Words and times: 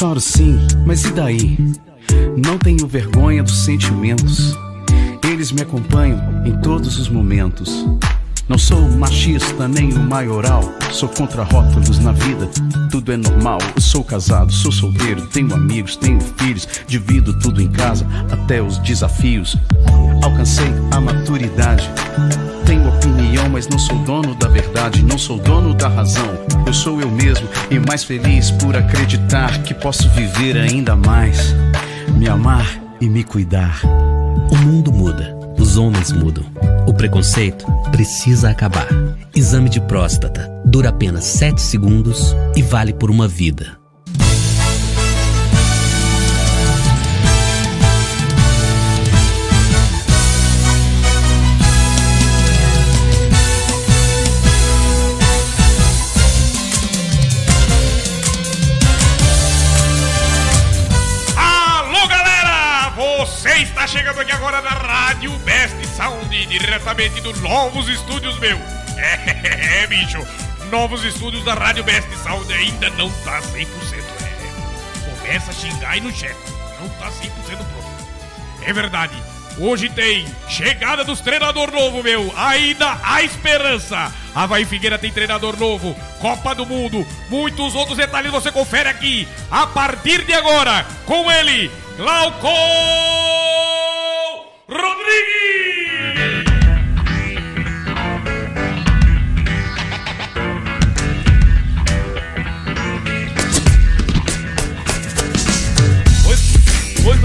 Choro 0.00 0.18
sim, 0.18 0.58
mas 0.86 1.04
e 1.04 1.12
daí? 1.12 1.58
Não 2.34 2.56
tenho 2.56 2.86
vergonha 2.86 3.42
dos 3.42 3.66
sentimentos. 3.66 4.56
Eles 5.22 5.52
me 5.52 5.60
acompanham 5.60 6.18
em 6.46 6.58
todos 6.62 6.98
os 6.98 7.10
momentos. 7.10 7.84
Não 8.48 8.56
sou 8.56 8.80
machista 8.92 9.68
nem 9.68 9.92
o 9.92 9.98
maioral, 9.98 10.62
sou 10.90 11.06
contra 11.06 11.42
rótulos 11.42 11.98
na 11.98 12.12
vida, 12.12 12.48
tudo 12.90 13.12
é 13.12 13.16
normal. 13.18 13.58
Sou 13.78 14.02
casado, 14.02 14.50
sou 14.50 14.72
solteiro, 14.72 15.26
tenho 15.26 15.52
amigos, 15.52 15.96
tenho 15.96 16.18
filhos, 16.38 16.66
divido 16.86 17.38
tudo 17.38 17.60
em 17.60 17.70
casa, 17.70 18.06
até 18.32 18.62
os 18.62 18.78
desafios. 18.78 19.54
Alcancei 20.24 20.72
a 20.92 20.98
maturidade. 20.98 21.86
Tenho 22.70 22.88
opinião, 22.88 23.48
mas 23.48 23.66
não 23.66 23.80
sou 23.80 23.98
dono 24.04 24.32
da 24.32 24.46
verdade, 24.46 25.02
não 25.02 25.18
sou 25.18 25.38
dono 25.38 25.74
da 25.74 25.88
razão. 25.88 26.38
Eu 26.64 26.72
sou 26.72 27.00
eu 27.00 27.10
mesmo 27.10 27.48
e 27.68 27.80
mais 27.80 28.04
feliz 28.04 28.52
por 28.52 28.76
acreditar 28.76 29.60
que 29.64 29.74
posso 29.74 30.08
viver 30.10 30.56
ainda 30.56 30.94
mais, 30.94 31.52
me 32.16 32.28
amar 32.28 32.80
e 33.00 33.08
me 33.08 33.24
cuidar. 33.24 33.80
O 34.52 34.56
mundo 34.56 34.92
muda 34.92 35.36
os 35.58 35.76
homens 35.76 36.12
mudam. 36.12 36.44
O 36.86 36.94
preconceito 36.94 37.66
precisa 37.90 38.50
acabar. 38.50 38.86
Exame 39.34 39.68
de 39.68 39.80
próstata 39.80 40.48
dura 40.64 40.90
apenas 40.90 41.24
7 41.24 41.60
segundos 41.60 42.36
e 42.54 42.62
vale 42.62 42.92
por 42.92 43.10
uma 43.10 43.26
vida. 43.26 43.79
Diretamente 66.80 67.20
dos 67.20 67.40
novos 67.40 67.88
estúdios, 67.88 68.38
meu. 68.38 68.58
É, 69.00 69.86
bicho, 69.86 70.18
novos 70.70 71.02
estúdios 71.04 71.42
da 71.44 71.54
Rádio 71.54 71.82
Best 71.84 72.08
Sound 72.22 72.52
ainda 72.52 72.90
não 72.90 73.10
tá 73.24 73.40
100%. 73.40 73.66
É. 74.22 75.10
Começa 75.10 75.50
a 75.50 75.54
xingar 75.54 75.96
e 75.96 76.00
não 76.00 76.12
checa, 76.12 76.36
não 76.78 76.88
tá 76.90 77.06
100% 77.10 77.30
pronto. 77.56 78.66
É 78.66 78.72
verdade, 78.72 79.14
hoje 79.58 79.88
tem 79.88 80.26
chegada 80.48 81.02
dos 81.02 81.20
treinador 81.20 81.70
novo, 81.72 82.02
meu. 82.02 82.30
Ainda 82.36 82.98
há 83.02 83.22
esperança. 83.22 84.12
Havaí 84.34 84.66
Figueira 84.66 84.98
tem 84.98 85.10
treinador 85.10 85.58
novo, 85.58 85.96
Copa 86.20 86.54
do 86.54 86.66
Mundo, 86.66 87.06
muitos 87.30 87.74
outros 87.74 87.96
detalhes 87.96 88.30
você 88.30 88.52
confere 88.52 88.88
aqui 88.88 89.26
a 89.50 89.66
partir 89.66 90.24
de 90.24 90.34
agora 90.34 90.84
com 91.06 91.30
ele, 91.30 91.70
Glauco 91.96 92.48
Rodrigues! 94.68 95.69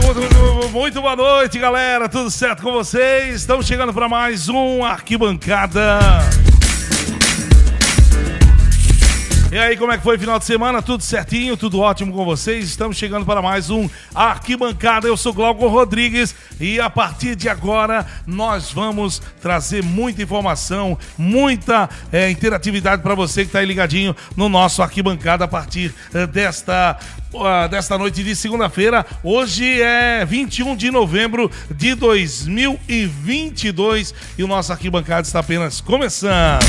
Muito, 0.05 0.69
muito, 0.71 1.01
boa 1.01 1.15
noite, 1.15 1.57
galera. 1.57 2.07
Tudo 2.07 2.29
certo 2.29 2.61
com 2.61 2.71
vocês? 2.71 3.37
Estamos 3.37 3.65
chegando 3.65 3.91
para 3.91 4.07
mais 4.07 4.47
um 4.47 4.85
Arquibancada. 4.85 5.99
E 9.55 9.57
aí, 9.57 9.77
como 9.77 9.93
é 9.93 9.97
que 9.97 10.03
foi 10.03 10.17
o 10.17 10.19
final 10.19 10.37
de 10.37 10.43
semana? 10.43 10.81
Tudo 10.81 11.01
certinho, 11.01 11.55
tudo 11.55 11.79
ótimo 11.79 12.11
com 12.11 12.25
vocês? 12.25 12.65
Estamos 12.65 12.97
chegando 12.97 13.25
para 13.25 13.41
mais 13.41 13.69
um 13.69 13.89
Arquibancada. 14.13 15.07
Eu 15.07 15.15
sou 15.15 15.31
Glauco 15.31 15.65
Rodrigues 15.69 16.35
e 16.59 16.77
a 16.77 16.89
partir 16.89 17.37
de 17.37 17.47
agora 17.47 18.05
nós 18.27 18.73
vamos 18.73 19.21
trazer 19.41 19.81
muita 19.81 20.21
informação, 20.21 20.99
muita 21.17 21.89
é, 22.11 22.29
interatividade 22.29 23.01
para 23.01 23.15
você 23.15 23.43
que 23.43 23.47
está 23.47 23.59
aí 23.59 23.65
ligadinho 23.65 24.13
no 24.35 24.49
nosso 24.49 24.83
Arquibancada 24.83 25.45
a 25.45 25.47
partir 25.47 25.95
é, 26.13 26.27
desta 26.27 26.99
uh, 27.33 27.69
desta 27.69 27.97
noite 27.97 28.25
de 28.25 28.35
segunda-feira. 28.35 29.05
Hoje 29.23 29.81
é 29.81 30.25
21 30.25 30.75
de 30.75 30.91
novembro 30.91 31.49
de 31.71 31.95
2022 31.95 34.13
e 34.37 34.43
o 34.43 34.47
nosso 34.47 34.73
Arquibancada 34.73 35.25
está 35.25 35.39
apenas 35.39 35.79
começando. 35.79 36.59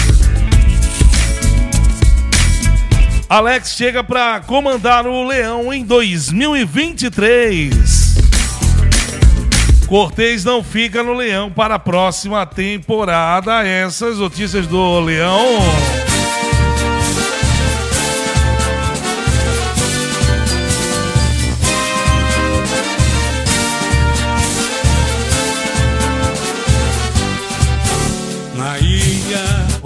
Alex 3.29 3.75
chega 3.77 4.05
para 4.05 4.39
comandar 4.41 5.05
o 5.05 5.27
Leão 5.27 5.75
em 5.75 5.85
2023. 5.85 8.15
Cortez 9.89 10.45
não 10.45 10.63
fica 10.63 11.03
no 11.03 11.13
Leão 11.13 11.51
para 11.51 11.75
a 11.75 11.79
próxima 11.79 12.47
temporada. 12.47 13.67
Essas 13.67 14.19
notícias 14.19 14.69
do 14.69 15.01
Leão. 15.01 15.59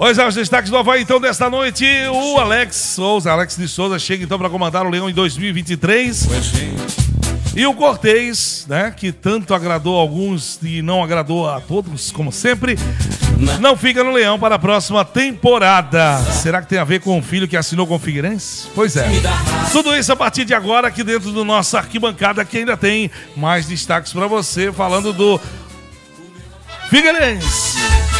Pois 0.01 0.17
é, 0.17 0.27
os 0.27 0.33
destaques 0.33 0.71
do 0.71 0.77
Havaí, 0.77 1.03
então, 1.03 1.21
desta 1.21 1.47
noite. 1.47 1.85
O 2.11 2.39
Alex 2.39 2.75
Souza, 2.75 3.31
Alex 3.31 3.55
de 3.55 3.67
Souza, 3.67 3.99
chega 3.99 4.23
então 4.23 4.39
para 4.39 4.49
comandar 4.49 4.83
o 4.83 4.89
Leão 4.89 5.07
em 5.07 5.13
2023. 5.13 6.27
E 7.55 7.67
o 7.67 7.73
Cortez, 7.75 8.65
né, 8.67 8.91
que 8.97 9.11
tanto 9.11 9.53
agradou 9.53 9.99
a 9.99 10.01
alguns 10.01 10.57
e 10.63 10.81
não 10.81 11.03
agradou 11.03 11.47
a 11.47 11.61
todos, 11.61 12.09
como 12.09 12.31
sempre, 12.31 12.79
não 13.59 13.77
fica 13.77 14.03
no 14.03 14.11
Leão 14.11 14.39
para 14.39 14.55
a 14.55 14.59
próxima 14.59 15.05
temporada. 15.05 16.17
Será 16.31 16.63
que 16.63 16.67
tem 16.67 16.79
a 16.79 16.83
ver 16.83 17.01
com 17.01 17.19
o 17.19 17.21
filho 17.21 17.47
que 17.47 17.55
assinou 17.55 17.85
com 17.85 17.93
o 17.93 17.99
Figueirense? 17.99 18.69
Pois 18.73 18.97
é. 18.97 19.07
Tudo 19.71 19.95
isso 19.95 20.11
a 20.11 20.15
partir 20.15 20.45
de 20.45 20.55
agora 20.55 20.87
aqui 20.87 21.03
dentro 21.03 21.31
do 21.31 21.45
nosso 21.45 21.77
arquibancada 21.77 22.43
que 22.43 22.57
ainda 22.57 22.75
tem 22.75 23.11
mais 23.37 23.67
destaques 23.67 24.11
para 24.11 24.25
você 24.25 24.71
falando 24.71 25.13
do 25.13 25.39
Figueirense. 26.89 28.10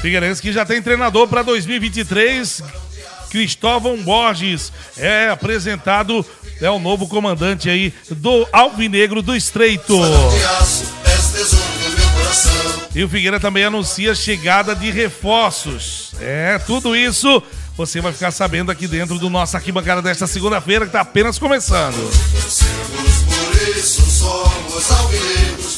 Figueirense 0.00 0.40
que 0.40 0.52
já 0.52 0.64
tem 0.64 0.80
treinador 0.80 1.26
para 1.28 1.42
2023. 1.42 2.62
Cristóvão 3.30 4.02
Borges 4.02 4.72
é 4.96 5.28
apresentado, 5.28 6.24
é 6.60 6.70
o 6.70 6.78
novo 6.78 7.06
comandante 7.06 7.68
aí 7.68 7.92
do 8.10 8.46
Alvinegro 8.52 9.20
do 9.20 9.36
Estreito. 9.36 9.94
E 12.94 13.04
o 13.04 13.08
Figueira 13.08 13.38
também 13.38 13.64
anuncia 13.64 14.14
chegada 14.14 14.74
de 14.74 14.90
reforços. 14.90 16.12
É, 16.20 16.58
tudo 16.58 16.96
isso 16.96 17.42
você 17.76 18.00
vai 18.00 18.12
ficar 18.12 18.32
sabendo 18.32 18.72
aqui 18.72 18.88
dentro 18.88 19.18
do 19.20 19.30
nosso 19.30 19.56
arquibancada 19.56 20.02
desta 20.02 20.26
segunda-feira, 20.26 20.84
que 20.84 20.88
está 20.88 21.02
apenas 21.02 21.38
começando. 21.38 21.94
Somos 23.80 24.90
alvinegros, 24.90 25.77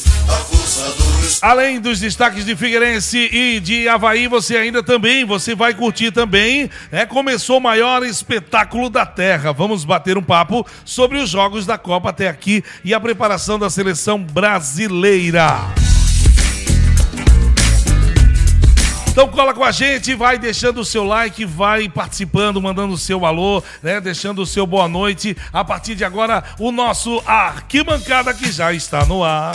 Além 1.41 1.81
dos 1.81 1.99
destaques 1.99 2.45
de 2.45 2.55
Figueirense 2.55 3.17
e 3.17 3.59
de 3.59 3.89
Havaí, 3.89 4.27
você 4.27 4.57
ainda 4.57 4.83
também, 4.83 5.25
você 5.25 5.55
vai 5.55 5.73
curtir 5.73 6.11
também. 6.11 6.69
É, 6.91 7.03
começou 7.03 7.57
o 7.57 7.61
maior 7.61 8.03
espetáculo 8.03 8.91
da 8.91 9.07
Terra. 9.07 9.51
Vamos 9.51 9.83
bater 9.83 10.19
um 10.19 10.21
papo 10.21 10.63
sobre 10.85 11.17
os 11.17 11.31
jogos 11.31 11.65
da 11.65 11.79
Copa 11.79 12.09
até 12.09 12.27
aqui 12.27 12.63
e 12.83 12.93
a 12.93 12.99
preparação 12.99 13.57
da 13.57 13.71
seleção 13.71 14.21
brasileira. 14.23 15.57
Então 19.07 19.27
cola 19.27 19.51
com 19.53 19.63
a 19.63 19.71
gente, 19.71 20.13
vai 20.13 20.37
deixando 20.37 20.81
o 20.81 20.85
seu 20.85 21.03
like, 21.03 21.43
vai 21.43 21.89
participando, 21.89 22.61
mandando 22.61 22.93
o 22.93 22.97
seu 22.97 23.25
alô, 23.25 23.63
né? 23.81 23.99
Deixando 23.99 24.43
o 24.43 24.45
seu 24.45 24.67
boa 24.67 24.87
noite. 24.87 25.35
A 25.51 25.65
partir 25.65 25.95
de 25.95 26.05
agora, 26.05 26.43
o 26.59 26.71
nosso 26.71 27.19
arquibancada 27.25 28.31
que 28.31 28.51
já 28.51 28.71
está 28.71 29.05
no 29.07 29.23
ar. 29.23 29.53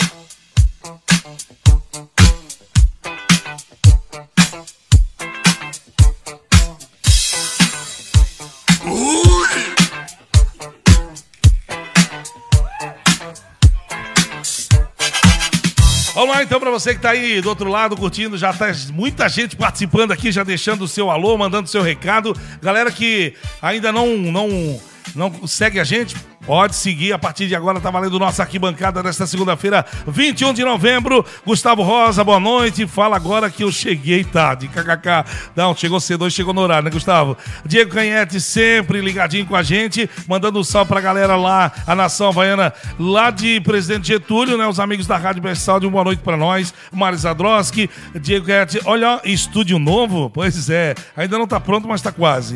Vamos 16.17 16.35
lá 16.35 16.41
então 16.41 16.59
para 16.59 16.71
você 16.71 16.93
que 16.93 16.97
está 16.97 17.11
aí 17.11 17.39
do 17.41 17.47
outro 17.47 17.69
lado 17.69 17.95
curtindo, 17.95 18.39
já 18.39 18.51
tá 18.51 18.71
muita 18.91 19.29
gente 19.29 19.55
participando 19.55 20.11
aqui, 20.11 20.31
já 20.31 20.43
deixando 20.43 20.81
o 20.81 20.87
seu 20.87 21.11
alô, 21.11 21.37
mandando 21.37 21.69
seu 21.69 21.83
recado. 21.83 22.35
Galera 22.59 22.89
que 22.89 23.35
ainda 23.61 23.91
não 23.91 24.17
não 24.17 24.81
não 25.13 25.45
segue 25.45 25.79
a 25.79 25.83
gente, 25.83 26.15
Pode 26.47 26.77
seguir, 26.77 27.11
a 27.11 27.19
partir 27.19 27.45
de 27.45 27.55
agora 27.57 27.81
tá 27.81 27.91
valendo 27.91 28.17
nossa 28.17 28.41
arquibancada 28.41 29.03
desta 29.03 29.27
segunda-feira, 29.27 29.85
21 30.07 30.53
de 30.53 30.63
novembro. 30.63 31.25
Gustavo 31.45 31.83
Rosa, 31.83 32.23
boa 32.23 32.39
noite. 32.39 32.87
Fala 32.87 33.17
agora 33.17 33.49
que 33.49 33.65
eu 33.65 33.69
cheguei 33.69 34.23
tarde. 34.23 34.69
KKK. 34.69 35.25
Não, 35.53 35.75
chegou 35.75 35.99
cedo, 35.99 36.23
hoje 36.23 36.37
chegou 36.37 36.53
no 36.53 36.61
horário, 36.61 36.85
né, 36.85 36.89
Gustavo? 36.89 37.37
Diego 37.65 37.91
Canhete 37.91 38.39
sempre 38.39 39.01
ligadinho 39.01 39.45
com 39.45 39.57
a 39.57 39.61
gente, 39.61 40.09
mandando 40.25 40.57
um 40.57 40.63
salve 40.63 40.87
pra 40.87 41.01
galera 41.01 41.35
lá, 41.35 41.69
a 41.85 41.93
nação 41.93 42.29
havaiana 42.29 42.73
lá 42.97 43.29
de 43.29 43.59
Presidente 43.59 44.07
Getúlio, 44.07 44.57
né? 44.57 44.65
Os 44.65 44.79
amigos 44.79 45.05
da 45.05 45.17
Rádio 45.17 45.43
Versal, 45.43 45.81
de 45.81 45.85
uma 45.85 45.91
boa 45.91 46.05
noite 46.05 46.21
pra 46.23 46.37
nós. 46.37 46.73
Maris 46.93 47.21
Zadroski, 47.21 47.89
Diego 48.21 48.45
Canhete. 48.45 48.79
Olha, 48.85 49.19
estúdio 49.25 49.77
novo? 49.77 50.29
Pois 50.29 50.69
é, 50.69 50.95
ainda 51.13 51.37
não 51.37 51.45
tá 51.45 51.59
pronto, 51.59 51.89
mas 51.89 52.01
tá 52.01 52.13
quase. 52.13 52.55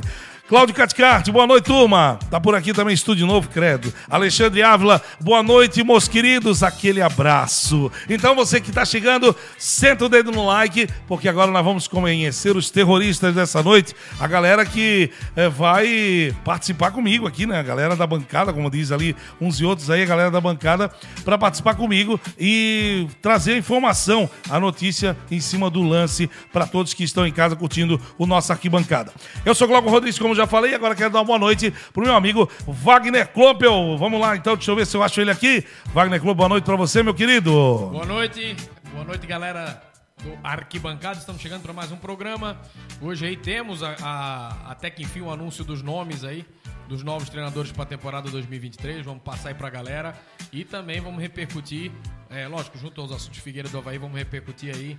Cláudio 0.52 0.76
Caticarte, 0.76 1.32
boa 1.32 1.48
noite, 1.48 1.64
turma. 1.64 2.20
Tá 2.30 2.38
por 2.38 2.54
aqui 2.54 2.74
também, 2.74 2.94
estúdio 2.94 3.26
novo, 3.26 3.48
credo. 3.48 3.94
Alexandre 4.10 4.62
Ávila, 4.62 5.02
boa 5.22 5.42
noite, 5.42 5.82
meus 5.82 6.10
queridos. 6.10 6.62
Aquele 6.62 7.02
abraço. 7.02 7.90
Então, 8.10 8.36
você 8.36 8.60
que 8.60 8.70
tá 8.70 8.84
chegando, 8.84 9.34
senta 9.58 10.04
o 10.04 10.10
dedo 10.10 10.30
no 10.30 10.46
like, 10.46 10.90
porque 11.08 11.30
agora 11.30 11.50
nós 11.50 11.64
vamos 11.64 11.88
conhecer 11.88 12.54
os 12.58 12.70
terroristas 12.70 13.34
dessa 13.34 13.64
noite. 13.64 13.96
A 14.20 14.28
galera 14.28 14.66
que 14.66 15.10
eh, 15.38 15.48
vai 15.48 16.36
participar 16.44 16.92
comigo 16.92 17.26
aqui, 17.26 17.46
né? 17.46 17.58
A 17.58 17.64
galera 17.64 17.96
da 17.96 18.06
bancada, 18.06 18.52
como 18.52 18.70
diz 18.70 18.92
ali, 18.92 19.16
uns 19.40 19.58
e 19.62 19.64
outros 19.64 19.90
aí, 19.90 20.04
a 20.04 20.06
galera 20.06 20.32
da 20.32 20.42
bancada, 20.42 20.92
para 21.24 21.38
participar 21.38 21.76
comigo 21.76 22.20
e 22.38 23.08
trazer 23.22 23.54
a 23.54 23.58
informação, 23.58 24.30
a 24.50 24.60
notícia 24.60 25.16
em 25.32 25.40
cima 25.40 25.70
do 25.70 25.82
lance 25.82 26.30
para 26.52 26.68
todos 26.68 26.94
que 26.94 27.06
estão 27.06 27.26
em 27.26 27.32
casa 27.32 27.56
curtindo 27.56 28.02
o 28.18 28.26
nosso 28.26 28.52
arquibancada. 28.52 29.14
Eu 29.46 29.56
sou 29.56 29.66
Glauco 29.66 29.90
Rodrigues, 29.90 30.20
como 30.20 30.36
já 30.41 30.41
falei, 30.48 30.74
agora 30.76 30.96
quero 30.96 31.10
dar 31.10 31.20
uma 31.20 31.26
boa 31.26 31.40
noite 31.40 31.72
pro 31.94 32.04
meu 32.04 32.16
amigo 32.16 32.50
Wagner 32.68 33.28
Kloppel. 33.28 33.98
Vamos 33.98 34.20
lá, 34.20 34.36
então, 34.36 34.56
deixa 34.56 34.72
eu 34.72 34.76
ver 34.76 34.86
se 34.86 34.96
eu 34.98 35.04
acho 35.04 35.20
ele 35.22 35.32
aqui. 35.32 35.66
Wagner 35.94 36.20
Kloppel, 36.20 36.36
boa 36.36 36.50
noite 36.50 36.64
pra 36.66 36.76
você, 36.76 37.02
meu 37.04 37.14
querido. 37.14 37.52
Boa 37.52 38.06
noite, 38.06 38.56
boa 38.94 39.04
noite, 39.06 39.26
galera 39.28 39.82
do 40.24 40.38
Arquibancada. 40.44 41.18
Estamos 41.20 41.42
chegando 41.42 41.62
para 41.64 41.74
mais 41.74 41.92
um 41.92 41.98
programa. 41.98 42.60
Hoje 43.02 43.26
aí 43.26 43.36
temos 43.36 43.82
a, 43.84 43.96
a- 44.02 44.72
até 44.72 44.90
que 44.90 45.02
enfim 45.04 45.22
o 45.22 45.32
anúncio 45.32 45.64
dos 45.64 45.82
nomes 45.82 46.24
aí 46.24 46.46
dos 46.88 47.04
novos 47.04 47.30
treinadores 47.30 47.72
para 47.72 47.84
a 47.84 47.86
temporada 47.86 48.30
2023. 48.30 49.04
Vamos 49.06 49.24
passar 49.24 49.50
aí 49.50 49.56
para 49.56 49.68
a 49.68 49.72
galera 49.72 50.14
e 50.52 50.64
também 50.66 51.00
vamos 51.00 51.22
repercutir, 51.22 51.90
é, 52.30 52.48
lógico, 52.48 52.78
junto 52.78 53.00
aos 53.00 53.12
assuntos 53.14 53.40
Figueira 53.40 53.70
do 53.70 53.78
Havaí, 53.78 53.98
vamos 53.98 54.18
repercutir 54.18 54.76
aí 54.76 54.98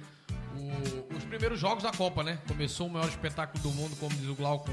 o- 0.56 1.14
os 1.16 1.22
primeiros 1.24 1.60
jogos 1.60 1.82
da 1.82 1.92
Copa, 1.92 2.22
né? 2.22 2.38
Começou 2.48 2.86
o 2.86 2.90
maior 2.90 3.08
espetáculo 3.08 3.62
do 3.62 3.70
mundo, 3.70 3.94
como 4.00 4.14
diz 4.16 4.28
o 4.28 4.34
Glauco 4.34 4.70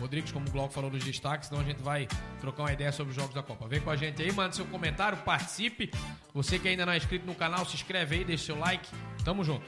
Rodrigues, 0.00 0.32
como 0.32 0.46
o 0.48 0.50
Glauco 0.50 0.72
falou 0.72 0.90
nos 0.90 1.04
destaques, 1.04 1.48
então 1.48 1.60
a 1.60 1.64
gente 1.64 1.82
vai 1.82 2.08
trocar 2.40 2.64
uma 2.64 2.72
ideia 2.72 2.92
sobre 2.92 3.10
os 3.10 3.16
jogos 3.16 3.34
da 3.34 3.42
Copa. 3.42 3.66
Vem 3.66 3.80
com 3.80 3.90
a 3.90 3.96
gente 3.96 4.22
aí, 4.22 4.32
manda 4.32 4.52
seu 4.52 4.64
comentário, 4.66 5.18
participe. 5.18 5.90
Você 6.32 6.58
que 6.58 6.68
ainda 6.68 6.84
não 6.84 6.92
é 6.92 6.96
inscrito 6.96 7.26
no 7.26 7.34
canal, 7.34 7.64
se 7.64 7.74
inscreve 7.74 8.16
aí, 8.16 8.24
deixa 8.24 8.46
seu 8.46 8.58
like. 8.58 8.88
Tamo 9.24 9.44
junto. 9.44 9.64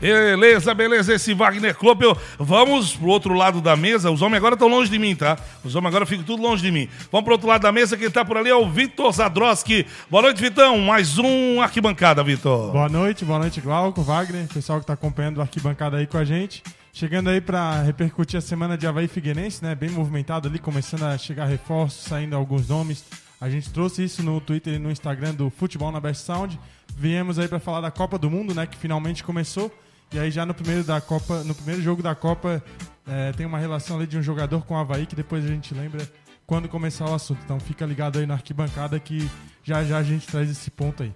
Beleza, 0.00 0.74
beleza, 0.74 1.14
esse 1.14 1.32
Wagner 1.32 1.76
Kloppel. 1.76 2.16
Vamos 2.38 2.96
pro 2.96 3.08
outro 3.08 3.34
lado 3.34 3.60
da 3.60 3.76
mesa. 3.76 4.10
Os 4.10 4.20
homens 4.20 4.38
agora 4.38 4.54
estão 4.54 4.66
longe 4.66 4.90
de 4.90 4.98
mim, 4.98 5.14
tá? 5.14 5.38
Os 5.62 5.76
homens 5.76 5.90
agora 5.90 6.04
ficam 6.04 6.24
tudo 6.24 6.42
longe 6.42 6.60
de 6.62 6.72
mim. 6.72 6.88
Vamos 7.10 7.24
pro 7.24 7.34
outro 7.34 7.46
lado 7.46 7.62
da 7.62 7.70
mesa. 7.70 7.96
Quem 7.96 8.10
tá 8.10 8.24
por 8.24 8.36
ali 8.36 8.50
é 8.50 8.54
o 8.54 8.68
Vitor 8.68 9.12
Zadroski. 9.12 9.86
Boa 10.10 10.24
noite, 10.24 10.42
Vitão. 10.42 10.78
Mais 10.78 11.18
um 11.18 11.60
arquibancada, 11.60 12.22
Vitor. 12.24 12.72
Boa 12.72 12.88
noite, 12.88 13.24
boa 13.24 13.38
noite, 13.38 13.60
Glauco, 13.60 14.02
Wagner, 14.02 14.48
pessoal 14.48 14.80
que 14.80 14.86
tá 14.86 14.94
acompanhando 14.94 15.38
o 15.38 15.42
arquibancada 15.42 15.98
aí 15.98 16.06
com 16.06 16.18
a 16.18 16.24
gente. 16.24 16.64
Chegando 16.94 17.30
aí 17.30 17.40
para 17.40 17.80
repercutir 17.80 18.36
a 18.36 18.42
semana 18.42 18.76
de 18.76 18.86
Havaí 18.86 19.08
Figueirense, 19.08 19.64
né? 19.64 19.74
Bem 19.74 19.88
movimentado 19.88 20.46
ali, 20.46 20.58
começando 20.58 21.04
a 21.04 21.16
chegar 21.16 21.46
reforços, 21.46 22.04
saindo 22.04 22.36
alguns 22.36 22.68
nomes. 22.68 23.02
A 23.40 23.48
gente 23.48 23.70
trouxe 23.70 24.04
isso 24.04 24.22
no 24.22 24.38
Twitter 24.42 24.74
e 24.74 24.78
no 24.78 24.90
Instagram 24.90 25.32
do 25.34 25.48
Futebol 25.48 25.90
na 25.90 25.98
Best 25.98 26.26
Sound. 26.26 26.60
Viemos 26.94 27.38
aí 27.38 27.48
para 27.48 27.58
falar 27.58 27.80
da 27.80 27.90
Copa 27.90 28.18
do 28.18 28.30
Mundo, 28.30 28.54
né? 28.54 28.66
Que 28.66 28.76
finalmente 28.76 29.24
começou. 29.24 29.72
E 30.12 30.18
aí 30.18 30.30
já 30.30 30.44
no 30.44 30.52
primeiro 30.52 30.84
da 30.84 31.00
Copa, 31.00 31.42
no 31.44 31.54
primeiro 31.54 31.80
jogo 31.80 32.02
da 32.02 32.14
Copa, 32.14 32.62
eh, 33.06 33.32
tem 33.32 33.46
uma 33.46 33.58
relação 33.58 33.96
ali 33.96 34.06
de 34.06 34.18
um 34.18 34.22
jogador 34.22 34.62
com 34.66 34.74
o 34.74 34.76
Havaí 34.76 35.06
que 35.06 35.16
depois 35.16 35.46
a 35.46 35.48
gente 35.48 35.72
lembra 35.72 36.06
quando 36.46 36.68
começar 36.68 37.08
o 37.08 37.14
assunto. 37.14 37.40
Então 37.42 37.58
fica 37.58 37.86
ligado 37.86 38.18
aí 38.18 38.26
na 38.26 38.34
arquibancada 38.34 39.00
que 39.00 39.26
já 39.64 39.82
já 39.82 39.96
a 39.96 40.02
gente 40.02 40.26
traz 40.26 40.50
esse 40.50 40.70
ponto 40.70 41.02
aí. 41.02 41.14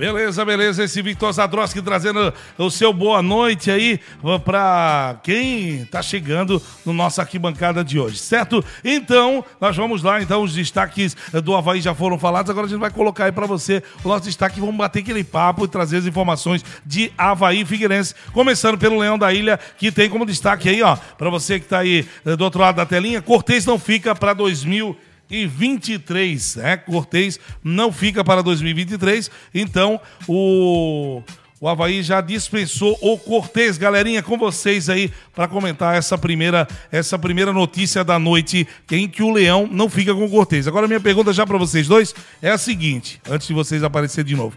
Beleza, 0.00 0.46
beleza. 0.46 0.82
Esse 0.82 1.02
Victor 1.02 1.30
Zadroski 1.30 1.82
trazendo 1.82 2.32
o 2.56 2.70
seu 2.70 2.90
boa 2.90 3.20
noite 3.20 3.70
aí 3.70 4.00
para 4.46 5.20
quem 5.22 5.82
está 5.82 6.00
chegando 6.00 6.62
no 6.86 6.94
nosso 6.94 7.20
arquibancada 7.20 7.84
de 7.84 8.00
hoje, 8.00 8.16
certo? 8.16 8.64
Então, 8.82 9.44
nós 9.60 9.76
vamos 9.76 10.02
lá. 10.02 10.22
Então, 10.22 10.42
os 10.42 10.54
destaques 10.54 11.14
do 11.44 11.54
Havaí 11.54 11.82
já 11.82 11.94
foram 11.94 12.18
falados. 12.18 12.48
Agora 12.48 12.66
a 12.66 12.70
gente 12.70 12.80
vai 12.80 12.90
colocar 12.90 13.26
aí 13.26 13.32
para 13.32 13.44
você 13.44 13.82
o 14.02 14.08
nosso 14.08 14.24
destaque. 14.24 14.58
Vamos 14.58 14.74
bater 14.76 15.00
aquele 15.00 15.22
papo 15.22 15.66
e 15.66 15.68
trazer 15.68 15.98
as 15.98 16.06
informações 16.06 16.64
de 16.86 17.12
Havaí 17.18 17.62
Figueirense. 17.66 18.14
Começando 18.32 18.78
pelo 18.78 18.98
Leão 18.98 19.18
da 19.18 19.34
Ilha, 19.34 19.60
que 19.76 19.92
tem 19.92 20.08
como 20.08 20.24
destaque 20.24 20.70
aí, 20.70 20.82
ó, 20.82 20.96
para 20.96 21.28
você 21.28 21.58
que 21.60 21.66
está 21.66 21.80
aí 21.80 22.08
eh, 22.24 22.36
do 22.36 22.44
outro 22.44 22.62
lado 22.62 22.76
da 22.76 22.86
telinha, 22.86 23.20
Cortez 23.20 23.66
não 23.66 23.78
fica 23.78 24.14
para 24.14 24.32
2020. 24.32 25.09
2023, 25.30 26.56
né? 26.56 26.76
Cortez 26.76 27.38
não 27.62 27.92
fica 27.92 28.24
para 28.24 28.42
2023, 28.42 29.30
então 29.54 30.00
o 30.26 31.22
o 31.62 31.68
Havaí 31.68 32.02
já 32.02 32.22
dispensou 32.22 32.98
o 33.02 33.18
Cortez. 33.18 33.76
Galerinha, 33.76 34.22
com 34.22 34.38
vocês 34.38 34.88
aí 34.88 35.12
para 35.34 35.46
comentar 35.46 35.94
essa 35.94 36.16
primeira, 36.16 36.66
essa 36.90 37.18
primeira 37.18 37.52
notícia 37.52 38.02
da 38.02 38.18
noite 38.18 38.66
em 38.90 39.06
que 39.06 39.22
o 39.22 39.30
Leão 39.30 39.68
não 39.70 39.90
fica 39.90 40.14
com 40.14 40.24
o 40.24 40.30
Cortez. 40.30 40.66
Agora, 40.66 40.88
minha 40.88 41.00
pergunta 41.00 41.34
já 41.34 41.46
para 41.46 41.58
vocês 41.58 41.86
dois 41.86 42.14
é 42.40 42.50
a 42.50 42.56
seguinte, 42.56 43.20
antes 43.28 43.46
de 43.46 43.52
vocês 43.52 43.84
aparecerem 43.84 44.26
de 44.26 44.36
novo. 44.36 44.56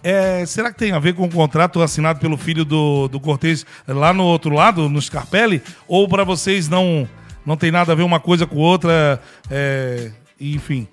É, 0.00 0.46
será 0.46 0.72
que 0.72 0.78
tem 0.78 0.92
a 0.92 1.00
ver 1.00 1.12
com 1.14 1.24
o 1.24 1.28
contrato 1.28 1.82
assinado 1.82 2.20
pelo 2.20 2.36
filho 2.36 2.64
do, 2.64 3.08
do 3.08 3.18
Cortez 3.18 3.66
lá 3.88 4.12
no 4.12 4.22
outro 4.22 4.54
lado, 4.54 4.88
no 4.88 5.02
Scarpelli? 5.02 5.60
Ou 5.88 6.06
para 6.06 6.22
vocês 6.22 6.68
não 6.68 7.08
não 7.48 7.56
tem 7.56 7.70
nada 7.70 7.92
a 7.92 7.94
ver 7.94 8.02
uma 8.02 8.20
coisa 8.20 8.46
com 8.46 8.56
outra? 8.56 9.20
É, 9.50 10.12
enfim. 10.38 10.86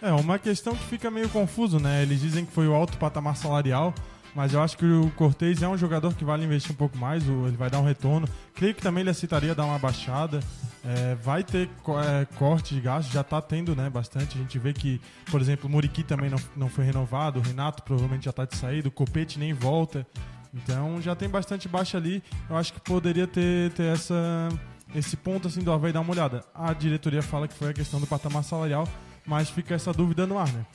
É, 0.00 0.10
uma 0.12 0.38
questão 0.38 0.74
que 0.74 0.82
fica 0.84 1.10
meio 1.10 1.28
confuso, 1.28 1.78
né? 1.78 2.02
Eles 2.02 2.22
dizem 2.22 2.46
que 2.46 2.52
foi 2.52 2.66
o 2.66 2.72
alto 2.72 2.96
patamar 2.96 3.36
salarial, 3.36 3.94
mas 4.34 4.54
eu 4.54 4.62
acho 4.62 4.78
que 4.78 4.86
o 4.86 5.10
Cortez 5.10 5.62
é 5.62 5.68
um 5.68 5.76
jogador 5.76 6.14
que 6.14 6.24
vale 6.24 6.42
investir 6.42 6.72
um 6.72 6.74
pouco 6.74 6.96
mais, 6.96 7.22
ele 7.28 7.56
vai 7.56 7.68
dar 7.68 7.80
um 7.80 7.84
retorno. 7.84 8.26
Creio 8.54 8.74
que 8.74 8.80
também 8.80 9.02
ele 9.02 9.10
aceitaria 9.10 9.54
dar 9.54 9.66
uma 9.66 9.78
baixada. 9.78 10.40
É, 10.84 11.14
vai 11.16 11.44
ter 11.44 11.68
é, 11.68 12.24
corte 12.36 12.74
de 12.74 12.80
gastos, 12.80 13.12
já 13.12 13.22
tá 13.22 13.40
tendo 13.42 13.76
né, 13.76 13.90
bastante. 13.90 14.38
A 14.38 14.40
gente 14.40 14.58
vê 14.58 14.72
que, 14.72 15.02
por 15.30 15.38
exemplo, 15.38 15.68
o 15.68 15.70
Muriqui 15.70 16.02
também 16.02 16.30
não, 16.30 16.38
não 16.56 16.68
foi 16.70 16.84
renovado, 16.86 17.40
o 17.40 17.42
Renato 17.42 17.82
provavelmente 17.82 18.24
já 18.24 18.32
tá 18.32 18.46
de 18.46 18.56
saída, 18.56 18.88
o 18.88 18.90
Copete 18.90 19.38
nem 19.38 19.52
volta. 19.52 20.06
Então 20.54 21.00
já 21.00 21.14
tem 21.14 21.28
bastante 21.28 21.68
baixa 21.68 21.98
ali. 21.98 22.22
Eu 22.48 22.56
acho 22.56 22.72
que 22.72 22.80
poderia 22.80 23.26
ter, 23.26 23.70
ter 23.72 23.92
essa, 23.92 24.48
esse 24.94 25.16
ponto 25.16 25.48
assim 25.48 25.60
do 25.60 25.72
Havaí 25.72 25.92
dar 25.92 26.00
uma 26.00 26.12
olhada. 26.12 26.44
A 26.54 26.72
diretoria 26.72 27.22
fala 27.22 27.48
que 27.48 27.54
foi 27.54 27.70
a 27.70 27.72
questão 27.72 28.00
do 28.00 28.06
patamar 28.06 28.44
salarial, 28.44 28.86
mas 29.26 29.48
fica 29.50 29.74
essa 29.74 29.92
dúvida 29.92 30.26
no 30.26 30.38
ar, 30.38 30.52
né? 30.52 30.66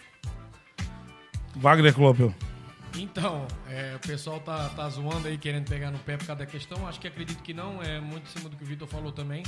Wagner 1.55 1.93
Kloppel. 1.93 2.33
Então, 2.95 3.45
é, 3.67 3.95
o 3.95 3.99
pessoal 3.99 4.39
tá, 4.39 4.69
tá 4.69 4.89
zoando 4.89 5.27
aí, 5.27 5.37
querendo 5.37 5.67
pegar 5.67 5.91
no 5.91 5.99
pé 5.99 6.17
por 6.17 6.25
causa 6.25 6.39
da 6.39 6.45
questão. 6.45 6.87
Acho 6.87 6.99
que 6.99 7.07
acredito 7.07 7.41
que 7.43 7.53
não, 7.53 7.81
é 7.81 7.99
muito 7.99 8.23
em 8.23 8.31
cima 8.31 8.49
do 8.49 8.55
que 8.55 8.63
o 8.63 8.67
Vitor 8.67 8.87
falou 8.87 9.11
também. 9.11 9.43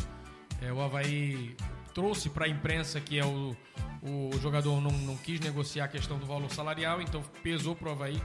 É, 0.61 0.71
o 0.71 0.81
Havaí 0.81 1.55
trouxe 1.93 2.29
para 2.29 2.45
a 2.45 2.49
imprensa 2.49 2.99
que 2.99 3.17
é 3.17 3.25
o, 3.25 3.55
o 4.03 4.31
jogador 4.39 4.79
não, 4.81 4.91
não 4.91 5.17
quis 5.17 5.39
negociar 5.39 5.85
a 5.85 5.87
questão 5.87 6.19
do 6.19 6.25
valor 6.25 6.49
salarial, 6.51 7.01
então 7.01 7.23
pesou 7.41 7.75
pro 7.75 7.91
Havaí, 7.91 8.21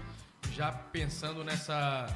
já 0.53 0.71
pensando 0.71 1.43
nessa, 1.43 2.07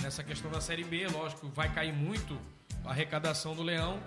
nessa 0.00 0.22
questão 0.22 0.50
da 0.50 0.60
Série 0.60 0.84
B. 0.84 1.06
Lógico, 1.08 1.48
vai 1.48 1.72
cair 1.72 1.92
muito 1.92 2.38
arrecadação 2.84 3.54
do 3.54 3.62
Leão, 3.62 3.98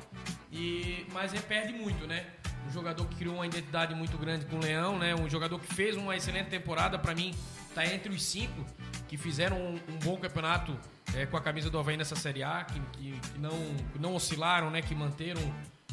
e, 0.51 1.05
mas 1.12 1.34
ele 1.34 1.41
perde 1.44 1.74
muito, 1.74 2.05
né? 2.08 2.25
Um 2.67 2.72
jogador 2.72 3.05
que 3.08 3.15
criou 3.15 3.36
uma 3.36 3.46
identidade 3.46 3.94
muito 3.94 4.17
grande 4.17 4.46
com 4.46 4.55
o 4.55 4.60
Leão, 4.60 4.98
né? 4.98 5.13
Um 5.15 5.29
jogador 5.29 5.60
que 5.60 5.74
fez 5.74 5.96
uma 5.96 6.15
excelente 6.15 6.50
temporada, 6.50 6.98
para 6.98 7.13
mim, 7.13 7.34
tá 7.74 7.86
entre 7.86 8.12
os 8.12 8.24
cinco 8.24 8.65
que 9.08 9.17
fizeram 9.17 9.58
um, 9.58 9.75
um 9.75 10.00
bom 10.03 10.17
campeonato 10.17 10.75
é, 11.13 11.25
com 11.27 11.38
a 11.38 11.41
camisa 11.41 11.70
do 11.70 11.77
Havaí 11.77 11.96
nessa 11.96 12.15
Série 12.15 12.41
A, 12.44 12.63
que, 12.63 12.79
que- 12.98 13.20
que 13.20 13.39
não, 13.39 13.51
que 13.94 14.00
não 14.00 14.15
oscilaram, 14.15 14.72
né? 14.72 14.82
Que 14.82 14.96
manteram, 14.96 15.41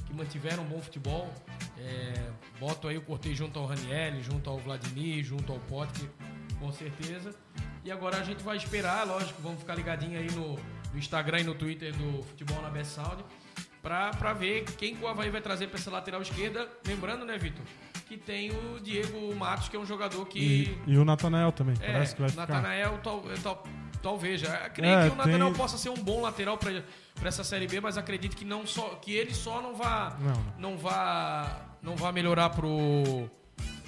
que 0.06 0.14
mantiveram 0.14 0.62
um 0.62 0.66
bom 0.66 0.80
futebol. 0.80 1.32
É, 1.78 2.30
boto 2.58 2.88
aí 2.88 2.96
o 2.96 3.02
Cortez 3.02 3.36
junto 3.36 3.58
ao 3.58 3.66
Raniel, 3.66 4.22
junto 4.22 4.48
ao 4.48 4.58
Vladimir, 4.58 5.22
junto 5.24 5.52
ao 5.52 5.58
Potker, 5.60 6.08
com 6.58 6.72
certeza. 6.72 7.34
E 7.84 7.90
agora 7.90 8.16
a 8.18 8.22
gente 8.24 8.42
vai 8.42 8.56
esperar, 8.56 9.06
lógico, 9.06 9.42
vamos 9.42 9.58
ficar 9.60 9.74
ligadinho 9.74 10.18
aí 10.18 10.30
no, 10.30 10.58
no 10.92 10.98
Instagram 10.98 11.40
e 11.40 11.44
no 11.44 11.54
Twitter 11.54 11.94
do 11.94 12.22
Futebol 12.24 12.60
na 12.62 12.68
Best 12.70 12.92
Sound 12.92 13.24
pra, 13.82 14.10
pra 14.10 14.32
ver 14.32 14.64
quem 14.76 14.94
que 14.94 15.02
o 15.04 15.08
Havaí 15.08 15.30
vai 15.30 15.40
trazer 15.40 15.68
pra 15.68 15.78
essa 15.78 15.90
lateral 15.90 16.20
esquerda. 16.22 16.68
Lembrando, 16.86 17.24
né, 17.24 17.36
Vitor? 17.38 17.64
Que 18.08 18.16
tem 18.16 18.50
o 18.50 18.78
Diego 18.80 19.34
Matos, 19.34 19.68
que 19.68 19.76
é 19.76 19.78
um 19.78 19.86
jogador 19.86 20.26
que. 20.26 20.38
E, 20.86 20.92
e 20.92 20.98
o 20.98 21.04
Natanael 21.04 21.50
também, 21.50 21.74
É, 21.80 21.92
parece 21.92 22.14
que 22.14 22.20
vai 22.20 22.30
ficar. 22.30 22.46
Natanael 22.46 22.98
tal, 23.02 23.22
tal, 23.42 23.64
talvez. 24.02 24.40
já. 24.40 24.68
Creio 24.68 24.92
É, 24.98 25.08
que 25.08 25.14
o 25.14 25.16
Natanael 25.16 25.46
tem- 25.46 25.54
possa 25.54 25.78
ser 25.78 25.88
um 25.88 25.94
bom 25.96 26.20
lateral 26.20 26.58
para 26.58 26.82
essa 27.24 27.42
Série 27.42 27.66
B, 27.66 27.80
mas 27.80 27.96
acredito 27.96 28.36
que 28.36 28.44
não 28.44 28.66
só 28.66 28.90
que 29.00 29.12
ele 29.14 29.32
só 29.34 29.62
não 29.62 29.74
vá 29.74 30.16
Não, 30.20 30.70
não 30.72 30.78
vá 30.78 31.60
não 31.80 31.96
vai 31.96 32.12
melhorar 32.12 32.50
pro. 32.50 33.30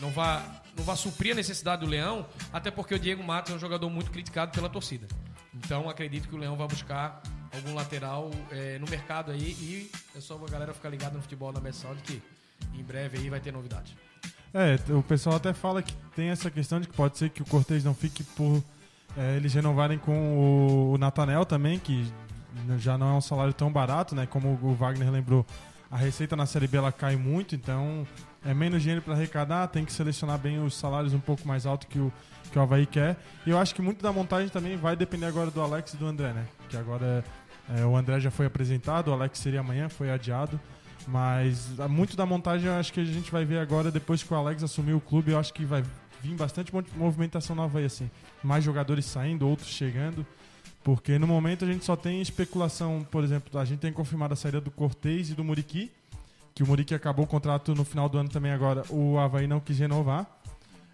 Não 0.00 0.10
vai, 0.10 0.42
não 0.76 0.82
vai 0.84 0.96
suprir 0.96 1.32
a 1.32 1.36
necessidade 1.36 1.82
do 1.82 1.86
Leão, 1.86 2.26
até 2.52 2.70
porque 2.70 2.94
o 2.94 2.98
Diego 2.98 3.22
Matos 3.22 3.52
é 3.52 3.56
um 3.56 3.58
jogador 3.58 3.88
muito 3.90 4.10
criticado 4.10 4.50
pela 4.52 4.68
torcida. 4.68 5.06
Então 5.56 5.88
acredito 5.88 6.28
que 6.28 6.34
o 6.34 6.38
Leão 6.38 6.56
vai 6.56 6.66
buscar 6.66 7.22
algum 7.54 7.74
lateral 7.74 8.30
é, 8.50 8.78
no 8.78 8.88
mercado 8.88 9.30
aí 9.30 9.56
e 9.60 9.90
é 10.16 10.20
só 10.20 10.34
a 10.34 10.50
galera 10.50 10.74
ficar 10.74 10.88
ligada 10.88 11.14
no 11.14 11.22
futebol 11.22 11.52
na 11.52 11.60
de 11.60 12.02
que 12.02 12.22
em 12.74 12.82
breve 12.82 13.18
aí 13.18 13.30
vai 13.30 13.40
ter 13.40 13.52
novidade. 13.52 13.96
É, 14.52 14.78
o 14.92 15.02
pessoal 15.02 15.36
até 15.36 15.52
fala 15.52 15.82
que 15.82 15.94
tem 16.14 16.28
essa 16.28 16.50
questão 16.50 16.80
de 16.80 16.88
que 16.88 16.94
pode 16.94 17.18
ser 17.18 17.30
que 17.30 17.42
o 17.42 17.44
Cortez 17.44 17.84
não 17.84 17.94
fique 17.94 18.22
por 18.22 18.62
é, 19.16 19.36
eles 19.36 19.54
renovarem 19.54 19.98
com 19.98 20.38
o, 20.38 20.92
o 20.92 20.98
Natanel 20.98 21.44
também, 21.44 21.78
que 21.78 22.12
já 22.78 22.96
não 22.96 23.14
é 23.14 23.16
um 23.16 23.20
salário 23.20 23.52
tão 23.52 23.70
barato, 23.72 24.14
né? 24.14 24.26
Como 24.26 24.58
o 24.62 24.74
Wagner 24.74 25.10
lembrou, 25.10 25.44
a 25.90 25.96
receita 25.96 26.36
na 26.36 26.46
Série 26.46 26.66
B 26.66 26.76
ela 26.76 26.92
cai 26.92 27.16
muito, 27.16 27.54
então 27.54 28.06
é 28.44 28.52
menos 28.52 28.82
dinheiro 28.82 29.02
para 29.02 29.14
arrecadar, 29.14 29.68
tem 29.68 29.84
que 29.84 29.92
selecionar 29.92 30.38
bem 30.38 30.62
os 30.62 30.74
salários 30.76 31.14
um 31.14 31.20
pouco 31.20 31.46
mais 31.46 31.64
altos 31.64 31.88
que 31.88 31.98
o, 31.98 32.12
que 32.52 32.58
o 32.58 32.62
Havaí 32.62 32.86
quer. 32.86 33.16
E 33.46 33.50
eu 33.50 33.58
acho 33.58 33.74
que 33.74 33.80
muito 33.80 34.02
da 34.02 34.12
montagem 34.12 34.48
também 34.48 34.76
vai 34.76 34.94
depender 34.94 35.26
agora 35.26 35.50
do 35.50 35.60
Alex 35.60 35.94
e 35.94 35.96
do 35.96 36.06
André, 36.06 36.32
né? 36.32 36.46
Que 36.68 36.76
agora 36.76 37.24
é, 37.74 37.84
o 37.84 37.96
André 37.96 38.20
já 38.20 38.30
foi 38.30 38.46
apresentado, 38.46 39.08
o 39.08 39.12
Alex 39.12 39.38
seria 39.38 39.60
amanhã, 39.60 39.88
foi 39.88 40.10
adiado. 40.10 40.60
Mas 41.06 41.68
muito 41.88 42.16
da 42.16 42.24
montagem 42.24 42.68
eu 42.68 42.74
acho 42.74 42.92
que 42.92 43.00
a 43.00 43.04
gente 43.04 43.30
vai 43.30 43.44
ver 43.44 43.58
agora, 43.58 43.90
depois 43.90 44.22
que 44.22 44.32
o 44.32 44.36
Alex 44.36 44.62
assumiu 44.62 44.96
o 44.96 45.00
clube, 45.00 45.32
eu 45.32 45.38
acho 45.38 45.52
que 45.52 45.64
vai 45.64 45.82
vir 46.22 46.34
bastante 46.34 46.72
movimentação 46.96 47.54
nova 47.54 47.78
aí, 47.78 47.84
assim. 47.84 48.10
Mais 48.42 48.64
jogadores 48.64 49.04
saindo, 49.04 49.46
outros 49.46 49.68
chegando. 49.68 50.26
Porque 50.82 51.18
no 51.18 51.26
momento 51.26 51.64
a 51.64 51.68
gente 51.68 51.84
só 51.84 51.96
tem 51.96 52.20
especulação, 52.20 53.06
por 53.10 53.24
exemplo, 53.24 53.58
a 53.58 53.64
gente 53.64 53.80
tem 53.80 53.92
confirmado 53.92 54.34
a 54.34 54.36
saída 54.36 54.60
do 54.60 54.70
Cortez 54.70 55.30
e 55.30 55.34
do 55.34 55.42
Muriqui, 55.42 55.90
que 56.54 56.62
o 56.62 56.66
Muriqui 56.66 56.94
acabou 56.94 57.24
o 57.24 57.28
contrato 57.28 57.74
no 57.74 57.84
final 57.84 58.08
do 58.08 58.16
ano 58.16 58.28
também 58.28 58.52
agora, 58.52 58.84
o 58.88 59.18
Havaí 59.18 59.46
não 59.46 59.60
quis 59.60 59.78
renovar. 59.78 60.26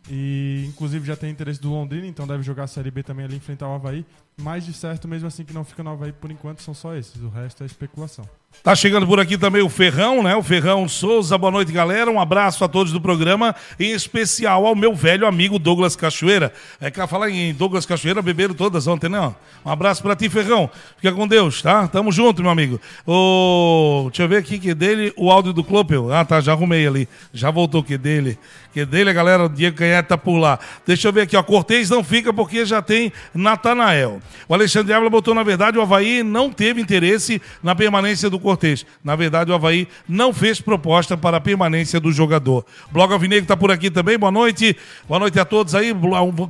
E 0.09 0.65
inclusive 0.69 1.07
já 1.07 1.15
tem 1.15 1.31
interesse 1.31 1.61
do 1.61 1.71
Londrina, 1.71 2.07
então 2.07 2.27
deve 2.27 2.43
jogar 2.43 2.65
a 2.65 2.67
Série 2.67 2.91
B 2.91 3.03
também 3.03 3.25
ali 3.27 3.37
enfrentar 3.37 3.69
o 3.69 3.75
Havaí. 3.75 4.07
Mas 4.41 4.65
de 4.65 4.73
certo, 4.73 5.07
mesmo 5.07 5.29
assim 5.29 5.45
que 5.45 5.53
não 5.53 5.63
fica 5.63 5.83
no 5.83 5.91
Havaí 5.91 6.13
por 6.13 6.31
enquanto, 6.31 6.63
são 6.63 6.73
só 6.73 6.95
esses. 6.95 7.21
O 7.21 7.29
resto 7.29 7.63
é 7.63 7.67
especulação. 7.67 8.27
Tá 8.63 8.75
chegando 8.75 9.07
por 9.07 9.19
aqui 9.19 9.39
também 9.39 9.63
o 9.63 9.71
Ferrão, 9.71 10.23
né? 10.23 10.37
O 10.37 10.43
Ferrão 10.43 10.87
Souza. 10.87 11.39
Boa 11.39 11.51
noite, 11.51 11.73
galera. 11.73 12.11
Um 12.11 12.21
abraço 12.21 12.63
a 12.63 12.69
todos 12.69 12.93
do 12.93 13.01
programa, 13.01 13.57
em 13.79 13.93
especial 13.93 14.67
ao 14.67 14.77
meu 14.77 14.95
velho 14.95 15.27
amigo 15.27 15.59
Douglas 15.59 15.97
Cachoeira. 15.97 16.53
É 16.79 16.91
que 16.91 17.07
falar 17.07 17.31
em 17.31 17.55
Douglas 17.55 17.87
Cachoeira, 17.87 18.21
beberam 18.21 18.53
todas 18.53 18.87
ontem, 18.87 19.09
né? 19.09 19.35
Um 19.65 19.71
abraço 19.71 20.03
para 20.03 20.15
ti, 20.15 20.29
Ferrão. 20.29 20.69
Fica 20.99 21.11
com 21.11 21.27
Deus, 21.27 21.63
tá? 21.63 21.89
Tamo 21.89 22.13
junto, 22.13 22.43
meu 22.43 22.51
amigo. 22.51 22.79
O... 23.07 24.09
Deixa 24.09 24.25
eu 24.25 24.29
ver 24.29 24.37
aqui 24.37 24.59
que 24.59 24.75
dele, 24.75 25.11
o 25.17 25.31
áudio 25.31 25.55
do 25.55 25.65
Clopel. 25.65 26.13
Ah, 26.13 26.23
tá, 26.23 26.39
já 26.43 26.53
arrumei 26.53 26.87
ali. 26.87 27.09
Já 27.33 27.51
voltou 27.51 27.83
que 27.83 27.97
dele. 27.97 28.39
Que 28.75 28.85
dele, 28.85 29.09
a 29.09 29.13
galera, 29.13 29.45
o 29.47 29.49
Diego 29.49 29.79
Canhete 29.79 30.11
tá 30.11 30.19
por 30.19 30.37
lá. 30.37 30.59
Deixa 30.87 31.09
eu 31.09 31.13
ver 31.13 31.23
aqui, 31.23 31.37
ó. 31.37 31.43
Cortez 31.43 31.89
não 31.89 32.05
fica 32.05 32.31
porque 32.31 32.67
já 32.67 32.83
tem 32.83 33.11
Natanael. 33.35 34.21
O 34.47 34.55
Alexandre 34.55 34.93
Ávila 34.93 35.11
botou, 35.11 35.35
na 35.35 35.43
verdade, 35.43 35.79
o 35.79 35.83
Havaí 35.83 36.23
não 36.23 36.51
teve 36.51 36.81
interesse 36.81 37.41
na 37.63 37.75
permanência 37.75 38.29
do 38.29 38.39
Cortez. 38.41 38.85
Na 39.05 39.15
verdade, 39.15 39.51
o 39.51 39.55
Havaí 39.55 39.87
não 40.09 40.33
fez 40.33 40.61
proposta 40.61 41.17
para 41.17 41.37
a 41.37 41.41
permanência 41.41 42.01
do 42.01 42.11
jogador. 42.13 42.65
O 42.89 42.93
Blog 42.93 43.13
Alvinegro 43.13 43.45
está 43.45 43.57
por 43.57 43.71
aqui 43.71 43.91
também. 43.91 44.19
Boa 44.19 44.33
noite. 44.33 44.77
Boa 45.09 45.21
noite 45.21 45.39
a 45.39 45.45
todos 45.45 45.75
aí. 45.75 45.95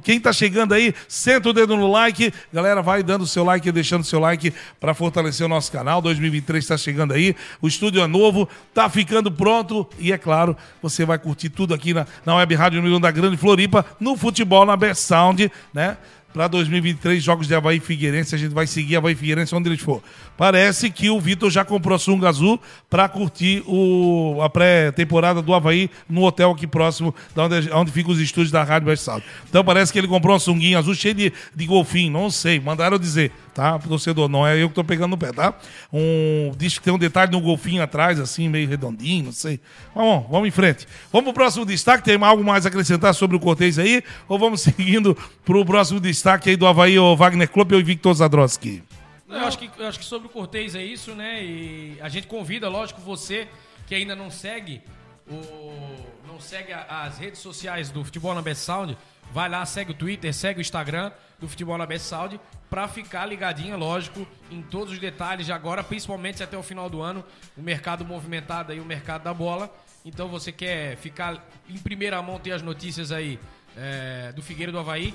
Quem 0.02 0.18
está 0.18 0.32
chegando 0.32 0.73
aí, 0.73 0.94
senta 1.09 1.49
o 1.49 1.52
dedo 1.52 1.76
no 1.76 1.90
like. 1.90 2.32
Galera, 2.52 2.82
vai 2.82 3.02
dando 3.02 3.26
seu 3.26 3.44
like 3.44 3.70
deixando 3.73 4.04
seu 4.04 4.20
like 4.20 4.52
para 4.78 4.94
fortalecer 4.94 5.44
o 5.44 5.49
nosso 5.49 5.70
canal. 5.70 6.00
2023 6.00 6.64
está 6.64 6.76
chegando 6.76 7.12
aí. 7.12 7.35
O 7.61 7.68
estúdio 7.68 8.02
é 8.02 8.06
novo, 8.06 8.49
está 8.68 8.88
ficando 8.88 9.30
pronto. 9.30 9.88
E 9.99 10.12
é 10.12 10.18
claro, 10.18 10.56
você 10.82 11.04
vai 11.04 11.18
curtir 11.18 11.50
tudo 11.50 11.75
aqui 11.75 11.92
na, 11.92 12.06
na 12.25 12.37
Web 12.37 12.54
Rádio 12.54 12.82
1 12.82 13.00
da 13.00 13.11
Grande 13.11 13.37
Floripa, 13.37 13.85
no 13.99 14.16
futebol, 14.16 14.64
na 14.64 14.76
Best 14.76 15.04
Sound, 15.04 15.50
né? 15.73 15.97
Para 16.32 16.46
2023, 16.49 17.22
jogos 17.22 17.46
de 17.49 17.54
Havaí 17.54 17.80
Figueirense. 17.80 18.34
A 18.34 18.38
gente 18.38 18.52
vai 18.52 18.66
seguir 18.66 18.96
Havaí 18.96 19.14
Figueirense 19.14 19.54
onde 19.54 19.68
eles 19.68 19.80
for. 19.80 20.02
Parece 20.36 20.90
que 20.90 21.10
o 21.10 21.21
Vitor 21.21 21.50
já 21.50 21.64
comprou 21.64 21.99
sunga 21.99 22.28
azul 22.28 22.60
para 22.88 23.08
curtir 23.08 23.62
o, 23.66 24.38
a 24.40 24.49
pré-temporada 24.49 25.43
do 25.43 25.52
Havaí 25.52 25.90
no 26.08 26.23
hotel 26.23 26.52
aqui 26.52 26.66
próximo, 26.66 27.14
da 27.34 27.45
onde, 27.45 27.73
onde 27.73 27.90
ficam 27.90 28.12
os 28.12 28.21
estúdios 28.21 28.50
da 28.50 28.62
Rádio 28.62 28.97
South. 28.97 29.23
Então 29.49 29.64
parece 29.64 29.93
que 29.93 29.99
ele 29.99 30.08
comprou 30.08 30.32
uma 30.32 30.40
sunguinha 30.40 30.78
azul 30.78 30.95
cheia 30.95 31.14
de, 31.14 31.32
de 31.54 31.66
golfinho, 31.66 32.12
não 32.12 32.30
sei, 32.30 32.60
mandaram 32.60 32.99
dizer, 32.99 33.32
tá? 33.54 33.78
Torcedor, 33.78 34.28
não 34.28 34.47
é 34.47 34.62
eu 34.62 34.69
que 34.69 34.75
tô 34.75 34.84
pegando 34.84 35.10
no 35.10 35.19
pé, 35.19 35.32
tá? 35.32 35.54
Um, 35.93 36.52
diz 36.56 36.78
que 36.78 36.84
tem 36.84 36.93
um 36.93 36.99
detalhe 36.99 37.32
no 37.32 37.40
golfinho 37.40 37.82
atrás, 37.82 38.21
assim, 38.21 38.49
meio 38.49 38.69
redondinho, 38.69 39.26
não 39.26 39.32
sei. 39.32 39.60
Vamos, 39.95 40.26
vamos 40.30 40.49
em 40.49 40.50
frente. 40.52 40.86
Vamos 41.12 41.25
pro 41.25 41.34
próximo 41.34 41.66
destaque, 41.66 42.04
tem 42.04 42.23
algo 42.23 42.45
mais 42.45 42.64
a 42.64 42.69
acrescentar 42.69 43.14
sobre 43.14 43.36
o 43.36 43.40
Cortez 43.40 43.78
aí? 43.78 44.02
Ou 44.28 44.38
vamos 44.38 44.60
seguindo 44.62 45.16
pro 45.45 45.64
próximo 45.64 45.99
destaque 46.00 46.20
aí 46.26 46.56
do 46.56 46.67
Havaí, 46.67 46.99
o 46.99 47.17
Wagner 47.17 47.49
Klopp 47.49 47.73
e 47.73 47.76
o 47.76 47.85
Victor 47.85 48.15
Zadrowski? 48.15 48.83
Eu 49.28 49.47
acho, 49.47 49.59
que, 49.59 49.71
eu 49.78 49.87
acho 49.87 49.99
que 49.99 50.04
sobre 50.04 50.26
o 50.26 50.30
Cortez 50.30 50.75
é 50.75 50.83
isso, 50.83 51.15
né? 51.15 51.45
E 51.45 51.99
a 52.00 52.09
gente 52.09 52.26
convida, 52.26 52.69
lógico, 52.69 53.00
você 53.00 53.47
que 53.87 53.95
ainda 53.95 54.17
não 54.17 54.30
segue 54.30 54.83
o, 55.30 56.21
não 56.26 56.41
segue 56.41 56.73
as 56.73 57.19
redes 57.19 57.41
sociais 57.41 57.91
do 57.91 58.04
Futebol 58.04 58.35
na 58.35 58.43
Best 58.43 58.65
Sound, 58.65 58.97
vai 59.33 59.49
lá, 59.49 59.65
segue 59.65 59.93
o 59.93 59.95
Twitter, 59.95 60.35
segue 60.35 60.59
o 60.59 60.63
Instagram 60.63 61.13
do 61.39 61.49
Futebol 61.49 61.78
na 61.78 61.87
Best 61.87 62.06
Sound 62.06 62.41
para 62.69 62.87
ficar 62.89 63.26
ligadinho, 63.26 63.76
lógico, 63.76 64.26
em 64.50 64.63
todos 64.63 64.93
os 64.93 64.99
detalhes 64.99 65.47
de 65.47 65.52
agora, 65.52 65.83
principalmente 65.83 66.43
até 66.43 66.56
o 66.56 66.63
final 66.63 66.91
do 66.91 67.00
ano, 67.00 67.25
o 67.56 67.63
mercado 67.63 68.04
movimentado 68.04 68.73
aí, 68.73 68.80
o 68.80 68.85
mercado 68.85 69.23
da 69.23 69.35
bola. 69.35 69.73
Então 70.04 70.28
você 70.28 70.50
quer 70.50 70.97
ficar 70.97 71.47
em 71.69 71.78
primeira 71.78 72.21
mão 72.23 72.39
ter 72.39 72.52
as 72.52 72.63
notícias 72.63 73.13
aí 73.13 73.39
é, 73.80 74.32
do 74.32 74.43
Figueiro 74.43 74.71
do 74.71 74.78
Havaí, 74.78 75.14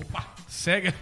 Opa, 0.00 0.24
segue. 0.46 0.94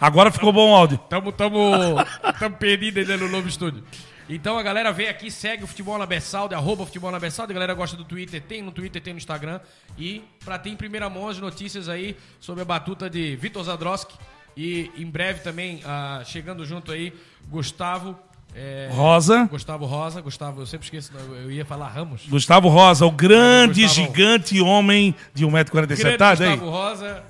Agora 0.00 0.30
ficou 0.30 0.52
bom 0.52 0.70
o 0.70 0.74
áudio. 0.74 0.96
Tamo, 1.08 1.32
tamo, 1.32 1.96
tamo 2.38 2.56
perdido 2.56 3.00
ainda 3.00 3.16
no 3.16 3.28
novo 3.28 3.48
estúdio. 3.48 3.82
Então 4.28 4.56
a 4.56 4.62
galera 4.62 4.92
vem 4.92 5.08
aqui, 5.08 5.28
segue 5.28 5.64
o 5.64 5.66
Futebol 5.66 5.98
na 5.98 6.06
Bessalde, 6.06 6.54
arroba 6.54 6.86
Futebol 6.86 7.10
na. 7.10 7.18
A 7.18 7.46
galera 7.46 7.74
gosta 7.74 7.96
do 7.96 8.04
Twitter, 8.04 8.40
tem 8.40 8.62
no 8.62 8.70
Twitter, 8.70 9.02
tem 9.02 9.12
no 9.12 9.18
Instagram. 9.18 9.60
E 9.98 10.22
pra 10.44 10.56
ter 10.56 10.70
em 10.70 10.76
primeira 10.76 11.10
mão 11.10 11.28
as 11.28 11.38
notícias 11.38 11.88
aí 11.88 12.16
sobre 12.38 12.62
a 12.62 12.64
batuta 12.64 13.10
de 13.10 13.34
Vitor 13.34 13.64
Zadroski. 13.64 14.16
E 14.56 14.90
em 14.96 15.06
breve 15.06 15.40
também, 15.40 15.78
uh, 15.78 16.24
chegando 16.24 16.64
junto 16.64 16.92
aí, 16.92 17.12
Gustavo 17.48 18.16
é, 18.54 18.88
Rosa. 18.92 19.44
Gustavo 19.44 19.86
Rosa. 19.86 20.20
Gustavo, 20.20 20.62
eu 20.62 20.66
sempre 20.66 20.84
esqueço, 20.84 21.12
eu 21.42 21.50
ia 21.50 21.64
falar 21.64 21.88
Ramos. 21.88 22.26
Gustavo 22.28 22.68
Rosa, 22.68 23.06
o 23.06 23.10
grande, 23.10 23.82
Gustavo, 23.82 24.06
gigante 24.06 24.60
homem 24.60 25.14
de 25.34 25.46
1,47m. 25.46 26.16
Tá, 26.16 26.30
Gustavo 26.34 26.70
Rosa, 26.70 27.24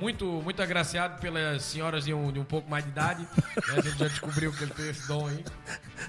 muito, 0.00 0.24
muito 0.24 0.62
agraciado 0.62 1.20
pelas 1.20 1.62
senhoras 1.62 2.04
de 2.04 2.14
um, 2.14 2.30
de 2.32 2.38
um 2.38 2.44
pouco 2.44 2.70
mais 2.70 2.84
de 2.84 2.90
idade. 2.90 3.22
Né? 3.22 3.62
A 3.76 3.80
gente 3.80 3.98
já 3.98 4.08
descobriu 4.08 4.52
que 4.52 4.64
ele 4.64 4.72
tem 4.72 4.88
esse 4.88 5.06
dom 5.06 5.26
aí. 5.26 5.44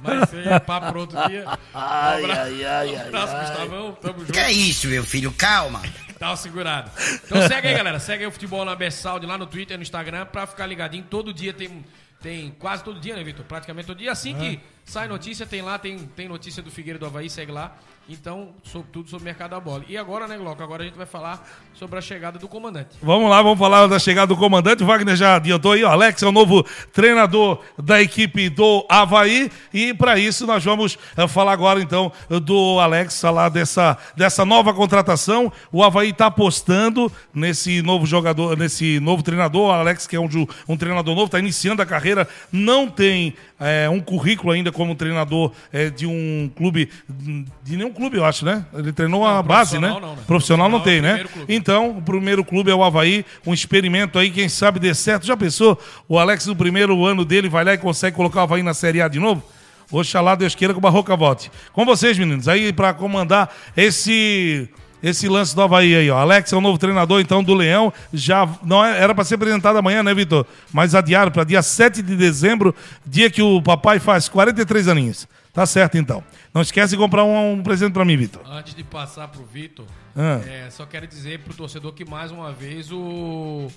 Mas 0.02 0.23
isso 0.23 0.36
aí 0.36 0.47
é 0.47 0.60
papo 0.60 0.88
para 0.88 0.99
outro 0.99 1.28
dia. 1.28 1.45
Ai, 1.73 2.23
um 2.23 2.32
ai, 2.32 2.65
ai, 2.65 2.95
um 2.95 3.02
abraço, 3.02 3.36
ai, 3.36 3.45
Gustavão. 3.47 3.91
Tamo 3.93 4.19
junto. 4.19 4.34
Que 4.34 4.39
é 4.39 4.52
isso, 4.52 4.88
meu 4.88 5.04
filho? 5.04 5.32
Calma. 5.32 5.82
Tá 6.17 6.36
segurado. 6.36 6.91
Então 7.25 7.47
segue 7.47 7.67
aí, 7.67 7.73
galera. 7.75 7.99
Segue 7.99 8.23
aí 8.23 8.28
o 8.28 8.32
Futebol 8.32 8.65
na 8.65 8.75
Bessalde 8.75 9.25
lá 9.25 9.38
no 9.38 9.45
Twitter 9.45 9.75
e 9.75 9.78
no 9.78 9.84
Instagram 9.84 10.25
pra 10.25 10.45
ficar 10.45 10.65
ligadinho. 10.65 11.04
Todo 11.10 11.34
dia 11.34 11.54
tem, 11.54 11.84
tem 12.21 12.51
quase 12.60 12.84
todo 12.84 12.99
dia, 12.99 13.15
né, 13.15 13.23
Vitor? 13.23 13.45
Praticamente 13.45 13.88
todo 13.88 13.97
dia. 13.97 14.12
Assim 14.12 14.36
que 14.36 14.60
sai 14.84 15.08
notícia, 15.08 15.45
tem 15.45 15.62
lá, 15.62 15.79
tem, 15.79 15.97
tem 15.99 16.27
notícia 16.27 16.62
do 16.62 16.69
Figueiro 16.69 16.99
do 16.99 17.05
Havaí, 17.05 17.29
segue 17.29 17.51
lá. 17.51 17.77
Então, 18.12 18.50
sobre, 18.63 18.88
tudo 18.91 19.08
sobre 19.08 19.22
o 19.22 19.26
mercado 19.26 19.52
da 19.52 19.60
bola. 19.60 19.84
E 19.88 19.95
agora, 19.95 20.28
né, 20.28 20.36
Glauco? 20.36 20.63
Agora 20.63 20.82
a 20.82 20.86
gente 20.86 20.98
vai 20.98 21.06
falar 21.06 21.48
sobre 21.76 22.00
a 22.00 22.02
chegada 22.02 22.39
do 22.39 22.48
comandante. 22.48 22.98
Vamos 23.04 23.30
lá, 23.30 23.39
vamos 23.39 23.60
falar 23.60 23.86
da 23.86 24.00
chegada 24.00 24.26
do 24.26 24.36
comandante. 24.36 24.82
O 24.82 24.88
Wagner 24.88 25.15
já 25.15 25.36
adiantou 25.36 25.74
aí, 25.74 25.84
ó. 25.84 25.91
Alex 25.91 26.24
é 26.24 26.28
o 26.28 26.32
novo 26.32 26.65
treinador 26.91 27.62
da 27.78 28.02
equipe 28.02 28.50
do 28.50 28.84
Havaí. 28.89 29.52
E 29.72 29.93
para 29.93 30.17
isso 30.17 30.48
nós 30.48 30.65
vamos 30.65 30.95
uh, 30.95 31.28
falar 31.28 31.52
agora, 31.54 31.80
então, 31.80 32.12
do 32.43 32.80
Alex, 32.80 33.22
falar 33.22 33.50
dessa, 33.50 33.95
dessa 34.17 34.43
nova 34.43 34.74
contratação. 34.74 35.54
O 35.72 35.84
Havaí 35.84 36.10
está 36.10 36.26
apostando 36.26 37.12
nesse 37.32 37.84
novo 37.84 38.08
jogador, 38.08 38.58
nesse 38.58 39.00
novo 39.00 39.22
treinador. 39.22 39.69
O 39.69 39.72
Alex, 39.72 40.08
que 40.08 40.15
é 40.15 40.19
um, 40.19 40.28
um 40.67 40.76
treinador 40.76 41.13
novo, 41.13 41.28
está 41.28 41.38
iniciando 41.38 41.84
a 41.84 41.86
carreira, 41.86 42.28
não 42.52 42.89
tem 42.89 43.36
é, 43.60 43.88
um 43.88 44.00
currículo 44.00 44.52
ainda 44.52 44.72
como 44.72 44.95
treinador 44.95 45.52
é, 45.72 45.91
de 45.91 46.08
um 46.08 46.50
clube, 46.56 46.89
de 47.08 47.78
nenhum 47.78 47.91
clube, 47.99 48.17
eu 48.17 48.23
acho, 48.23 48.45
né? 48.45 48.65
Ele 48.73 48.93
treinou 48.93 49.21
não, 49.21 49.27
a 49.27 49.43
base, 49.43 49.77
né? 49.77 49.89
Não, 49.89 50.15
né? 50.15 50.21
Profissional, 50.25 50.69
não 50.69 50.79
tem, 50.79 50.99
é 50.99 51.01
né? 51.01 51.25
Então, 51.49 51.97
o 51.97 52.01
primeiro 52.01 52.45
clube 52.45 52.71
é 52.71 52.73
o 52.73 52.81
Havaí, 52.81 53.25
um 53.45 53.53
experimento 53.53 54.17
aí, 54.17 54.31
quem 54.31 54.47
sabe 54.47 54.79
dê 54.79 54.95
certo. 54.95 55.25
Já 55.25 55.35
pensou? 55.35 55.77
O 56.07 56.17
Alex, 56.17 56.45
no 56.47 56.55
primeiro 56.55 57.05
ano 57.05 57.25
dele, 57.25 57.49
vai 57.49 57.65
lá 57.65 57.73
e 57.73 57.77
consegue 57.77 58.15
colocar 58.15 58.39
o 58.39 58.43
Havaí 58.43 58.63
na 58.63 58.73
Série 58.73 59.01
A 59.01 59.09
de 59.09 59.19
novo? 59.19 59.43
Oxalá 59.91 60.35
Deus 60.35 60.55
queira 60.55 60.73
que 60.73 60.77
o 60.77 60.81
Barroca 60.81 61.15
volte. 61.17 61.51
Com 61.73 61.83
vocês, 61.83 62.17
meninos, 62.17 62.47
aí 62.47 62.71
para 62.71 62.93
comandar 62.93 63.53
esse 63.75 64.69
esse 65.01 65.27
lance 65.29 65.55
do 65.55 65.62
Havaí 65.62 65.95
aí, 65.95 66.09
ó. 66.12 66.17
Alex 66.17 66.51
é 66.51 66.55
o 66.57 66.62
novo 66.62 66.77
treinador, 66.77 67.21
então, 67.21 67.43
do 67.43 67.53
Leão. 67.53 67.91
Já 68.13 68.47
não 68.63 68.83
é- 68.83 68.99
era 68.99 69.15
para 69.15 69.23
ser 69.23 69.35
apresentado 69.35 69.77
amanhã, 69.77 70.03
né, 70.03 70.13
Vitor? 70.13 70.45
Mas 70.73 70.93
adiaram 70.95 71.31
para 71.31 71.43
dia 71.43 71.62
7 71.62 72.01
de 72.01 72.15
dezembro, 72.15 72.75
dia 73.05 73.29
que 73.29 73.41
o 73.41 73.62
papai 73.62 73.99
faz 73.99 74.27
43 74.29 74.88
aninhos. 74.88 75.27
Tá 75.53 75.65
certo, 75.65 75.97
então. 75.97 76.23
Não 76.53 76.62
esquece 76.62 76.91
de 76.91 76.97
comprar 76.97 77.23
um, 77.23 77.53
um 77.53 77.63
presente 77.63 77.91
para 77.93 78.05
mim, 78.05 78.15
Vitor. 78.17 78.41
Antes 78.49 78.73
de 78.75 78.83
passar 78.83 79.27
pro 79.27 79.43
Vitor, 79.43 79.85
Ah. 80.15 80.39
é, 80.47 80.69
só 80.69 80.85
quero 80.85 81.07
dizer 81.07 81.39
pro 81.39 81.53
torcedor 81.53 81.91
que 81.93 82.05
mais 82.05 82.31
uma 82.31 82.51
vez 82.51 82.91
o. 82.91 83.67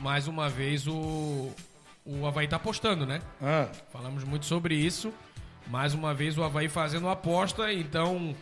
Mais 0.00 0.26
uma 0.28 0.48
vez 0.48 0.86
o. 0.86 1.50
O 2.04 2.26
Havaí 2.26 2.48
tá 2.48 2.56
apostando, 2.56 3.04
né? 3.04 3.20
Ah. 3.42 3.66
Falamos 3.92 4.24
muito 4.24 4.46
sobre 4.46 4.74
isso. 4.74 5.12
Mais 5.68 5.92
uma 5.94 6.14
vez 6.14 6.36
o 6.38 6.42
Havaí 6.42 6.68
fazendo 6.68 7.08
aposta, 7.08 7.72
então. 7.72 8.34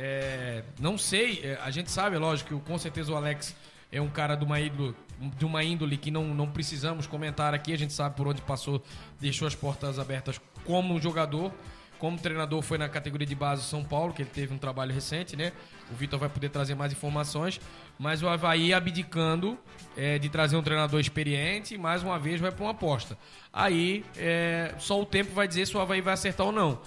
É, 0.00 0.62
não 0.78 0.96
sei, 0.96 1.40
é, 1.42 1.58
a 1.60 1.72
gente 1.72 1.90
sabe, 1.90 2.14
é 2.14 2.18
lógico, 2.20 2.56
que 2.56 2.64
com 2.64 2.78
certeza 2.78 3.12
o 3.12 3.16
Alex 3.16 3.56
é 3.90 4.00
um 4.00 4.08
cara 4.08 4.36
de 4.36 4.44
uma 4.44 4.60
índole, 4.60 4.94
de 5.36 5.44
uma 5.44 5.64
índole 5.64 5.96
que 5.96 6.08
não, 6.08 6.22
não 6.26 6.48
precisamos 6.48 7.08
comentar 7.08 7.52
aqui, 7.52 7.72
a 7.72 7.76
gente 7.76 7.92
sabe 7.92 8.14
por 8.14 8.28
onde 8.28 8.40
passou, 8.42 8.80
deixou 9.20 9.48
as 9.48 9.56
portas 9.56 9.98
abertas 9.98 10.40
como 10.64 11.00
jogador. 11.00 11.52
Como 11.98 12.16
treinador 12.16 12.62
foi 12.62 12.78
na 12.78 12.88
categoria 12.88 13.26
de 13.26 13.34
base 13.34 13.62
do 13.62 13.66
São 13.66 13.82
Paulo, 13.82 14.14
que 14.14 14.22
ele 14.22 14.30
teve 14.32 14.54
um 14.54 14.58
trabalho 14.58 14.94
recente, 14.94 15.34
né? 15.34 15.50
O 15.90 15.96
Vitor 15.96 16.16
vai 16.16 16.28
poder 16.28 16.48
trazer 16.48 16.76
mais 16.76 16.92
informações. 16.92 17.60
Mas 17.98 18.22
o 18.22 18.28
Havaí 18.28 18.72
abdicando 18.72 19.58
é, 19.96 20.16
de 20.16 20.28
trazer 20.28 20.56
um 20.56 20.62
treinador 20.62 21.00
experiente, 21.00 21.76
mais 21.76 22.04
uma 22.04 22.16
vez 22.16 22.40
vai 22.40 22.52
para 22.52 22.64
uma 22.64 22.70
aposta. 22.70 23.18
Aí 23.52 24.04
é, 24.16 24.76
só 24.78 25.00
o 25.00 25.04
tempo 25.04 25.34
vai 25.34 25.48
dizer 25.48 25.66
se 25.66 25.76
o 25.76 25.80
Havaí 25.80 26.00
vai 26.00 26.14
acertar 26.14 26.46
ou 26.46 26.52
não. 26.52 26.80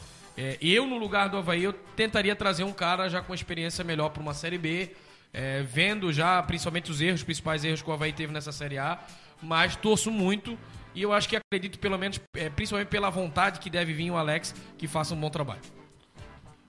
É, 0.43 0.57
eu, 0.59 0.87
no 0.87 0.97
lugar 0.97 1.29
do 1.29 1.37
Havaí, 1.37 1.63
eu 1.63 1.71
tentaria 1.71 2.35
trazer 2.35 2.63
um 2.63 2.73
cara 2.73 3.07
já 3.07 3.21
com 3.21 3.31
experiência 3.31 3.83
melhor 3.83 4.09
para 4.09 4.23
uma 4.23 4.33
Série 4.33 4.57
B, 4.57 4.89
é, 5.31 5.61
vendo 5.61 6.11
já 6.11 6.41
principalmente 6.41 6.89
os 6.89 6.99
erros, 6.99 7.19
os 7.19 7.23
principais 7.23 7.63
erros 7.63 7.83
que 7.83 7.89
o 7.91 7.93
Havaí 7.93 8.11
teve 8.11 8.33
nessa 8.33 8.51
Série 8.51 8.79
A. 8.79 8.97
Mas 9.39 9.75
torço 9.75 10.09
muito 10.09 10.57
e 10.95 11.01
eu 11.03 11.13
acho 11.13 11.29
que 11.29 11.35
acredito, 11.35 11.77
pelo 11.77 11.95
menos, 11.95 12.19
é, 12.35 12.49
principalmente 12.49 12.87
pela 12.87 13.11
vontade 13.11 13.59
que 13.59 13.69
deve 13.69 13.93
vir 13.93 14.09
o 14.09 14.17
Alex, 14.17 14.55
que 14.79 14.87
faça 14.87 15.13
um 15.13 15.19
bom 15.19 15.29
trabalho. 15.29 15.61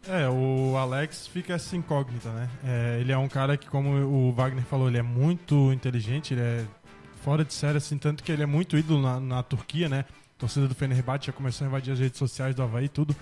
É, 0.06 0.28
o 0.28 0.76
Alex 0.76 1.26
fica 1.26 1.54
essa 1.54 1.74
incógnita, 1.74 2.28
né? 2.28 2.50
É, 2.62 2.98
ele 3.00 3.10
é 3.10 3.16
um 3.16 3.28
cara 3.28 3.56
que, 3.56 3.70
como 3.70 3.88
o 3.88 4.32
Wagner 4.32 4.64
falou, 4.64 4.88
ele 4.88 4.98
é 4.98 5.02
muito 5.02 5.72
inteligente, 5.72 6.34
ele 6.34 6.42
é 6.42 6.64
fora 7.22 7.42
de 7.42 7.54
série, 7.54 7.78
assim, 7.78 7.96
tanto 7.96 8.22
que 8.22 8.30
ele 8.30 8.42
é 8.42 8.46
muito 8.46 8.76
ídolo 8.76 9.00
na, 9.00 9.18
na 9.18 9.42
Turquia, 9.42 9.88
né? 9.88 10.04
Torcida 10.36 10.68
do 10.68 10.74
Fenerbahçe 10.74 11.28
já 11.28 11.32
começou 11.32 11.64
a 11.64 11.68
invadir 11.68 11.92
as 11.94 11.98
redes 11.98 12.18
sociais 12.18 12.54
do 12.54 12.62
Havaí 12.62 12.84
e 12.84 12.88
tudo. 12.88 13.16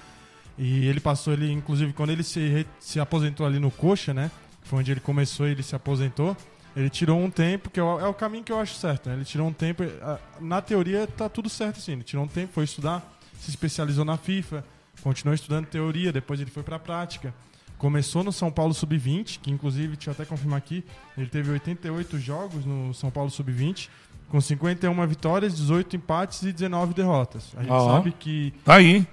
E 0.62 0.86
ele 0.86 1.00
passou, 1.00 1.32
ele, 1.32 1.50
inclusive, 1.50 1.92
quando 1.94 2.10
ele 2.10 2.22
se, 2.22 2.66
se 2.78 3.00
aposentou 3.00 3.46
ali 3.46 3.58
no 3.58 3.70
Coxa, 3.70 4.12
né? 4.12 4.30
Foi 4.62 4.78
onde 4.78 4.90
ele 4.92 5.00
começou 5.00 5.48
e 5.48 5.52
ele 5.52 5.62
se 5.62 5.74
aposentou. 5.74 6.36
Ele 6.76 6.90
tirou 6.90 7.18
um 7.18 7.30
tempo, 7.30 7.70
que 7.70 7.80
é 7.80 7.82
o, 7.82 7.98
é 7.98 8.06
o 8.06 8.12
caminho 8.12 8.44
que 8.44 8.52
eu 8.52 8.60
acho 8.60 8.74
certo, 8.74 9.08
né? 9.08 9.14
Ele 9.16 9.24
tirou 9.24 9.48
um 9.48 9.52
tempo, 9.54 9.82
a- 10.02 10.18
na 10.38 10.60
teoria 10.60 11.06
tá 11.06 11.28
tudo 11.30 11.48
certo, 11.48 11.78
assim. 11.78 11.92
Ele 11.92 12.02
tirou 12.02 12.24
um 12.24 12.28
tempo, 12.28 12.52
foi 12.52 12.64
estudar, 12.64 13.18
se 13.40 13.48
especializou 13.48 14.04
na 14.04 14.16
FIFA, 14.18 14.62
continuou 15.02 15.34
estudando 15.34 15.64
teoria, 15.66 16.12
depois 16.12 16.38
ele 16.40 16.50
foi 16.50 16.62
pra 16.62 16.78
prática. 16.78 17.32
Começou 17.78 18.22
no 18.22 18.30
São 18.30 18.52
Paulo 18.52 18.74
Sub-20, 18.74 19.40
que 19.40 19.50
inclusive, 19.50 19.96
deixa 19.96 20.10
eu 20.10 20.12
até 20.12 20.26
confirmar 20.26 20.58
aqui, 20.58 20.84
ele 21.16 21.28
teve 21.28 21.50
88 21.50 22.18
jogos 22.18 22.66
no 22.66 22.92
São 22.92 23.10
Paulo 23.10 23.30
Sub-20, 23.30 23.88
com 24.28 24.38
51 24.40 25.06
vitórias, 25.06 25.56
18 25.56 25.96
empates 25.96 26.42
e 26.42 26.52
19 26.52 26.92
derrotas. 26.92 27.44
A 27.56 27.62
gente 27.62 27.72
Ó. 27.72 27.96
sabe 27.96 28.12
que 28.12 28.52
Tá 28.62 28.74
aí. 28.74 29.06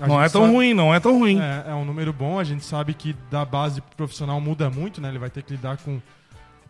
A 0.00 0.06
Não 0.06 0.22
é 0.22 0.28
tão 0.28 0.42
sabe- 0.42 0.54
ruim, 0.54 0.74
não 0.74 0.94
é 0.94 1.00
tão 1.00 1.18
ruim. 1.18 1.38
é, 1.40 1.70
é 1.70 1.74
um 1.74 1.84
número 1.84 2.12
bom, 2.12 2.38
a 2.38 2.44
gente 2.44 2.64
sabe 2.64 2.94
que 2.94 3.14
da 3.30 3.44
base 3.44 3.80
pro 3.80 3.96
profissional 3.98 4.40
muda 4.40 4.70
muito, 4.70 5.00
né? 5.00 5.08
Ele 5.08 5.18
vai 5.18 5.30
ter 5.30 5.42
que 5.42 5.52
lidar 5.52 5.76
com. 5.78 6.00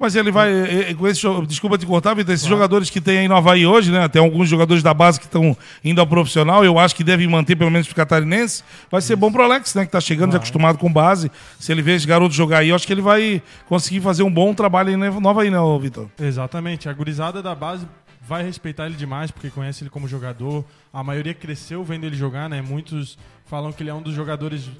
Mas 0.02 0.16
ele 0.16 0.30
vai. 0.32 0.50
Com 0.94 1.06
esse, 1.06 1.20
desculpa 1.46 1.76
te 1.76 1.84
cortar, 1.84 2.14
Vitor. 2.14 2.32
Esses 2.32 2.46
jogadores 2.46 2.88
que 2.88 3.02
tem 3.02 3.18
aí 3.18 3.28
no 3.28 3.36
Havaí 3.36 3.66
hoje, 3.66 3.92
né? 3.92 4.08
Tem 4.08 4.22
alguns 4.22 4.48
jogadores 4.48 4.82
da 4.82 4.94
base 4.94 5.20
que 5.20 5.26
estão 5.26 5.54
indo 5.84 6.00
ao 6.00 6.06
profissional. 6.06 6.64
Eu 6.64 6.78
acho 6.78 6.96
que 6.96 7.04
devem 7.04 7.28
manter, 7.28 7.54
pelo 7.54 7.70
menos, 7.70 7.86
pro 7.86 7.94
catarinense. 7.94 8.64
Vai 8.90 9.02
ser 9.02 9.14
bom 9.14 9.30
pro 9.30 9.42
Alex, 9.42 9.74
né? 9.74 9.84
Que 9.84 9.92
tá 9.92 10.00
chegando, 10.00 10.32
já 10.32 10.38
acostumado 10.38 10.78
com 10.78 10.90
base. 10.90 11.30
Se 11.58 11.70
ele 11.70 11.82
vê 11.82 11.96
esse 11.96 12.06
garoto 12.06 12.34
jogar 12.34 12.60
aí, 12.60 12.70
eu 12.70 12.76
acho 12.76 12.86
que 12.86 12.94
ele 12.94 13.02
vai 13.02 13.42
conseguir 13.68 14.00
fazer 14.00 14.22
um 14.22 14.30
bom 14.32 14.54
trabalho 14.54 14.88
aí 14.88 14.96
no 14.96 15.28
Havaí, 15.28 15.50
né, 15.50 15.58
Vitor? 15.78 16.08
Exatamente, 16.18 16.88
a 16.88 16.94
gurizada 16.94 17.42
da 17.42 17.54
base 17.54 17.86
vai 18.30 18.44
respeitar 18.44 18.86
ele 18.86 18.94
demais, 18.94 19.32
porque 19.32 19.50
conhece 19.50 19.82
ele 19.82 19.90
como 19.90 20.06
jogador. 20.06 20.64
A 20.92 21.02
maioria 21.02 21.34
cresceu 21.34 21.82
vendo 21.82 22.06
ele 22.06 22.14
jogar, 22.14 22.48
né? 22.48 22.62
Muitos 22.62 23.18
falam 23.44 23.72
que 23.72 23.82
ele 23.82 23.90
é 23.90 23.94
um 23.94 24.00
dos 24.00 24.14
jogadores 24.14 24.70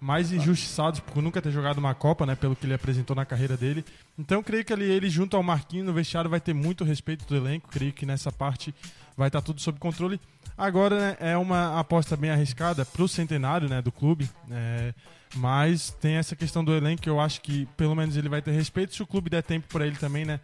mais 0.00 0.30
injustiçados 0.30 1.00
por 1.00 1.20
nunca 1.20 1.42
ter 1.42 1.50
jogado 1.50 1.78
uma 1.78 1.92
Copa, 1.92 2.24
né? 2.24 2.36
Pelo 2.36 2.54
que 2.54 2.64
ele 2.64 2.74
apresentou 2.74 3.16
na 3.16 3.26
carreira 3.26 3.56
dele. 3.56 3.84
Então, 4.16 4.44
creio 4.44 4.64
que 4.64 4.72
ali 4.72 4.84
ele, 4.84 5.10
junto 5.10 5.36
ao 5.36 5.42
Marquinhos 5.42 5.88
no 5.88 5.92
vestiário, 5.92 6.30
vai 6.30 6.40
ter 6.40 6.54
muito 6.54 6.84
respeito 6.84 7.26
do 7.26 7.34
elenco. 7.34 7.68
Creio 7.68 7.92
que 7.92 8.06
nessa 8.06 8.30
parte 8.30 8.72
vai 9.16 9.26
estar 9.26 9.42
tudo 9.42 9.60
sob 9.60 9.80
controle. 9.80 10.20
Agora, 10.60 10.98
né, 11.00 11.16
é 11.20 11.36
uma 11.38 11.78
aposta 11.80 12.16
bem 12.16 12.30
arriscada 12.30 12.84
pro 12.84 13.08
centenário, 13.08 13.66
né? 13.68 13.80
Do 13.80 13.90
clube. 13.90 14.28
É, 14.50 14.92
mas 15.36 15.90
tem 16.00 16.16
essa 16.16 16.36
questão 16.36 16.62
do 16.62 16.74
elenco 16.74 17.00
que 17.02 17.08
eu 17.08 17.18
acho 17.18 17.40
que 17.40 17.64
pelo 17.76 17.94
menos 17.94 18.14
ele 18.16 18.28
vai 18.28 18.42
ter 18.42 18.50
respeito 18.50 18.94
se 18.94 19.02
o 19.02 19.06
clube 19.06 19.30
der 19.30 19.42
tempo 19.42 19.66
para 19.68 19.86
ele 19.86 19.96
também, 19.96 20.24
né? 20.24 20.38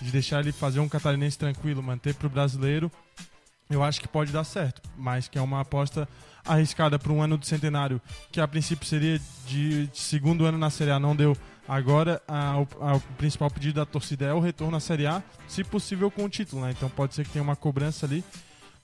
De 0.00 0.10
deixar 0.10 0.40
ele 0.40 0.52
fazer 0.52 0.80
um 0.80 0.88
catarinense 0.88 1.38
tranquilo, 1.38 1.82
manter 1.82 2.14
pro 2.14 2.28
brasileiro. 2.28 2.92
Eu 3.70 3.82
acho 3.82 3.98
que 4.00 4.06
pode 4.08 4.30
dar 4.30 4.44
certo, 4.44 4.82
mas 4.98 5.26
que 5.28 5.38
é 5.38 5.40
uma 5.40 5.60
aposta 5.60 6.06
arriscada 6.44 6.98
para 6.98 7.12
um 7.12 7.22
ano 7.22 7.38
do 7.38 7.46
centenário, 7.46 7.98
que 8.30 8.40
a 8.40 8.46
princípio 8.48 8.84
seria 8.86 9.18
de, 9.46 9.86
de 9.86 9.98
segundo 9.98 10.44
ano 10.44 10.58
na 10.58 10.68
Série 10.68 10.90
A, 10.90 10.98
não 11.00 11.16
deu. 11.16 11.34
Agora, 11.66 12.20
a- 12.28 12.58
o, 12.58 12.68
a- 12.84 12.96
o 12.96 13.00
principal 13.16 13.50
pedido 13.50 13.76
da 13.76 13.86
torcida 13.86 14.26
é 14.26 14.32
o 14.34 14.40
retorno 14.40 14.76
à 14.76 14.80
Série 14.80 15.06
A, 15.06 15.22
se 15.48 15.64
possível 15.64 16.10
com 16.10 16.24
o 16.24 16.28
título, 16.28 16.62
né? 16.62 16.72
Então 16.72 16.90
pode 16.90 17.14
ser 17.14 17.24
que 17.24 17.30
tenha 17.30 17.42
uma 17.42 17.56
cobrança 17.56 18.04
ali. 18.04 18.22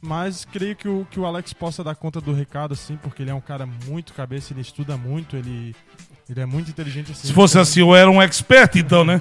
Mas 0.01 0.45
creio 0.45 0.77
que 0.77 0.89
o, 0.89 1.07
que 1.11 1.19
o 1.19 1.27
Alex 1.27 1.53
possa 1.53 1.83
dar 1.83 1.95
conta 1.97 2.21
do 2.21 2.33
recado, 2.33 2.73
assim, 2.73 2.97
porque 2.97 3.23
ele 3.23 3.31
é 3.31 3.35
um 3.35 3.41
cara 3.41 3.67
muito 3.67 4.13
cabeça, 4.15 4.53
ele 4.53 4.61
estuda 4.61 4.97
muito, 4.97 5.37
ele, 5.37 5.75
ele 6.31 6.41
é 6.41 6.47
muito 6.47 6.71
inteligente 6.71 7.11
assim. 7.13 7.27
Se 7.27 7.33
fosse 7.33 7.55
Então, 7.55 7.63
assim, 7.63 7.81
eu 7.81 7.95
era 7.97 8.09
um 8.11 8.23
expert, 8.23 8.77
então, 8.77 9.05
né? 9.05 9.21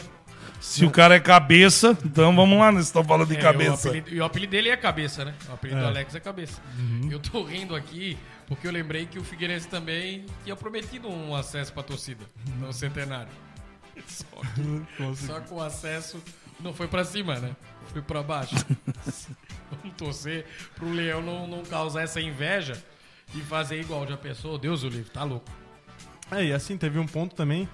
Se 0.60 0.84
o 0.86 0.90
cara 0.92 1.16
é 1.16 1.20
cabeça, 1.20 1.98
então 2.04 2.36
vamos 2.36 2.58
lá, 2.60 2.68
né? 2.72 2.78
Vocês 2.78 2.88
estão 2.88 3.04
falando 3.04 3.28
de 3.30 3.36
É, 3.38 3.42
cabeça. 3.42 3.88
o 3.88 3.90
apelido- 3.92 4.10
e 4.16 4.20
o 4.22 4.26
apelido 4.26 4.52
dele 4.52 4.70
é 4.70 4.78
cabeça, 4.78 5.24
né? 5.26 5.34
O 5.50 5.54
apelido 5.54 5.80
É. 5.80 5.84
do 5.84 5.88
Alex 5.88 6.16
é 6.16 6.20
cabeça. 6.20 6.62
Eu 7.10 7.20
tô 7.20 7.44
rindo 7.44 7.76
aqui 7.76 8.18
porque 8.48 8.68
eu 8.68 8.72
lembrei 8.72 9.06
que 9.06 9.20
o 9.20 9.24
Figueirense 9.24 9.68
também 9.68 10.26
tinha 10.44 10.56
prometido 10.56 11.08
um 11.10 11.36
acesso 11.36 11.72
pra 11.74 11.84
torcida 11.84 12.24
no 12.60 12.72
centenário. 12.74 13.30
Só 14.08 14.26
que, 14.54 15.16
só 15.26 15.40
que 15.40 15.54
o 15.54 15.60
acesso 15.62 16.22
não 16.60 16.72
foi 16.74 16.88
pra 16.88 17.04
cima, 17.04 17.40
né? 17.40 17.56
Foi 17.92 18.02
pra 18.02 18.22
baixo. 18.22 18.56
Torcer 19.97 20.45
pro 20.76 20.89
Leão 20.91 21.21
não, 21.21 21.47
não 21.47 21.63
causar 21.63 22.04
essa 22.04 22.19
inveja 22.21 22.82
e 23.36 23.39
fazer 23.41 23.80
igual. 23.80 24.08
Já 24.08 24.17
pensou? 24.17 24.58
Deus 24.58 24.84
o 24.84 24.88
livre, 24.89 25.10
tá 25.12 25.23
louco. 25.23 25.50
É, 26.32 26.45
e 26.45 26.54
assim, 26.54 26.78
teve 26.78 27.00
um 27.00 27.06
ponto 27.06 27.36
também 27.36 27.67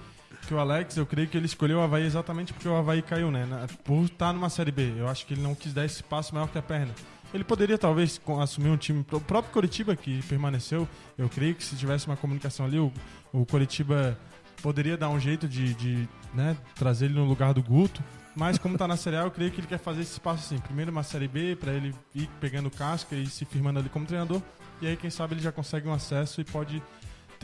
que 0.46 0.52
o 0.54 0.58
Alex, 0.58 0.96
eu 0.96 1.06
creio 1.06 1.26
que 1.26 1.36
ele 1.36 1.46
escolheu 1.46 1.78
o 1.78 1.80
Havaí 1.82 2.04
exatamente 2.04 2.52
porque 2.52 2.68
o 2.68 2.76
Havaí 2.76 3.00
caiu, 3.02 3.30
né? 3.30 3.46
Na- 3.46 3.66
Por 3.82 4.04
estar 4.04 4.32
numa 4.32 4.50
Série 4.50 4.70
B. 4.70 4.92
Eu 4.98 5.08
acho 5.08 5.24
que 5.26 5.34
ele 5.34 5.40
não 5.42 5.54
quis 5.54 5.72
dar 5.72 5.84
esse 5.84 6.02
passo 6.02 6.34
maior 6.34 6.48
que 6.48 6.58
a 6.58 6.62
perna. 6.62 6.94
Ele 7.32 7.42
poderia 7.42 7.76
talvez 7.78 8.20
assumir 8.40 8.68
um 8.68 8.76
time, 8.76 9.04
o 9.10 9.20
próprio 9.20 9.52
Coritiba 9.52 9.96
que 9.96 10.22
permaneceu, 10.24 10.86
eu 11.18 11.28
creio 11.28 11.54
que 11.54 11.64
se 11.64 11.74
tivesse 11.74 12.06
uma 12.06 12.16
comunicação 12.16 12.64
ali, 12.66 12.78
o, 12.78 12.92
o 13.32 13.44
Coritiba 13.44 14.16
poderia 14.62 14.96
dar 14.96 15.08
um 15.08 15.18
jeito 15.18 15.48
de, 15.48 15.74
de, 15.74 16.08
né, 16.32 16.56
trazer 16.76 17.06
ele 17.06 17.14
no 17.14 17.24
lugar 17.24 17.52
do 17.52 17.60
Guto. 17.62 18.00
Mas 18.36 18.58
como 18.58 18.76
tá 18.76 18.88
na 18.88 18.96
Série 18.96 19.16
A, 19.16 19.20
eu 19.20 19.30
creio 19.30 19.50
que 19.52 19.60
ele 19.60 19.66
quer 19.66 19.78
fazer 19.78 20.02
esse 20.02 20.20
passo 20.20 20.44
assim. 20.44 20.58
Primeiro 20.58 20.90
uma 20.90 21.02
Série 21.02 21.28
B, 21.28 21.56
pra 21.56 21.72
ele 21.72 21.94
ir 22.14 22.28
pegando 22.40 22.70
casca 22.70 23.14
e 23.14 23.26
se 23.26 23.44
firmando 23.44 23.78
ali 23.78 23.88
como 23.88 24.06
treinador. 24.06 24.42
E 24.82 24.86
aí, 24.86 24.96
quem 24.96 25.08
sabe, 25.08 25.34
ele 25.34 25.42
já 25.42 25.52
consegue 25.52 25.88
um 25.88 25.92
acesso 25.92 26.40
e 26.40 26.44
pode 26.44 26.82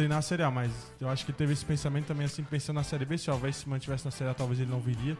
treinar 0.01 0.19
a 0.19 0.23
Série 0.23 0.43
A, 0.43 0.51
mas 0.51 0.71
eu 0.99 1.11
acho 1.11 1.27
que 1.27 1.31
ele 1.31 1.37
teve 1.37 1.53
esse 1.53 1.65
pensamento 1.65 2.07
também, 2.07 2.25
assim, 2.25 2.43
pensando 2.43 2.77
na 2.77 2.83
Série 2.83 3.05
B, 3.05 3.19
se 3.19 3.31
o 3.31 3.35
Havaí 3.35 3.53
se 3.53 3.69
mantivesse 3.69 4.03
na 4.03 4.11
Série 4.11 4.31
A, 4.31 4.35
talvez 4.35 4.59
ele 4.59 4.71
não 4.71 4.81
viria. 4.81 5.15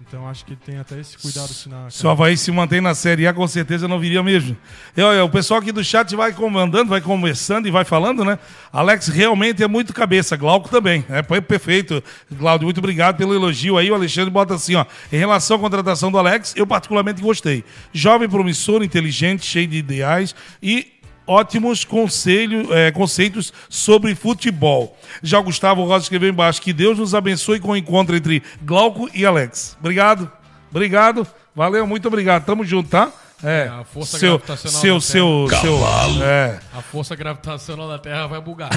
Então 0.00 0.28
acho 0.28 0.44
que 0.44 0.54
tem 0.54 0.78
até 0.78 1.00
esse 1.00 1.18
cuidado, 1.18 1.50
assim, 1.50 1.68
na... 1.68 1.90
Se 1.90 2.06
o 2.06 2.10
Havaí 2.10 2.36
se 2.36 2.52
mantém 2.52 2.80
na 2.80 2.94
Série 2.94 3.26
A, 3.26 3.34
com 3.34 3.46
certeza 3.48 3.88
não 3.88 3.98
viria 3.98 4.22
mesmo. 4.22 4.56
E, 4.96 5.02
olha, 5.02 5.24
o 5.24 5.28
pessoal 5.28 5.58
aqui 5.58 5.72
do 5.72 5.82
chat 5.82 6.14
vai 6.14 6.32
comandando, 6.32 6.90
vai 6.90 7.00
conversando 7.00 7.66
e 7.66 7.72
vai 7.72 7.84
falando, 7.84 8.24
né? 8.24 8.38
Alex 8.72 9.08
realmente 9.08 9.64
é 9.64 9.66
muito 9.66 9.92
cabeça, 9.92 10.36
Glauco 10.36 10.68
também. 10.68 11.04
É 11.08 11.24
foi 11.24 11.40
perfeito. 11.40 12.00
Glauco, 12.30 12.64
muito 12.64 12.78
obrigado 12.78 13.16
pelo 13.16 13.34
elogio 13.34 13.76
aí. 13.76 13.90
O 13.90 13.94
Alexandre 13.94 14.30
bota 14.30 14.54
assim, 14.54 14.76
ó. 14.76 14.86
Em 15.12 15.18
relação 15.18 15.56
à 15.56 15.60
contratação 15.60 16.12
do 16.12 16.18
Alex, 16.18 16.54
eu 16.56 16.66
particularmente 16.66 17.20
gostei. 17.20 17.64
Jovem, 17.92 18.28
promissor, 18.28 18.84
inteligente, 18.84 19.44
cheio 19.44 19.66
de 19.66 19.78
ideais 19.78 20.36
e 20.62 20.99
ótimos 21.30 21.84
conselho, 21.84 22.72
eh, 22.74 22.90
conceitos 22.90 23.52
sobre 23.68 24.14
futebol. 24.16 24.98
Já 25.22 25.38
o 25.38 25.44
Gustavo 25.44 25.84
Rosa 25.84 26.04
escreveu 26.04 26.28
embaixo 26.28 26.60
que 26.60 26.72
Deus 26.72 26.98
nos 26.98 27.14
abençoe 27.14 27.60
com 27.60 27.70
o 27.70 27.76
encontro 27.76 28.16
entre 28.16 28.42
Glauco 28.62 29.08
e 29.14 29.24
Alex. 29.24 29.76
Obrigado, 29.78 30.30
obrigado, 30.70 31.26
valeu, 31.54 31.86
muito 31.86 32.08
obrigado. 32.08 32.44
Tamo 32.44 32.64
junto, 32.64 32.88
tá? 32.90 33.12
É, 33.42 33.68
a 33.72 33.84
força 33.84 34.18
seu, 34.18 34.38
gravitacional 34.38 34.80
seu, 35.00 35.46
da 35.48 35.56
seu, 35.60 35.78
seu, 35.78 36.24
é, 36.24 36.58
A 36.76 36.82
força 36.82 37.14
gravitacional 37.16 37.88
da 37.88 37.98
Terra 37.98 38.26
vai 38.26 38.40
bugar. 38.40 38.70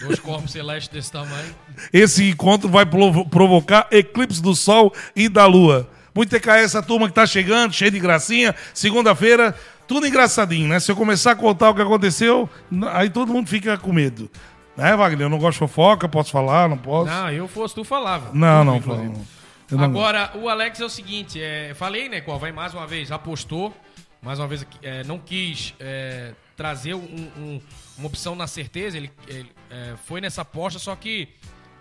Dois 0.00 0.18
corpos 0.18 0.50
celestes 0.52 0.88
desse 0.88 1.12
tamanho. 1.12 1.54
Esse 1.92 2.28
encontro 2.30 2.68
vai 2.68 2.86
provo- 2.86 3.24
provocar 3.28 3.86
eclipse 3.90 4.40
do 4.40 4.54
Sol 4.54 4.94
e 5.14 5.28
da 5.28 5.46
Lua. 5.46 5.88
Muito 6.14 6.28
TKS, 6.30 6.64
essa 6.64 6.82
turma 6.82 7.08
que 7.08 7.14
tá 7.14 7.26
chegando, 7.26 7.72
cheio 7.72 7.90
de 7.90 7.98
gracinha. 8.00 8.54
Segunda-feira, 8.74 9.54
tudo 9.92 10.06
engraçadinho, 10.06 10.68
né? 10.68 10.80
Se 10.80 10.90
eu 10.90 10.96
começar 10.96 11.32
a 11.32 11.36
contar 11.36 11.70
o 11.70 11.74
que 11.74 11.82
aconteceu, 11.82 12.48
aí 12.92 13.10
todo 13.10 13.32
mundo 13.32 13.48
fica 13.48 13.76
com 13.76 13.92
medo. 13.92 14.30
Né, 14.76 14.96
Wagner? 14.96 15.26
Eu 15.26 15.28
não 15.28 15.38
gosto 15.38 15.52
de 15.54 15.58
fofoca, 15.58 16.08
posso 16.08 16.30
falar, 16.30 16.66
não 16.68 16.78
posso. 16.78 17.10
Não, 17.10 17.30
eu 17.30 17.46
fosse 17.46 17.74
tu 17.74 17.84
falava. 17.84 18.30
Não, 18.32 18.64
não, 18.64 18.80
não- 18.80 19.84
Agora, 19.84 20.32
o 20.34 20.48
Alex 20.48 20.80
é 20.80 20.84
o 20.84 20.88
seguinte, 20.88 21.40
é, 21.42 21.72
falei, 21.74 22.08
né, 22.08 22.20
qual 22.20 22.38
vai 22.38 22.52
mais 22.52 22.72
uma 22.74 22.86
vez, 22.86 23.10
apostou, 23.12 23.74
mais 24.22 24.38
uma 24.38 24.46
vez 24.46 24.66
é, 24.82 25.02
não 25.04 25.18
quis 25.18 25.74
é, 25.80 26.32
trazer 26.56 26.94
um- 26.94 26.98
um- 27.38 27.60
uma 27.98 28.06
opção 28.06 28.34
na 28.34 28.46
certeza, 28.46 28.96
ele, 28.98 29.10
ele, 29.26 29.50
é, 29.70 29.94
foi 30.06 30.20
nessa 30.20 30.42
aposta, 30.42 30.78
só 30.78 30.94
que, 30.96 31.28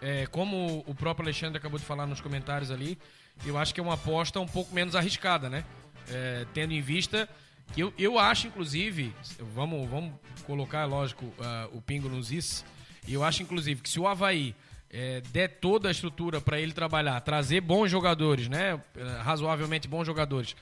é, 0.01 0.25
como 0.27 0.83
o 0.87 0.93
próprio 0.95 1.25
Alexandre 1.25 1.57
acabou 1.57 1.77
de 1.79 1.85
falar 1.85 2.05
nos 2.05 2.19
comentários 2.21 2.71
ali, 2.71 2.97
eu 3.45 3.57
acho 3.57 3.73
que 3.73 3.79
é 3.79 3.83
uma 3.83 3.93
aposta 3.95 4.39
um 4.39 4.47
pouco 4.47 4.73
menos 4.73 4.95
arriscada, 4.95 5.49
né? 5.49 5.63
É, 6.09 6.45
tendo 6.53 6.73
em 6.73 6.81
vista 6.81 7.27
eu, 7.77 7.93
eu 7.97 8.19
acho, 8.19 8.47
inclusive, 8.47 9.13
vamos, 9.53 9.89
vamos 9.89 10.13
colocar, 10.45 10.85
lógico, 10.85 11.31
ah, 11.39 11.69
o 11.71 11.81
pingo 11.81 12.09
nos 12.09 12.31
is, 12.31 12.65
eu 13.07 13.23
acho, 13.23 13.41
inclusive, 13.41 13.81
que 13.81 13.89
se 13.89 13.99
o 13.99 14.07
Havaí 14.07 14.55
é, 14.89 15.21
der 15.31 15.47
toda 15.59 15.87
a 15.87 15.91
estrutura 15.91 16.41
para 16.41 16.59
ele 16.59 16.73
trabalhar, 16.73 17.19
trazer 17.21 17.61
bons 17.61 17.89
jogadores, 17.89 18.47
né? 18.49 18.79
eh, 18.95 19.03
Razoavelmente 19.23 19.87
bons 19.87 20.05
jogadores, 20.05 20.55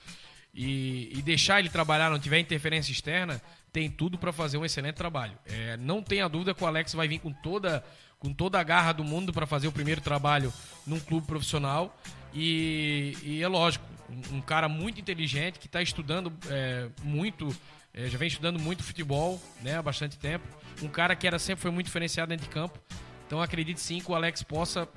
e, 0.54 1.12
e 1.18 1.22
deixar 1.22 1.60
ele 1.60 1.70
trabalhar, 1.70 2.10
não 2.10 2.20
tiver 2.20 2.40
interferência 2.40 2.92
externa, 2.92 3.42
tem 3.74 3.90
tudo 3.90 4.18
para 4.18 4.32
fazer 4.32 4.58
um 4.58 4.66
excelente 4.66 4.96
trabalho. 4.96 5.34
É, 5.46 5.78
não 5.78 6.02
tenha 6.02 6.28
dúvida 6.28 6.54
que 6.54 6.64
o 6.64 6.68
Alex 6.68 6.94
vai 6.94 7.08
vir 7.08 7.20
com 7.20 7.32
toda, 7.32 7.84
com 8.18 8.34
toda 8.34 8.60
a 8.60 8.64
garra 8.64 8.92
do 8.92 9.04
mundo 9.04 9.34
para 9.34 9.46
fazer 9.46 9.68
o 9.68 9.72
primeiro 9.72 10.02
trabalho 10.02 10.54
num 10.86 11.00
clube 11.00 11.28
profissional. 11.28 11.96
E, 12.34 13.18
e 13.24 13.44
é 13.44 13.48
lógico, 13.48 13.86
um, 14.10 14.38
um 14.38 14.42
cara 14.42 14.68
muito 14.68 15.00
inteligente 15.00 15.60
que 15.60 15.66
está 15.66 15.82
estudando 15.82 16.32
é, 16.50 16.88
muito, 17.04 17.56
é, 17.94 18.08
já 18.08 18.18
vem 18.18 18.28
estudando 18.28 18.60
muito 18.60 18.84
futebol 18.84 19.42
né, 19.62 19.78
há 19.78 19.82
bastante 19.82 20.18
tempo. 20.18 20.48
Um 20.82 20.88
cara 20.88 21.16
que 21.16 21.28
era 21.28 21.40
sempre 21.40 21.62
foi 21.62 21.72
muito 21.72 21.88
diferenciado 21.88 22.30
dentro 22.30 22.48
de 22.48 22.54
campo. 22.54 22.80
Então 23.26 23.42
acredite 23.42 23.80
sim 23.80 24.00
que 24.00 24.12
o 24.12 24.16
Alex 24.16 24.42
possa, 24.44 24.88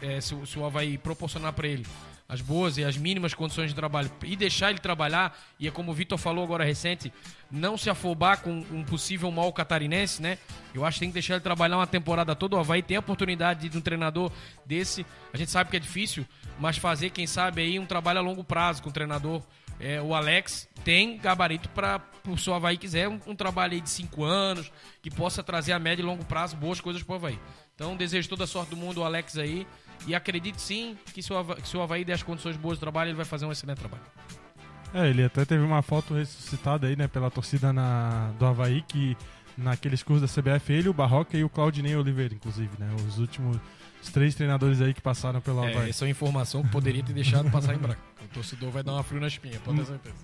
é, 0.00 0.20
se, 0.20 0.34
se 0.46 0.58
o 0.58 0.64
Havaí 0.64 0.96
proporcionar 0.96 1.52
para 1.52 1.68
ele 1.68 1.86
as 2.32 2.40
boas 2.40 2.78
e 2.78 2.84
as 2.84 2.96
mínimas 2.96 3.34
condições 3.34 3.68
de 3.68 3.74
trabalho 3.74 4.10
e 4.24 4.34
deixar 4.34 4.70
ele 4.70 4.78
trabalhar, 4.78 5.38
e 5.60 5.68
é 5.68 5.70
como 5.70 5.90
o 5.90 5.94
Vitor 5.94 6.16
falou 6.16 6.42
agora 6.42 6.64
recente, 6.64 7.12
não 7.50 7.76
se 7.76 7.90
afobar 7.90 8.40
com 8.40 8.64
um 8.70 8.82
possível 8.82 9.30
mal 9.30 9.52
catarinense, 9.52 10.22
né? 10.22 10.38
Eu 10.72 10.82
acho 10.82 10.94
que 10.94 11.00
tem 11.00 11.10
que 11.10 11.12
deixar 11.12 11.34
ele 11.34 11.42
trabalhar 11.42 11.76
uma 11.76 11.86
temporada 11.86 12.34
toda. 12.34 12.56
O 12.56 12.58
Havaí 12.58 12.82
tem 12.82 12.96
a 12.96 13.00
oportunidade 13.00 13.68
de 13.68 13.76
um 13.76 13.82
treinador 13.82 14.32
desse. 14.64 15.04
A 15.30 15.36
gente 15.36 15.50
sabe 15.50 15.68
que 15.68 15.76
é 15.76 15.80
difícil, 15.80 16.24
mas 16.58 16.76
fazer, 16.76 17.10
quem 17.10 17.26
sabe, 17.26 17.62
aí 17.62 17.78
um 17.78 17.86
trabalho 17.86 18.18
a 18.18 18.22
longo 18.22 18.44
prazo 18.44 18.82
com 18.82 18.90
o 18.90 18.92
treinador. 18.92 19.42
É, 19.80 20.00
o 20.00 20.14
Alex 20.14 20.68
tem 20.84 21.18
gabarito 21.18 21.68
para, 21.70 22.00
se 22.36 22.48
o 22.48 22.54
Havaí 22.54 22.76
quiser, 22.76 23.08
um, 23.08 23.18
um 23.26 23.34
trabalho 23.34 23.80
de 23.80 23.90
cinco 23.90 24.22
anos, 24.22 24.70
que 25.02 25.10
possa 25.10 25.42
trazer 25.42 25.72
a 25.72 25.78
médio 25.78 26.02
e 26.02 26.06
longo 26.06 26.24
prazo 26.24 26.56
boas 26.56 26.80
coisas 26.80 27.02
para 27.02 27.12
o 27.12 27.16
Havaí. 27.16 27.38
Então, 27.74 27.96
desejo 27.96 28.28
toda 28.28 28.44
a 28.44 28.46
sorte 28.46 28.70
do 28.70 28.76
mundo 28.76 29.00
ao 29.00 29.06
Alex 29.06 29.36
aí. 29.38 29.66
E 30.06 30.14
acredite 30.14 30.60
sim 30.60 30.96
que 31.12 31.22
se 31.22 31.32
o 31.32 31.36
Havaí, 31.36 31.58
se 31.64 31.76
o 31.76 31.82
Havaí 31.82 32.04
der 32.04 32.14
as 32.14 32.22
condições 32.22 32.56
boas 32.56 32.76
de 32.76 32.80
trabalho, 32.80 33.10
ele 33.10 33.16
vai 33.16 33.24
fazer 33.24 33.46
um 33.46 33.52
excelente 33.52 33.78
trabalho. 33.78 34.02
É, 34.94 35.08
ele 35.08 35.24
até 35.24 35.44
teve 35.44 35.64
uma 35.64 35.80
foto 35.80 36.14
ressuscitada 36.14 36.86
aí, 36.86 36.96
né, 36.96 37.08
pela 37.08 37.30
torcida 37.30 37.72
na, 37.72 38.30
do 38.38 38.44
Havaí, 38.44 38.82
que 38.82 39.16
naqueles 39.56 40.02
cursos 40.02 40.30
da 40.30 40.42
CBF, 40.42 40.72
ele, 40.72 40.88
o 40.88 40.92
Barroca 40.92 41.36
e 41.36 41.44
o 41.44 41.48
Claudinei 41.48 41.96
Oliveira, 41.96 42.34
inclusive, 42.34 42.70
né, 42.78 42.88
os 43.08 43.18
últimos 43.18 43.58
os 44.02 44.10
três 44.10 44.34
treinadores 44.34 44.80
aí 44.80 44.92
que 44.92 45.00
passaram 45.00 45.40
pelo 45.40 45.64
É, 45.64 45.88
essa 45.88 46.04
é 46.04 46.06
uma 46.06 46.10
informação 46.10 46.62
que 46.62 46.68
poderia 46.68 47.02
ter 47.02 47.12
deixado 47.12 47.50
passar 47.50 47.74
em 47.74 47.78
branco. 47.78 48.00
O 48.24 48.34
torcedor 48.34 48.70
vai 48.70 48.82
dar 48.82 48.92
uma 48.92 49.02
frio 49.02 49.20
na 49.20 49.28
espinha, 49.28 49.60
pode 49.64 49.78
ter 49.78 49.86
certeza. 49.86 50.14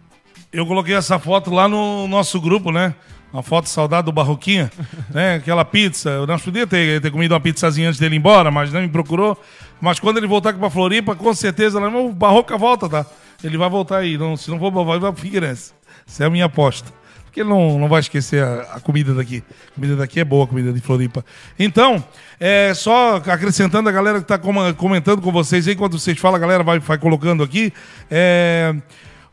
Eu 0.53 0.67
coloquei 0.67 0.95
essa 0.95 1.19
foto 1.19 1.51
lá 1.51 1.69
no 1.69 2.09
nosso 2.09 2.41
grupo, 2.41 2.73
né? 2.73 2.95
Uma 3.33 3.43
foto 3.43 3.69
saudade 3.69 4.07
do 4.07 4.13
Barroquinha, 4.13 4.71
né? 5.11 5.35
Aquela 5.37 5.65
pizza. 5.65 6.11
Eu 6.11 6.27
não 6.27 6.39
podia 6.39 6.67
ter, 6.67 7.01
ter 7.01 7.11
comido 7.11 7.33
uma 7.33 7.41
pizzazinha 7.41 7.89
antes 7.89 8.01
dele 8.01 8.17
ir 8.17 8.19
embora, 8.19 8.51
mas 8.51 8.73
não 8.73 8.81
me 8.81 8.89
procurou. 8.89 9.41
Mas 9.81 10.01
quando 10.01 10.17
ele 10.17 10.27
voltar 10.27 10.51
aqui 10.51 10.59
pra 10.59 10.71
Floripa, 10.71 11.15
com 11.15 11.33
certeza, 11.35 11.79
lá, 11.79 11.89
o 11.89 12.13
Barroca 12.13 12.57
volta, 12.57 12.89
tá? 12.89 13.07
Ele 13.45 13.57
vai 13.57 13.69
voltar 13.69 13.99
aí. 13.99 14.17
Não, 14.17 14.37
se 14.37 14.51
não 14.51 14.59
for, 14.59 14.73
vai 14.85 14.99
pra 14.99 15.13
Figueirense. 15.13 15.73
Essa 16.07 16.25
é 16.25 16.27
a 16.27 16.31
minha 16.31 16.47
aposta. 16.47 16.93
Porque 17.39 17.43
ele 17.43 17.49
não, 17.49 17.79
não 17.79 17.89
vai 17.89 18.01
esquecer 18.01 18.43
a, 18.43 18.63
a 18.75 18.81
comida 18.81 19.15
daqui. 19.15 19.45
A 19.71 19.75
comida 19.75 19.97
daqui 19.97 20.19
é 20.19 20.25
boa, 20.25 20.45
a 20.45 20.49
comida 20.49 20.73
de 20.73 20.81
Floripa. 20.81 21.25
Então, 21.57 22.03
é, 22.41 22.73
só 22.75 23.17
acrescentando 23.17 23.89
a 23.89 23.93
galera 23.93 24.19
que 24.19 24.25
está 24.25 24.39
comentando 24.39 25.23
com 25.23 25.31
vocês 25.31 25.69
enquanto 25.69 25.99
vocês 25.99 26.19
falam, 26.19 26.37
a 26.37 26.41
galera 26.41 26.65
vai, 26.65 26.81
vai 26.81 26.99
colocando 26.99 27.45
aqui. 27.45 27.73
É, 28.11 28.75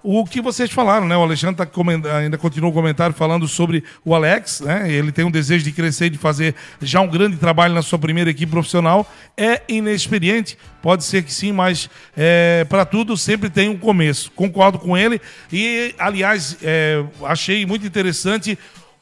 o 0.06 0.24
que 0.24 0.40
vocês 0.40 0.72
falaram, 0.72 1.08
né? 1.08 1.18
O 1.18 1.24
Alexandre 1.24 1.66
tá 1.66 1.68
ainda 2.18 2.38
continua 2.38 2.70
o 2.70 2.74
comentário 2.74 3.16
falando 3.16 3.48
sobre 3.48 3.84
o 4.04 4.14
Alex, 4.14 4.62
né? 4.62 4.92
Ele 4.92 5.12
tem 5.12 5.26
um 5.26 5.32
desejo 5.32 5.64
de 5.64 5.72
crescer 5.72 6.12
de 6.12 6.18
fazer 6.18 6.54
já 6.80 7.02
um 7.02 7.08
grande 7.08 7.38
trabalho 7.38 7.74
na 7.74 7.82
sua 7.82 7.98
primeira 7.98 8.30
equipe 8.30 8.52
profissional. 8.52 9.12
É 9.36 9.64
inexperiente, 9.68 10.58
pode 10.82 11.04
ser 11.04 11.24
que 11.24 11.34
sim, 11.34 11.52
mas 11.52 11.90
para 12.70 12.86
tudo 12.86 13.18
sempre 13.18 13.50
tem 13.50 13.68
um 13.68 13.78
começo. 13.78 14.32
Concordo 14.32 14.78
com 14.78 14.96
ele 14.96 15.20
e, 15.52 15.96
aliás, 15.98 16.58
é, 16.62 17.04
achei 17.24 17.66
muito 17.66 17.86
interessante 17.88 18.58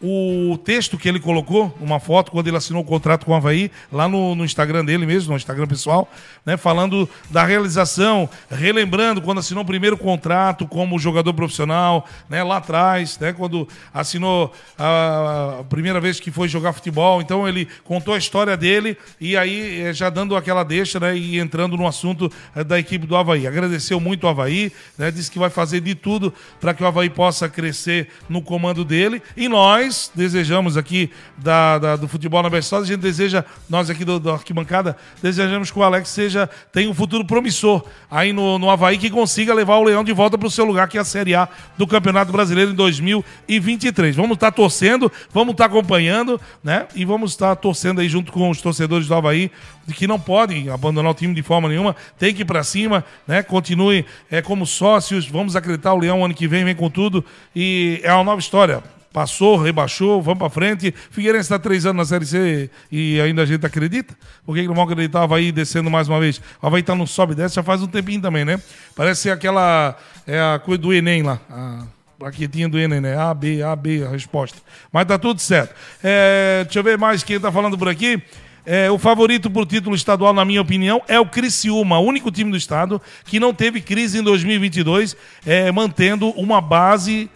o 0.05 0.57
texto 0.57 0.97
que 0.97 1.07
ele 1.07 1.17
colocou, 1.17 1.73
uma 1.79 1.97
foto, 1.97 2.29
quando 2.29 2.45
ele 2.49 2.57
assinou 2.57 2.81
o 2.81 2.85
contrato 2.85 3.25
com 3.25 3.31
o 3.31 3.35
Havaí, 3.35 3.71
lá 3.89 4.05
no, 4.05 4.35
no 4.35 4.43
Instagram 4.43 4.83
dele 4.83 5.05
mesmo, 5.05 5.31
no 5.31 5.37
Instagram 5.37 5.65
pessoal, 5.65 6.11
né, 6.45 6.57
falando 6.57 7.09
da 7.29 7.45
realização, 7.45 8.29
relembrando 8.51 9.21
quando 9.21 9.37
assinou 9.37 9.63
o 9.63 9.65
primeiro 9.65 9.97
contrato 9.97 10.67
como 10.67 10.99
jogador 10.99 11.33
profissional, 11.33 12.05
né, 12.29 12.43
lá 12.43 12.57
atrás, 12.57 13.17
né, 13.17 13.31
quando 13.31 13.65
assinou 13.93 14.51
a, 14.77 15.59
a 15.61 15.63
primeira 15.63 16.01
vez 16.01 16.19
que 16.19 16.31
foi 16.31 16.49
jogar 16.49 16.73
futebol. 16.73 17.21
Então 17.21 17.47
ele 17.47 17.65
contou 17.85 18.13
a 18.13 18.17
história 18.17 18.57
dele 18.57 18.97
e 19.21 19.37
aí 19.37 19.83
eh, 19.83 19.93
já 19.93 20.09
dando 20.09 20.35
aquela 20.35 20.65
deixa 20.65 20.99
né, 20.99 21.15
e 21.15 21.39
entrando 21.39 21.77
no 21.77 21.87
assunto 21.87 22.29
eh, 22.53 22.61
da 22.61 22.77
equipe 22.77 23.07
do 23.07 23.15
Havaí. 23.15 23.47
Agradeceu 23.47 24.01
muito 24.01 24.25
o 24.25 24.27
Havaí, 24.27 24.69
né, 24.97 25.09
disse 25.11 25.31
que 25.31 25.39
vai 25.39 25.49
fazer 25.49 25.79
de 25.79 25.95
tudo 25.95 26.33
para 26.59 26.73
que 26.73 26.83
o 26.83 26.85
Havaí 26.85 27.09
possa 27.09 27.47
crescer 27.47 28.09
no 28.27 28.41
comando 28.41 28.83
dele 28.83 29.21
e 29.37 29.47
nós 29.47 29.92
desejamos 30.15 30.77
aqui 30.77 31.09
da, 31.37 31.77
da- 31.77 31.95
do 31.95 32.07
futebol 32.07 32.41
na 32.43 32.49
Berçosa, 32.49 32.83
a 32.83 32.87
gente 32.87 33.01
deseja, 33.01 33.43
nós 33.69 33.89
aqui 33.89 34.03
do, 34.05 34.19
do 34.19 34.31
Arquibancada, 34.31 34.95
desejamos 35.21 35.71
que 35.71 35.77
o 35.79 35.83
Alex 35.83 36.09
seja, 36.09 36.49
tenha 36.71 36.89
um 36.89 36.93
futuro 36.93 37.25
promissor 37.25 37.83
aí 38.09 38.31
no, 38.33 38.57
no 38.59 38.69
Havaí, 38.69 38.97
que 38.97 39.09
consiga 39.09 39.53
levar 39.53 39.77
o 39.77 39.83
Leão 39.83 40.03
de 40.03 40.13
volta 40.13 40.37
para 40.37 40.47
o 40.47 40.51
seu 40.51 40.65
lugar, 40.65 40.87
que 40.87 40.97
é 40.97 41.01
a 41.01 41.05
Série 41.05 41.35
A 41.35 41.47
do 41.77 41.85
Campeonato 41.87 42.31
Brasileiro 42.31 42.71
em 42.71 42.75
2023. 42.75 44.15
Vamos 44.15 44.35
estar 44.35 44.51
torcendo, 44.51 45.11
vamos 45.33 45.51
estar 45.53 45.65
acompanhando, 45.65 46.39
né? 46.63 46.87
E 46.95 47.05
vamos 47.05 47.31
estar 47.31 47.55
torcendo 47.55 48.01
aí 48.01 48.09
junto 48.09 48.31
com 48.31 48.49
os 48.49 48.61
torcedores 48.61 49.07
do 49.07 49.13
Havaí, 49.15 49.51
que 49.95 50.07
não 50.07 50.19
podem 50.19 50.69
abandonar 50.69 51.11
o 51.11 51.15
time 51.15 51.33
de 51.33 51.43
forma 51.43 51.67
nenhuma, 51.67 51.95
tem 52.17 52.33
que 52.33 52.41
ir 52.43 52.45
para 52.45 52.63
cima, 52.63 53.03
né? 53.27 53.43
Continue 53.43 54.05
é, 54.31 54.41
como 54.41 54.65
sócios, 54.65 55.27
vamos 55.27 55.55
acreditar, 55.55 55.93
o 55.93 55.97
Leão 55.99 56.23
ano 56.23 56.33
que 56.33 56.47
vem 56.47 56.63
vem 56.63 56.75
com 56.75 56.89
tudo 56.89 57.23
e 57.55 57.99
é 58.03 58.13
uma 58.13 58.23
nova 58.23 58.39
história. 58.39 58.81
Passou, 59.13 59.57
rebaixou, 59.57 60.19
vamos 60.23 60.39
pra 60.39 60.49
frente. 60.49 60.91
Figueirense 61.11 61.43
está 61.43 61.59
três 61.59 61.85
anos 61.85 61.97
na 61.97 62.05
Série 62.05 62.25
C 62.25 62.69
e 62.91 63.21
ainda 63.21 63.43
a 63.43 63.45
gente 63.45 63.63
acredita? 63.63 64.17
Por 64.43 64.55
que 64.55 64.63
não 64.63 64.73
vão 64.73 64.85
acreditar 64.85 65.21
Havaí 65.21 65.51
descendo 65.51 65.91
mais 65.91 66.09
uma 66.09 66.19
vez? 66.19 66.41
O 66.59 66.65
Havaí 66.65 66.81
tá 66.81 66.95
no 66.95 67.05
sobe 67.05 67.33
e 67.33 67.35
desce 67.35 67.55
já 67.55 67.61
faz 67.61 67.83
um 67.83 67.87
tempinho 67.87 68.19
também, 68.19 68.43
né? 68.43 68.59
Parece 68.95 69.29
aquela. 69.29 69.95
É 70.25 70.39
a 70.39 70.57
coisa 70.57 70.81
do 70.81 70.91
Enem 70.91 71.21
lá. 71.21 71.39
A 71.47 71.85
plaquetinha 72.17 72.67
do 72.67 72.79
Enem, 72.79 73.01
né? 73.01 73.15
A, 73.15 73.31
B, 73.35 73.61
A, 73.61 73.75
B, 73.75 74.03
a 74.03 74.09
resposta. 74.09 74.57
Mas 74.91 75.05
tá 75.05 75.19
tudo 75.19 75.39
certo. 75.39 75.75
É, 76.03 76.63
deixa 76.63 76.79
eu 76.79 76.83
ver 76.83 76.97
mais 76.97 77.21
quem 77.21 77.39
tá 77.39 77.51
falando 77.51 77.77
por 77.77 77.87
aqui. 77.87 78.19
É, 78.65 78.89
o 78.89 78.97
favorito 78.97 79.51
por 79.51 79.65
título 79.67 79.95
estadual, 79.95 80.33
na 80.33 80.45
minha 80.45 80.61
opinião, 80.61 81.01
é 81.07 81.19
o 81.19 81.25
Criciúma, 81.25 81.99
o 81.99 82.05
único 82.05 82.31
time 82.31 82.49
do 82.49 82.57
estado 82.57 83.01
que 83.25 83.39
não 83.39 83.53
teve 83.53 83.81
crise 83.81 84.19
em 84.19 84.23
2022, 84.23 85.17
é, 85.45 85.69
mantendo 85.71 86.29
uma 86.29 86.61
base 86.61 87.29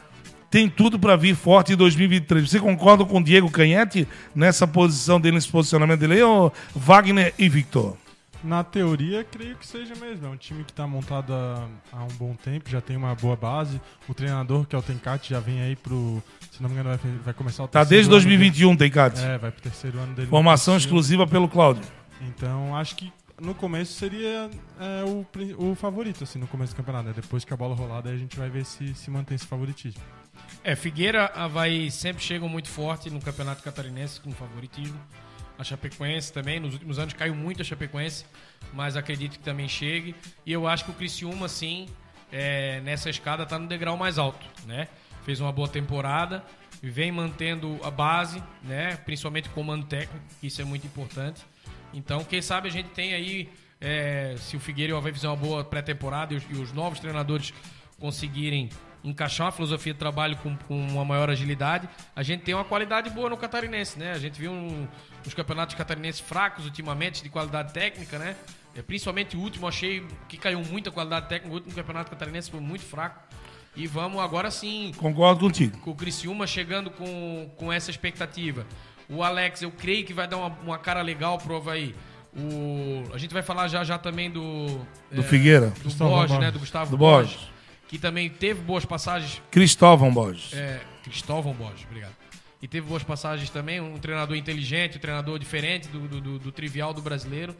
tem 0.49 0.69
tudo 0.69 0.97
para 0.97 1.15
vir 1.15 1.35
forte 1.35 1.73
em 1.73 1.75
2023. 1.75 2.49
Você 2.49 2.59
concorda 2.59 3.05
com 3.05 3.19
o 3.19 3.23
Diego 3.23 3.49
Canhete 3.49 4.07
nessa 4.35 4.67
posição 4.67 5.19
dele, 5.19 5.35
nesse 5.35 5.49
posicionamento 5.49 5.99
dele, 5.99 6.21
ou 6.21 6.53
Wagner 6.75 7.33
e 7.37 7.49
Victor? 7.49 7.97
Na 8.43 8.63
teoria, 8.63 9.23
creio 9.23 9.55
que 9.55 9.65
seja 9.65 9.95
mesmo. 9.95 10.27
É 10.27 10.29
um 10.29 10.37
time 10.37 10.63
que 10.63 10.71
está 10.71 10.85
montado 10.87 11.33
há, 11.33 12.03
um 12.03 12.15
bom 12.19 12.35
tempo, 12.35 12.69
já 12.69 12.79
tem 12.79 12.95
uma 12.95 13.15
boa 13.15 13.35
base. 13.35 13.81
O 14.07 14.13
treinador, 14.13 14.65
que 14.65 14.75
é 14.75 14.79
o 14.79 14.81
Tencate, 14.81 15.31
já 15.31 15.39
vem 15.39 15.61
aí 15.61 15.75
pro. 15.75 16.21
Se 16.51 16.61
não 16.61 16.69
me 16.69 16.75
engano, 16.75 16.97
vai, 16.97 17.11
vai 17.25 17.33
começar 17.33 17.63
o 17.63 17.67
Tá 17.67 17.83
desde 17.83 18.05
ano 18.05 18.11
2021, 18.11 18.77
tem 18.77 18.91
Cate. 18.91 19.17
Dele. 19.19 19.33
É, 19.33 19.37
vai 19.37 19.51
pro 19.51 19.61
terceiro 19.61 19.99
ano 19.99 20.13
dele. 20.13 20.27
Formação 20.27 20.77
exclusiva 20.77 21.25
pelo 21.25 21.49
Cláudio. 21.49 21.83
Então, 22.21 22.75
acho 22.75 22.95
que 22.95 23.11
no 23.41 23.53
começo 23.53 23.93
seria 23.93 24.49
é, 24.79 25.03
o, 25.03 25.25
o 25.57 25.75
favorito, 25.75 26.23
assim, 26.23 26.39
no 26.39 26.47
começo 26.47 26.73
do 26.73 26.77
campeonato. 26.77 27.07
né? 27.07 27.13
Depois 27.15 27.43
que 27.43 27.53
a 27.53 27.57
bola 27.57 27.75
rolar, 27.75 28.01
daí 28.01 28.15
a 28.15 28.17
gente 28.17 28.37
vai 28.37 28.49
ver 28.49 28.65
se, 28.65 28.93
se 28.93 29.09
mantém 29.09 29.35
esse 29.35 29.45
favoritismo. 29.45 30.01
É, 30.63 30.75
Figueira, 30.75 31.31
Havaí 31.33 31.89
sempre 31.89 32.21
chegam 32.23 32.49
muito 32.49 32.67
forte 32.67 33.09
no 33.09 33.21
Campeonato 33.21 33.63
Catarinense 33.63 34.19
com 34.19 34.31
favoritismo. 34.31 34.99
a 35.57 35.63
Chapecoense 35.63 36.31
também. 36.31 36.59
Nos 36.59 36.73
últimos 36.73 36.99
anos 36.99 37.13
caiu 37.13 37.33
muito 37.33 37.61
a 37.61 37.65
Chapecoense, 37.65 38.25
mas 38.73 38.95
acredito 38.95 39.33
que 39.33 39.43
também 39.43 39.67
chegue. 39.67 40.15
E 40.45 40.51
eu 40.51 40.67
acho 40.67 40.85
que 40.85 40.91
o 40.91 40.93
Criciúma, 40.93 41.47
sim, 41.47 41.87
é, 42.31 42.79
nessa 42.81 43.09
escada 43.09 43.43
está 43.43 43.57
no 43.57 43.67
degrau 43.67 43.97
mais 43.97 44.17
alto, 44.17 44.45
né? 44.65 44.87
Fez 45.23 45.39
uma 45.39 45.51
boa 45.51 45.67
temporada, 45.67 46.43
vem 46.81 47.11
mantendo 47.11 47.79
a 47.83 47.89
base, 47.89 48.41
né? 48.63 48.95
Principalmente 48.97 49.49
o 49.49 49.51
comando 49.51 49.85
técnico, 49.85 50.25
isso 50.43 50.61
é 50.61 50.65
muito 50.65 50.85
importante. 50.85 51.41
Então, 51.93 52.23
quem 52.23 52.41
sabe 52.41 52.67
a 52.67 52.71
gente 52.71 52.89
tem 52.89 53.13
aí, 53.13 53.49
é, 53.79 54.35
se 54.37 54.55
o 54.55 54.59
Figueiredo 54.59 54.99
vai 55.01 55.11
fazer 55.11 55.27
uma 55.27 55.35
boa 55.35 55.63
pré-temporada 55.63 56.33
e, 56.33 56.41
e 56.49 56.57
os 56.57 56.71
novos 56.71 56.99
treinadores 56.99 57.53
conseguirem 57.99 58.69
encaixar 59.09 59.47
uma 59.47 59.51
filosofia 59.51 59.93
de 59.93 59.99
trabalho 59.99 60.35
com, 60.37 60.55
com 60.55 60.77
uma 60.87 61.05
maior 61.05 61.29
agilidade, 61.29 61.87
a 62.15 62.23
gente 62.23 62.43
tem 62.43 62.53
uma 62.53 62.63
qualidade 62.65 63.09
boa 63.09 63.29
no 63.29 63.37
catarinense, 63.37 63.97
né? 63.97 64.11
A 64.11 64.19
gente 64.19 64.39
viu 64.39 64.51
um, 64.51 64.87
os 65.25 65.33
campeonatos 65.33 65.75
catarinenses 65.75 66.21
fracos 66.21 66.65
ultimamente 66.65 67.23
de 67.23 67.29
qualidade 67.29 67.73
técnica, 67.73 68.19
né? 68.19 68.35
É, 68.75 68.81
principalmente 68.81 69.35
o 69.35 69.39
último, 69.39 69.67
achei 69.67 70.05
que 70.27 70.37
caiu 70.37 70.61
muita 70.63 70.91
qualidade 70.91 71.27
técnica. 71.27 71.51
O 71.51 71.55
último 71.55 71.73
campeonato 71.73 72.11
catarinense 72.11 72.51
foi 72.51 72.59
muito 72.59 72.83
fraco. 72.83 73.19
E 73.75 73.85
vamos 73.85 74.19
agora 74.19 74.49
sim 74.49 74.91
Concordo 74.97 75.39
contigo. 75.41 75.77
com 75.79 75.91
o 75.91 75.95
Criciúma 75.95 76.47
chegando 76.47 76.89
com, 76.89 77.49
com 77.57 77.71
essa 77.71 77.91
expectativa. 77.91 78.65
O 79.07 79.23
Alex, 79.23 79.61
eu 79.61 79.71
creio 79.71 80.03
que 80.03 80.13
vai 80.13 80.27
dar 80.27 80.37
uma, 80.37 80.47
uma 80.63 80.77
cara 80.77 81.01
legal 81.01 81.37
pro 81.37 81.57
Havaí. 81.57 81.95
O, 82.35 83.03
a 83.13 83.17
gente 83.17 83.33
vai 83.33 83.41
falar 83.41 83.67
já 83.67 83.83
já 83.83 83.97
também 83.97 84.29
do... 84.29 84.79
Do 85.11 85.21
é, 85.21 85.23
Figueira. 85.23 85.67
Do 85.67 85.83
Gustavo 85.83 86.09
Borges, 86.09 86.29
Borges. 86.31 86.39
né? 86.39 86.51
Do 86.51 86.59
Gustavo 86.59 86.91
Do 86.91 86.97
Borges. 86.97 87.33
Borges. 87.35 87.56
Que 87.87 87.97
também 87.97 88.29
teve 88.29 88.61
boas 88.61 88.83
passagens 88.85 89.41
Cristóvão 89.49 90.13
Borges. 90.13 90.53
é, 90.53 90.81
Cristóvão 91.03 91.53
Borges, 91.53 91.85
obrigado. 91.85 92.13
E 92.61 92.67
teve 92.67 92.87
boas 92.87 93.03
passagens 93.03 93.49
também, 93.49 93.79
um 93.79 93.97
treinador 93.97 94.35
inteligente, 94.35 94.97
um 94.97 94.99
treinador 94.99 95.37
diferente 95.39 95.87
do, 95.89 95.99
do- 96.07 96.19
do- 96.21 96.39
do 96.39 96.51
trivial 96.51 96.93
do 96.93 97.01
brasileiro. 97.01 97.55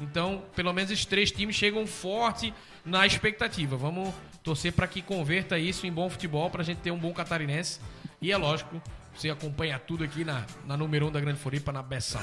Então, 0.00 0.42
pelo 0.54 0.72
menos 0.72 0.90
esses 0.90 1.04
três 1.06 1.30
times 1.32 1.56
chegam 1.56 1.86
forte 1.86 2.52
na 2.84 3.06
expectativa. 3.06 3.76
Vamos 3.76 4.12
torcer 4.42 4.72
para 4.72 4.86
que 4.86 5.00
converta 5.00 5.58
isso 5.58 5.86
em 5.86 5.92
bom 5.92 6.08
futebol, 6.10 6.50
para 6.50 6.62
a 6.62 6.64
gente 6.64 6.78
ter 6.78 6.90
um 6.90 6.98
bom 6.98 7.12
catarinense. 7.12 7.80
E 8.20 8.30
é 8.30 8.36
lógico, 8.36 8.80
você 9.16 9.30
acompanha 9.30 9.78
tudo 9.78 10.02
aqui 10.02 10.24
na, 10.24 10.42
na 10.66 10.76
número 10.76 11.06
1 11.06 11.08
um 11.08 11.12
da 11.12 11.20
Grande 11.20 11.38
Floripa, 11.38 11.70
na 11.70 11.82
Bessal. 11.82 12.22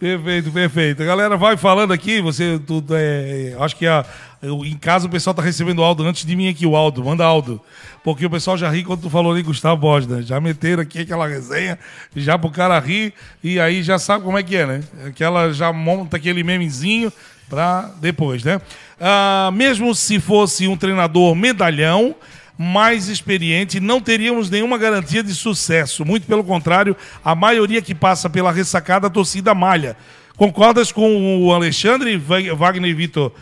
Perfeito, 0.00 0.50
perfeito. 0.50 1.02
A 1.02 1.06
galera 1.06 1.36
vai 1.36 1.56
falando 1.56 1.92
aqui, 1.92 2.20
você 2.20 2.58
tudo 2.58 2.94
é, 2.96 3.54
acho 3.60 3.76
que 3.76 3.86
a, 3.86 4.04
eu- 4.42 4.64
em 4.64 4.76
casa 4.76 5.06
o 5.06 5.10
pessoal 5.10 5.32
tá 5.34 5.42
recebendo 5.42 5.78
o 5.78 5.84
Aldo 5.84 6.04
antes 6.04 6.24
de 6.24 6.34
mim 6.34 6.48
aqui 6.48 6.66
o 6.66 6.74
Aldo, 6.76 7.04
manda 7.04 7.24
Aldo. 7.24 7.60
Porque 8.02 8.26
o 8.26 8.30
pessoal 8.30 8.56
já 8.58 8.68
ri 8.70 8.82
quando 8.84 9.02
tu 9.02 9.10
falou 9.10 9.32
ali 9.32 9.42
Gustavo 9.42 9.80
Borges, 9.80 10.08
né? 10.08 10.22
Já 10.22 10.40
meteram 10.40 10.82
aqui 10.82 11.00
aquela 11.00 11.26
resenha, 11.28 11.78
já 12.16 12.36
pro 12.38 12.50
cara 12.50 12.78
rir 12.78 13.14
e 13.42 13.60
aí 13.60 13.82
já 13.82 13.98
sabe 13.98 14.24
como 14.24 14.36
é 14.38 14.42
que 14.42 14.56
é, 14.56 14.66
né? 14.66 14.80
Aquela 15.06 15.52
já 15.52 15.72
monta 15.72 16.16
aquele 16.16 16.42
memezinho 16.42 17.12
pra 17.48 17.90
depois, 18.00 18.42
né? 18.42 18.60
Ah, 19.00 19.50
mesmo 19.52 19.94
se 19.94 20.18
fosse 20.20 20.66
um 20.68 20.76
treinador 20.76 21.34
medalhão, 21.34 22.14
mais 22.56 23.08
experiente, 23.08 23.80
não 23.80 24.00
teríamos 24.00 24.48
nenhuma 24.48 24.78
garantia 24.78 25.22
de 25.22 25.34
sucesso. 25.34 26.04
Muito 26.04 26.26
pelo 26.26 26.44
contrário, 26.44 26.96
a 27.24 27.34
maioria 27.34 27.82
que 27.82 27.94
passa 27.94 28.30
pela 28.30 28.52
ressacada, 28.52 29.08
a 29.08 29.10
torcida 29.10 29.54
malha. 29.54 29.96
Concordas 30.36 30.90
com 30.90 31.44
o 31.44 31.52
Alexandre, 31.52 32.16
Wagner 32.16 32.90
e 32.90 32.94
Vitor? 32.94 33.32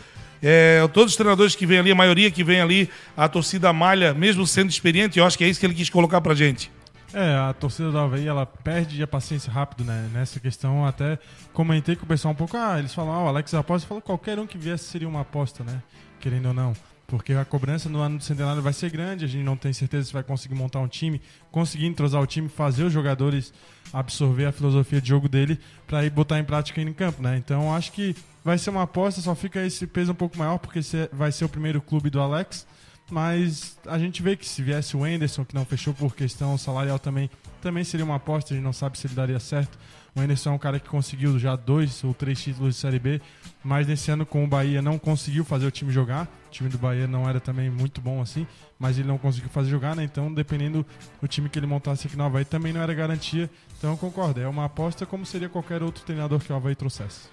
É, 0.41 0.85
todos 0.93 1.13
os 1.13 1.15
treinadores 1.15 1.55
que 1.55 1.65
vêm 1.65 1.79
ali, 1.79 1.91
a 1.91 1.95
maioria 1.95 2.29
que 2.29 2.43
vem 2.43 2.59
ali, 2.59 2.89
a 3.15 3.29
torcida 3.29 3.71
malha, 3.71 4.13
mesmo 4.13 4.45
sendo 4.45 4.69
experiente, 4.69 5.17
eu 5.17 5.25
acho 5.25 5.37
que 5.37 5.43
é 5.43 5.47
isso 5.47 5.59
que 5.59 5.65
ele 5.65 5.73
quis 5.73 5.89
colocar 5.89 6.19
pra 6.19 6.35
gente. 6.35 6.69
É, 7.13 7.35
a 7.35 7.53
torcida 7.53 7.91
do 7.91 7.97
Havaí, 7.97 8.27
ela 8.27 8.45
perde 8.45 9.01
a 9.01 9.07
paciência 9.07 9.51
rápido, 9.51 9.85
né? 9.85 10.09
Nessa 10.11 10.39
questão, 10.39 10.85
até 10.85 11.19
comentei 11.53 11.95
com 11.95 12.03
o 12.05 12.07
pessoal 12.07 12.33
um 12.33 12.35
pouco, 12.35 12.57
ah, 12.57 12.77
eles 12.77 12.93
falam, 12.93 13.13
ah, 13.13 13.23
o 13.23 13.27
Alex 13.27 13.53
aposta, 13.53 13.87
falou 13.87 14.01
qualquer 14.01 14.39
um 14.39 14.47
que 14.47 14.57
viesse 14.57 14.85
seria 14.85 15.07
uma 15.07 15.21
aposta, 15.21 15.63
né? 15.63 15.81
Querendo 16.19 16.47
ou 16.47 16.53
não. 16.53 16.73
Porque 17.07 17.33
a 17.33 17.45
cobrança 17.45 17.89
no 17.89 17.99
ano 17.99 18.17
do 18.17 18.23
centenário 18.23 18.61
vai 18.61 18.73
ser 18.73 18.89
grande, 18.89 19.25
a 19.25 19.27
gente 19.27 19.43
não 19.43 19.55
tem 19.57 19.71
certeza 19.73 20.07
se 20.07 20.13
vai 20.13 20.23
conseguir 20.23 20.55
montar 20.55 20.79
um 20.79 20.87
time, 20.87 21.21
conseguir 21.51 21.85
entrosar 21.85 22.21
o 22.21 22.25
time, 22.25 22.47
fazer 22.49 22.83
os 22.85 22.93
jogadores 22.93 23.53
absorver 23.91 24.45
a 24.45 24.51
filosofia 24.51 24.99
de 25.01 25.09
jogo 25.09 25.29
dele 25.29 25.59
para 25.85 26.03
ir 26.05 26.09
botar 26.09 26.39
em 26.39 26.43
prática 26.43 26.81
aí 26.81 26.87
em 26.87 26.93
campo, 26.93 27.21
né? 27.21 27.37
Então 27.37 27.75
acho 27.75 27.91
que 27.91 28.15
vai 28.43 28.57
ser 28.57 28.71
uma 28.71 28.83
aposta, 28.83 29.21
só 29.21 29.35
fica 29.35 29.63
esse 29.65 29.85
peso 29.85 30.11
um 30.11 30.15
pouco 30.15 30.37
maior, 30.37 30.57
porque 30.57 30.81
se- 30.81 31.09
vai 31.13 31.31
ser 31.31 31.45
o 31.45 31.49
primeiro 31.49 31.79
clube 31.81 32.09
do 32.09 32.19
Alex. 32.19 32.65
Mas 33.11 33.77
a 33.85 33.99
gente 33.99 34.23
vê 34.23 34.35
que 34.35 34.47
se 34.47 34.63
viesse 34.63 34.95
o 34.95 35.03
Anderson, 35.03 35.43
que 35.43 35.53
não 35.53 35.65
fechou 35.65 35.93
por 35.93 36.15
questão 36.15 36.57
salarial 36.57 36.97
também, 36.97 37.29
também 37.61 37.83
seria 37.83 38.05
uma 38.05 38.15
aposta, 38.15 38.53
a 38.53 38.55
gente 38.57 38.63
não 38.63 38.73
sabe 38.73 38.97
se 38.97 39.05
ele 39.05 39.13
daria 39.13 39.39
certo. 39.39 39.77
O 40.15 40.21
Anderson 40.21 40.51
é 40.51 40.53
um 40.53 40.59
cara 40.59 40.79
que 40.79 40.87
conseguiu 40.87 41.39
já 41.39 41.55
dois 41.55 42.03
ou 42.03 42.13
três 42.13 42.41
títulos 42.41 42.75
de 42.75 42.81
Série 42.81 42.99
B, 42.99 43.19
mas 43.63 43.87
nesse 43.87 44.11
ano 44.11 44.25
com 44.25 44.43
o 44.43 44.47
Bahia 44.47 44.81
não 44.81 44.99
conseguiu 44.99 45.43
fazer 45.43 45.65
o 45.65 45.71
time 45.71 45.91
jogar. 45.91 46.27
O 46.47 46.51
time 46.51 46.69
do 46.69 46.77
Bahia 46.77 47.07
não 47.07 47.27
era 47.27 47.39
também 47.39 47.69
muito 47.69 47.99
bom 47.99 48.21
assim, 48.21 48.45
mas 48.77 48.99
ele 48.99 49.07
não 49.07 49.17
conseguiu 49.17 49.49
fazer 49.49 49.71
jogar, 49.71 49.95
né? 49.95 50.03
Então, 50.03 50.31
dependendo 50.31 50.85
do 51.19 51.27
time 51.27 51.49
que 51.49 51.57
ele 51.57 51.65
montasse 51.65 52.05
aqui 52.05 52.15
no 52.15 52.23
Havaí, 52.23 52.45
também 52.45 52.71
não 52.71 52.81
era 52.81 52.93
garantia. 52.93 53.49
Então, 53.77 53.91
eu 53.91 53.97
concordo, 53.97 54.39
é 54.39 54.47
uma 54.47 54.65
aposta 54.65 55.05
como 55.05 55.25
seria 55.25 55.49
qualquer 55.49 55.81
outro 55.81 56.03
treinador 56.03 56.39
que 56.39 56.53
o 56.53 56.55
Havaí 56.55 56.75
trouxesse. 56.75 57.27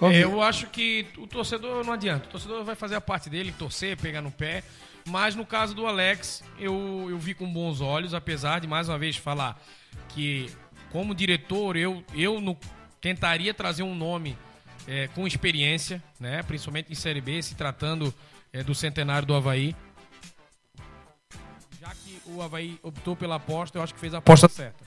É, 0.00 0.24
eu 0.24 0.42
acho 0.42 0.66
que 0.68 1.06
o 1.18 1.26
torcedor 1.26 1.84
não 1.84 1.92
adianta. 1.92 2.26
O 2.26 2.30
torcedor 2.30 2.64
vai 2.64 2.74
fazer 2.74 2.94
a 2.94 3.00
parte 3.00 3.28
dele, 3.28 3.52
torcer, 3.56 3.96
pegar 3.96 4.22
no 4.22 4.30
pé. 4.30 4.64
Mas 5.06 5.34
no 5.34 5.44
caso 5.44 5.74
do 5.74 5.86
Alex, 5.86 6.42
eu, 6.58 7.06
eu 7.10 7.18
vi 7.18 7.34
com 7.34 7.52
bons 7.52 7.80
olhos, 7.80 8.14
apesar 8.14 8.60
de 8.60 8.66
mais 8.66 8.88
uma 8.88 8.98
vez 8.98 9.16
falar 9.16 9.60
que, 10.08 10.50
como 10.92 11.14
diretor, 11.14 11.76
eu, 11.76 12.04
eu 12.14 12.40
no- 12.40 12.56
tentaria 13.00 13.52
trazer 13.54 13.82
um 13.82 13.94
nome 13.94 14.36
é, 14.86 15.08
com 15.14 15.26
experiência, 15.26 16.02
né? 16.20 16.42
principalmente 16.42 16.92
em 16.92 16.94
Série 16.94 17.20
B, 17.20 17.42
se 17.42 17.54
tratando 17.54 18.12
é, 18.52 18.62
do 18.62 18.74
centenário 18.74 19.26
do 19.26 19.34
Havaí. 19.34 19.74
Já 21.80 21.88
que 21.88 22.20
o 22.26 22.42
Havaí 22.42 22.78
optou 22.82 23.16
pela 23.16 23.36
aposta, 23.36 23.78
eu 23.78 23.82
acho 23.82 23.94
que 23.94 24.00
fez 24.00 24.14
a 24.14 24.18
aposta 24.18 24.48
certa. 24.48 24.84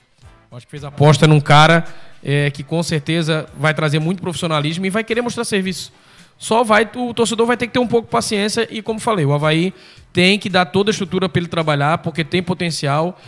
Eu 0.52 0.58
acho 0.58 0.66
que 0.68 0.72
fez 0.72 0.84
a 0.84 0.88
aposta 0.90 1.28
num 1.28 1.42
cara 1.42 1.86
é, 2.24 2.50
que 2.52 2.64
com 2.64 2.82
certeza 2.84 3.50
vai 3.58 3.74
trazer 3.74 4.00
muito 4.00 4.22
profissionalismo 4.22 4.86
e 4.86 4.90
vai 4.90 5.04
querer 5.04 5.22
mostrar 5.22 5.44
serviço. 5.44 5.92
Só 6.38 6.64
vai, 6.64 6.90
o 6.96 7.14
torcedor 7.14 7.46
vai 7.48 7.56
ter 7.58 7.68
que 7.68 7.74
ter 7.74 7.80
um 7.80 7.88
pouco 7.88 8.08
de 8.08 8.12
paciência 8.12 8.68
e, 8.70 8.82
como 8.82 9.00
falei, 9.00 9.26
o 9.26 9.34
Havaí 9.34 9.74
tem 10.12 10.38
que 10.38 10.50
dar 10.50 10.66
toda 10.66 10.90
a 10.90 10.92
estrutura 10.92 11.28
para 11.30 11.40
ele 11.40 11.48
trabalhar, 11.48 11.98
porque 12.00 12.24
tem 12.26 12.44
potencial 12.44 13.20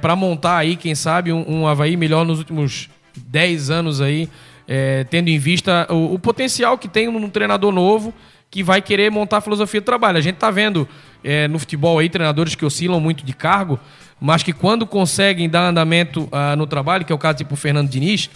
para 0.00 0.14
montar 0.14 0.58
aí, 0.58 0.76
quem 0.76 0.94
sabe, 0.94 1.32
um, 1.32 1.44
um 1.60 1.66
Havaí 1.66 1.96
melhor 1.96 2.24
nos 2.24 2.38
últimos 2.38 2.90
10 3.16 3.70
anos 3.70 4.00
aí, 4.00 4.28
é, 4.68 5.04
tendo 5.04 5.28
em 5.28 5.38
vista 5.38 5.86
o, 5.90 6.14
o 6.14 6.18
potencial 6.18 6.76
que 6.76 6.88
tem 6.88 7.10
num 7.10 7.30
treinador 7.30 7.72
novo 7.72 8.12
que 8.50 8.62
vai 8.62 8.80
querer 8.80 9.10
montar 9.10 9.38
a 9.38 9.40
filosofia 9.40 9.80
de 9.80 9.84
trabalho. 9.84 10.16
A 10.16 10.20
gente 10.20 10.36
tá 10.36 10.50
vendo 10.50 10.88
é, 11.24 11.48
no 11.48 11.58
futebol 11.58 11.98
aí 11.98 12.08
treinadores 12.08 12.54
que 12.54 12.64
oscilam 12.64 13.00
muito 13.00 13.24
de 13.24 13.32
cargo, 13.32 13.80
mas 14.20 14.44
que 14.44 14.52
quando 14.52 14.86
conseguem 14.86 15.48
dar 15.48 15.68
andamento 15.68 16.28
ah, 16.30 16.54
no 16.54 16.66
trabalho, 16.66 17.04
que 17.04 17.12
é 17.12 17.14
o 17.14 17.18
caso 17.18 17.38
tipo 17.38 17.56
Fernando 17.56 17.88
Diniz, 17.88 18.30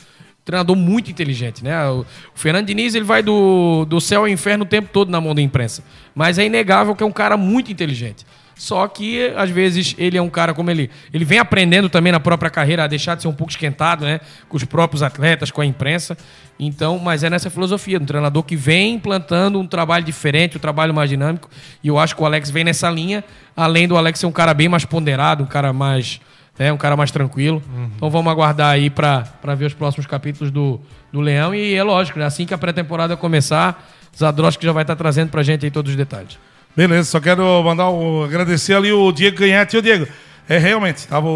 treinador 0.44 0.74
muito 0.74 1.10
inteligente, 1.10 1.62
né? 1.62 1.88
O 1.88 2.04
Fernando 2.34 2.66
Diniz 2.66 2.94
ele 2.94 3.04
vai 3.04 3.22
do, 3.22 3.84
do 3.84 4.00
céu 4.00 4.22
ao 4.22 4.28
inferno 4.28 4.64
o 4.64 4.66
tempo 4.66 4.88
todo 4.92 5.08
na 5.08 5.20
mão 5.20 5.34
da 5.34 5.42
imprensa, 5.42 5.84
mas 6.14 6.38
é 6.38 6.44
inegável 6.44 6.96
que 6.96 7.02
é 7.02 7.06
um 7.06 7.12
cara 7.12 7.36
muito 7.36 7.70
inteligente. 7.70 8.26
Só 8.58 8.88
que, 8.88 9.32
às 9.36 9.48
vezes, 9.50 9.94
ele 9.96 10.18
é 10.18 10.20
um 10.20 10.28
cara 10.28 10.52
como 10.52 10.68
ele. 10.68 10.90
Ele 11.14 11.24
vem 11.24 11.38
aprendendo 11.38 11.88
também 11.88 12.10
na 12.10 12.18
própria 12.18 12.50
carreira 12.50 12.82
a 12.82 12.86
deixar 12.88 13.14
de 13.14 13.22
ser 13.22 13.28
um 13.28 13.32
pouco 13.32 13.52
esquentado, 13.52 14.04
né? 14.04 14.20
Com 14.48 14.56
os 14.56 14.64
próprios 14.64 15.00
atletas, 15.00 15.52
com 15.52 15.60
a 15.60 15.64
imprensa. 15.64 16.18
Então, 16.58 16.98
mas 16.98 17.22
é 17.22 17.30
nessa 17.30 17.48
filosofia, 17.50 17.98
um 17.98 18.04
treinador 18.04 18.42
que 18.42 18.56
vem 18.56 18.94
implantando 18.94 19.60
um 19.60 19.66
trabalho 19.66 20.04
diferente, 20.04 20.56
um 20.56 20.60
trabalho 20.60 20.92
mais 20.92 21.08
dinâmico. 21.08 21.48
E 21.84 21.86
eu 21.86 22.00
acho 22.00 22.16
que 22.16 22.22
o 22.22 22.26
Alex 22.26 22.50
vem 22.50 22.64
nessa 22.64 22.90
linha, 22.90 23.22
além 23.56 23.86
do 23.86 23.96
Alex 23.96 24.18
ser 24.18 24.26
um 24.26 24.32
cara 24.32 24.52
bem 24.52 24.68
mais 24.68 24.84
ponderado, 24.84 25.44
um 25.44 25.46
cara 25.46 25.72
mais. 25.72 26.20
É, 26.58 26.72
um 26.72 26.76
cara 26.76 26.96
mais 26.96 27.12
tranquilo. 27.12 27.62
Então 27.94 28.10
vamos 28.10 28.32
aguardar 28.32 28.72
aí 28.72 28.90
para 28.90 29.22
ver 29.56 29.66
os 29.66 29.74
próximos 29.74 30.06
capítulos 30.06 30.50
do, 30.50 30.80
do 31.12 31.20
Leão. 31.20 31.54
E 31.54 31.76
é 31.76 31.82
lógico, 31.84 32.18
né? 32.18 32.24
assim 32.24 32.44
que 32.44 32.52
a 32.52 32.58
pré-temporada 32.58 33.16
começar, 33.16 33.88
Zadroski 34.18 34.66
já 34.66 34.72
vai 34.72 34.82
estar 34.82 34.96
trazendo 34.96 35.30
pra 35.30 35.44
gente 35.44 35.64
aí 35.64 35.70
todos 35.70 35.92
os 35.92 35.96
detalhes. 35.96 36.36
Beleza, 36.78 37.10
só 37.10 37.18
quero 37.18 37.42
mandar 37.64 37.88
agradecer 38.24 38.72
ali 38.72 38.92
o 38.92 39.10
Diego 39.10 39.38
Canhete. 39.38 39.76
Ô, 39.76 39.82
Diego, 39.82 40.06
é 40.48 40.58
realmente, 40.58 41.08
tava, 41.08 41.26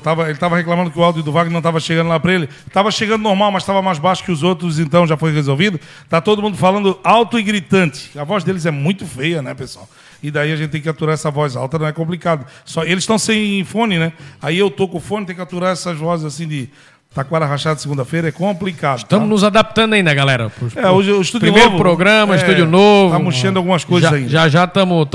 tava, 0.00 0.22
ele 0.22 0.34
estava 0.34 0.56
reclamando 0.56 0.92
que 0.92 0.98
o 1.00 1.02
áudio 1.02 1.24
do 1.24 1.32
Wagner 1.32 1.50
não 1.50 1.58
estava 1.58 1.80
chegando 1.80 2.06
lá 2.06 2.20
para 2.20 2.32
ele. 2.32 2.48
Estava 2.68 2.88
chegando 2.92 3.20
normal, 3.20 3.50
mas 3.50 3.64
estava 3.64 3.82
mais 3.82 3.98
baixo 3.98 4.22
que 4.22 4.30
os 4.30 4.44
outros, 4.44 4.78
então 4.78 5.04
já 5.04 5.16
foi 5.16 5.32
resolvido. 5.32 5.80
Tá 6.08 6.20
todo 6.20 6.40
mundo 6.40 6.56
falando 6.56 6.96
alto 7.02 7.36
e 7.36 7.42
gritante. 7.42 8.16
A 8.16 8.22
voz 8.22 8.44
deles 8.44 8.64
é 8.64 8.70
muito 8.70 9.04
feia, 9.04 9.42
né, 9.42 9.54
pessoal? 9.54 9.88
E 10.22 10.30
daí 10.30 10.52
a 10.52 10.56
gente 10.56 10.70
tem 10.70 10.80
que 10.80 10.88
aturar 10.88 11.14
essa 11.14 11.32
voz 11.32 11.56
alta, 11.56 11.80
não 11.80 11.86
é 11.88 11.92
complicado. 11.92 12.46
Só, 12.64 12.84
eles 12.84 13.02
estão 13.02 13.18
sem 13.18 13.64
fone, 13.64 13.98
né? 13.98 14.12
Aí 14.40 14.56
eu 14.56 14.70
tô 14.70 14.86
com 14.86 15.00
fone, 15.00 15.26
tem 15.26 15.34
que 15.34 15.42
aturar 15.42 15.72
essas 15.72 15.98
vozes 15.98 16.24
assim 16.24 16.46
de 16.46 16.68
Taquara 17.14 17.44
rachado 17.44 17.78
segunda-feira 17.78 18.28
é 18.28 18.32
complicado. 18.32 18.98
Estamos 18.98 19.26
tá? 19.26 19.28
nos 19.28 19.44
adaptando 19.44 19.92
ainda, 19.92 20.14
galera. 20.14 20.48
Pro- 20.48 20.70
É, 20.74 20.88
hoje 20.88 21.12
o 21.12 21.20
estúdio 21.20 21.46
Primeiro 21.46 21.72
novo, 21.72 21.82
programa, 21.82 22.34
é, 22.34 22.38
estúdio 22.38 22.64
novo. 22.64 23.14
Tá 23.14 23.22
mexendo 23.22 23.58
algumas 23.58 23.84
coisas 23.84 24.08
já, 24.08 24.16
ainda. 24.16 24.28
Já 24.30 24.48
já 24.48 24.64
estamos 24.64 25.06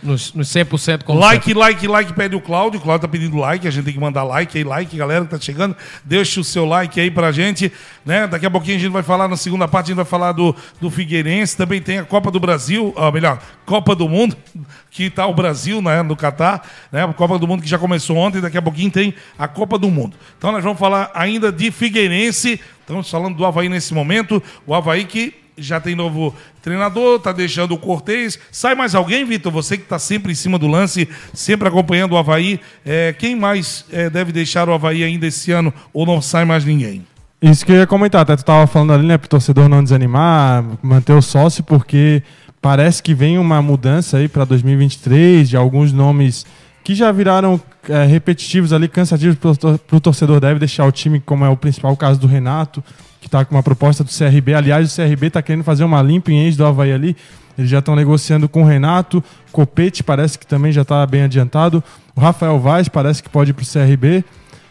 nos, 0.00 0.32
nos 0.32 0.48
100% 0.48 1.02
como 1.02 1.18
Like, 1.18 1.52
like, 1.52 1.88
like, 1.88 2.12
pede 2.12 2.36
o 2.36 2.40
Cláudio. 2.40 2.78
O 2.78 2.82
Cláudio 2.82 3.08
tá 3.08 3.08
pedindo 3.10 3.36
like, 3.36 3.66
a 3.66 3.70
gente 3.70 3.84
tem 3.84 3.92
que 3.94 3.98
mandar 3.98 4.22
like 4.22 4.56
aí, 4.56 4.62
like, 4.62 4.96
galera 4.96 5.24
que 5.24 5.30
tá 5.30 5.40
chegando. 5.40 5.76
Deixa 6.04 6.40
o 6.40 6.44
seu 6.44 6.64
like 6.64 7.00
aí 7.00 7.10
pra 7.10 7.32
gente, 7.32 7.72
né? 8.04 8.26
Daqui 8.26 8.46
a 8.46 8.50
pouquinho 8.50 8.76
a 8.76 8.80
gente 8.80 8.92
vai 8.92 9.02
falar, 9.02 9.28
na 9.28 9.36
segunda 9.36 9.68
parte, 9.68 9.86
a 9.86 9.88
gente 9.88 9.96
vai 9.96 10.04
falar 10.04 10.32
do, 10.32 10.54
do 10.80 10.90
Figueirense. 10.90 11.56
Também 11.56 11.80
tem 11.80 11.98
a 11.98 12.04
Copa 12.04 12.30
do 12.30 12.40
Brasil, 12.40 12.92
ou 12.96 13.12
melhor, 13.12 13.40
Copa 13.66 13.94
do 13.94 14.08
Mundo, 14.08 14.36
que 14.90 15.10
tá 15.10 15.26
o 15.26 15.34
Brasil, 15.34 15.80
né, 15.82 16.02
no 16.02 16.16
Catar, 16.16 16.66
né? 16.90 17.04
A 17.04 17.12
Copa 17.12 17.38
do 17.38 17.46
Mundo 17.46 17.62
que 17.62 17.68
já 17.68 17.78
começou 17.78 18.16
ontem, 18.16 18.40
daqui 18.40 18.58
a 18.58 18.62
pouquinho 18.62 18.90
tem 18.90 19.14
a 19.38 19.46
Copa 19.46 19.78
do 19.78 19.90
Mundo. 19.90 20.16
Então 20.36 20.52
nós 20.52 20.62
vamos 20.64 20.78
falar 20.78 21.10
ainda 21.14 21.52
de 21.52 21.70
Figueirense. 21.70 22.60
Estamos 22.80 23.08
falando 23.08 23.36
do 23.36 23.44
Havaí 23.44 23.68
nesse 23.68 23.94
momento. 23.94 24.42
O 24.66 24.74
Havaí 24.74 25.04
que 25.04 25.34
já 25.60 25.78
tem 25.78 25.94
novo 25.94 26.34
treinador, 26.62 27.20
tá 27.20 27.32
deixando 27.32 27.74
o 27.74 27.78
Cortez. 27.78 28.38
Sai 28.50 28.74
mais 28.74 28.94
alguém, 28.94 29.24
Vitor? 29.24 29.52
Você 29.52 29.76
que 29.76 29.84
está 29.84 29.98
sempre 29.98 30.32
em 30.32 30.34
cima 30.34 30.58
do 30.58 30.66
lance, 30.66 31.08
sempre 31.32 31.68
acompanhando 31.68 32.12
o 32.12 32.18
Havaí. 32.18 32.60
É, 32.84 33.12
quem 33.12 33.36
mais 33.36 33.84
é, 33.92 34.08
deve 34.08 34.32
deixar 34.32 34.68
o 34.68 34.72
Havaí 34.72 35.04
ainda 35.04 35.26
esse 35.26 35.52
ano 35.52 35.72
ou 35.92 36.06
não 36.06 36.20
sai 36.20 36.44
mais 36.44 36.64
ninguém? 36.64 37.06
Isso 37.42 37.64
que 37.64 37.72
eu 37.72 37.76
ia 37.76 37.86
comentar, 37.86 38.20
até 38.22 38.36
tu 38.36 38.44
tava 38.44 38.66
falando 38.66 38.92
ali, 38.92 39.06
né, 39.06 39.16
pro 39.16 39.28
torcedor 39.28 39.68
não 39.68 39.82
desanimar, 39.82 40.62
manter 40.82 41.14
o 41.14 41.22
sócio, 41.22 41.64
porque 41.64 42.22
parece 42.60 43.02
que 43.02 43.14
vem 43.14 43.38
uma 43.38 43.62
mudança 43.62 44.18
aí 44.18 44.28
para 44.28 44.44
2023 44.44 45.48
de 45.48 45.56
alguns 45.56 45.90
nomes 45.92 46.44
que 46.84 46.94
já 46.94 47.10
viraram 47.10 47.58
é, 47.88 48.04
repetitivos 48.04 48.72
ali, 48.74 48.88
cansativos 48.88 49.38
tor- 49.38 49.78
pro 49.78 50.00
torcedor, 50.00 50.38
deve 50.38 50.58
deixar 50.58 50.84
o 50.84 50.92
time, 50.92 51.18
como 51.20 51.44
é 51.44 51.48
o 51.48 51.56
principal 51.56 51.96
caso 51.96 52.20
do 52.20 52.26
Renato, 52.26 52.84
que 53.22 53.28
tá 53.28 53.42
com 53.44 53.54
uma 53.54 53.62
proposta 53.62 54.04
do 54.04 54.10
CRB. 54.10 54.54
Aliás, 54.54 54.92
o 54.92 54.96
CRB 54.96 55.30
tá 55.30 55.40
querendo 55.42 55.64
fazer 55.64 55.84
uma 55.84 56.02
limpa 56.02 56.30
em 56.32 56.44
ex 56.44 56.56
do 56.56 56.64
Havaí 56.66 56.92
ali. 56.92 57.16
Eles 57.56 57.70
já 57.70 57.78
estão 57.80 57.94
negociando 57.94 58.48
com 58.48 58.62
o 58.62 58.66
Renato. 58.66 59.22
Copete 59.52 60.02
parece 60.02 60.38
que 60.38 60.46
também 60.46 60.72
já 60.72 60.84
tá 60.84 61.06
bem 61.06 61.22
adiantado. 61.22 61.84
O 62.16 62.20
Rafael 62.20 62.58
Vaz 62.58 62.88
parece 62.88 63.22
que 63.22 63.28
pode 63.28 63.50
ir 63.50 63.54
pro 63.54 63.64
CRB. 63.64 64.24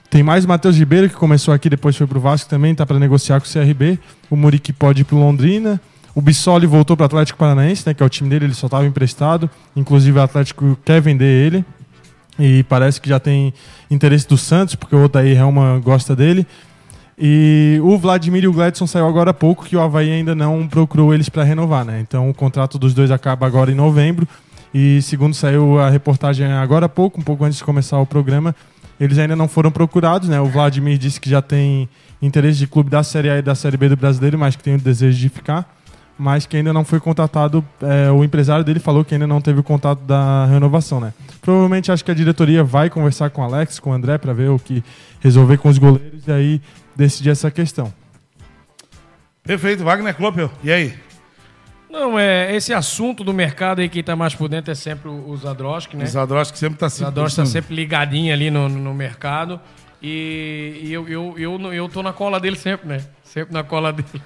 Tem 0.09 0.23
mais 0.23 0.43
o 0.43 0.47
Matheus 0.47 0.77
Ribeiro, 0.77 1.07
que 1.07 1.15
começou 1.15 1.53
aqui, 1.53 1.69
depois 1.69 1.95
foi 1.95 2.07
pro 2.07 2.19
Vasco 2.19 2.49
também, 2.49 2.73
tá 2.73 2.85
para 2.85 2.97
negociar 2.97 3.39
com 3.39 3.47
o 3.47 3.49
CRB. 3.51 3.99
O 4.29 4.35
Muriqui 4.35 4.73
pode 4.73 5.01
ir 5.01 5.05
pro 5.05 5.17
Londrina. 5.17 5.79
O 6.15 6.21
Bissoli 6.21 6.65
voltou 6.65 6.97
pro 6.97 7.05
Atlético 7.05 7.37
Paranaense, 7.37 7.83
né, 7.85 7.93
que 7.93 8.01
é 8.01 8.05
o 8.05 8.09
time 8.09 8.29
dele, 8.29 8.45
ele 8.45 8.55
só 8.55 8.67
estava 8.67 8.85
emprestado. 8.85 9.49
Inclusive 9.75 10.17
o 10.17 10.21
Atlético 10.21 10.77
quer 10.83 10.99
vender 10.99 11.25
ele. 11.45 11.63
E 12.39 12.63
parece 12.63 12.99
que 12.99 13.07
já 13.07 13.19
tem 13.19 13.53
interesse 13.91 14.27
do 14.27 14.37
Santos, 14.37 14.73
porque 14.73 14.95
o 14.95 15.03
Odair 15.03 15.37
Helman 15.37 15.79
gosta 15.81 16.15
dele. 16.15 16.47
E 17.21 17.79
o 17.83 17.97
Vladimir 17.97 18.45
e 18.45 18.47
o 18.47 18.53
Gladson 18.53 18.87
saiu 18.87 19.05
agora 19.05 19.31
há 19.31 19.33
pouco, 19.33 19.65
que 19.65 19.75
o 19.75 19.81
Havaí 19.81 20.09
ainda 20.09 20.33
não 20.33 20.65
procurou 20.67 21.13
eles 21.13 21.27
para 21.27 21.43
renovar, 21.43 21.83
né? 21.83 21.99
Então 21.99 22.29
o 22.29 22.33
contrato 22.33 22.79
dos 22.79 22.93
dois 22.93 23.11
acaba 23.11 23.45
agora 23.45 23.69
em 23.71 23.75
novembro. 23.75 24.25
E 24.73 25.01
segundo 25.01 25.33
saiu 25.33 25.79
a 25.79 25.89
reportagem 25.89 26.45
agora 26.47 26.85
há 26.85 26.89
pouco, 26.89 27.19
um 27.19 27.23
pouco 27.23 27.43
antes 27.43 27.57
de 27.57 27.63
começar 27.63 27.99
o 27.99 28.05
programa, 28.05 28.55
eles 28.99 29.17
ainda 29.17 29.35
não 29.35 29.47
foram 29.47 29.71
procurados, 29.71 30.27
né? 30.27 30.39
O 30.41 30.47
Vladimir 30.47 30.97
disse 30.97 31.19
que 31.19 31.29
já 31.29 31.41
tem 31.41 31.87
interesse 32.21 32.59
de 32.59 32.67
clube 32.67 32.89
da 32.89 33.01
Série 33.01 33.29
A 33.29 33.37
e 33.37 33.41
da 33.41 33.55
Série 33.55 33.77
B 33.77 33.89
do 33.89 33.95
brasileiro, 33.95 34.37
mas 34.37 34.55
que 34.55 34.63
tem 34.63 34.75
o 34.75 34.79
desejo 34.79 35.17
de 35.17 35.29
ficar. 35.29 35.77
Mas 36.17 36.45
que 36.45 36.57
ainda 36.57 36.73
não 36.73 36.83
foi 36.83 36.99
contatado, 36.99 37.65
é, 37.81 38.11
o 38.11 38.25
empresário 38.25 38.65
dele 38.65 38.79
falou 38.79 39.05
que 39.05 39.13
ainda 39.13 39.25
não 39.25 39.39
teve 39.39 39.61
o 39.61 39.63
contato 39.63 40.01
da 40.01 40.45
renovação, 40.47 40.99
né? 40.99 41.13
Provavelmente 41.41 41.93
acho 41.93 42.03
que 42.03 42.11
a 42.11 42.13
diretoria 42.13 42.61
vai 42.61 42.89
conversar 42.89 43.29
com 43.29 43.41
o 43.41 43.45
Alex, 43.45 43.79
com 43.79 43.91
o 43.91 43.93
André, 43.93 44.17
para 44.17 44.33
ver 44.33 44.49
o 44.49 44.59
que 44.59 44.83
resolver 45.21 45.57
com 45.57 45.69
os 45.69 45.77
goleiros 45.77 46.27
e 46.27 46.31
aí 46.31 46.61
decidir 46.93 47.29
essa 47.29 47.49
questão. 47.49 47.93
Perfeito, 49.43 49.81
Wagner 49.85 50.13
Kloppel. 50.13 50.51
E 50.61 50.71
aí? 50.71 50.93
Não, 51.89 52.19
é 52.19 52.55
esse 52.55 52.71
assunto 52.73 53.23
do 53.23 53.33
mercado 53.33 53.79
aí, 53.79 53.89
quem 53.89 54.03
tá 54.03 54.15
mais 54.15 54.35
por 54.35 54.47
dentro 54.47 54.71
é 54.71 54.75
sempre 54.75 55.09
o 55.09 55.29
o 55.29 55.37
Zadroski, 55.37 55.97
né? 55.97 56.03
O 56.03 56.07
Zadroski 56.07 56.57
sempre 56.57 56.77
tá 56.77 56.87
O 56.87 56.89
se 56.89 56.99
Zadroski 56.99 57.37
tá 57.37 57.45
sempre 57.45 57.75
ligadinho 57.75 58.33
ali 58.33 58.51
no, 58.51 58.69
no 58.69 58.93
mercado. 58.93 59.59
E, 60.01 60.79
e 60.83 60.93
eu, 60.93 61.07
eu, 61.09 61.35
eu, 61.37 61.73
eu 61.73 61.89
tô 61.89 62.01
na 62.01 62.13
cola 62.13 62.39
dele 62.39 62.55
sempre, 62.55 62.87
né? 62.87 63.01
Sempre 63.23 63.53
na 63.53 63.63
cola 63.63 63.91
dele. 63.91 64.07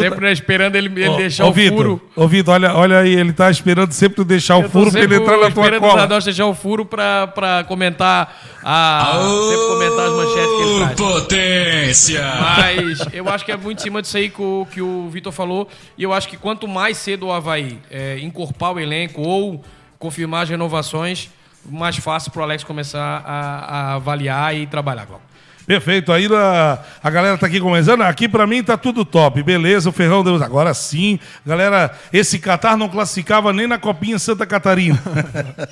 sempre 0.00 0.20
né, 0.20 0.32
esperando 0.32 0.76
ele, 0.76 0.88
ele 0.88 1.08
Ô, 1.08 1.16
deixar 1.16 1.44
ô, 1.44 1.48
o 1.48 1.52
Vitor, 1.52 1.76
furo. 1.76 2.02
Ô, 2.14 2.28
Vitor, 2.28 2.54
olha, 2.54 2.74
olha 2.74 2.98
aí, 2.98 3.14
ele 3.14 3.32
tá 3.32 3.50
esperando 3.50 3.92
sempre 3.92 4.16
tu 4.16 4.24
deixar 4.24 4.56
o 4.56 4.62
Eu 4.62 4.64
tô 4.64 4.70
furo 4.70 4.90
pra 4.90 5.02
ele 5.02 5.16
entrar 5.16 5.38
na 5.38 5.50
tua 5.50 5.64
esperando 5.64 5.76
o 5.76 5.80
cola. 5.80 6.00
Zadroski 6.00 6.24
deixar 6.24 6.46
o 6.46 6.54
furo 6.54 6.84
pra, 6.84 7.26
pra 7.28 7.64
comentar 7.64 8.40
a, 8.62 9.12
sempre 9.48 9.66
comentar 9.66 10.06
as 10.06 10.12
manchetes 10.12 10.56
que 10.56 10.62
ele 10.62 10.78
traz. 10.78 10.94
Potência! 10.96 12.24
Mas 12.40 12.98
eu 13.12 13.28
acho 13.28 13.44
que 13.44 13.52
é 13.52 13.56
muito 13.56 13.80
em 13.80 13.82
cima 13.82 14.02
disso 14.02 14.16
aí 14.16 14.28
que 14.28 14.42
o, 14.42 14.66
que 14.70 14.80
o 14.80 15.08
Vitor 15.10 15.32
falou. 15.32 15.68
E 15.96 16.02
eu 16.02 16.12
acho 16.12 16.28
que 16.28 16.36
quanto 16.36 16.66
mais 16.66 16.96
cedo 16.96 17.26
o 17.26 17.32
Havaí 17.32 17.78
é, 17.90 18.18
encorpar 18.20 18.72
o 18.72 18.80
elenco 18.80 19.20
ou 19.22 19.62
confirmar 19.98 20.42
as 20.42 20.48
renovações, 20.48 21.30
mais 21.64 21.96
fácil 21.96 22.30
pro 22.30 22.42
Alex 22.42 22.62
começar 22.64 23.22
a, 23.24 23.90
a 23.92 23.94
avaliar 23.94 24.54
e 24.54 24.66
trabalhar, 24.66 25.06
Glauco. 25.06 25.35
Perfeito, 25.66 26.12
aí 26.12 26.28
a, 26.32 26.78
a 27.02 27.10
galera 27.10 27.36
tá 27.36 27.46
aqui 27.48 27.58
começando. 27.58 28.02
Aqui 28.02 28.28
pra 28.28 28.46
mim 28.46 28.62
tá 28.62 28.76
tudo 28.76 29.04
top, 29.04 29.42
beleza. 29.42 29.88
O 29.88 29.92
Ferrão 29.92 30.22
Deus, 30.22 30.40
agora 30.40 30.72
sim. 30.72 31.18
Galera, 31.44 31.90
esse 32.12 32.38
Qatar 32.38 32.76
não 32.76 32.88
classificava 32.88 33.52
nem 33.52 33.66
na 33.66 33.76
Copinha 33.76 34.16
Santa 34.16 34.46
Catarina. 34.46 35.02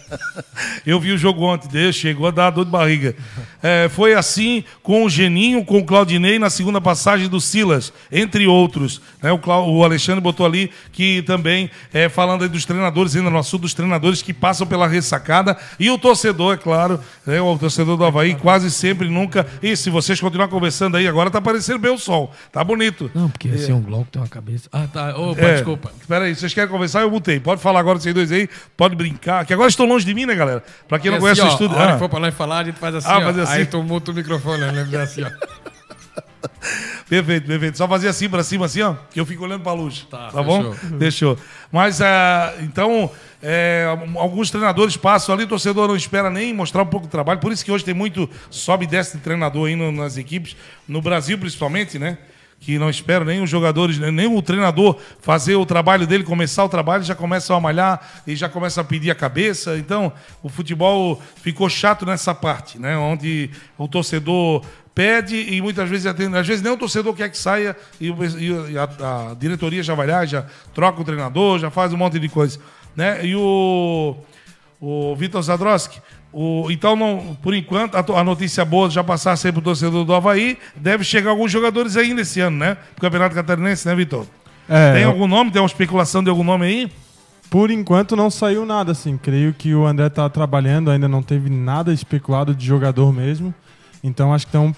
Eu 0.84 0.98
vi 0.98 1.12
o 1.12 1.18
jogo 1.18 1.44
ontem 1.44 1.68
dele, 1.68 1.92
chegou 1.92 2.26
a 2.26 2.30
dar 2.32 2.50
dor 2.50 2.64
de 2.64 2.72
barriga. 2.72 3.14
É, 3.62 3.88
foi 3.88 4.14
assim 4.14 4.64
com 4.82 5.04
o 5.04 5.08
Geninho, 5.08 5.64
com 5.64 5.78
o 5.78 5.84
Claudinei 5.84 6.40
na 6.40 6.50
segunda 6.50 6.80
passagem 6.80 7.28
do 7.28 7.40
Silas, 7.40 7.92
entre 8.10 8.48
outros. 8.48 9.00
né? 9.22 9.30
o, 9.32 9.40
o 9.46 9.84
Alexandre 9.84 10.20
botou 10.20 10.44
ali 10.44 10.70
que 10.92 11.22
também, 11.22 11.70
é, 11.92 12.08
falando 12.08 12.48
dos 12.48 12.64
treinadores, 12.64 13.14
ainda 13.14 13.30
no 13.30 13.38
assunto 13.38 13.62
dos 13.62 13.74
treinadores 13.74 14.22
que 14.22 14.32
passam 14.32 14.66
pela 14.66 14.88
ressacada. 14.88 15.56
E 15.78 15.88
o 15.88 15.98
torcedor, 15.98 16.54
é 16.54 16.56
claro, 16.56 16.98
né, 17.24 17.40
o 17.40 17.56
torcedor 17.56 17.96
do 17.96 18.04
Havaí, 18.04 18.34
quase 18.34 18.70
sempre, 18.70 19.08
nunca. 19.08 19.46
E 19.62 19.83
se 19.84 19.90
vocês 19.90 20.20
continuarem 20.20 20.50
conversando 20.52 20.96
aí, 20.96 21.06
agora 21.06 21.30
tá 21.30 21.38
aparecendo 21.38 21.78
bem 21.78 21.92
o 21.92 21.98
sol. 21.98 22.32
Tá 22.50 22.64
bonito. 22.64 23.10
Não, 23.14 23.28
porque 23.30 23.48
assim 23.48 23.72
um 23.72 23.80
Glauco 23.82 24.08
tem 24.10 24.20
uma 24.20 24.28
cabeça. 24.28 24.68
Ah, 24.72 24.86
tá. 24.92 25.16
Opa, 25.16 25.40
É, 25.40 25.52
desculpa. 25.54 25.92
Espera 26.00 26.24
aí, 26.24 26.34
vocês 26.34 26.52
querem 26.54 26.70
conversar? 26.70 27.02
Eu 27.02 27.10
mutei. 27.10 27.38
Pode 27.38 27.60
falar 27.60 27.80
agora 27.80 27.98
vocês 27.98 28.14
dois 28.14 28.32
aí, 28.32 28.48
pode 28.76 28.96
brincar. 28.96 29.44
Que 29.44 29.52
agora 29.52 29.68
estão 29.68 29.86
longe 29.86 30.04
de 30.04 30.14
mim, 30.14 30.26
né, 30.26 30.34
galera? 30.34 30.62
Pra 30.88 30.98
quem 30.98 31.10
não 31.10 31.18
Porque 31.18 31.34
conhece 31.34 31.40
assim, 31.40 31.48
o 31.48 31.50
ó, 31.50 31.54
estúdio. 31.54 31.78
Ah. 31.78 31.98
for 31.98 32.08
pra 32.08 32.18
nós 32.20 32.34
falar, 32.34 32.58
a 32.60 32.64
gente 32.64 32.78
faz 32.78 32.94
assim, 32.94 33.08
Ah, 33.08 33.18
ó. 33.18 33.20
fazer 33.22 33.40
assim. 33.42 33.52
Aí 33.52 33.66
tu 33.66 33.82
muta 33.82 34.10
o 34.10 34.14
microfone, 34.14 34.60
né? 34.60 34.70
Lembra 34.72 35.02
assim, 35.02 35.22
ó. 35.22 35.73
Perfeito, 37.08 37.46
perfeito. 37.46 37.76
Só 37.78 37.86
fazer 37.86 38.08
assim 38.08 38.28
pra 38.28 38.42
cima, 38.42 38.66
assim, 38.66 38.80
ó, 38.82 38.94
que 39.10 39.20
eu 39.20 39.26
fico 39.26 39.44
olhando 39.44 39.62
pra 39.62 39.72
luz. 39.72 40.06
Tá, 40.10 40.28
Tá, 40.30 40.42
bom? 40.42 40.72
fechou. 40.72 40.98
Deixou. 40.98 41.38
Mas, 41.70 42.00
ah, 42.00 42.54
então, 42.60 43.10
é, 43.42 43.86
alguns 44.16 44.50
treinadores 44.50 44.96
passam 44.96 45.34
ali, 45.34 45.44
o 45.44 45.48
torcedor 45.48 45.88
não 45.88 45.96
espera 45.96 46.30
nem 46.30 46.52
mostrar 46.54 46.82
um 46.82 46.86
pouco 46.86 47.06
do 47.06 47.10
trabalho. 47.10 47.40
Por 47.40 47.52
isso 47.52 47.64
que 47.64 47.70
hoje 47.70 47.84
tem 47.84 47.94
muito 47.94 48.28
sobe 48.50 48.84
e 48.84 48.88
desce 48.88 49.16
de 49.16 49.22
treinador 49.22 49.68
aí 49.68 49.76
no- 49.76 49.92
nas 49.92 50.16
equipes, 50.16 50.56
no 50.88 51.00
Brasil 51.02 51.36
principalmente, 51.38 51.98
né? 51.98 52.18
Que 52.64 52.78
não 52.78 52.88
espera 52.88 53.26
nem 53.26 53.42
os 53.42 53.50
jogadores, 53.50 53.98
nem 53.98 54.26
o 54.26 54.40
treinador 54.40 54.98
fazer 55.20 55.54
o 55.54 55.66
trabalho 55.66 56.06
dele, 56.06 56.24
começar 56.24 56.64
o 56.64 56.68
trabalho, 56.68 57.04
já 57.04 57.14
começam 57.14 57.54
a 57.54 57.60
malhar 57.60 58.22
e 58.26 58.34
já 58.34 58.48
começam 58.48 58.80
a 58.82 58.84
pedir 58.84 59.10
a 59.10 59.14
cabeça. 59.14 59.76
Então, 59.76 60.10
o 60.42 60.48
futebol 60.48 61.20
ficou 61.36 61.68
chato 61.68 62.06
nessa 62.06 62.34
parte, 62.34 62.78
né? 62.78 62.96
Onde 62.96 63.50
o 63.76 63.86
torcedor 63.86 64.64
pede 64.94 65.36
e 65.36 65.60
muitas 65.60 65.90
vezes. 65.90 66.06
Às 66.06 66.46
vezes 66.46 66.62
nem 66.62 66.72
o 66.72 66.76
torcedor 66.78 67.12
quer 67.14 67.28
que 67.28 67.36
saia 67.36 67.76
e, 68.00 68.08
e 68.08 68.78
a, 68.78 69.30
a 69.30 69.34
diretoria 69.34 69.82
já 69.82 69.94
vai 69.94 70.06
lá, 70.06 70.24
já 70.24 70.46
troca 70.72 71.02
o 71.02 71.04
treinador, 71.04 71.58
já 71.58 71.70
faz 71.70 71.92
um 71.92 71.98
monte 71.98 72.18
de 72.18 72.30
coisa. 72.30 72.58
Né? 72.96 73.26
E 73.26 73.36
o, 73.36 74.16
o 74.80 75.14
Vitor 75.16 75.42
Zadroski, 75.42 76.00
o, 76.34 76.68
então, 76.68 76.96
não, 76.96 77.36
por 77.40 77.54
enquanto, 77.54 77.94
a, 77.94 78.20
a 78.20 78.24
notícia 78.24 78.64
boa 78.64 78.90
já 78.90 79.04
passar 79.04 79.36
sempre 79.36 79.62
pro 79.62 79.70
torcedor 79.70 80.04
do 80.04 80.12
Havaí, 80.12 80.58
deve 80.74 81.04
chegar 81.04 81.30
alguns 81.30 81.52
jogadores 81.52 81.96
ainda 81.96 82.22
esse 82.22 82.40
ano, 82.40 82.56
né? 82.56 82.76
Pro 82.96 83.02
Campeonato 83.02 83.36
Catarinense, 83.36 83.86
né, 83.86 83.94
Vitor? 83.94 84.26
É, 84.68 84.94
Tem 84.94 85.04
algum 85.04 85.28
nome? 85.28 85.52
Tem 85.52 85.62
uma 85.62 85.66
especulação 85.66 86.24
de 86.24 86.30
algum 86.30 86.42
nome 86.42 86.66
aí? 86.66 86.92
Por 87.48 87.70
enquanto 87.70 88.16
não 88.16 88.30
saiu 88.30 88.66
nada, 88.66 88.90
assim. 88.90 89.16
Creio 89.16 89.54
que 89.54 89.74
o 89.76 89.86
André 89.86 90.08
tá 90.08 90.28
trabalhando, 90.28 90.90
ainda 90.90 91.06
não 91.06 91.22
teve 91.22 91.48
nada 91.48 91.92
especulado 91.92 92.52
de 92.52 92.66
jogador 92.66 93.12
mesmo. 93.12 93.54
Então 94.02 94.34
acho 94.34 94.46
que 94.46 94.56
estão 94.56 94.74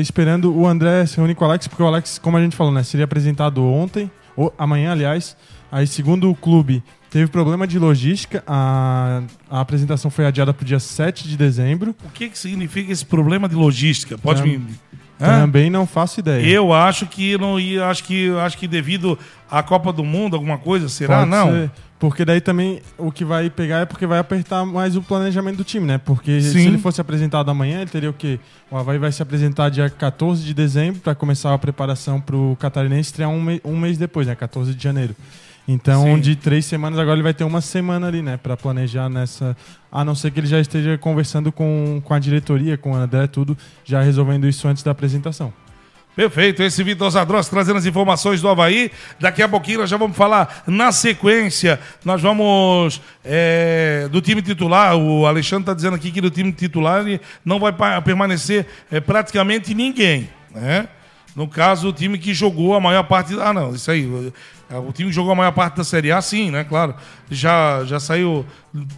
esperando 0.00 0.52
o 0.52 0.66
André 0.66 1.06
se 1.06 1.16
reunir 1.16 1.36
com 1.36 1.44
o 1.44 1.48
Alex, 1.48 1.68
porque 1.68 1.82
o 1.82 1.86
Alex, 1.86 2.18
como 2.18 2.36
a 2.36 2.42
gente 2.42 2.56
falou, 2.56 2.72
né, 2.72 2.82
seria 2.82 3.04
apresentado 3.04 3.64
ontem, 3.64 4.10
ou 4.36 4.52
amanhã, 4.58 4.90
aliás. 4.92 5.36
Aí, 5.70 5.86
segundo 5.86 6.28
o 6.28 6.34
clube, 6.34 6.82
teve 7.10 7.26
problema 7.30 7.66
de 7.66 7.78
logística. 7.78 8.42
A, 8.46 9.22
a 9.50 9.60
apresentação 9.60 10.10
foi 10.10 10.26
adiada 10.26 10.54
para 10.54 10.62
o 10.62 10.66
dia 10.66 10.80
7 10.80 11.28
de 11.28 11.36
dezembro. 11.36 11.94
O 12.04 12.10
que, 12.10 12.28
que 12.28 12.38
significa 12.38 12.90
esse 12.92 13.04
problema 13.04 13.48
de 13.48 13.54
logística? 13.54 14.16
Pode 14.16 14.40
Tam- 14.42 14.48
me. 14.48 14.64
Hã? 15.22 15.40
Também 15.42 15.68
não 15.68 15.86
faço 15.86 16.20
ideia. 16.20 16.46
Eu 16.46 16.72
acho 16.72 17.06
que 17.06 17.36
não 17.36 17.60
ia, 17.60 17.84
acho 17.88 18.02
que 18.04 18.30
acho 18.38 18.56
que 18.56 18.66
devido 18.66 19.18
à 19.50 19.62
Copa 19.62 19.92
do 19.92 20.02
Mundo, 20.02 20.34
alguma 20.34 20.56
coisa, 20.56 20.88
será? 20.88 21.18
Pode 21.18 21.30
não. 21.30 21.50
Ser, 21.50 21.70
Porque 21.98 22.24
daí 22.24 22.40
também 22.40 22.80
o 22.96 23.12
que 23.12 23.22
vai 23.22 23.50
pegar 23.50 23.80
é 23.80 23.84
porque 23.84 24.06
vai 24.06 24.18
apertar 24.18 24.64
mais 24.64 24.96
o 24.96 25.02
planejamento 25.02 25.58
do 25.58 25.64
time, 25.64 25.86
né? 25.86 25.98
Porque 25.98 26.40
se 26.40 26.52
Sim. 26.52 26.68
ele 26.68 26.78
fosse 26.78 27.02
apresentado 27.02 27.50
amanhã, 27.50 27.82
ele 27.82 27.90
teria 27.90 28.08
o 28.08 28.14
quê? 28.14 28.40
O 28.70 28.78
Havaí 28.78 28.96
vai 28.96 29.12
se 29.12 29.22
apresentar 29.22 29.68
dia 29.68 29.90
14 29.90 30.42
de 30.42 30.54
dezembro 30.54 31.00
para 31.00 31.14
começar 31.14 31.52
a 31.52 31.58
preparação 31.58 32.18
para 32.18 32.34
o 32.36 32.56
Catarinense 32.58 33.10
estrear 33.10 33.28
um, 33.28 33.42
me- 33.42 33.60
um 33.62 33.76
mês 33.76 33.98
depois, 33.98 34.26
né? 34.26 34.34
14 34.34 34.74
de 34.74 34.82
janeiro. 34.82 35.14
Então, 35.72 36.02
Sim. 36.02 36.20
de 36.20 36.34
três 36.34 36.64
semanas, 36.64 36.98
agora 36.98 37.14
ele 37.14 37.22
vai 37.22 37.32
ter 37.32 37.44
uma 37.44 37.60
semana 37.60 38.08
ali, 38.08 38.20
né? 38.20 38.36
Para 38.36 38.56
planejar 38.56 39.08
nessa. 39.08 39.56
A 39.90 40.04
não 40.04 40.16
ser 40.16 40.32
que 40.32 40.40
ele 40.40 40.48
já 40.48 40.58
esteja 40.58 40.98
conversando 40.98 41.52
com, 41.52 42.02
com 42.04 42.12
a 42.12 42.18
diretoria, 42.18 42.76
com 42.76 42.90
o 42.90 42.94
André, 42.96 43.28
tudo, 43.28 43.56
já 43.84 44.02
resolvendo 44.02 44.48
isso 44.48 44.66
antes 44.66 44.82
da 44.82 44.90
apresentação. 44.90 45.52
Perfeito, 46.16 46.60
esse 46.60 46.82
Vitor 46.82 47.08
Zadros 47.08 47.48
trazendo 47.48 47.76
as 47.76 47.86
informações 47.86 48.42
do 48.42 48.48
Havaí. 48.48 48.90
Daqui 49.20 49.44
a 49.44 49.48
pouquinho 49.48 49.78
nós 49.78 49.88
já 49.88 49.96
vamos 49.96 50.16
falar 50.16 50.64
na 50.66 50.90
sequência. 50.90 51.78
Nós 52.04 52.20
vamos 52.20 53.00
é, 53.24 54.08
do 54.10 54.20
time 54.20 54.42
titular. 54.42 54.96
O 54.96 55.24
Alexandre 55.24 55.62
está 55.62 55.74
dizendo 55.74 55.94
aqui 55.94 56.10
que 56.10 56.20
do 56.20 56.30
time 56.30 56.50
titular 56.50 57.04
não 57.44 57.60
vai 57.60 57.72
permanecer 58.02 58.66
é, 58.90 58.98
praticamente 58.98 59.72
ninguém. 59.72 60.28
Né? 60.52 60.88
No 61.36 61.46
caso, 61.46 61.90
o 61.90 61.92
time 61.92 62.18
que 62.18 62.34
jogou 62.34 62.74
a 62.74 62.80
maior 62.80 63.04
parte. 63.04 63.36
Ah, 63.40 63.52
não, 63.52 63.72
isso 63.72 63.88
aí. 63.88 64.32
O 64.72 64.90
o 64.90 64.92
time 64.92 65.08
que 65.08 65.14
jogou 65.14 65.32
a 65.32 65.34
maior 65.34 65.52
parte 65.52 65.76
da 65.76 65.84
Série 65.84 66.12
A, 66.12 66.20
sim, 66.20 66.50
né? 66.50 66.64
Claro. 66.64 66.94
Já, 67.30 67.84
já 67.84 67.98
saiu, 67.98 68.44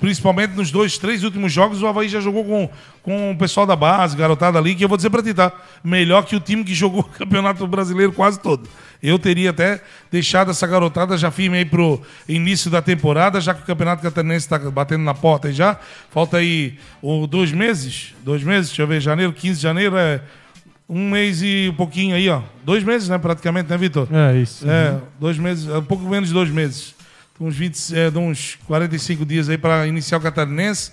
principalmente 0.00 0.54
nos 0.54 0.70
dois, 0.70 0.98
três 0.98 1.22
últimos 1.22 1.52
jogos, 1.52 1.82
o 1.82 1.86
Havaí 1.86 2.08
já 2.08 2.20
jogou 2.20 2.44
com, 2.44 2.70
com 3.02 3.30
o 3.30 3.36
pessoal 3.36 3.66
da 3.66 3.76
base, 3.76 4.16
garotada 4.16 4.58
ali, 4.58 4.74
que 4.74 4.84
eu 4.84 4.88
vou 4.88 4.96
dizer 4.96 5.10
pra 5.10 5.22
ti, 5.22 5.32
tá? 5.32 5.52
Melhor 5.84 6.24
que 6.24 6.34
o 6.36 6.40
time 6.40 6.64
que 6.64 6.74
jogou 6.74 7.00
o 7.02 7.04
Campeonato 7.04 7.66
Brasileiro 7.66 8.12
quase 8.12 8.40
todo. 8.40 8.68
Eu 9.02 9.18
teria 9.18 9.50
até 9.50 9.82
deixado 10.10 10.50
essa 10.50 10.66
garotada 10.66 11.18
já 11.18 11.30
firme 11.30 11.58
aí 11.58 11.64
pro 11.64 12.00
início 12.28 12.70
da 12.70 12.80
temporada, 12.80 13.40
já 13.40 13.52
que 13.52 13.62
o 13.62 13.66
Campeonato 13.66 14.02
Catarinense 14.02 14.48
tá 14.48 14.58
batendo 14.58 15.02
na 15.02 15.12
porta 15.12 15.48
aí 15.48 15.54
já. 15.54 15.78
Falta 16.10 16.36
aí 16.36 16.78
o, 17.00 17.26
dois 17.26 17.50
meses, 17.50 18.14
dois 18.22 18.44
meses, 18.44 18.68
deixa 18.68 18.82
eu 18.82 18.86
ver, 18.86 19.00
janeiro, 19.00 19.32
15 19.32 19.56
de 19.56 19.62
janeiro, 19.62 19.96
é 19.96 20.20
um 20.95 21.09
mês 21.11 21.40
e 21.43 21.68
um 21.72 21.74
pouquinho 21.74 22.14
aí, 22.14 22.28
ó. 22.28 22.43
Dois 22.64 22.84
meses, 22.84 23.09
né, 23.09 23.16
praticamente, 23.16 23.70
né, 23.70 23.76
Vitor? 23.78 24.07
É 24.12 24.36
isso. 24.36 24.68
É, 24.68 24.97
dois 25.18 25.38
meses, 25.38 25.66
é 25.68 25.78
um 25.78 25.82
pouco 25.82 26.05
menos 26.05 26.28
de 26.28 26.34
dois 26.34 26.51
meses. 26.51 26.95
Uns 27.40 27.57
20, 27.57 27.97
é, 27.97 28.11
de 28.11 28.18
uns 28.18 28.57
45 28.66 29.24
dias 29.26 29.49
aí 29.49 29.57
para 29.59 29.86
iniciar 29.86 30.18
o 30.18 30.20
Catarinense. 30.20 30.93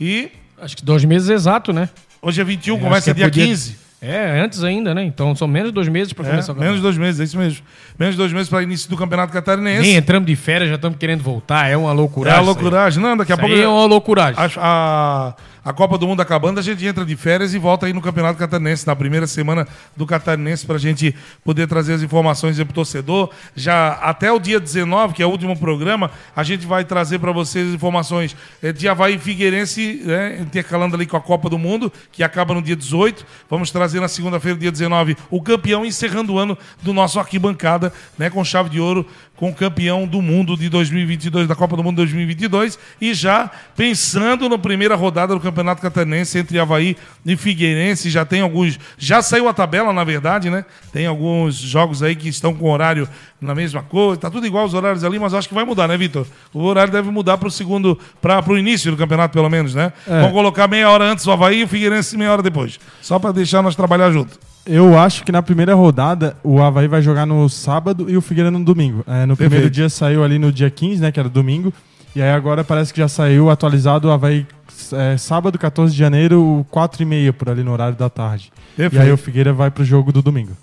E 0.00 0.30
Acho 0.60 0.76
que 0.76 0.84
dois 0.84 1.04
meses 1.04 1.28
exato, 1.28 1.72
né? 1.72 1.88
hoje 2.22 2.40
é 2.40 2.44
21, 2.44 2.76
Acho 2.76 2.84
começa 2.84 3.10
é 3.10 3.14
dia 3.14 3.24
pro 3.24 3.30
dia- 3.32 3.46
15. 3.46 3.76
É, 4.00 4.40
antes 4.40 4.64
ainda, 4.64 4.92
né? 4.94 5.04
Então 5.04 5.34
são 5.36 5.46
menos 5.46 5.68
de 5.68 5.74
dois 5.74 5.86
meses 5.88 6.12
pra 6.12 6.24
É, 6.26 6.30
começar 6.30 6.52
o 6.52 6.56
menos 6.56 6.76
de 6.76 6.80
campeonato. 6.80 6.82
dois 6.82 6.98
meses, 6.98 7.20
é 7.20 7.24
isso 7.24 7.38
mesmo. 7.38 7.64
Menos 7.98 8.14
de 8.14 8.18
dois 8.18 8.32
meses 8.32 8.48
para 8.48 8.60
início 8.62 8.88
do 8.90 8.96
Campeonato 8.96 9.32
Catarinense. 9.32 9.82
Nem 9.82 9.94
entramos 9.96 10.26
de 10.26 10.34
férias, 10.34 10.70
já 10.70 10.74
estamos 10.76 10.98
querendo 10.98 11.22
voltar. 11.22 11.68
É 11.68 11.76
uma 11.76 11.90
é 11.90 11.94
loucura. 11.94 12.34
a 12.34 12.40
loucuragem. 12.40 13.00
Não, 13.02 13.16
daqui 13.16 13.32
a 13.32 13.36
pouco. 13.36 13.54
é 13.54 13.68
uma 13.68 13.84
loucuragem. 13.86 14.34
A, 14.40 14.48
a, 14.56 15.34
a 15.64 15.72
Copa 15.72 15.96
do 15.96 16.08
Mundo 16.08 16.20
acabando, 16.20 16.58
a 16.58 16.62
gente 16.62 16.84
entra 16.84 17.04
de 17.04 17.14
férias 17.14 17.54
e 17.54 17.58
volta 17.58 17.86
aí 17.86 17.92
no 17.92 18.00
Campeonato 18.00 18.38
Catarinense, 18.38 18.84
na 18.84 18.96
primeira 18.96 19.28
semana 19.28 19.66
do 19.96 20.04
Catarinense, 20.04 20.66
para 20.66 20.74
a 20.74 20.78
gente 20.78 21.14
poder 21.44 21.68
trazer 21.68 21.94
as 21.94 22.02
informações 22.02 22.58
aí 22.58 22.64
pro 22.64 22.74
torcedor. 22.74 23.30
Já 23.54 23.92
até 23.92 24.32
o 24.32 24.40
dia 24.40 24.58
19, 24.58 25.14
que 25.14 25.22
é 25.22 25.26
o 25.26 25.30
último 25.30 25.56
programa, 25.56 26.10
a 26.34 26.42
gente 26.42 26.66
vai 26.66 26.84
trazer 26.84 27.20
para 27.20 27.30
vocês 27.30 27.68
as 27.68 27.74
informações 27.74 28.36
eh, 28.60 28.72
de 28.72 28.88
Havaí 28.88 29.18
Figueirense, 29.18 30.02
né, 30.04 30.40
intercalando 30.40 30.96
ali 30.96 31.06
com 31.06 31.16
a 31.16 31.20
Copa 31.20 31.48
do 31.48 31.58
Mundo, 31.58 31.92
que 32.10 32.24
acaba 32.24 32.54
no 32.54 32.62
dia 32.62 32.74
18. 32.74 33.24
Vamos 33.48 33.70
trazer 33.70 34.00
na 34.00 34.08
segunda-feira, 34.08 34.58
dia 34.58 34.72
19, 34.72 35.16
o 35.30 35.40
campeão, 35.40 35.86
encerrando 35.86 36.32
o 36.32 36.38
ano 36.38 36.58
do 36.82 36.92
nosso 36.92 37.20
arquibancada, 37.20 37.92
né, 38.18 38.28
com 38.28 38.42
chave 38.44 38.68
de 38.68 38.80
ouro, 38.80 39.06
com 39.42 39.50
o 39.50 39.52
campeão 39.52 40.06
do 40.06 40.22
mundo 40.22 40.56
de 40.56 40.68
2022, 40.68 41.48
da 41.48 41.56
Copa 41.56 41.76
do 41.76 41.82
Mundo 41.82 41.96
2022, 41.96 42.78
e 43.00 43.12
já 43.12 43.50
pensando 43.76 44.48
na 44.48 44.56
primeira 44.56 44.94
rodada 44.94 45.34
do 45.34 45.40
Campeonato 45.40 45.82
Catarinense 45.82 46.38
entre 46.38 46.60
Havaí 46.60 46.96
e 47.26 47.36
Figueirense, 47.36 48.08
já 48.08 48.24
tem 48.24 48.40
alguns, 48.40 48.78
já 48.96 49.20
saiu 49.20 49.48
a 49.48 49.52
tabela, 49.52 49.92
na 49.92 50.04
verdade, 50.04 50.48
né? 50.48 50.64
Tem 50.92 51.06
alguns 51.06 51.56
jogos 51.56 52.04
aí 52.04 52.14
que 52.14 52.28
estão 52.28 52.54
com 52.54 52.70
horário 52.70 53.08
na 53.40 53.52
mesma 53.52 53.82
coisa, 53.82 54.20
tá 54.20 54.30
tudo 54.30 54.46
igual 54.46 54.64
os 54.64 54.74
horários 54.74 55.02
ali, 55.02 55.18
mas 55.18 55.34
acho 55.34 55.48
que 55.48 55.54
vai 55.56 55.64
mudar, 55.64 55.88
né, 55.88 55.96
Vitor? 55.96 56.24
O 56.54 56.62
horário 56.62 56.92
deve 56.92 57.10
mudar 57.10 57.36
para 57.36 57.48
o 57.48 57.50
segundo, 57.50 57.98
para 58.20 58.48
o 58.48 58.56
início 58.56 58.92
do 58.92 58.96
campeonato, 58.96 59.34
pelo 59.34 59.50
menos, 59.50 59.74
né? 59.74 59.92
Vão 60.06 60.30
colocar 60.30 60.68
meia 60.68 60.88
hora 60.88 61.04
antes 61.04 61.26
o 61.26 61.32
Havaí 61.32 61.62
e 61.62 61.64
o 61.64 61.68
Figueirense 61.68 62.16
meia 62.16 62.30
hora 62.30 62.42
depois, 62.44 62.78
só 63.00 63.18
para 63.18 63.32
deixar 63.32 63.60
nós 63.60 63.74
trabalhar 63.74 64.12
junto. 64.12 64.38
Eu 64.64 64.96
acho 64.96 65.24
que 65.24 65.32
na 65.32 65.42
primeira 65.42 65.74
rodada 65.74 66.36
o 66.42 66.62
Havaí 66.62 66.86
vai 66.86 67.02
jogar 67.02 67.26
no 67.26 67.48
sábado 67.48 68.08
e 68.08 68.16
o 68.16 68.20
Figueira 68.20 68.48
no 68.48 68.62
domingo. 68.62 69.02
É, 69.08 69.26
no 69.26 69.31
primeiro 69.36 69.64
Perfeito. 69.64 69.74
dia 69.74 69.88
saiu 69.88 70.24
ali 70.24 70.38
no 70.38 70.52
dia 70.52 70.70
15, 70.70 71.00
né, 71.00 71.12
que 71.12 71.20
era 71.20 71.28
domingo. 71.28 71.72
E 72.14 72.20
aí 72.20 72.30
agora 72.30 72.62
parece 72.62 72.92
que 72.92 73.00
já 73.00 73.08
saiu 73.08 73.48
atualizado 73.50 74.08
o 74.08 74.10
Havaí 74.10 74.46
é, 74.92 75.16
sábado, 75.16 75.58
14 75.58 75.92
de 75.92 75.98
janeiro, 75.98 76.66
4 76.70 77.02
e 77.02 77.06
meia 77.06 77.32
por 77.32 77.48
ali 77.48 77.62
no 77.62 77.72
horário 77.72 77.96
da 77.96 78.10
tarde. 78.10 78.52
Perfeito. 78.76 79.02
E 79.02 79.06
aí 79.06 79.12
o 79.12 79.16
Figueira 79.16 79.52
vai 79.52 79.70
pro 79.70 79.84
jogo 79.84 80.12
do 80.12 80.20
domingo. 80.20 80.56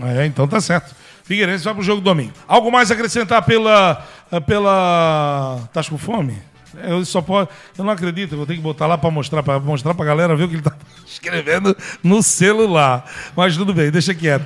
É, 0.00 0.26
então 0.26 0.46
tá 0.46 0.60
certo. 0.60 0.94
Figueirense 1.24 1.64
vai 1.64 1.74
pro 1.74 1.82
jogo 1.82 2.00
domingo. 2.00 2.32
Algo 2.46 2.70
mais 2.70 2.90
a 2.90 2.94
acrescentar 2.94 3.42
pela. 3.42 4.04
pela. 4.46 5.60
Tá 5.72 5.82
com 5.82 5.98
fome? 5.98 6.36
Eu 6.84 7.04
só 7.04 7.22
posso. 7.22 7.48
Eu 7.76 7.84
não 7.84 7.92
acredito, 7.92 8.32
eu 8.32 8.38
vou 8.38 8.46
ter 8.46 8.54
que 8.54 8.60
botar 8.60 8.86
lá 8.86 8.98
pra 8.98 9.10
mostrar 9.10 9.42
pra, 9.42 9.58
mostrar 9.58 9.94
pra 9.94 10.04
galera 10.04 10.36
ver 10.36 10.44
o 10.44 10.48
que 10.48 10.54
ele 10.56 10.62
tá 10.62 10.74
escrevendo 11.06 11.76
no 12.02 12.22
celular. 12.22 13.04
Mas 13.34 13.56
tudo 13.56 13.72
bem, 13.72 13.90
deixa 13.90 14.14
quieto. 14.14 14.44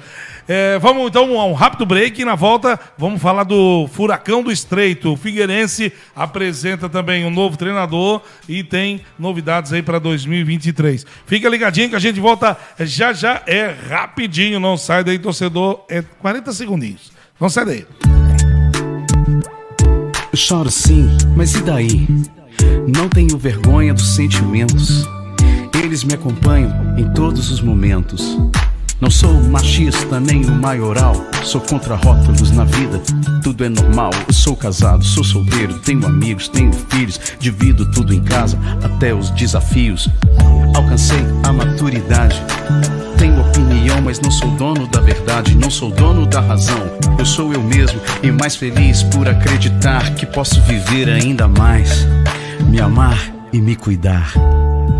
É, 0.52 0.80
vamos 0.80 1.06
então 1.06 1.38
a 1.38 1.46
um 1.46 1.52
rápido 1.52 1.86
break 1.86 2.20
e 2.20 2.24
na 2.24 2.34
volta 2.34 2.76
vamos 2.98 3.22
falar 3.22 3.44
do 3.44 3.88
Furacão 3.92 4.42
do 4.42 4.50
Estreito. 4.50 5.12
O 5.12 5.16
Figueirense 5.16 5.92
apresenta 6.12 6.88
também 6.88 7.24
um 7.24 7.30
novo 7.30 7.56
treinador 7.56 8.20
e 8.48 8.64
tem 8.64 9.00
novidades 9.16 9.72
aí 9.72 9.80
para 9.80 10.00
2023. 10.00 11.06
Fica 11.24 11.48
ligadinho 11.48 11.90
que 11.90 11.94
a 11.94 12.00
gente 12.00 12.18
volta 12.18 12.58
já 12.80 13.12
já, 13.12 13.44
é 13.46 13.72
rapidinho, 13.88 14.58
não 14.58 14.76
sai 14.76 15.04
daí, 15.04 15.20
torcedor, 15.20 15.84
é 15.88 16.02
40 16.02 16.52
segundinhos. 16.52 17.12
Não 17.40 17.48
sai 17.48 17.64
daí. 17.64 17.86
Choro 20.34 20.68
sim, 20.68 21.16
mas 21.36 21.54
e 21.54 21.62
daí? 21.62 22.08
Não 22.92 23.08
tenho 23.08 23.38
vergonha 23.38 23.94
dos 23.94 24.16
sentimentos. 24.16 25.06
Eles 25.80 26.02
me 26.02 26.14
acompanham 26.14 26.98
em 26.98 27.08
todos 27.14 27.52
os 27.52 27.60
momentos. 27.60 28.36
Não 29.00 29.10
sou 29.10 29.32
machista 29.44 30.20
nem 30.20 30.44
o 30.44 30.50
maioral. 30.50 31.14
Sou 31.42 31.60
contra 31.60 31.94
rótulos 31.94 32.50
na 32.50 32.64
vida, 32.64 33.00
tudo 33.42 33.64
é 33.64 33.68
normal. 33.68 34.10
Eu 34.28 34.34
sou 34.34 34.54
casado, 34.54 35.02
sou 35.02 35.24
solteiro, 35.24 35.78
tenho 35.78 36.04
amigos, 36.06 36.48
tenho 36.48 36.72
filhos. 36.90 37.18
Divido 37.38 37.90
tudo 37.92 38.12
em 38.12 38.22
casa, 38.22 38.58
até 38.82 39.14
os 39.14 39.30
desafios. 39.30 40.08
Alcancei 40.76 41.24
a 41.44 41.52
maturidade. 41.52 42.40
Tenho 43.16 43.40
opinião, 43.40 44.02
mas 44.02 44.20
não 44.20 44.30
sou 44.30 44.50
dono 44.56 44.86
da 44.86 45.00
verdade, 45.00 45.54
não 45.54 45.70
sou 45.70 45.90
dono 45.90 46.26
da 46.26 46.40
razão. 46.40 46.90
Eu 47.18 47.24
sou 47.24 47.54
eu 47.54 47.62
mesmo 47.62 48.00
e 48.22 48.30
mais 48.30 48.54
feliz 48.54 49.02
por 49.02 49.26
acreditar 49.26 50.14
que 50.14 50.26
posso 50.26 50.60
viver 50.62 51.08
ainda 51.08 51.48
mais, 51.48 52.06
me 52.66 52.80
amar 52.80 53.18
e 53.50 53.60
me 53.60 53.76
cuidar. 53.76 54.32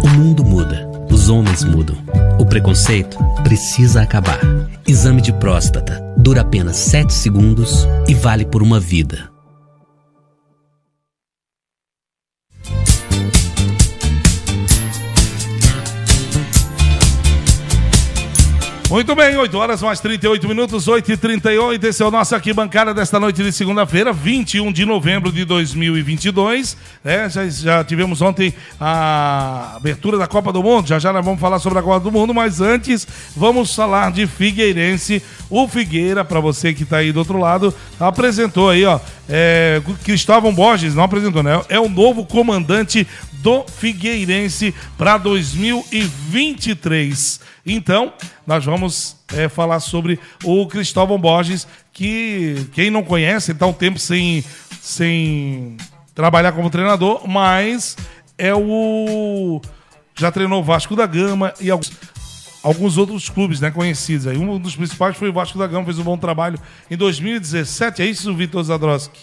O 0.03 0.09
mundo 0.09 0.44
muda, 0.44 0.89
os 1.20 1.28
homens 1.28 1.64
mudam. 1.64 1.96
O 2.38 2.46
preconceito 2.46 3.18
precisa 3.44 4.00
acabar. 4.00 4.40
Exame 4.88 5.20
de 5.20 5.34
próstata 5.34 6.02
dura 6.16 6.40
apenas 6.40 6.76
7 6.76 7.12
segundos 7.12 7.86
e 8.08 8.14
vale 8.14 8.46
por 8.46 8.62
uma 8.62 8.80
vida. 8.80 9.30
Muito 18.91 19.14
bem, 19.14 19.36
8 19.36 19.57
horas 19.57 19.80
mais 19.82 20.01
38 20.01 20.49
minutos, 20.49 20.88
8 20.88 21.12
e 21.12 21.16
38 21.16 21.86
Esse 21.86 22.03
é 22.03 22.07
o 22.07 22.11
nosso 22.11 22.34
arquibancada 22.34 22.93
desta 22.93 23.20
noite 23.20 23.41
de 23.41 23.53
segunda-feira, 23.53 24.12
21 24.12 24.72
de 24.72 24.84
novembro 24.84 25.30
de 25.30 25.45
2022. 25.45 26.76
É, 27.05 27.30
já, 27.30 27.49
já 27.49 27.84
tivemos 27.84 28.20
ontem 28.20 28.53
a 28.80 29.74
abertura 29.76 30.18
da 30.18 30.26
Copa 30.26 30.53
do 30.53 30.61
Mundo. 30.61 30.88
Já 30.88 30.99
já 30.99 31.12
nós 31.12 31.24
vamos 31.24 31.41
falar 31.41 31.61
sobre 31.61 31.78
a 31.78 31.82
Copa 31.82 32.01
do 32.01 32.11
Mundo, 32.11 32.34
mas 32.34 32.61
antes 32.61 33.07
vamos 33.36 33.72
falar 33.72 34.11
de 34.11 34.26
Figueirense. 34.26 35.22
O 35.49 35.68
Figueira, 35.68 36.24
para 36.24 36.41
você 36.41 36.74
que 36.74 36.82
está 36.82 36.97
aí 36.97 37.12
do 37.12 37.20
outro 37.20 37.38
lado, 37.38 37.72
apresentou 38.01 38.70
aí, 38.70 38.84
ó. 38.84 38.99
É, 39.28 39.80
Cristóvão 40.03 40.53
Borges, 40.53 40.97
não 40.97 41.05
apresentou, 41.05 41.45
né? 41.45 41.62
É 41.68 41.78
o 41.78 41.88
novo 41.88 42.26
comandante 42.26 43.07
do 43.34 43.64
Figueirense 43.68 44.74
para 44.99 45.16
2023. 45.16 47.49
Então, 47.64 48.12
nós 48.46 48.64
vamos 48.64 49.16
é, 49.34 49.48
falar 49.48 49.80
sobre 49.80 50.18
o 50.44 50.66
Cristóvão 50.66 51.18
Borges, 51.18 51.66
que 51.92 52.66
quem 52.72 52.90
não 52.90 53.02
conhece, 53.02 53.50
ele 53.50 53.56
está 53.56 53.66
um 53.66 53.72
tempo 53.72 53.98
sem, 53.98 54.44
sem 54.80 55.76
trabalhar 56.14 56.52
como 56.52 56.70
treinador, 56.70 57.26
mas 57.28 57.96
é 58.38 58.54
o. 58.54 59.61
Já 60.14 60.30
treinou 60.30 60.62
Vasco 60.62 60.96
da 60.96 61.06
Gama 61.06 61.52
e 61.61 61.70
alguns, 61.70 61.92
alguns 62.62 62.98
outros 62.98 63.28
clubes 63.28 63.61
né, 63.61 63.70
conhecidos. 63.70 64.26
Aí. 64.26 64.36
Um 64.36 64.58
dos 64.58 64.76
principais 64.76 65.16
foi 65.16 65.28
o 65.28 65.32
Vasco 65.32 65.58
da 65.58 65.66
Gama, 65.66 65.84
fez 65.84 65.98
um 65.98 66.04
bom 66.04 66.18
trabalho 66.18 66.58
em 66.90 66.96
2017. 66.96 68.02
É 68.02 68.06
isso, 68.06 68.34
Vitor 68.34 68.62
Zadroski? 68.62 69.20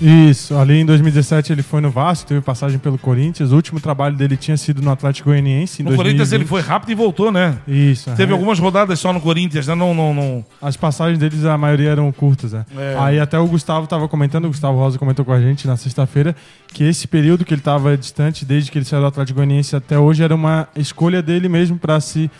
Isso, 0.00 0.54
ali 0.56 0.74
em 0.74 0.84
2017 0.84 1.52
ele 1.52 1.62
foi 1.62 1.80
no 1.80 1.90
Vasco, 1.90 2.28
teve 2.28 2.42
passagem 2.42 2.78
pelo 2.78 2.98
Corinthians. 2.98 3.50
O 3.50 3.56
último 3.56 3.80
trabalho 3.80 4.14
dele 4.14 4.36
tinha 4.36 4.56
sido 4.56 4.82
no 4.82 4.90
Atlético 4.90 5.30
Goianiense. 5.30 5.82
No 5.82 5.90
Corinthians 5.96 6.28
2020. 6.28 6.40
ele 6.40 6.48
foi 6.48 6.60
rápido 6.60 6.90
e 6.90 6.94
voltou, 6.94 7.32
né? 7.32 7.58
Isso. 7.66 8.10
Teve 8.10 8.24
aham. 8.24 8.34
algumas 8.34 8.58
rodadas 8.58 9.00
só 9.00 9.12
no 9.12 9.20
Corinthians, 9.20 9.66
né? 9.66 9.74
Não, 9.74 9.94
não, 9.94 10.12
não. 10.12 10.44
As 10.60 10.76
passagens 10.76 11.18
deles, 11.18 11.44
a 11.46 11.56
maioria 11.56 11.90
eram 11.90 12.12
curtas, 12.12 12.52
né? 12.52 12.66
É. 12.76 12.96
Aí 12.98 13.18
até 13.18 13.38
o 13.38 13.46
Gustavo 13.46 13.86
tava 13.86 14.06
comentando, 14.06 14.44
o 14.44 14.48
Gustavo 14.48 14.76
Rosa 14.76 14.98
comentou 14.98 15.24
com 15.24 15.32
a 15.32 15.40
gente 15.40 15.66
na 15.66 15.76
sexta-feira, 15.78 16.36
que 16.72 16.84
esse 16.84 17.08
período 17.08 17.44
que 17.44 17.54
ele 17.54 17.62
tava 17.62 17.96
distante, 17.96 18.44
desde 18.44 18.70
que 18.70 18.76
ele 18.76 18.84
saiu 18.84 19.00
do 19.00 19.06
Atlético 19.06 19.36
Goianiense 19.36 19.74
até 19.74 19.98
hoje, 19.98 20.22
era 20.22 20.34
uma 20.34 20.68
escolha 20.76 21.22
dele 21.22 21.48
mesmo 21.48 21.78
para 21.78 21.98
se 22.00 22.30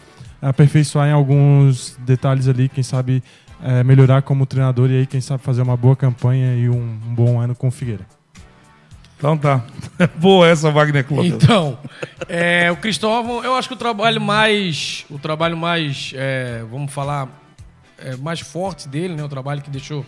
aperfeiçoar 0.43 1.09
em 1.09 1.13
alguns 1.13 1.97
detalhes 2.05 2.47
ali, 2.49 2.69
quem 2.69 2.85
sabe 2.85 3.23
é, 3.63 3.83
melhorar 3.85 4.23
como 4.23 4.47
treinador 4.47 4.91
e 4.91 4.99
aí, 4.99 5.07
quem 5.07 5.21
sabe, 5.21 5.43
fazer 5.43 5.63
uma 5.63 5.77
boa 5.77 5.97
campanha 5.97 6.55
e 6.57 6.69
um, 6.69 6.75
um 6.75 7.15
bom 7.15 7.41
ano 7.41 7.55
com 7.55 7.69
o 7.69 7.71
Figueira. 7.71 8.07
Então 9.19 9.37
tá. 9.37 9.65
Boa 10.21 10.47
essa, 10.47 10.71
Wagner 10.71 11.03
Clotel. 11.05 11.27
Então, 11.35 11.79
é, 12.29 12.71
o 12.71 12.77
Cristóvão, 12.77 13.43
eu 13.43 13.55
acho 13.55 13.67
que 13.67 13.75
o 13.75 13.79
trabalho 13.79 14.21
mais. 14.21 15.07
O 15.09 15.19
trabalho 15.19 15.57
mais. 15.57 16.13
é, 16.15 16.63
vamos 16.71 16.93
falar. 16.93 17.29
é, 17.99 18.15
mais 18.17 18.41
forte 18.41 18.87
dele, 18.89 19.15
né? 19.15 19.25
O 19.25 19.29
trabalho 19.29 19.63
que 19.63 19.71
deixou 19.71 20.05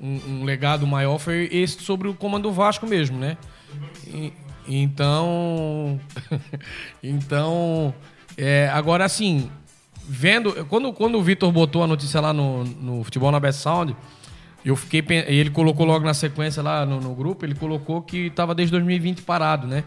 um, 0.00 0.20
um 0.28 0.44
legado 0.44 0.84
maior 0.84 1.18
foi 1.18 1.48
esse 1.52 1.80
sobre 1.80 2.08
o 2.08 2.14
comando 2.14 2.48
do 2.48 2.52
Vasco 2.52 2.88
mesmo, 2.88 3.16
né? 3.18 3.36
E- 4.06 4.32
então. 4.66 6.00
então. 7.00 7.94
é, 8.36 8.68
agora, 8.72 9.04
assim. 9.04 9.48
Vendo. 10.12 10.66
Quando, 10.66 10.92
quando 10.92 11.16
o 11.16 11.22
Vitor 11.22 11.52
botou 11.52 11.84
a 11.84 11.86
notícia 11.86 12.20
lá 12.20 12.32
no, 12.32 12.64
no 12.64 13.04
Futebol 13.04 13.30
na 13.30 13.38
Best 13.38 13.60
Sound. 13.60 13.94
Eu 14.64 14.74
fiquei. 14.74 15.04
Ele 15.28 15.50
colocou 15.50 15.86
logo 15.86 16.04
na 16.04 16.12
sequência 16.12 16.60
lá 16.60 16.84
no, 16.84 17.00
no 17.00 17.14
grupo, 17.14 17.46
ele 17.46 17.54
colocou 17.54 18.02
que 18.02 18.26
estava 18.26 18.52
desde 18.52 18.72
2020 18.72 19.22
parado, 19.22 19.68
né? 19.68 19.84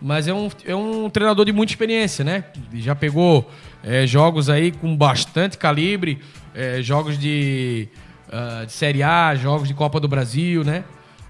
Mas 0.00 0.28
é 0.28 0.32
um, 0.32 0.48
é 0.64 0.76
um 0.76 1.10
treinador 1.10 1.44
de 1.44 1.52
muita 1.52 1.72
experiência, 1.72 2.24
né? 2.24 2.44
Já 2.74 2.94
pegou 2.94 3.50
é, 3.82 4.06
jogos 4.06 4.48
aí 4.48 4.70
com 4.70 4.96
bastante 4.96 5.58
calibre, 5.58 6.20
é, 6.54 6.80
jogos 6.80 7.18
de, 7.18 7.88
ah, 8.30 8.64
de 8.64 8.72
Série 8.72 9.02
A, 9.02 9.34
jogos 9.34 9.66
de 9.66 9.74
Copa 9.74 9.98
do 9.98 10.06
Brasil, 10.06 10.62
né? 10.62 10.84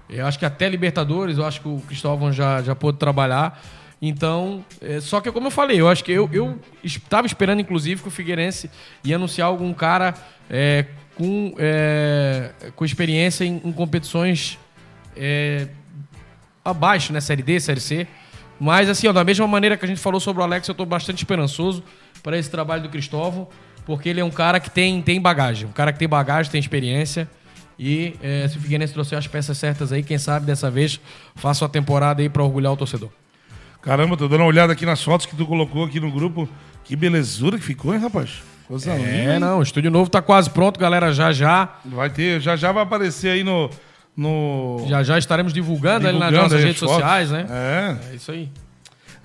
Eu 0.07 0.27
acho 0.27 0.37
que 0.37 0.45
até 0.45 0.69
Libertadores, 0.69 1.39
eu 1.39 1.45
acho 1.45 1.59
que 1.59 1.67
o 1.67 1.81
Cristóvão 1.87 2.31
já, 2.31 2.61
já 2.61 2.75
pôde 2.75 2.99
trabalhar. 2.99 3.59
Então, 4.01 4.63
é, 4.79 4.99
só 4.99 5.19
que 5.19 5.31
como 5.31 5.47
eu 5.47 5.51
falei, 5.51 5.79
eu 5.79 5.89
acho 5.89 6.03
que 6.03 6.11
eu, 6.11 6.29
eu 6.31 6.59
estava 6.83 7.25
esperando, 7.25 7.59
inclusive, 7.59 8.01
que 8.01 8.07
o 8.07 8.11
Figueirense 8.11 8.69
ia 9.03 9.15
anunciar 9.15 9.47
algum 9.47 9.73
cara 9.73 10.13
é, 10.49 10.85
com, 11.15 11.55
é, 11.57 12.51
com 12.75 12.85
experiência 12.85 13.43
em, 13.43 13.59
em 13.63 13.71
competições 13.71 14.59
é, 15.15 15.67
abaixo, 16.63 17.11
né? 17.11 17.19
Série 17.19 17.41
D, 17.41 17.59
Série 17.59 17.79
C. 17.79 18.07
Mas, 18.59 18.89
assim, 18.89 19.07
ó, 19.07 19.13
da 19.13 19.23
mesma 19.23 19.47
maneira 19.47 19.75
que 19.75 19.85
a 19.85 19.87
gente 19.87 19.99
falou 19.99 20.19
sobre 20.19 20.41
o 20.41 20.45
Alex, 20.45 20.67
eu 20.67 20.75
tô 20.75 20.85
bastante 20.85 21.17
esperançoso 21.17 21.83
para 22.21 22.37
esse 22.37 22.49
trabalho 22.49 22.83
do 22.83 22.89
Cristóvão, 22.89 23.47
porque 23.85 24.09
ele 24.09 24.19
é 24.19 24.25
um 24.25 24.31
cara 24.31 24.59
que 24.59 24.69
tem, 24.69 25.01
tem 25.01 25.19
bagagem. 25.19 25.67
Um 25.67 25.71
cara 25.71 25.91
que 25.91 25.99
tem 25.99 26.07
bagagem, 26.07 26.51
tem 26.51 26.59
experiência. 26.59 27.27
E 27.79 28.15
é, 28.21 28.47
se 28.47 28.57
o 28.57 28.61
Figueirense 28.61 28.93
trouxer 28.93 29.17
as 29.17 29.27
peças 29.27 29.57
certas 29.57 29.91
aí, 29.91 30.03
quem 30.03 30.17
sabe 30.17 30.45
dessa 30.45 30.69
vez 30.69 30.99
faça 31.35 31.63
uma 31.63 31.69
temporada 31.69 32.21
aí 32.21 32.29
para 32.29 32.43
orgulhar 32.43 32.73
o 32.73 32.77
torcedor. 32.77 33.09
Caramba, 33.87 34.17
tô 34.17 34.27
dando 34.27 34.41
uma 34.41 34.47
olhada 34.47 34.73
aqui 34.73 34.85
nas 34.85 35.01
fotos 35.01 35.25
que 35.25 35.33
tu 35.33 35.45
colocou 35.45 35.85
aqui 35.85 35.97
no 35.97 36.11
grupo. 36.11 36.49
Que 36.83 36.93
belezura 36.93 37.57
que 37.57 37.63
ficou, 37.63 37.93
hein, 37.93 38.01
rapaz? 38.01 38.43
Coisa 38.67 38.93
linda. 38.93 39.09
É, 39.09 39.33
hein? 39.35 39.39
não, 39.39 39.59
o 39.59 39.63
estúdio 39.63 39.89
novo 39.89 40.09
tá 40.09 40.21
quase 40.21 40.49
pronto, 40.49 40.77
galera. 40.77 41.13
Já 41.13 41.31
já, 41.31 41.69
Vai 41.85 42.09
ter, 42.09 42.41
já 42.41 42.57
já 42.57 42.73
vai 42.73 42.83
aparecer 42.83 43.29
aí 43.29 43.45
no. 43.45 43.69
no 44.15 44.85
já 44.89 45.03
já 45.03 45.17
estaremos 45.17 45.53
divulgando, 45.53 46.05
ali 46.05 46.19
nas 46.19 46.27
divulgando 46.31 46.53
nossas 46.53 46.65
redes 46.65 46.79
fotos. 46.81 46.95
sociais, 46.95 47.31
né? 47.31 47.45
É. 47.49 48.11
É 48.11 48.15
isso 48.15 48.29
aí. 48.29 48.49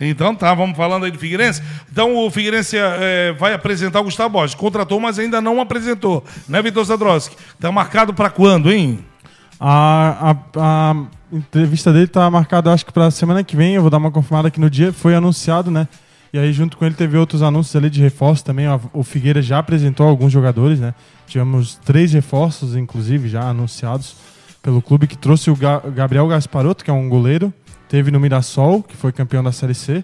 Então 0.01 0.33
tá, 0.33 0.55
vamos 0.55 0.77
falando 0.77 1.07
aí 1.07 1.11
do 1.11 1.19
Figueirense. 1.19 1.61
Então 1.91 2.15
o 2.17 2.31
Figueirense 2.31 2.77
é, 2.79 3.33
vai 3.33 3.55
apresentar 3.55 3.99
o 3.99 4.05
Gustavo 4.05 4.31
Borges. 4.31 4.55
Contratou, 4.55 5.01
mas 5.01 5.19
ainda 5.19 5.41
não 5.41 5.61
apresentou. 5.61 6.25
Né, 6.49 6.63
Vitor 6.63 6.85
Zadroski? 6.85 7.37
Tá 7.59 7.73
marcado 7.73 8.15
pra 8.15 8.31
quando, 8.31 8.71
hein? 8.71 9.05
A, 9.65 10.33
a, 10.57 10.91
a 10.91 10.97
entrevista 11.33 11.93
dele 11.93 12.09
tá 12.09 12.29
marcada, 12.29 12.73
acho 12.73 12.85
que 12.85 12.93
pra 12.93 13.11
semana 13.13 13.45
que 13.45 13.55
vem. 13.55 13.75
Eu 13.77 13.83
vou 13.83 13.91
dar 13.91 13.99
uma 13.99 14.11
confirmada 14.11 14.49
aqui 14.49 14.59
no 14.59 14.69
dia. 14.69 14.93
Foi 14.93 15.15
anunciado, 15.15 15.71
né? 15.71 15.87
E 16.33 16.39
aí, 16.39 16.53
junto 16.53 16.77
com 16.77 16.85
ele, 16.85 16.95
teve 16.97 17.17
outros 17.17 17.43
anúncios 17.43 17.77
ali 17.77 17.89
de 17.89 18.01
reforço 18.01 18.45
também. 18.45 18.67
O- 18.69 18.81
O 18.93 19.03
Figueira 19.05 19.41
já 19.41 19.59
apresentou 19.59 20.09
alguns 20.09 20.33
jogadores, 20.33 20.81
né? 20.81 20.95
Tivemos 21.29 21.77
três 21.85 22.13
reforços, 22.13 22.75
inclusive, 22.75 23.29
já 23.29 23.43
anunciados 23.49 24.17
pelo 24.63 24.83
clube, 24.83 25.07
que 25.07 25.17
trouxe 25.17 25.49
o 25.51 25.55
Ga- 25.57 25.81
Gabriel 25.95 26.27
Gasparotto, 26.27 26.83
que 26.85 26.91
é 26.91 26.95
um 26.95 27.09
goleiro. 27.09 27.53
Teve 27.89 28.11
no 28.11 28.19
Mirassol, 28.19 28.83
que 28.83 28.97
foi 28.97 29.13
campeão 29.13 29.45
da 29.45 29.53
Série 29.53 29.75
C. 29.75 30.03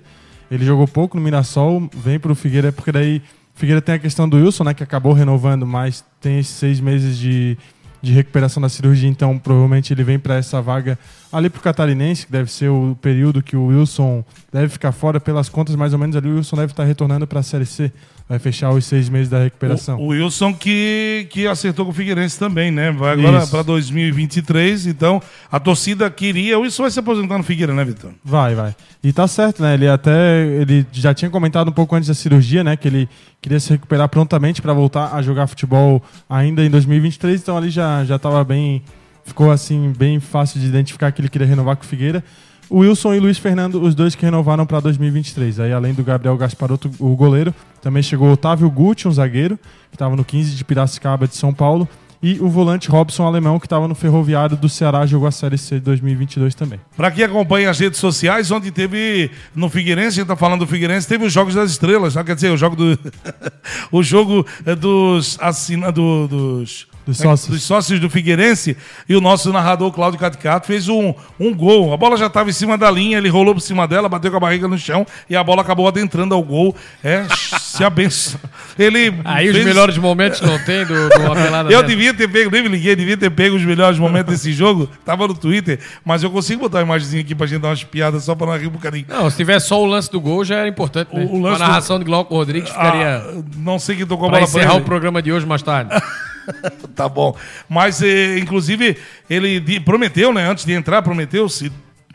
Ele 0.51 0.65
jogou 0.65 0.87
pouco 0.87 1.17
no 1.17 1.23
Mirassol, 1.23 1.91
vem 1.97 2.19
pro 2.21 2.35
Figueira, 2.35 2.71
porque 2.71 2.93
daí 2.93 3.23
Figueira 3.55 3.81
tem 3.83 3.97
a 3.97 3.99
questão 3.99 4.29
do 4.29 4.37
Wilson, 4.37 4.63
né? 4.65 4.75
Que 4.75 4.85
acabou 4.85 5.13
renovando, 5.13 5.67
mas 5.67 6.05
tem 6.21 6.39
esses 6.39 6.55
seis 6.55 6.79
meses 6.81 7.19
de, 7.19 7.59
de 8.03 8.13
recuperação 8.13 8.61
da 8.61 8.69
cirurgia, 8.69 9.09
então 9.09 9.39
provavelmente 9.39 9.93
ele 9.93 10.05
vem 10.05 10.19
para 10.19 10.37
essa 10.37 10.61
vaga 10.63 10.99
ali 11.33 11.51
pro 11.51 11.61
Catarinense, 11.61 12.27
que 12.27 12.33
deve 12.33 12.51
ser 12.51 12.69
o 12.69 12.97
período 13.01 13.43
que 13.43 13.57
o 13.57 13.67
Wilson 13.67 14.25
deve 14.53 14.69
ficar 14.69 14.93
fora 14.93 15.21
pelas 15.21 15.49
contas, 15.49 15.77
mais 15.77 15.93
ou 15.93 15.99
menos 15.99 16.17
ali 16.17 16.29
o 16.29 16.37
Wilson 16.37 16.57
deve 16.57 16.73
estar 16.73 16.85
retornando 16.85 17.27
para 17.27 17.41
a 17.41 17.43
Série 17.43 17.67
C. 17.67 17.93
Vai 18.29 18.39
fechar 18.39 18.71
os 18.71 18.85
seis 18.85 19.09
meses 19.09 19.31
da 19.31 19.43
recuperação. 19.43 19.99
O, 19.99 20.03
o 20.03 20.09
Wilson 20.09 20.53
que, 20.53 21.27
que 21.31 21.47
acertou 21.47 21.87
com 21.87 21.93
o 21.93 21.95
Figueirense 21.95 22.39
também, 22.39 22.71
né? 22.71 22.93
Vai 22.93 23.15
agora 23.15 23.47
pra 23.47 23.63
2023. 23.63 24.87
Então 24.87 25.23
a 25.51 25.59
torcida 25.59 26.11
queria. 26.11 26.59
O 26.59 26.63
Wilson 26.63 26.83
vai 26.83 26.91
se 26.91 27.01
aposentar 27.01 27.39
no 27.39 27.45
Figueira, 27.45 27.73
né, 27.73 27.83
Vitor? 27.87 28.11
Vai, 28.23 28.55
vai. 28.55 28.77
E 29.03 29.15
tá 29.15 29.27
certo, 29.27 29.63
né? 29.63 29.73
Ele 29.73 29.89
até 29.89 30.45
ele 30.45 30.87
já 30.93 31.15
tinha 31.15 31.31
comentado 31.31 31.69
um 31.69 31.73
pouco 31.73 31.97
antes 31.97 32.09
da 32.09 32.15
cirurgia, 32.15 32.63
né, 32.63 32.77
que 32.77 32.89
ele 32.89 33.09
queria 33.41 33.61
se 33.61 33.71
recuperar 33.71 34.09
prontamente 34.09 34.61
para 34.61 34.73
voltar 34.75 35.15
a 35.15 35.23
jogar 35.23 35.47
futebol 35.47 36.03
ainda 36.29 36.65
em 36.65 36.71
2023, 36.71 37.41
então 37.41 37.57
ali 37.57 37.71
já 37.71 38.05
já 38.05 38.19
tava 38.19 38.43
bem 38.45 38.83
ficou 39.29 39.51
assim 39.51 39.93
bem 39.97 40.19
fácil 40.19 40.59
de 40.61 40.67
identificar 40.67 41.13
que 41.13 41.21
ele 41.21 41.29
queria 41.29 41.47
renovar 41.47 41.77
com 41.77 41.85
o 41.85 41.87
Figueira. 41.87 42.25
O 42.71 42.81
Wilson 42.81 43.15
e 43.15 43.19
o 43.19 43.23
Luiz 43.23 43.39
Fernando, 43.39 43.81
os 43.81 43.95
dois 43.95 44.15
que 44.15 44.25
renovaram 44.25 44.67
para 44.67 44.81
2023. 44.81 45.61
Aí 45.61 45.73
além 45.73 45.95
do 45.95 46.05
Gabriel 46.05 46.37
Gasparotto, 46.37 46.91
o 46.99 47.17
goleiro, 47.17 47.55
também 47.81 48.03
chegou 48.03 48.31
Otávio 48.31 48.71
Gucci, 48.71 49.09
um 49.09 49.13
zagueiro, 49.13 49.57
que 49.91 49.97
estava 49.97 50.15
no 50.15 50.25
15 50.25 50.55
de 50.55 50.65
Piracicaba 50.65 51.27
de 51.27 51.37
São 51.37 51.55
Paulo. 51.55 51.89
E 52.21 52.41
o 52.41 52.49
volante 52.49 52.91
Robson 52.91 53.25
Alemão, 53.25 53.61
que 53.61 53.67
estava 53.67 53.87
no 53.87 53.95
Ferroviário 53.95 54.57
do 54.57 54.69
Ceará, 54.69 55.07
jogou 55.07 55.29
a 55.29 55.31
Série 55.31 55.57
C 55.57 55.77
de 55.77 55.83
2022 55.83 56.53
também. 56.55 56.81
Pra 56.97 57.13
quem 57.13 57.25
acompanha 57.25 57.71
as 57.71 57.79
redes 57.79 58.01
sociais, 58.01 58.51
ontem 58.51 58.73
teve 58.73 59.31
no 59.55 59.71
Figueirense, 59.71 60.09
a 60.19 60.23
gente 60.23 60.27
tá 60.27 60.35
falando 60.37 60.61
do 60.61 60.67
Figueirense, 60.67 61.07
teve 61.07 61.25
os 61.25 61.33
Jogos 61.33 61.55
das 61.55 61.71
Estrelas, 61.71 62.15
quer 62.15 62.35
dizer, 62.35 62.51
o 62.51 62.57
jogo 62.57 62.75
do. 62.75 62.99
o 63.93 64.03
jogo 64.03 64.45
eh, 64.67 64.75
dos. 64.75 65.39
Assina, 65.41 65.93
do- 65.93 66.27
dos 66.27 66.89
Dos 67.09 67.19
é 67.21 67.23
que- 67.23 67.29
sócios. 67.29 67.49
dos 67.51 67.63
sócios 67.63 67.99
do 68.01 68.11
Figueirense 68.11 68.77
e 69.09 69.17
o 69.17 69.21
nosso 69.21 69.51
narrador 69.53 69.91
Cláudio 69.93 70.21
Caticato 70.21 70.67
fez 70.67 70.89
um, 70.89 71.15
um 71.41 71.55
gol. 71.55 71.93
A 71.93 71.97
bola 71.97 72.17
já 72.19 72.27
estava 72.27 72.51
em 72.51 72.53
cima 72.53 72.77
da 72.77 72.91
linha, 72.91 73.17
ele 73.17 73.31
rolou 73.31 73.55
por 73.55 73.61
cima 73.61 73.89
dela, 73.89 74.09
bateu 74.09 74.31
com 74.31 74.37
a 74.37 74.41
barriga 74.41 74.69
no 74.69 74.77
chão 74.77 75.07
e 75.31 75.35
a 75.35 75.43
bola 75.43 75.63
acabou 75.63 75.89
adentrando 75.89 76.35
ao 76.35 76.43
gol. 76.43 76.77
É, 77.03 77.25
se 77.59 77.83
abençoa. 77.83 78.39
Ele 78.79 79.15
Aí 79.25 79.49
os 79.49 79.55
fez- 79.55 79.65
melhores 79.65 79.97
momentos 79.97 80.41
não 80.43 80.59
tem 80.65 80.85
do, 80.85 81.09
do 81.09 81.21
uma 81.21 81.35
pelada 81.35 81.71
eu 81.73 81.81
dessa. 81.81 81.85
devia 81.85 82.13
ter 82.13 82.29
pego, 82.29 82.51
nem 82.51 82.63
me 82.63 82.69
liguei, 82.69 82.95
devia 82.95 83.17
ter 83.17 83.31
pego 83.31 83.57
os 83.57 83.65
melhores 83.65 83.99
momentos 83.99 84.35
desse 84.35 84.53
jogo. 84.53 84.89
Tava 85.05 85.27
no 85.27 85.35
Twitter, 85.35 85.79
mas 86.05 86.23
eu 86.23 86.31
consigo 86.31 86.61
botar 86.61 86.79
uma 86.79 86.85
imagenzinha 86.85 87.23
aqui 87.23 87.35
pra 87.35 87.47
gente 87.47 87.61
dar 87.63 87.69
umas 87.69 87.83
piadas 87.85 88.25
só 88.25 88.35
pra 88.35 88.47
não 88.47 88.57
rir 88.59 88.67
um 88.67 88.71
bocadinho. 88.71 89.07
Não, 89.09 89.31
se 89.31 89.37
tivesse 89.39 89.69
só 89.69 89.83
o 89.83 89.87
lance 89.87 90.11
do 90.13 90.21
gol, 90.21 90.45
já 90.45 90.57
era 90.57 90.69
importante, 90.69 91.09
né? 91.15 91.25
O- 91.25 91.37
o 91.37 91.41
lance 91.41 91.63
a 91.63 91.67
narração 91.69 91.99
de 91.99 92.05
Glauco 92.05 92.35
Rodrigues 92.35 92.69
ficaria 92.69 93.17
Ah, 93.17 93.43
não 93.57 93.79
sei 93.79 93.97
quem 93.97 94.05
tocou 94.07 94.27
a 94.27 94.31
pra 94.31 94.41
bola 94.41 94.51
pra 94.51 94.61
encerrar 94.61 94.75
ele. 94.75 94.83
o 94.83 94.85
programa 94.85 95.23
de 95.23 95.33
hoje 95.33 95.47
mais 95.47 95.63
tarde. 95.63 95.91
Tá 96.95 97.09
bom. 97.09 97.37
Mas, 97.69 98.03
eh, 98.03 98.39
inclusive, 98.39 98.97
ele 99.29 99.81
prometeu, 99.81 100.33
né? 100.33 100.49
Antes 100.49 100.65
de 100.65 100.73
entrar, 100.73 101.03
prometeu, 101.03 101.49
se 101.49 101.71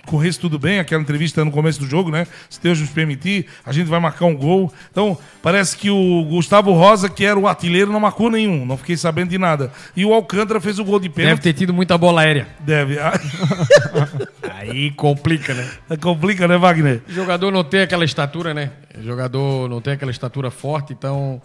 corresse 0.06 0.38
tudo 0.40 0.60
bem, 0.60 0.80
aquela 0.80 1.02
entrevista 1.02 1.44
no 1.46 1.52
começo 1.52 1.80
do 1.80 1.88
jogo, 1.88 2.12
né? 2.12 2.28
Se 2.50 2.62
Deus 2.62 2.80
nos 2.80 2.90
permitir, 2.90 3.46
a 3.66 3.72
gente 3.72 3.88
vai 3.88 4.00
marcar 4.00 4.26
um 4.26 4.36
gol. 4.36 4.72
Então, 4.92 5.18
parece 5.42 5.78
que 5.78 5.90
o 5.90 6.26
Gustavo 6.26 6.74
Rosa, 6.74 7.10
que 7.10 7.26
era 7.26 7.40
o 7.40 7.48
artilheiro, 7.48 7.92
não 7.92 8.00
marcou 8.00 8.30
nenhum. 8.30 8.66
Não 8.66 8.78
fiquei 8.78 8.98
sabendo 8.98 9.30
de 9.30 9.38
nada. 9.38 9.72
E 9.96 10.04
o 10.06 10.14
Alcântara 10.14 10.60
fez 10.60 10.78
o 10.80 10.84
gol 10.84 11.00
de 11.00 11.08
Deve 11.08 11.22
pênalti. 11.22 11.42
ter 11.42 11.54
tido 11.54 11.74
muita 11.74 11.98
bola 11.98 12.22
aérea. 12.22 12.48
Deve. 12.60 13.00
Ah, 13.00 13.14
Aí 14.60 14.92
complica, 14.92 15.54
né? 15.54 15.70
Complica, 16.02 16.48
né, 16.48 16.58
Wagner? 16.58 17.02
O 17.08 17.12
jogador 17.14 17.52
não 17.52 17.64
tem 17.64 17.82
aquela 17.82 18.06
estatura, 18.06 18.54
né? 18.54 18.72
O 18.98 19.04
jogador 19.04 19.70
não 19.70 19.82
tem 19.82 19.94
aquela 19.94 20.12
estatura 20.12 20.52
forte, 20.52 20.92
então 20.94 21.42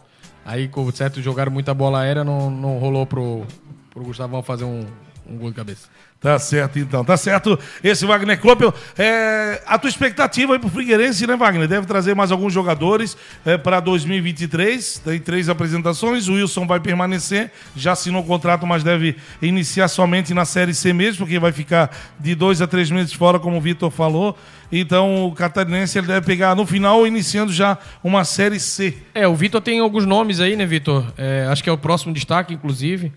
aí 0.48 0.66
com 0.66 0.90
certo 0.90 1.20
jogaram 1.20 1.52
muita 1.52 1.74
bola 1.74 2.00
aérea, 2.00 2.24
não, 2.24 2.50
não 2.50 2.78
rolou 2.78 3.04
pro, 3.04 3.46
pro 3.90 4.02
Gustavão 4.02 4.42
fazer 4.42 4.64
um, 4.64 4.86
um 5.28 5.36
gol 5.36 5.50
de 5.50 5.56
cabeça. 5.56 5.88
Tá 6.20 6.36
certo, 6.36 6.80
então. 6.80 7.04
Tá 7.04 7.16
certo. 7.16 7.56
Esse 7.82 8.04
Wagner 8.04 8.40
Kloppel. 8.40 8.74
É, 8.98 9.62
a 9.64 9.78
tua 9.78 9.88
expectativa 9.88 10.52
aí 10.52 10.58
pro 10.58 10.68
Figueirense, 10.68 11.24
né, 11.28 11.36
Wagner? 11.36 11.68
Deve 11.68 11.86
trazer 11.86 12.14
mais 12.14 12.32
alguns 12.32 12.52
jogadores 12.52 13.16
é, 13.46 13.56
para 13.56 13.78
2023. 13.78 14.98
Tem 14.98 15.20
três 15.20 15.48
apresentações. 15.48 16.26
O 16.26 16.32
Wilson 16.32 16.66
vai 16.66 16.80
permanecer. 16.80 17.52
Já 17.76 17.92
assinou 17.92 18.22
o 18.22 18.26
contrato, 18.26 18.66
mas 18.66 18.82
deve 18.82 19.16
iniciar 19.40 19.86
somente 19.86 20.34
na 20.34 20.44
Série 20.44 20.74
C 20.74 20.92
mesmo, 20.92 21.18
porque 21.18 21.38
vai 21.38 21.52
ficar 21.52 21.96
de 22.18 22.34
dois 22.34 22.60
a 22.60 22.66
três 22.66 22.90
meses 22.90 23.12
fora, 23.12 23.38
como 23.38 23.56
o 23.56 23.60
Vitor 23.60 23.88
falou. 23.88 24.36
Então 24.72 25.24
o 25.24 25.32
catarinense 25.32 25.96
ele 25.98 26.08
deve 26.08 26.26
pegar 26.26 26.54
no 26.56 26.66
final, 26.66 27.06
iniciando 27.06 27.52
já 27.52 27.78
uma 28.02 28.24
Série 28.24 28.58
C. 28.58 28.96
É, 29.14 29.28
o 29.28 29.36
Vitor 29.36 29.60
tem 29.60 29.78
alguns 29.78 30.04
nomes 30.04 30.40
aí, 30.40 30.56
né, 30.56 30.66
Vitor? 30.66 31.06
É, 31.16 31.46
acho 31.48 31.62
que 31.62 31.70
é 31.70 31.72
o 31.72 31.78
próximo 31.78 32.12
destaque, 32.12 32.52
inclusive. 32.52 33.12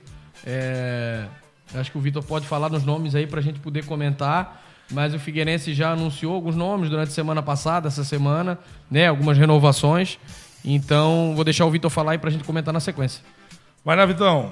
É, 0.46 1.26
acho 1.76 1.92
que 1.92 1.98
o 1.98 2.02
Vitor 2.02 2.24
pode 2.24 2.48
falar 2.48 2.70
nos 2.70 2.84
nomes 2.84 3.16
aí 3.16 3.26
pra 3.26 3.42
gente 3.42 3.60
poder 3.60 3.86
comentar. 3.86 4.62
Mas 4.92 5.14
o 5.14 5.20
Figueirense 5.20 5.74
já 5.74 5.92
anunciou 5.92 6.36
alguns 6.36 6.56
nomes 6.56 6.90
durante 6.90 7.10
a 7.10 7.12
semana 7.12 7.42
passada, 7.42 7.88
essa 7.88 8.04
semana, 8.04 8.60
né? 8.90 9.08
Algumas 9.08 9.38
renovações. 9.38 10.20
Então, 10.66 11.34
vou 11.34 11.44
deixar 11.44 11.66
o 11.66 11.72
Vitor 11.72 11.90
falar 11.90 12.12
aí 12.14 12.18
pra 12.18 12.30
gente 12.30 12.44
comentar 12.44 12.74
na 12.74 12.80
sequência. 12.80 13.24
Vai 13.86 13.96
lá, 13.96 14.06
Vitão. 14.06 14.52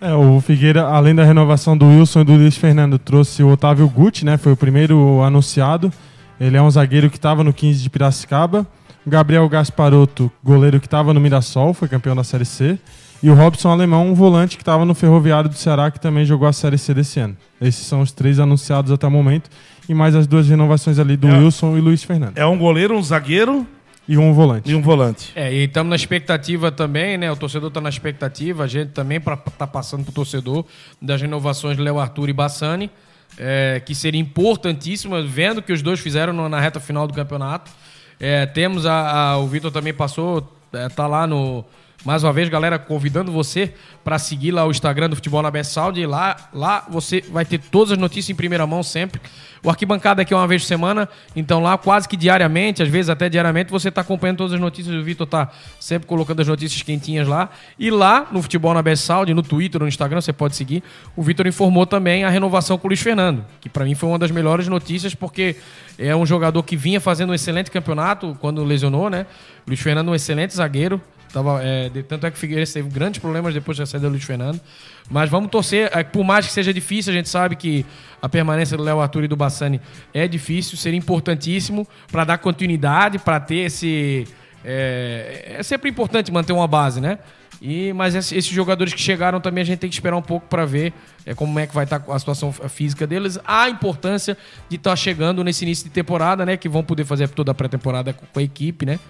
É, 0.00 0.12
o 0.12 0.40
Figueira, 0.40 0.82
além 0.82 1.14
da 1.14 1.22
renovação 1.22 1.76
do 1.76 1.86
Wilson 1.86 2.22
e 2.22 2.24
do 2.24 2.32
Luiz 2.34 2.56
Fernando, 2.56 2.98
trouxe 2.98 3.42
o 3.42 3.48
Otávio 3.48 3.88
Guti, 3.88 4.24
né? 4.24 4.36
Foi 4.36 4.52
o 4.52 4.56
primeiro 4.56 5.22
anunciado. 5.22 5.92
Ele 6.40 6.56
é 6.56 6.62
um 6.62 6.70
zagueiro 6.70 7.08
que 7.08 7.16
estava 7.16 7.44
no 7.44 7.52
15 7.52 7.82
de 7.82 7.90
Piracicaba. 7.90 8.66
O 9.06 9.10
Gabriel 9.10 9.48
Gasparotto, 9.48 10.32
goleiro 10.42 10.80
que 10.80 10.86
estava 10.86 11.14
no 11.14 11.20
Mirassol, 11.20 11.74
foi 11.74 11.88
campeão 11.88 12.16
da 12.16 12.24
Série 12.24 12.44
C. 12.44 12.78
E 13.22 13.30
o 13.30 13.34
Robson 13.34 13.70
Alemão, 13.70 14.06
um 14.08 14.14
volante 14.14 14.56
que 14.56 14.62
estava 14.62 14.84
no 14.84 14.94
Ferroviário 14.94 15.48
do 15.48 15.56
Ceará, 15.56 15.90
que 15.90 15.98
também 15.98 16.24
jogou 16.26 16.46
a 16.46 16.52
Série 16.52 16.76
C 16.76 16.92
desse 16.92 17.18
ano. 17.20 17.36
Esses 17.60 17.86
são 17.86 18.00
os 18.02 18.12
três 18.12 18.38
anunciados 18.38 18.92
até 18.92 19.06
o 19.06 19.10
momento. 19.10 19.48
E 19.88 19.94
mais 19.94 20.14
as 20.14 20.26
duas 20.26 20.48
renovações 20.48 20.98
ali 20.98 21.16
do 21.16 21.26
É. 21.28 21.38
Wilson 21.38 21.76
e 21.76 21.80
Luiz 21.80 22.02
Fernando. 22.02 22.36
É 22.36 22.44
um 22.46 22.58
goleiro, 22.58 22.94
um 22.96 23.02
zagueiro 23.02 23.66
E 24.08 24.16
um 24.18 24.32
volante. 24.34 24.70
e 24.70 24.74
um 24.74 24.82
volante. 24.82 25.32
É, 25.34 25.52
e 25.52 25.64
estamos 25.64 25.88
na 25.90 25.96
expectativa 25.96 26.70
também, 26.70 27.16
né? 27.16 27.30
O 27.32 27.36
torcedor 27.36 27.68
está 27.68 27.80
na 27.80 27.88
expectativa, 27.88 28.64
a 28.64 28.66
gente 28.66 28.90
também 28.92 29.18
para 29.20 29.36
tá 29.36 29.66
passando 29.66 30.04
pro 30.04 30.12
torcedor 30.12 30.64
das 31.00 31.20
renovações 31.20 31.76
de 31.76 31.82
Léo 31.82 31.98
Arthur 31.98 32.28
e 32.28 32.32
Bassani, 32.34 32.90
é, 33.38 33.80
que 33.84 33.94
seria 33.94 34.20
importantíssima, 34.20 35.22
vendo 35.22 35.62
que 35.62 35.72
os 35.72 35.80
dois 35.82 36.00
fizeram 36.00 36.32
no- 36.32 36.48
na 36.48 36.60
reta 36.60 36.78
final 36.80 37.06
do 37.06 37.12
campeonato. 37.14 37.70
É, 38.20 38.44
temos 38.46 38.84
a, 38.86 39.30
a- 39.32 39.38
o 39.38 39.46
Vitor 39.46 39.70
também 39.70 39.92
passou, 39.94 40.50
é, 40.72 40.88
tá 40.88 41.06
lá 41.06 41.26
no 41.26 41.62
mais 42.04 42.22
uma 42.22 42.34
vez, 42.34 42.50
galera, 42.50 42.78
convidando 42.78 43.32
você 43.32 43.72
para 44.04 44.18
seguir 44.18 44.50
lá 44.50 44.66
o 44.66 44.70
Instagram 44.70 45.08
do 45.08 45.16
Futebol 45.16 45.40
na 45.40 45.50
Best 45.50 45.72
Saúde. 45.72 46.02
E 46.02 46.06
lá, 46.06 46.36
lá 46.52 46.84
você 46.86 47.22
vai 47.22 47.46
ter 47.46 47.58
todas 47.58 47.92
as 47.92 47.98
notícias 47.98 48.28
em 48.28 48.34
primeira 48.34 48.66
mão 48.66 48.82
sempre. 48.82 49.18
O 49.62 49.70
Arquibancada 49.70 50.20
aqui 50.20 50.34
é 50.34 50.36
uma 50.36 50.46
vez 50.46 50.60
por 50.60 50.68
semana, 50.68 51.08
então 51.34 51.62
lá 51.62 51.78
quase 51.78 52.06
que 52.06 52.18
diariamente, 52.18 52.82
às 52.82 52.88
vezes 52.90 53.08
até 53.08 53.30
diariamente, 53.30 53.70
você 53.70 53.88
está 53.88 54.02
acompanhando 54.02 54.36
todas 54.36 54.52
as 54.52 54.60
notícias. 54.60 54.94
O 54.94 55.02
Vitor 55.02 55.26
tá 55.26 55.50
sempre 55.80 56.06
colocando 56.06 56.40
as 56.40 56.46
notícias 56.46 56.82
quentinhas 56.82 57.26
lá. 57.26 57.48
E 57.78 57.90
lá 57.90 58.26
no 58.30 58.42
Futebol 58.42 58.74
na 58.74 58.82
Best 58.82 59.06
Saúde, 59.06 59.32
no 59.32 59.42
Twitter, 59.42 59.80
no 59.80 59.88
Instagram, 59.88 60.20
você 60.20 60.34
pode 60.34 60.54
seguir. 60.54 60.82
O 61.16 61.22
Vitor 61.22 61.46
informou 61.46 61.86
também 61.86 62.24
a 62.24 62.28
renovação 62.28 62.76
com 62.76 62.86
o 62.86 62.90
Luiz 62.90 63.00
Fernando, 63.00 63.42
que 63.62 63.70
para 63.70 63.86
mim 63.86 63.94
foi 63.94 64.10
uma 64.10 64.18
das 64.18 64.30
melhores 64.30 64.68
notícias, 64.68 65.14
porque 65.14 65.56
é 65.98 66.14
um 66.14 66.26
jogador 66.26 66.62
que 66.62 66.76
vinha 66.76 67.00
fazendo 67.00 67.30
um 67.30 67.34
excelente 67.34 67.70
campeonato 67.70 68.36
quando 68.42 68.62
lesionou, 68.62 69.08
né? 69.08 69.24
Luiz 69.66 69.80
Fernando 69.80 70.10
um 70.10 70.14
excelente 70.14 70.54
zagueiro. 70.54 71.00
Tava, 71.34 71.60
é, 71.64 71.88
de- 71.88 72.04
tanto 72.04 72.24
é 72.26 72.30
que 72.30 72.36
o 72.36 72.40
Figueirense 72.40 72.74
teve 72.74 72.88
grandes 72.88 73.20
problemas 73.20 73.52
depois 73.52 73.76
da 73.76 73.84
saída 73.84 74.06
do 74.06 74.12
Luiz 74.12 74.22
Fernando. 74.22 74.60
Mas 75.10 75.28
vamos 75.28 75.50
torcer, 75.50 75.90
é, 75.92 76.04
por 76.04 76.22
mais 76.22 76.46
que 76.46 76.52
seja 76.52 76.72
difícil, 76.72 77.12
a 77.12 77.16
gente 77.16 77.28
sabe 77.28 77.56
que 77.56 77.84
a 78.22 78.28
permanência 78.28 78.76
do 78.76 78.84
Léo 78.84 79.00
Arthur 79.00 79.24
e 79.24 79.28
do 79.28 79.34
Bassani 79.34 79.80
é 80.14 80.28
difícil, 80.28 80.78
seria 80.78 80.96
importantíssimo 80.96 81.88
para 82.12 82.22
dar 82.24 82.38
continuidade, 82.38 83.18
para 83.18 83.40
ter 83.40 83.56
esse. 83.66 84.28
É, 84.64 85.56
é 85.58 85.62
sempre 85.64 85.90
importante 85.90 86.30
manter 86.30 86.52
uma 86.52 86.68
base, 86.68 87.00
né? 87.00 87.18
E, 87.60 87.92
mas 87.94 88.14
esse- 88.14 88.36
esses 88.36 88.50
jogadores 88.52 88.94
que 88.94 89.00
chegaram 89.00 89.40
também 89.40 89.62
a 89.62 89.64
gente 89.64 89.78
tem 89.80 89.90
que 89.90 89.96
esperar 89.96 90.16
um 90.16 90.22
pouco 90.22 90.46
para 90.48 90.64
ver 90.64 90.92
é, 91.26 91.34
como 91.34 91.58
é 91.58 91.66
que 91.66 91.74
vai 91.74 91.82
estar 91.84 92.00
a 92.08 92.18
situação 92.18 92.52
física 92.52 93.06
deles. 93.08 93.40
A 93.44 93.68
importância 93.68 94.36
de 94.68 94.76
estar 94.76 94.94
chegando 94.94 95.42
nesse 95.42 95.64
início 95.64 95.84
de 95.84 95.90
temporada, 95.90 96.46
né? 96.46 96.56
Que 96.56 96.68
vão 96.68 96.84
poder 96.84 97.04
fazer 97.04 97.28
toda 97.28 97.50
a 97.50 97.54
pré-temporada 97.54 98.12
com 98.12 98.38
a 98.38 98.42
equipe, 98.42 98.86
né? 98.86 99.00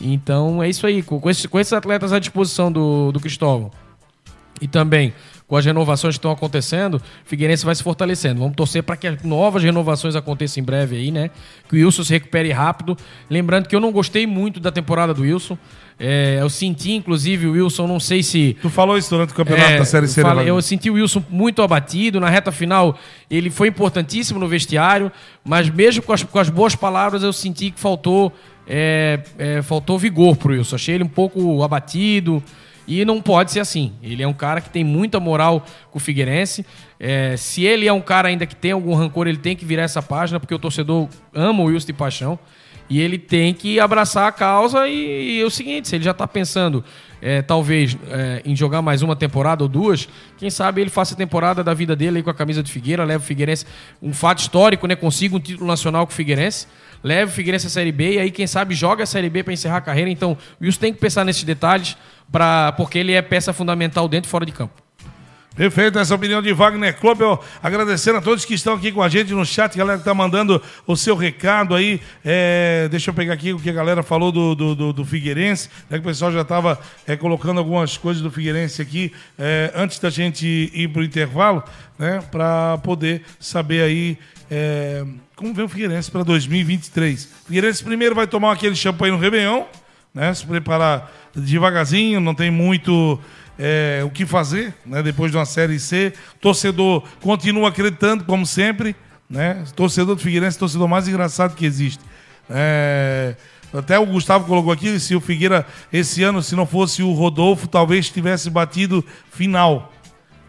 Então 0.00 0.62
é 0.62 0.68
isso 0.68 0.86
aí. 0.86 1.02
Com, 1.02 1.28
esses, 1.30 1.46
com 1.46 1.58
esses 1.58 1.72
atletas 1.72 2.12
à 2.12 2.18
disposição 2.18 2.70
do, 2.70 3.12
do 3.12 3.20
Cristóvão 3.20 3.70
e 4.60 4.68
também 4.68 5.12
com 5.46 5.56
as 5.56 5.64
renovações 5.64 6.14
que 6.14 6.18
estão 6.18 6.30
acontecendo, 6.30 7.00
Figueirense 7.26 7.66
vai 7.66 7.74
se 7.74 7.82
fortalecendo. 7.82 8.40
Vamos 8.40 8.56
torcer 8.56 8.82
para 8.82 8.96
que 8.96 9.06
as 9.06 9.22
novas 9.22 9.62
renovações 9.62 10.16
aconteçam 10.16 10.62
em 10.62 10.64
breve 10.64 10.96
aí, 10.96 11.10
né? 11.10 11.30
Que 11.68 11.76
o 11.76 11.84
Wilson 11.84 12.02
se 12.02 12.12
recupere 12.14 12.50
rápido. 12.50 12.96
Lembrando 13.28 13.68
que 13.68 13.76
eu 13.76 13.80
não 13.80 13.92
gostei 13.92 14.26
muito 14.26 14.58
da 14.58 14.72
temporada 14.72 15.12
do 15.12 15.20
Wilson. 15.20 15.58
É, 16.00 16.38
eu 16.40 16.48
senti, 16.48 16.92
inclusive, 16.92 17.46
o 17.46 17.52
Wilson, 17.52 17.86
não 17.86 18.00
sei 18.00 18.22
se. 18.22 18.56
Tu 18.62 18.70
falou 18.70 18.96
isso 18.96 19.10
durante 19.10 19.32
o 19.32 19.34
campeonato 19.34 19.72
É, 19.72 19.78
da 19.78 19.84
Série 19.84 20.08
C, 20.08 20.20
eu, 20.22 20.24
né, 20.24 20.30
falei- 20.30 20.48
eu 20.50 20.62
senti 20.62 20.88
o 20.90 20.94
Wilson 20.94 21.22
muito 21.28 21.60
abatido. 21.60 22.18
Na 22.18 22.30
reta 22.30 22.50
final, 22.50 22.98
ele 23.30 23.50
foi 23.50 23.68
importantíssimo 23.68 24.40
no 24.40 24.48
vestiário, 24.48 25.12
mas 25.44 25.68
mesmo 25.68 26.02
com 26.02 26.12
as, 26.14 26.22
com 26.22 26.38
as 26.38 26.48
boas 26.48 26.74
palavras, 26.74 27.22
eu 27.22 27.32
senti 27.34 27.70
que 27.70 27.78
faltou, 27.78 28.32
é, 28.66 29.20
é, 29.38 29.62
faltou 29.62 29.98
vigor 29.98 30.36
pro 30.36 30.52
Wilson. 30.54 30.74
Achei 30.76 30.94
ele 30.94 31.04
um 31.04 31.08
pouco 31.08 31.62
abatido. 31.62 32.42
E 32.86 33.04
não 33.04 33.20
pode 33.20 33.52
ser 33.52 33.60
assim. 33.60 33.92
Ele 34.02 34.22
é 34.22 34.28
um 34.28 34.32
cara 34.32 34.60
que 34.60 34.68
tem 34.70 34.84
muita 34.84 35.18
moral 35.18 35.64
com 35.90 35.98
o 35.98 36.00
Figueirense. 36.00 36.64
É, 36.98 37.36
se 37.36 37.64
ele 37.64 37.86
é 37.86 37.92
um 37.92 38.00
cara 38.00 38.28
ainda 38.28 38.46
que 38.46 38.54
tem 38.54 38.72
algum 38.72 38.94
rancor, 38.94 39.26
ele 39.26 39.38
tem 39.38 39.56
que 39.56 39.64
virar 39.64 39.82
essa 39.82 40.02
página, 40.02 40.38
porque 40.38 40.54
o 40.54 40.58
torcedor 40.58 41.08
ama 41.32 41.62
o 41.62 41.66
Wilson 41.66 41.86
de 41.86 41.92
paixão. 41.92 42.38
E 42.88 43.00
ele 43.00 43.16
tem 43.16 43.54
que 43.54 43.80
abraçar 43.80 44.28
a 44.28 44.32
causa 44.32 44.86
e, 44.86 45.38
e 45.38 45.40
é 45.40 45.44
o 45.44 45.50
seguinte, 45.50 45.88
se 45.88 45.96
ele 45.96 46.04
já 46.04 46.10
está 46.10 46.28
pensando, 46.28 46.84
é, 47.20 47.40
talvez, 47.40 47.96
é, 48.10 48.42
em 48.44 48.54
jogar 48.54 48.82
mais 48.82 49.00
uma 49.00 49.16
temporada 49.16 49.62
ou 49.62 49.68
duas, 49.68 50.06
quem 50.36 50.50
sabe 50.50 50.82
ele 50.82 50.90
faça 50.90 51.14
a 51.14 51.16
temporada 51.16 51.64
da 51.64 51.72
vida 51.72 51.96
dele 51.96 52.18
aí 52.18 52.22
com 52.22 52.28
a 52.28 52.34
camisa 52.34 52.62
de 52.62 52.70
Figueira, 52.70 53.02
leva 53.02 53.24
o 53.24 53.26
Figueirense, 53.26 53.64
um 54.02 54.12
fato 54.12 54.40
histórico, 54.40 54.86
né? 54.86 54.94
Consiga 54.94 55.34
um 55.34 55.40
título 55.40 55.66
nacional 55.66 56.06
com 56.06 56.12
o 56.12 56.14
Figueirense, 56.14 56.66
leva 57.02 57.30
o 57.30 57.34
Figueirense 57.34 57.66
à 57.66 57.70
Série 57.70 57.90
B 57.90 58.16
e 58.16 58.18
aí, 58.18 58.30
quem 58.30 58.46
sabe, 58.46 58.74
joga 58.74 59.04
a 59.04 59.06
Série 59.06 59.30
B 59.30 59.42
para 59.42 59.54
encerrar 59.54 59.78
a 59.78 59.80
carreira. 59.80 60.10
Então, 60.10 60.36
o 60.60 60.64
Wilson 60.64 60.80
tem 60.80 60.92
que 60.92 61.00
pensar 61.00 61.24
nesses 61.24 61.44
detalhes, 61.44 61.96
pra, 62.34 62.72
porque 62.72 62.98
ele 62.98 63.12
é 63.12 63.22
peça 63.22 63.52
fundamental 63.52 64.08
dentro 64.08 64.26
e 64.26 64.30
fora 64.30 64.44
de 64.44 64.50
campo. 64.50 64.82
Perfeito, 65.54 66.00
essa 66.00 66.12
opinião 66.16 66.42
de 66.42 66.52
Wagner 66.52 66.98
Klopel. 66.98 67.40
Agradecendo 67.62 68.18
a 68.18 68.20
todos 68.20 68.44
que 68.44 68.54
estão 68.54 68.74
aqui 68.74 68.90
com 68.90 69.00
a 69.00 69.08
gente 69.08 69.32
no 69.32 69.46
chat, 69.46 69.78
galera 69.78 70.00
que 70.00 70.04
tá 70.04 70.12
mandando 70.12 70.60
o 70.84 70.96
seu 70.96 71.14
recado 71.14 71.76
aí. 71.76 72.00
É, 72.24 72.88
deixa 72.90 73.10
eu 73.10 73.14
pegar 73.14 73.34
aqui 73.34 73.52
o 73.52 73.60
que 73.60 73.70
a 73.70 73.72
galera 73.72 74.02
falou 74.02 74.32
do, 74.32 74.52
do, 74.56 74.74
do, 74.74 74.92
do 74.92 75.04
Figueirense, 75.04 75.70
né, 75.88 75.98
que 75.98 76.04
o 76.04 76.08
pessoal 76.08 76.32
já 76.32 76.40
estava 76.40 76.76
colocando 77.20 77.58
algumas 77.58 77.96
coisas 77.96 78.20
do 78.20 78.32
Figueirense 78.32 78.82
aqui 78.82 79.12
é, 79.38 79.70
antes 79.76 80.00
da 80.00 80.10
gente 80.10 80.72
ir 80.74 80.88
para 80.88 81.02
o 81.02 81.04
intervalo, 81.04 81.62
né, 81.96 82.20
para 82.32 82.78
poder 82.78 83.22
saber 83.38 83.82
aí 83.82 84.18
é, 84.50 85.04
como 85.36 85.54
vem 85.54 85.66
o 85.66 85.68
Figueirense 85.68 86.10
para 86.10 86.24
2023. 86.24 87.26
O 87.26 87.46
Figueirense 87.46 87.84
primeiro 87.84 88.12
vai 88.12 88.26
tomar 88.26 88.50
aquele 88.50 88.74
champanhe 88.74 89.12
no 89.12 89.18
Réveillon, 89.18 89.66
né, 90.14 90.32
se 90.32 90.46
preparar 90.46 91.10
devagarzinho, 91.34 92.20
não 92.20 92.34
tem 92.34 92.50
muito 92.50 93.18
é, 93.58 94.02
o 94.04 94.10
que 94.10 94.24
fazer, 94.24 94.72
né? 94.86 95.02
Depois 95.02 95.30
de 95.30 95.36
uma 95.36 95.44
série 95.44 95.78
C, 95.80 96.12
torcedor 96.40 97.02
continua 97.20 97.68
acreditando 97.68 98.24
como 98.24 98.46
sempre, 98.46 98.94
né? 99.28 99.64
Torcedor 99.74 100.14
do 100.14 100.20
Figueirense, 100.22 100.58
torcedor 100.58 100.86
mais 100.88 101.08
engraçado 101.08 101.54
que 101.56 101.66
existe. 101.66 102.00
É, 102.48 103.34
até 103.72 103.98
o 103.98 104.06
Gustavo 104.06 104.44
colocou 104.46 104.72
aqui 104.72 105.00
se 105.00 105.16
o 105.16 105.20
Figueira 105.20 105.66
esse 105.92 106.22
ano, 106.22 106.42
se 106.42 106.54
não 106.54 106.66
fosse 106.66 107.02
o 107.02 107.12
Rodolfo, 107.12 107.66
talvez 107.66 108.08
tivesse 108.10 108.48
batido 108.50 109.04
final. 109.32 109.92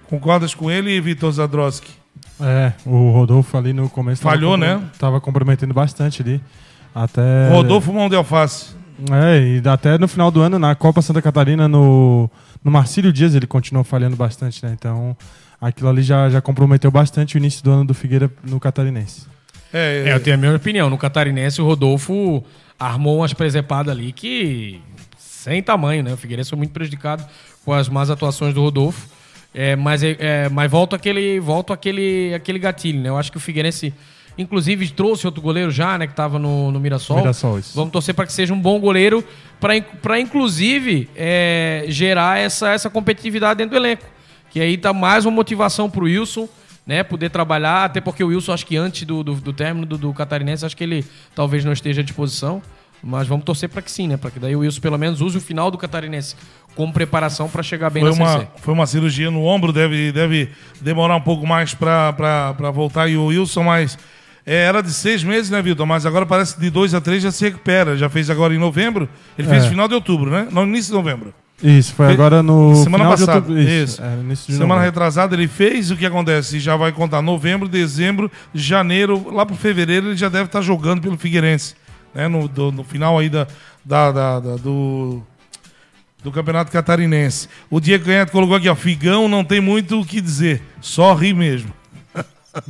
Concordas 0.07 0.53
com 0.53 0.70
ele, 0.70 1.01
Vitor 1.01 1.32
Zadroski? 1.32 1.91
É, 2.39 2.74
o 2.86 3.09
Rodolfo 3.11 3.57
ali 3.57 3.74
no 3.74 3.89
começo 3.89 4.22
tava 4.22 4.36
Falhou, 4.36 4.51
compro- 4.51 4.68
né? 4.68 4.84
Tava 4.99 5.20
comprometendo 5.22 5.74
bastante 5.74 6.22
ali. 6.22 6.41
Até. 6.93 7.49
Rodolfo 7.49 7.91
Mão 7.91 8.07
de 8.09 8.16
Alface. 8.16 8.74
É, 9.11 9.59
e 9.63 9.67
até 9.67 9.97
no 9.97 10.07
final 10.07 10.31
do 10.31 10.41
ano, 10.41 10.57
na 10.57 10.73
Copa 10.75 11.01
Santa 11.01 11.21
Catarina, 11.21 11.67
no, 11.67 12.29
no 12.63 12.71
Marcílio 12.71 13.11
Dias, 13.11 13.35
ele 13.35 13.47
continuou 13.47 13.83
falhando 13.83 14.15
bastante, 14.15 14.65
né? 14.65 14.75
Então, 14.77 15.15
aquilo 15.59 15.89
ali 15.89 16.01
já, 16.01 16.29
já 16.29 16.41
comprometeu 16.41 16.89
bastante 16.89 17.35
o 17.35 17.37
início 17.37 17.63
do 17.63 17.71
ano 17.71 17.85
do 17.85 17.93
Figueira 17.93 18.31
no 18.43 18.59
Catarinense. 18.59 19.27
É, 19.73 20.03
É, 20.07 20.13
eu 20.13 20.19
tenho 20.19 20.35
a 20.35 20.39
minha 20.39 20.55
opinião. 20.55 20.89
No 20.89 20.97
Catarinense, 20.97 21.61
o 21.61 21.65
Rodolfo 21.65 22.43
armou 22.79 23.17
umas 23.17 23.33
presepadas 23.33 23.93
ali 23.93 24.11
que 24.11 24.81
sem 25.17 25.61
tamanho, 25.61 26.01
né? 26.01 26.13
O 26.13 26.17
Figueirense 26.17 26.49
foi 26.49 26.57
muito 26.57 26.71
prejudicado 26.71 27.23
com 27.63 27.73
as 27.73 27.89
más 27.89 28.09
atuações 28.09 28.53
do 28.53 28.61
Rodolfo. 28.61 29.07
É, 29.53 29.75
mas, 29.75 30.03
é, 30.03 30.15
é, 30.19 30.49
mas 30.49 30.69
volta 30.69 30.95
aquele, 30.95 31.39
volta 31.39 31.73
aquele, 31.73 32.33
aquele 32.33 32.57
gatilho, 32.57 32.99
né? 32.99 33.09
Eu 33.09 33.17
acho 33.17 33.31
que 33.31 33.37
o 33.37 33.39
Figueirense, 33.39 33.93
inclusive, 34.38 34.89
trouxe 34.89 35.25
outro 35.25 35.41
goleiro 35.41 35.71
já, 35.71 35.97
né? 35.97 36.07
Que 36.07 36.13
tava 36.13 36.38
no, 36.39 36.71
no 36.71 36.79
Mirassol. 36.79 37.17
Mirassol, 37.17 37.59
isso. 37.59 37.75
Vamos 37.75 37.91
torcer 37.91 38.13
para 38.13 38.25
que 38.25 38.33
seja 38.33 38.53
um 38.53 38.59
bom 38.59 38.79
goleiro 38.79 39.23
para, 40.01 40.19
inclusive, 40.19 41.09
é, 41.15 41.86
gerar 41.88 42.39
essa, 42.39 42.71
essa 42.71 42.89
competitividade 42.89 43.57
dentro 43.57 43.71
do 43.71 43.77
elenco. 43.77 44.05
Que 44.49 44.59
aí 44.59 44.77
tá 44.77 44.93
mais 44.93 45.25
uma 45.25 45.31
motivação 45.31 45.89
pro 45.89 46.05
Wilson 46.05 46.47
né? 46.86 47.03
Poder 47.03 47.29
trabalhar, 47.29 47.86
até 47.86 47.99
porque 47.99 48.23
o 48.23 48.27
Wilson, 48.27 48.53
acho 48.53 48.65
que 48.65 48.77
antes 48.77 49.03
do, 49.03 49.23
do, 49.23 49.36
do 49.36 49.53
término 49.53 49.86
do, 49.86 49.97
do 49.97 50.13
Catarinense, 50.13 50.65
acho 50.65 50.77
que 50.77 50.83
ele 50.83 51.03
talvez 51.33 51.65
não 51.65 51.73
esteja 51.73 52.01
à 52.01 52.03
disposição. 52.03 52.61
Mas 53.03 53.27
vamos 53.27 53.45
torcer 53.45 53.69
para 53.69 53.81
que 53.81 53.91
sim, 53.91 54.07
né? 54.07 54.17
Para 54.17 54.31
que 54.31 54.39
daí 54.39 54.55
o 54.55 54.59
Wilson 54.59 54.81
pelo 54.81 54.97
menos 54.97 55.21
use 55.21 55.38
o 55.38 55.41
final 55.41 55.69
do 55.69 55.77
Catarinense 55.77 56.36
como 56.75 56.91
preparação 56.91 57.47
para 57.47 57.61
chegar 57.61 57.89
bem 57.89 58.01
Foi 58.01 58.15
na 58.15 58.17
uma, 58.17 58.47
foi 58.57 58.73
uma 58.73 58.88
cirurgia 58.88 59.29
no 59.29 59.43
ombro, 59.43 59.71
deve, 59.71 60.11
deve 60.11 60.49
demorar 60.81 61.15
um 61.15 61.21
pouco 61.21 61.45
mais 61.45 61.73
para 61.73 62.71
voltar. 62.73 63.07
E 63.07 63.15
o 63.15 63.25
Wilson, 63.25 63.63
mas 63.63 63.97
é, 64.45 64.63
era 64.65 64.81
de 64.81 64.91
seis 64.93 65.23
meses, 65.23 65.49
né, 65.49 65.61
Vitor? 65.61 65.85
Mas 65.85 66.05
agora 66.05 66.25
parece 66.25 66.55
que 66.55 66.61
de 66.61 66.69
dois 66.69 66.93
a 66.93 67.01
três 67.01 67.23
já 67.23 67.31
se 67.31 67.43
recupera. 67.43 67.97
Já 67.97 68.09
fez 68.09 68.29
agora 68.29 68.53
em 68.53 68.57
novembro. 68.59 69.09
Ele 69.37 69.47
fez 69.47 69.61
É. 69.61 69.65
no 69.65 69.71
final 69.71 69.87
de 69.87 69.93
outubro, 69.95 70.29
né? 70.29 70.47
No 70.51 70.63
início 70.63 70.91
de 70.91 70.97
novembro. 70.97 71.33
Isso, 71.63 71.93
foi 71.95 72.11
agora 72.11 72.43
no 72.43 72.75
Semana 72.75 73.05
final 73.05 73.15
de 73.15 73.19
passada. 73.21 73.37
outubro. 73.39 73.61
Isso, 73.61 73.93
Isso. 73.93 74.03
é, 74.03 74.13
início 74.19 74.45
de 74.47 74.53
Semana 74.53 74.75
novembro. 74.75 74.85
retrasada 74.85 75.35
ele 75.35 75.47
fez 75.47 75.89
o 75.89 75.95
que 75.95 76.05
acontece? 76.05 76.59
Já 76.59 76.75
vai 76.75 76.91
contar 76.91 77.21
novembro, 77.21 77.67
dezembro, 77.69 78.29
janeiro, 78.53 79.31
lá 79.33 79.45
para 79.45 79.55
fevereiro 79.55 80.07
ele 80.07 80.17
já 80.17 80.27
deve 80.27 80.45
estar 80.45 80.61
jogando 80.61 81.01
pelo 81.01 81.17
Figueirense. 81.17 81.75
Né? 82.13 82.27
No, 82.27 82.47
do- 82.49 82.71
no 82.73 82.83
final 82.83 83.17
aí 83.17 83.29
da, 83.29 83.47
da- 83.85 84.11
da- 84.11 84.39
da- 84.41 84.55
do, 84.57 85.23
do 86.21 86.29
Campeonato 86.31 86.71
Catarinense. 86.73 87.47
O 87.69 87.79
Diego 87.79 88.03
Canhoto 88.03 88.33
colocou 88.33 88.57
aqui, 88.57 88.67
ó, 88.67 88.75
Figão 88.75 89.29
não 89.29 89.43
tem 89.43 89.61
muito 89.61 90.01
o 90.01 90.05
que 90.05 90.19
dizer, 90.19 90.61
só 90.81 91.13
ri 91.13 91.33
mesmo. 91.33 91.73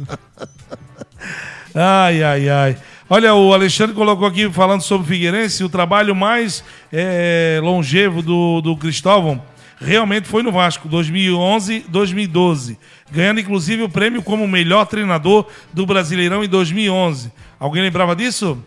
ai, 1.76 2.24
ai, 2.24 2.50
ai. 2.50 2.78
Olha, 3.10 3.36
o 3.36 3.54
Alexandre 3.54 3.96
colocou 3.96 4.28
aqui 4.28 4.50
falando 4.52 4.82
sobre 4.82 5.06
o 5.06 5.08
Figueirense, 5.08 5.64
o 5.64 5.70
trabalho 5.70 6.16
mais 6.16 6.64
eh, 6.92 7.60
longevo 7.62 8.22
do, 8.22 8.62
do 8.62 8.76
Cristóvão 8.76 9.42
realmente 9.80 10.28
foi 10.28 10.44
no 10.44 10.52
Vasco, 10.52 10.88
2011, 10.88 11.86
2012. 11.88 12.78
Ganhando 13.12 13.40
inclusive 13.40 13.84
o 13.84 13.90
prêmio 13.90 14.22
como 14.22 14.48
melhor 14.48 14.86
treinador 14.86 15.48
do 15.74 15.86
Brasileirão 15.86 16.44
em 16.44 16.48
2011. 16.48 17.32
Alguém 17.60 17.82
lembrava 17.82 18.16
disso? 18.16 18.58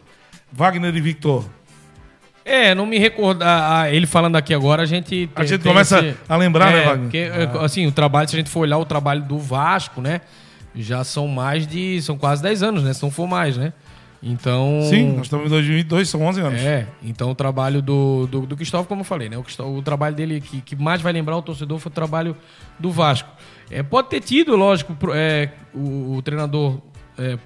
Wagner 0.53 0.95
e 0.95 1.01
Victor. 1.01 1.45
É, 2.45 2.75
não 2.75 2.87
me 2.87 2.99
recordar. 2.99 3.83
ah, 3.83 3.93
ele 3.93 4.07
falando 4.07 4.37
aqui 4.37 4.55
agora, 4.55 4.83
a 4.83 4.87
gente. 4.87 5.29
A 5.37 5.45
gente 5.45 5.63
começa 5.63 6.17
a 6.27 6.37
lembrar, 6.37 6.73
né, 6.73 6.83
é, 6.83 6.87
Wagner? 6.87 7.03
Porque, 7.03 7.19
é, 7.19 7.65
assim, 7.65 7.87
o 7.87 7.93
trabalho, 7.93 8.29
se 8.29 8.37
a 8.37 8.39
gente 8.39 8.49
for 8.49 8.61
olhar 8.61 8.79
o 8.79 8.87
trabalho 8.87 9.23
do 9.23 9.39
Vasco, 9.39 10.01
né? 10.01 10.23
Já 10.83 11.05
são 11.05 11.29
mais 11.29 11.67
de. 11.67 12.01
São 12.03 12.17
quase 12.17 12.43
10 12.43 12.63
anos, 12.63 12.83
né? 12.83 12.93
Se 12.93 13.03
não 13.03 13.11
for 13.11 13.27
mais, 13.27 13.57
né? 13.57 13.73
Então. 14.23 14.81
Sim, 14.89 15.13
nós 15.13 15.27
estamos 15.27 15.47
em 15.47 15.51
2022, 15.51 16.09
são 16.09 16.23
11 16.23 16.41
anos. 16.41 16.61
É, 16.61 16.87
então 17.03 17.31
o 17.31 17.35
trabalho 17.35 17.81
do, 17.81 18.27
do, 18.27 18.47
do 18.47 18.57
Cristóvão, 18.57 18.87
como 18.87 19.01
eu 19.03 19.05
falei, 19.05 19.29
né? 19.29 19.37
O, 19.37 19.63
o 19.77 19.83
trabalho 19.83 20.15
dele 20.15 20.41
que, 20.41 20.61
que 20.61 20.77
mais 20.77 21.01
vai 21.01 21.13
lembrar 21.13 21.37
o 21.37 21.43
torcedor 21.43 21.79
foi 21.79 21.91
o 21.91 21.95
trabalho 21.95 22.37
do 22.79 22.91
Vasco. 22.91 23.31
É, 23.71 23.83
pode 23.83 24.09
ter 24.09 24.21
tido, 24.21 24.57
lógico, 24.57 24.97
é, 25.13 25.51
o, 25.75 26.17
o 26.17 26.23
treinador 26.23 26.81
é, 27.17 27.39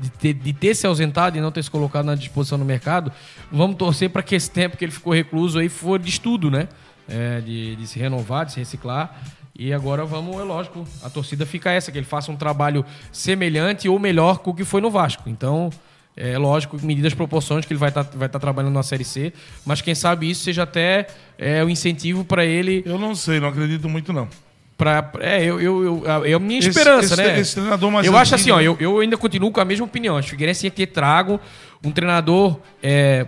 de, 0.00 0.10
ter, 0.10 0.34
de 0.34 0.52
ter 0.52 0.74
se 0.74 0.86
ausentado 0.86 1.38
e 1.38 1.40
não 1.40 1.50
ter 1.50 1.62
se 1.62 1.70
colocado 1.70 2.04
na 2.04 2.14
disposição 2.14 2.58
no 2.58 2.64
mercado. 2.64 3.10
Vamos 3.50 3.76
torcer 3.76 4.10
para 4.10 4.22
que 4.22 4.34
esse 4.34 4.50
tempo 4.50 4.76
que 4.76 4.84
ele 4.84 4.92
ficou 4.92 5.12
recluso 5.12 5.58
aí 5.58 5.68
for 5.68 5.98
de 5.98 6.08
estudo, 6.08 6.50
né? 6.50 6.68
É, 7.08 7.40
de, 7.40 7.74
de 7.76 7.86
se 7.86 7.98
renovar, 7.98 8.44
de 8.44 8.52
se 8.52 8.58
reciclar. 8.58 9.18
E 9.58 9.72
agora 9.72 10.04
vamos, 10.04 10.40
é 10.40 10.44
lógico, 10.44 10.86
a 11.02 11.10
torcida 11.10 11.44
fica 11.44 11.72
essa, 11.72 11.90
que 11.90 11.98
ele 11.98 12.06
faça 12.06 12.30
um 12.30 12.36
trabalho 12.36 12.84
semelhante 13.10 13.88
ou 13.88 13.98
melhor 13.98 14.38
que 14.38 14.48
o 14.48 14.54
que 14.54 14.64
foi 14.64 14.80
no 14.80 14.88
Vasco. 14.88 15.28
Então, 15.28 15.68
é 16.16 16.38
lógico, 16.38 16.78
medidas 16.80 17.12
proporções 17.12 17.64
que 17.64 17.72
ele 17.72 17.80
vai 17.80 17.88
estar 17.88 18.04
vai 18.04 18.28
tá 18.28 18.38
trabalhando 18.38 18.72
na 18.72 18.84
Série 18.84 19.02
C, 19.02 19.32
mas 19.66 19.80
quem 19.80 19.96
sabe 19.96 20.30
isso 20.30 20.44
seja 20.44 20.62
até 20.62 21.08
é, 21.36 21.64
o 21.64 21.68
incentivo 21.68 22.24
para 22.24 22.44
ele. 22.44 22.84
Eu 22.86 22.98
não 22.98 23.16
sei, 23.16 23.40
não 23.40 23.48
acredito 23.48 23.88
muito, 23.88 24.12
não. 24.12 24.28
Pra, 24.78 25.10
é, 25.18 25.42
eu, 25.44 25.60
eu, 25.60 26.04
eu, 26.06 26.24
é 26.24 26.32
a 26.34 26.38
minha 26.38 26.60
Esse- 26.60 26.68
esperança, 26.68 27.14
esse- 27.14 27.16
né? 27.16 27.40
esse 27.40 27.54
treinador 27.56 27.90
mais 27.90 28.06
eu 28.06 28.16
acho 28.16 28.32
assim, 28.36 28.52
antigo- 28.52 28.76
ó, 28.76 28.76
eu, 28.80 28.92
eu 28.94 29.00
ainda 29.00 29.16
continuo 29.16 29.50
com 29.50 29.60
a 29.60 29.64
mesma 29.64 29.84
opinião. 29.84 30.16
Acho 30.16 30.28
que 30.28 30.34
o 30.34 30.36
Figueirense 30.36 30.60
tinha 30.60 30.70
que 30.70 30.76
ter 30.76 30.86
trago 30.86 31.40
um 31.84 31.90
treinador, 31.90 32.60
é, 32.80 33.26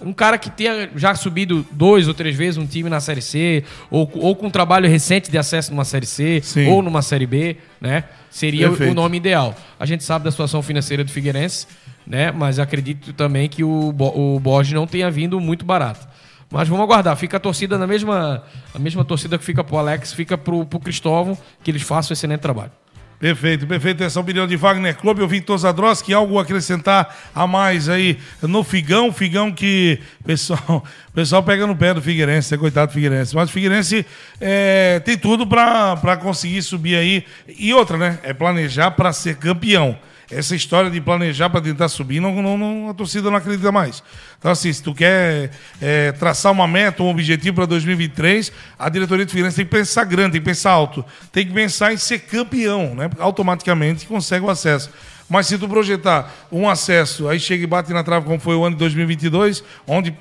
um 0.00 0.12
cara 0.12 0.36
que 0.36 0.50
tenha 0.50 0.90
já 0.96 1.14
subido 1.14 1.64
dois 1.70 2.08
ou 2.08 2.14
três 2.14 2.34
vezes 2.36 2.58
um 2.58 2.66
time 2.66 2.90
na 2.90 2.98
Série 2.98 3.22
C, 3.22 3.62
ou, 3.88 4.10
ou 4.16 4.34
com 4.34 4.46
um 4.48 4.50
trabalho 4.50 4.88
recente 4.88 5.30
de 5.30 5.38
acesso 5.38 5.70
numa 5.70 5.84
Série 5.84 6.06
C, 6.06 6.40
Sim. 6.42 6.66
ou 6.68 6.82
numa 6.82 7.02
Série 7.02 7.26
B, 7.26 7.56
né? 7.80 8.04
Seria 8.28 8.66
o- 8.66 8.70
Perfeito. 8.70 8.90
o 8.90 8.94
nome 8.96 9.16
ideal. 9.18 9.54
A 9.78 9.86
gente 9.86 10.02
sabe 10.02 10.24
da 10.24 10.30
situação 10.32 10.60
financeira 10.60 11.04
do 11.04 11.10
Figueirense, 11.12 11.68
né? 12.04 12.32
Mas 12.32 12.58
acredito 12.58 13.12
também 13.12 13.48
que 13.48 13.62
o, 13.62 13.94
o 13.96 14.40
Borges 14.40 14.72
não 14.72 14.88
tenha 14.88 15.08
vindo 15.08 15.38
muito 15.40 15.64
barato. 15.64 16.04
Mas 16.50 16.68
vamos 16.68 16.84
aguardar. 16.84 17.16
Fica 17.16 17.36
a 17.36 17.40
torcida 17.40 17.76
na 17.78 17.86
mesma, 17.86 18.42
a 18.74 18.78
mesma 18.78 19.04
torcida 19.04 19.38
que 19.38 19.44
fica 19.44 19.64
pro 19.64 19.76
Alex, 19.76 20.12
fica 20.12 20.38
pro, 20.38 20.64
pro 20.64 20.78
Cristóvão, 20.78 21.36
que 21.62 21.70
eles 21.70 21.82
façam 21.82 22.12
esse 22.12 22.20
excelente 22.20 22.40
trabalho. 22.40 22.70
Perfeito, 23.18 23.66
perfeito. 23.66 24.02
Essa 24.04 24.18
é 24.18 24.22
opinião 24.22 24.46
de 24.46 24.54
Wagner 24.54 24.96
Clube. 24.96 25.20
Eu 25.20 25.28
Victor 25.28 25.56
Zadroski, 25.56 26.12
algo 26.12 26.38
acrescentar 26.38 27.16
a 27.34 27.46
mais 27.46 27.88
aí 27.88 28.18
no 28.42 28.62
Figão. 28.62 29.10
Figão 29.12 29.50
que 29.50 29.98
pessoal, 30.26 30.84
pessoal 31.14 31.42
pega 31.42 31.66
no 31.66 31.74
pé 31.74 31.94
do 31.94 32.02
Figueirense, 32.02 32.54
é 32.54 32.58
coitado 32.58 32.88
do 32.88 32.94
Figueirense. 32.94 33.34
Mas 33.34 33.48
o 33.48 33.52
Figueirense 33.52 34.04
é, 34.40 35.00
tem 35.00 35.16
tudo 35.16 35.46
para 35.46 36.16
conseguir 36.18 36.62
subir 36.62 36.96
aí. 36.96 37.24
E 37.48 37.72
outra, 37.72 37.96
né? 37.96 38.18
É 38.22 38.34
planejar 38.34 38.90
para 38.90 39.12
ser 39.12 39.36
campeão. 39.36 39.96
Essa 40.30 40.56
história 40.56 40.90
de 40.90 41.00
planejar 41.00 41.50
para 41.50 41.60
tentar 41.60 41.88
subir, 41.88 42.20
não, 42.20 42.40
não- 42.42 42.56
não- 42.58 42.90
a 42.90 42.94
torcida 42.94 43.30
não 43.30 43.36
acredita 43.36 43.70
mais. 43.70 44.02
Então, 44.38 44.50
assim, 44.50 44.72
se 44.72 44.82
tu 44.82 44.94
quer 44.94 45.50
é, 45.80 46.12
traçar 46.12 46.50
uma 46.52 46.66
meta, 46.66 47.02
um 47.02 47.08
objetivo 47.10 47.56
para 47.56 47.66
2023, 47.66 48.50
a 48.78 48.88
diretoria 48.88 49.24
do 49.24 49.30
Figueirense 49.30 49.56
tem 49.56 49.64
que 49.64 49.70
pensar 49.70 50.04
grande, 50.04 50.32
tem 50.32 50.40
que 50.40 50.46
pensar 50.46 50.70
alto. 50.70 51.04
Tem 51.30 51.46
que 51.46 51.52
pensar 51.52 51.92
em 51.92 51.96
ser 51.96 52.20
campeão, 52.20 52.94
né? 52.94 53.10
Automaticamente 53.18 54.06
consegue 54.06 54.44
o 54.44 54.50
acesso. 54.50 54.90
Mas 55.28 55.46
se 55.46 55.56
tu 55.58 55.68
projetar 55.68 56.32
um 56.52 56.68
acesso, 56.68 57.28
aí 57.28 57.40
chega 57.40 57.64
e 57.64 57.66
bate 57.66 57.92
na 57.92 58.04
trave, 58.04 58.26
como 58.26 58.38
foi 58.38 58.54
o 58.54 58.64
ano 58.64 58.76
de 58.76 58.80
2022, 58.80 59.64
onde 59.86 60.14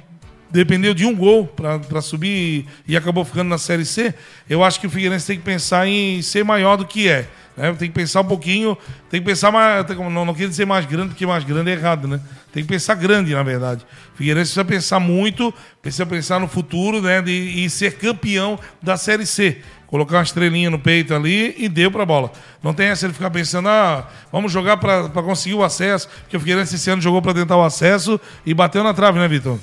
dependeu 0.50 0.94
de 0.94 1.06
um 1.06 1.16
gol 1.16 1.48
para 1.48 2.00
subir 2.02 2.68
e 2.88 2.96
acabou 2.96 3.26
ficando 3.26 3.50
na 3.50 3.58
Série 3.58 3.86
C, 3.86 4.14
eu 4.48 4.64
acho 4.64 4.80
que 4.80 4.86
o 4.86 4.90
Figueirense 4.90 5.26
tem 5.26 5.38
que 5.38 5.44
pensar 5.44 5.88
em 5.88 6.22
ser 6.22 6.46
maior 6.46 6.78
do 6.78 6.86
que 6.86 7.10
é. 7.10 7.28
Né? 7.56 7.74
Tem 7.74 7.90
que 7.90 7.94
pensar 7.94 8.22
um 8.22 8.26
pouquinho, 8.26 8.78
tem 9.10 9.20
que 9.20 9.26
pensar 9.26 9.52
mais. 9.52 9.86
Não, 9.90 10.26
não 10.26 10.34
quero 10.34 10.50
dizer 10.50 10.66
mais 10.66 10.86
grande, 10.86 11.10
porque 11.10 11.26
mais 11.26 11.44
grande 11.44 11.70
é 11.70 11.74
errado, 11.74 12.08
né? 12.08 12.20
Tem 12.52 12.64
que 12.64 12.70
pensar 12.70 12.96
grande, 12.96 13.34
na 13.34 13.44
verdade. 13.44 13.86
Figueirense 14.16 14.54
precisa 14.54 14.66
pensar 14.66 15.00
muito, 15.00 15.54
precisa 15.82 16.06
pensar 16.06 16.40
no 16.40 16.48
futuro, 16.48 17.02
né? 17.02 17.22
De, 17.22 17.32
e 17.32 17.70
ser 17.70 17.98
campeão 17.98 18.60
da 18.82 18.98
Série 18.98 19.26
C. 19.26 19.62
Colocar 19.88 20.18
uma 20.18 20.24
estrelinha 20.24 20.72
no 20.72 20.80
peito 20.80 21.14
ali 21.14 21.54
e 21.58 21.70
deu 21.70 21.92
pra 21.92 22.06
bola. 22.06 22.32
Não 22.64 22.74
tem 22.74 22.88
essa 22.88 23.08
de 23.08 23.14
ficar 23.14 23.30
pensando, 23.30 23.70
ah, 23.70 24.10
vamos 24.32 24.52
jogar 24.52 24.78
pra 24.78 25.08
conseguir 25.22 25.56
o 25.56 25.64
acesso, 25.64 26.10
porque 26.22 26.36
o 26.36 26.40
Figueirense 26.40 26.76
esse 26.76 26.90
ano 26.90 27.02
jogou 27.02 27.22
pra 27.22 27.34
tentar 27.34 27.58
o 27.58 27.64
acesso 27.64 28.20
e 28.44 28.54
bateu 28.56 28.84
na 28.84 28.94
trave, 28.94 29.20
né, 29.20 29.28
Vitor? 29.28 29.60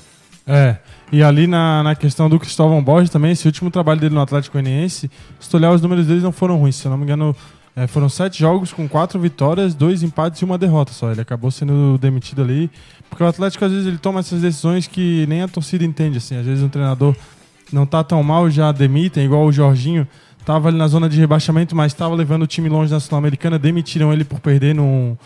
É. 0.47 0.77
E 1.13 1.23
ali 1.23 1.47
na, 1.47 1.83
na 1.83 1.95
questão 1.97 2.29
do 2.29 2.39
Cristóvão 2.39 2.83
Borges 2.83 3.11
também, 3.11 3.33
esse 3.33 3.47
último 3.47 3.71
trabalho 3.71 4.01
dele 4.01 4.15
no 4.15 4.21
Atlético 4.21 4.53
Goianiense, 4.53 5.11
se 5.41 5.51
tu 5.51 5.57
olhar 5.57 5.73
os 5.73 5.83
números 5.83 6.07
deles 6.07 6.23
não 6.23 6.31
foram 6.31 6.57
ruins. 6.57 6.77
Se 6.77 6.87
eu 6.87 6.91
não 6.91 6.99
me 6.99 7.05
engano, 7.05 7.35
é, 7.77 7.87
foram 7.87 8.09
sete 8.09 8.39
jogos 8.39 8.73
com 8.73 8.89
quatro 8.89 9.19
vitórias, 9.19 9.75
dois 9.75 10.03
empates 10.03 10.41
e 10.41 10.45
uma 10.45 10.59
derrota 10.59 10.93
só. 10.93 11.11
Ele 11.11 11.21
acabou 11.21 11.51
sendo 11.51 11.97
demitido 11.99 12.43
ali. 12.43 12.71
Porque 13.09 13.23
o 13.23 13.27
Atlético, 13.27 13.65
às 13.65 13.73
vezes, 13.73 13.87
ele 13.87 13.99
toma 13.99 14.21
essas 14.21 14.41
decisões 14.41 14.87
que 14.87 15.25
nem 15.29 15.43
a 15.43 15.49
torcida 15.49 15.85
entende, 15.85 16.19
assim. 16.19 16.37
Às 16.37 16.47
vezes 16.47 16.65
um 16.65 16.69
treinador 16.69 17.15
não 17.73 17.87
tá 17.87 18.03
tão 18.03 18.23
mal, 18.23 18.51
já 18.51 18.73
demitem, 18.73 19.25
igual 19.25 19.45
o 19.45 19.53
Jorginho. 19.53 20.07
Tava 20.45 20.69
ali 20.69 20.79
na 20.79 20.89
zona 20.89 21.09
de 21.09 21.19
rebaixamento, 21.19 21.77
mas 21.77 21.93
estava 21.93 22.15
levando 22.15 22.43
o 22.43 22.47
time 22.47 22.69
longe 22.69 22.91
da 22.91 22.99
Sul-Americana, 22.99 23.59
demitiram 23.59 24.13
ele 24.13 24.25
por 24.25 24.41
perder 24.41 24.75
num, 24.75 25.17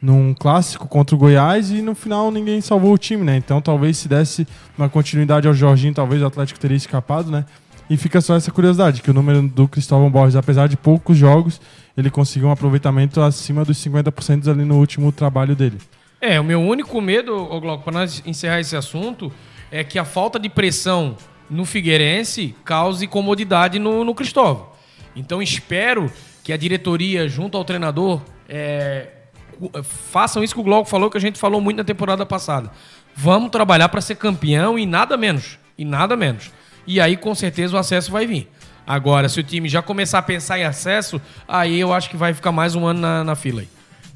num 0.00 0.32
clássico 0.32 0.88
contra 0.88 1.14
o 1.14 1.18
Goiás 1.18 1.70
e 1.70 1.82
no 1.82 1.94
final 1.94 2.30
ninguém 2.30 2.60
salvou 2.60 2.92
o 2.94 2.98
time, 2.98 3.24
né? 3.24 3.36
Então 3.36 3.60
talvez 3.60 3.98
se 3.98 4.08
desse 4.08 4.46
uma 4.78 4.88
continuidade 4.88 5.46
ao 5.46 5.52
Jorginho, 5.52 5.92
talvez 5.92 6.22
o 6.22 6.26
Atlético 6.26 6.58
teria 6.58 6.76
escapado, 6.76 7.30
né? 7.30 7.44
E 7.90 7.96
fica 7.96 8.20
só 8.20 8.36
essa 8.36 8.52
curiosidade, 8.52 9.02
que 9.02 9.10
o 9.10 9.14
número 9.14 9.42
do 9.42 9.66
Cristóvão 9.66 10.08
Borges, 10.08 10.36
apesar 10.36 10.68
de 10.68 10.76
poucos 10.76 11.16
jogos, 11.16 11.60
ele 12.00 12.10
conseguiu 12.10 12.48
um 12.48 12.52
aproveitamento 12.52 13.20
acima 13.20 13.64
dos 13.64 13.78
50% 13.78 14.48
ali 14.50 14.64
no 14.64 14.76
último 14.78 15.12
trabalho 15.12 15.54
dele. 15.54 15.78
É, 16.20 16.38
o 16.40 16.44
meu 16.44 16.60
único 16.60 17.00
medo, 17.00 17.46
Glauco, 17.60 17.84
para 17.84 17.92
nós 18.00 18.22
encerrar 18.26 18.60
esse 18.60 18.76
assunto, 18.76 19.32
é 19.70 19.82
que 19.84 19.98
a 19.98 20.04
falta 20.04 20.38
de 20.38 20.48
pressão 20.48 21.16
no 21.48 21.64
Figueirense 21.64 22.54
cause 22.64 23.06
comodidade 23.06 23.78
no, 23.78 24.04
no 24.04 24.14
Cristóvão. 24.14 24.68
Então 25.16 25.42
espero 25.42 26.10
que 26.44 26.52
a 26.52 26.56
diretoria, 26.56 27.28
junto 27.28 27.56
ao 27.56 27.64
treinador, 27.64 28.20
é, 28.48 29.08
cu- 29.58 29.70
façam 29.82 30.42
isso 30.44 30.54
que 30.54 30.60
o 30.60 30.64
Glauco 30.64 30.88
falou, 30.88 31.10
que 31.10 31.16
a 31.16 31.20
gente 31.20 31.38
falou 31.38 31.60
muito 31.60 31.78
na 31.78 31.84
temporada 31.84 32.24
passada. 32.26 32.70
Vamos 33.16 33.50
trabalhar 33.50 33.88
para 33.88 34.00
ser 34.00 34.14
campeão 34.16 34.78
e 34.78 34.86
nada 34.86 35.16
menos. 35.16 35.58
E 35.76 35.84
nada 35.84 36.16
menos. 36.16 36.50
E 36.86 37.00
aí, 37.00 37.16
com 37.16 37.34
certeza, 37.34 37.76
o 37.76 37.78
acesso 37.78 38.10
vai 38.12 38.26
vir. 38.26 38.48
Agora, 38.90 39.28
se 39.28 39.38
o 39.38 39.42
time 39.44 39.68
já 39.68 39.80
começar 39.80 40.18
a 40.18 40.22
pensar 40.22 40.58
em 40.58 40.64
acesso, 40.64 41.22
aí 41.46 41.78
eu 41.78 41.92
acho 41.92 42.10
que 42.10 42.16
vai 42.16 42.34
ficar 42.34 42.50
mais 42.50 42.74
um 42.74 42.84
ano 42.84 42.98
na, 42.98 43.22
na 43.22 43.36
fila 43.36 43.60
aí. 43.60 43.68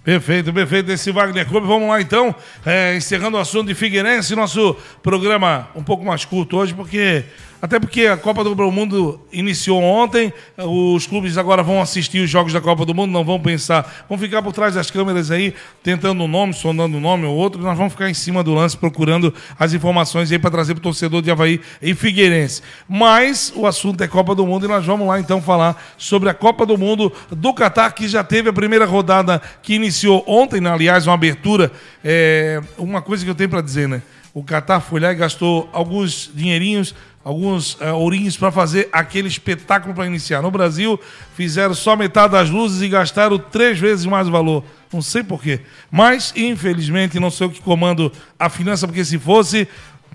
Perfeito, 0.03 0.53
perfeito. 0.53 0.91
Esse 0.91 1.13
Wagner 1.13 1.47
Clube. 1.47 1.65
Vamos 1.65 1.89
lá 1.89 2.01
então, 2.01 2.35
é, 2.67 2.97
encerrando 2.97 3.37
o 3.37 3.41
assunto 3.41 3.69
de 3.69 3.75
Figueirense, 3.77 4.35
nosso 4.35 4.77
programa 5.01 5.69
um 5.77 5.83
pouco 5.85 6.05
mais 6.05 6.25
curto 6.25 6.57
hoje, 6.57 6.75
porque 6.75 7.25
até 7.65 7.81
porque 7.81 8.03
a 8.07 8.15
Copa 8.19 8.45
do 8.45 8.55
Mundo 8.71 9.19
iniciou 9.33 9.83
ontem, 9.83 10.31
os 10.59 11.07
clubes 11.07 11.39
agora 11.39 11.63
vão 11.63 11.81
assistir 11.81 12.19
os 12.23 12.29
jogos 12.29 12.53
da 12.53 12.61
Copa 12.61 12.85
do 12.85 12.95
Mundo, 12.95 13.11
não 13.11 13.25
vão 13.25 13.41
pensar, 13.41 14.05
vão 14.07 14.19
ficar 14.19 14.43
por 14.43 14.53
trás 14.53 14.75
das 14.75 14.91
câmeras 14.91 15.31
aí, 15.31 15.55
tentando 15.83 16.23
um 16.25 16.29
nome, 16.29 16.53
sondando 16.53 16.99
um 16.99 17.01
nome 17.01 17.25
ou 17.25 17.35
outro, 17.35 17.63
nós 17.63 17.75
vamos 17.75 17.95
ficar 17.95 18.11
em 18.11 18.13
cima 18.13 18.45
do 18.45 18.53
lance 18.53 18.77
procurando 18.77 19.33
as 19.59 19.73
informações 19.73 20.31
aí 20.31 20.39
para 20.39 20.51
trazer 20.51 20.75
para 20.75 20.81
o 20.81 20.83
torcedor 20.83 21.23
de 21.23 21.31
Havaí 21.31 21.59
e 21.81 21.95
Figueirense. 21.95 22.61
Mas 22.87 23.51
o 23.57 23.67
assunto 23.67 24.05
é 24.05 24.07
Copa 24.07 24.35
do 24.35 24.47
Mundo 24.47 24.67
e 24.67 24.69
nós 24.69 24.85
vamos 24.85 25.09
lá 25.09 25.19
então 25.19 25.41
falar 25.41 25.83
sobre 25.97 26.29
a 26.29 26.35
Copa 26.35 26.67
do 26.67 26.77
Mundo 26.77 27.11
do 27.31 27.55
Catar, 27.55 27.93
que 27.93 28.07
já 28.07 28.23
teve 28.23 28.51
a 28.51 28.53
primeira 28.53 28.85
rodada 28.85 29.41
que 29.63 29.73
iniciou 29.73 30.23
ontem, 30.27 30.61
né? 30.61 30.71
aliás, 30.71 31.07
uma 31.07 31.15
abertura. 31.15 31.73
É... 32.05 32.61
Uma 32.77 33.01
coisa 33.01 33.25
que 33.25 33.31
eu 33.31 33.35
tenho 33.35 33.49
para 33.49 33.63
dizer, 33.63 33.89
né? 33.89 34.03
O 34.35 34.43
Catar 34.43 34.81
foi 34.81 34.99
lá 34.99 35.13
e 35.13 35.15
gastou 35.15 35.71
alguns 35.73 36.29
dinheirinhos 36.35 36.93
alguns 37.25 37.75
uh, 37.75 37.95
ourinhos 37.95 38.37
para 38.37 38.53
fazer 38.53 38.89
aquele 38.93 39.27
espetáculo 39.27 39.95
para 39.95 40.07
iniciar. 40.07 40.43
No 40.43 40.51
Brasil, 40.51 41.01
fizeram 41.35 41.75
só 41.75 41.97
metade 41.97 42.33
das 42.33 42.51
luzes 42.51 42.83
e 42.83 42.89
gastaram 42.89 43.39
três 43.39 43.79
vezes 43.79 44.05
mais 44.05 44.29
valor. 44.29 44.63
Não 44.93 45.01
sei 45.01 45.25
porquê. 45.25 45.61
Mas, 45.91 46.33
infelizmente, 46.37 47.19
não 47.19 47.31
sou 47.31 47.47
eu 47.47 47.51
que 47.51 47.63
comando 47.63 48.13
a 48.39 48.51
finança, 48.51 48.87
porque 48.87 49.05
se 49.05 49.19
fosse, 49.19 49.67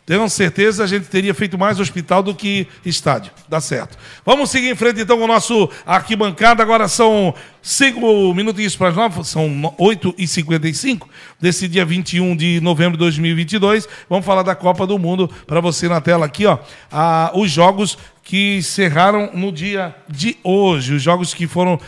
tenho 0.10 0.28
certeza 0.28 0.84
a 0.84 0.88
gente 0.88 1.06
teria 1.06 1.36
feito 1.36 1.56
mais 1.56 1.80
hospital 1.80 2.24
do 2.24 2.34
que 2.34 2.68
estádio. 2.86 3.32
Dá 3.48 3.62
certo. 3.62 3.96
Vamos 4.26 4.50
seguir 4.50 4.70
em 4.70 4.76
frente 4.76 5.02
então 5.02 5.18
com 5.18 5.26
o 5.26 5.28
nosso 5.28 5.70
arquibancada. 5.86 6.64
Agora 6.64 6.88
são 6.88 7.34
cinco 7.62 8.34
minutinhos 8.34 8.76
para 8.76 8.90
as 8.90 8.96
nove, 8.96 9.24
são 9.24 9.48
8h55 9.80 11.08
desse 11.40 11.68
dia 11.68 11.86
21 11.86 12.36
de 12.36 12.60
novembro 12.62 12.94
de 12.94 13.00
2022. 13.00 13.88
Vamos 14.10 14.26
falar 14.26 14.44
da 14.44 14.56
Copa 14.56 14.86
do 14.86 14.98
Mundo 14.98 15.30
para 15.46 15.60
você 15.60 15.88
na 15.88 16.02
tela 16.02 16.26
aqui, 16.26 16.46
ó. 16.46 16.58
Ah, 16.92 17.32
os 17.34 17.52
jogos 17.52 17.98
que 18.30 18.58
encerraram 18.58 19.32
no 19.34 19.52
dia 19.52 19.96
de 20.08 20.38
hoje. 20.44 20.94
Os 20.94 21.02
jogos 21.02 21.34
que 21.34 21.48
foram. 21.48 21.80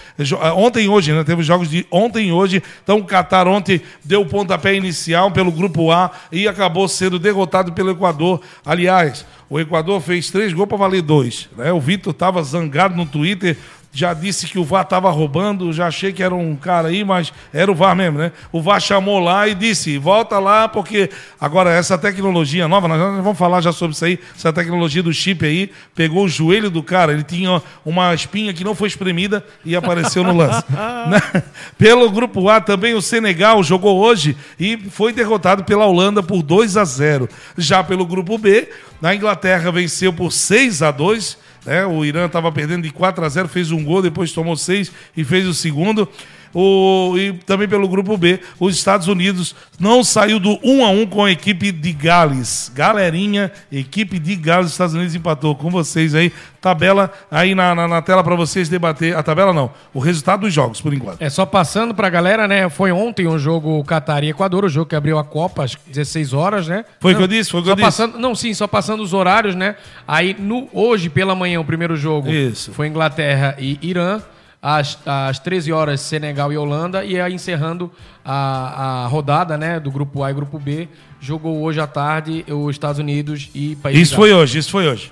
Ah, 0.41 0.55
ontem 0.55 0.85
e 0.85 0.89
hoje, 0.89 1.13
né? 1.13 1.23
Teve 1.23 1.43
jogos 1.43 1.69
de 1.69 1.85
ontem 1.91 2.29
e 2.29 2.31
hoje. 2.31 2.63
Então 2.83 2.97
o 2.97 3.05
Qatar 3.05 3.47
ontem 3.47 3.79
deu 4.03 4.21
o 4.21 4.25
pontapé 4.25 4.73
inicial 4.73 5.29
pelo 5.29 5.51
grupo 5.51 5.91
A 5.91 6.09
e 6.31 6.47
acabou 6.47 6.87
sendo 6.87 7.19
derrotado 7.19 7.73
pelo 7.73 7.91
Equador. 7.91 8.41
Aliás, 8.65 9.23
o 9.51 9.59
Equador 9.59 10.01
fez 10.01 10.31
três 10.31 10.51
gols 10.51 10.67
para 10.67 10.79
valer 10.79 11.03
dois. 11.03 11.47
Né? 11.55 11.71
O 11.71 11.79
Vitor 11.79 12.11
estava 12.11 12.41
zangado 12.41 12.95
no 12.95 13.05
Twitter 13.05 13.55
já 13.93 14.13
disse 14.13 14.47
que 14.47 14.57
o 14.57 14.63
VAR 14.63 14.83
estava 14.83 15.09
roubando, 15.09 15.73
já 15.73 15.87
achei 15.87 16.13
que 16.13 16.23
era 16.23 16.33
um 16.33 16.55
cara 16.55 16.87
aí, 16.87 17.03
mas 17.03 17.33
era 17.53 17.69
o 17.69 17.75
VAR 17.75 17.95
mesmo, 17.95 18.17
né? 18.17 18.31
O 18.51 18.61
VAR 18.61 18.79
chamou 18.79 19.19
lá 19.19 19.47
e 19.47 19.53
disse: 19.53 19.97
volta 19.97 20.39
lá, 20.39 20.69
porque 20.69 21.09
agora 21.39 21.71
essa 21.71 21.97
tecnologia 21.97 22.67
nova, 22.67 22.87
nós 22.87 22.97
vamos 23.21 23.37
falar 23.37 23.59
já 23.59 23.73
sobre 23.73 23.93
isso 23.93 24.05
aí, 24.05 24.19
essa 24.35 24.53
tecnologia 24.53 25.03
do 25.03 25.13
chip 25.13 25.45
aí, 25.45 25.71
pegou 25.93 26.23
o 26.23 26.29
joelho 26.29 26.69
do 26.69 26.81
cara, 26.81 27.11
ele 27.11 27.23
tinha 27.23 27.61
uma 27.85 28.13
espinha 28.13 28.53
que 28.53 28.63
não 28.63 28.73
foi 28.73 28.87
espremida 28.87 29.43
e 29.65 29.75
apareceu 29.75 30.23
no 30.23 30.35
lance. 30.35 30.63
né? 30.71 31.43
Pelo 31.77 32.09
grupo 32.09 32.47
A 32.47 32.61
também 32.61 32.93
o 32.93 33.01
Senegal 33.01 33.61
jogou 33.61 33.99
hoje 33.99 34.37
e 34.57 34.77
foi 34.89 35.11
derrotado 35.11 35.65
pela 35.65 35.85
Holanda 35.85 36.23
por 36.23 36.41
2 36.41 36.77
a 36.77 36.85
0. 36.85 37.27
Já 37.57 37.83
pelo 37.83 38.05
grupo 38.05 38.37
B, 38.37 38.69
na 39.01 39.13
Inglaterra 39.13 39.71
venceu 39.71 40.13
por 40.13 40.31
6 40.31 40.81
a 40.81 40.91
2 40.91 41.50
né? 41.65 41.85
O 41.85 42.03
Irã 42.03 42.25
estava 42.25 42.51
perdendo 42.51 42.83
de 42.83 42.91
4 42.91 43.23
a 43.23 43.29
0, 43.29 43.47
fez 43.47 43.71
um 43.71 43.83
gol, 43.83 44.01
depois 44.01 44.31
tomou 44.31 44.55
6 44.55 44.91
e 45.15 45.23
fez 45.23 45.47
o 45.47 45.53
segundo. 45.53 46.07
O, 46.53 47.15
e 47.17 47.33
também 47.33 47.67
pelo 47.67 47.87
grupo 47.87 48.17
B, 48.17 48.39
os 48.59 48.75
Estados 48.75 49.07
Unidos 49.07 49.55
não 49.79 50.03
saiu 50.03 50.39
do 50.39 50.59
1 50.63 50.85
a 50.85 50.89
1 50.89 51.07
com 51.07 51.25
a 51.25 51.31
equipe 51.31 51.71
de 51.71 51.93
Gales. 51.93 52.71
Galerinha, 52.75 53.51
equipe 53.71 54.19
de 54.19 54.35
Gales, 54.35 54.71
Estados 54.71 54.93
Unidos 54.93 55.15
empatou 55.15 55.55
com 55.55 55.69
vocês 55.69 56.13
aí. 56.13 56.31
Tabela 56.59 57.11
aí 57.31 57.55
na, 57.55 57.73
na, 57.73 57.87
na 57.87 58.01
tela 58.03 58.23
para 58.23 58.35
vocês 58.35 58.69
debater. 58.69 59.17
A 59.17 59.23
tabela 59.23 59.51
não, 59.51 59.71
o 59.93 59.99
resultado 59.99 60.41
dos 60.41 60.53
jogos, 60.53 60.79
por 60.79 60.93
enquanto. 60.93 61.19
É 61.19 61.29
só 61.29 61.43
passando 61.43 61.95
para 61.95 62.05
a 62.05 62.09
galera, 62.09 62.47
né? 62.47 62.69
Foi 62.69 62.91
ontem 62.91 63.27
um 63.27 63.39
jogo 63.39 63.83
Catar 63.83 64.23
e 64.23 64.29
Equador, 64.29 64.65
o 64.65 64.69
jogo 64.69 64.85
que 64.85 64.95
abriu 64.95 65.17
a 65.17 65.23
Copa, 65.23 65.63
às 65.63 65.75
16 65.87 66.33
horas, 66.33 66.67
né? 66.67 66.85
Foi 66.99 67.13
o 67.13 67.17
que 67.17 67.23
eu 67.23 67.27
disse, 67.27 67.49
foi 67.49 67.61
o 67.61 67.63
que 67.63 67.69
eu 67.69 67.75
disse. 67.75 67.85
Passando, 67.85 68.19
não, 68.19 68.35
sim, 68.35 68.53
só 68.53 68.67
passando 68.67 69.01
os 69.01 69.13
horários, 69.13 69.55
né? 69.55 69.75
Aí 70.07 70.35
no, 70.37 70.69
hoje 70.71 71.09
pela 71.09 71.33
manhã, 71.33 71.59
o 71.59 71.65
primeiro 71.65 71.95
jogo 71.95 72.29
Isso. 72.29 72.71
foi 72.73 72.87
Inglaterra 72.87 73.55
e 73.57 73.79
Irã 73.81 74.21
às, 74.61 74.97
às 75.05 75.39
13 75.39 75.71
horas 75.71 76.01
Senegal 76.01 76.53
e 76.53 76.57
Holanda 76.57 77.03
e 77.03 77.19
aí 77.19 77.33
encerrando 77.33 77.91
a, 78.23 79.03
a 79.03 79.07
rodada 79.07 79.57
né, 79.57 79.79
do 79.79 79.89
grupo 79.89 80.23
A 80.23 80.29
e 80.29 80.33
grupo 80.33 80.59
B, 80.59 80.87
jogou 81.19 81.61
hoje 81.61 81.79
à 81.79 81.87
tarde 81.87 82.45
os 82.47 82.75
Estados 82.75 82.99
Unidos 82.99 83.49
e 83.55 83.75
País 83.77 83.97
Isso 83.97 84.15
foi 84.15 84.31
hoje, 84.31 84.59
isso 84.59 84.69
foi 84.69 84.87
hoje. 84.87 85.11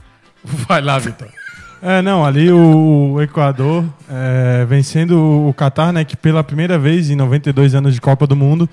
Vai 0.44 0.82
lá, 0.82 0.98
Vitor. 0.98 1.28
É, 1.82 2.02
não, 2.02 2.24
ali 2.24 2.50
o, 2.50 3.12
o 3.14 3.22
Equador 3.22 3.84
é, 4.08 4.66
vencendo 4.66 5.48
o 5.48 5.54
Catar, 5.54 5.92
né, 5.92 6.04
que 6.04 6.14
pela 6.14 6.44
primeira 6.44 6.78
vez 6.78 7.08
em 7.08 7.16
92 7.16 7.74
anos 7.74 7.94
de 7.94 8.00
Copa 8.00 8.26
do 8.26 8.36
Mundo, 8.36 8.68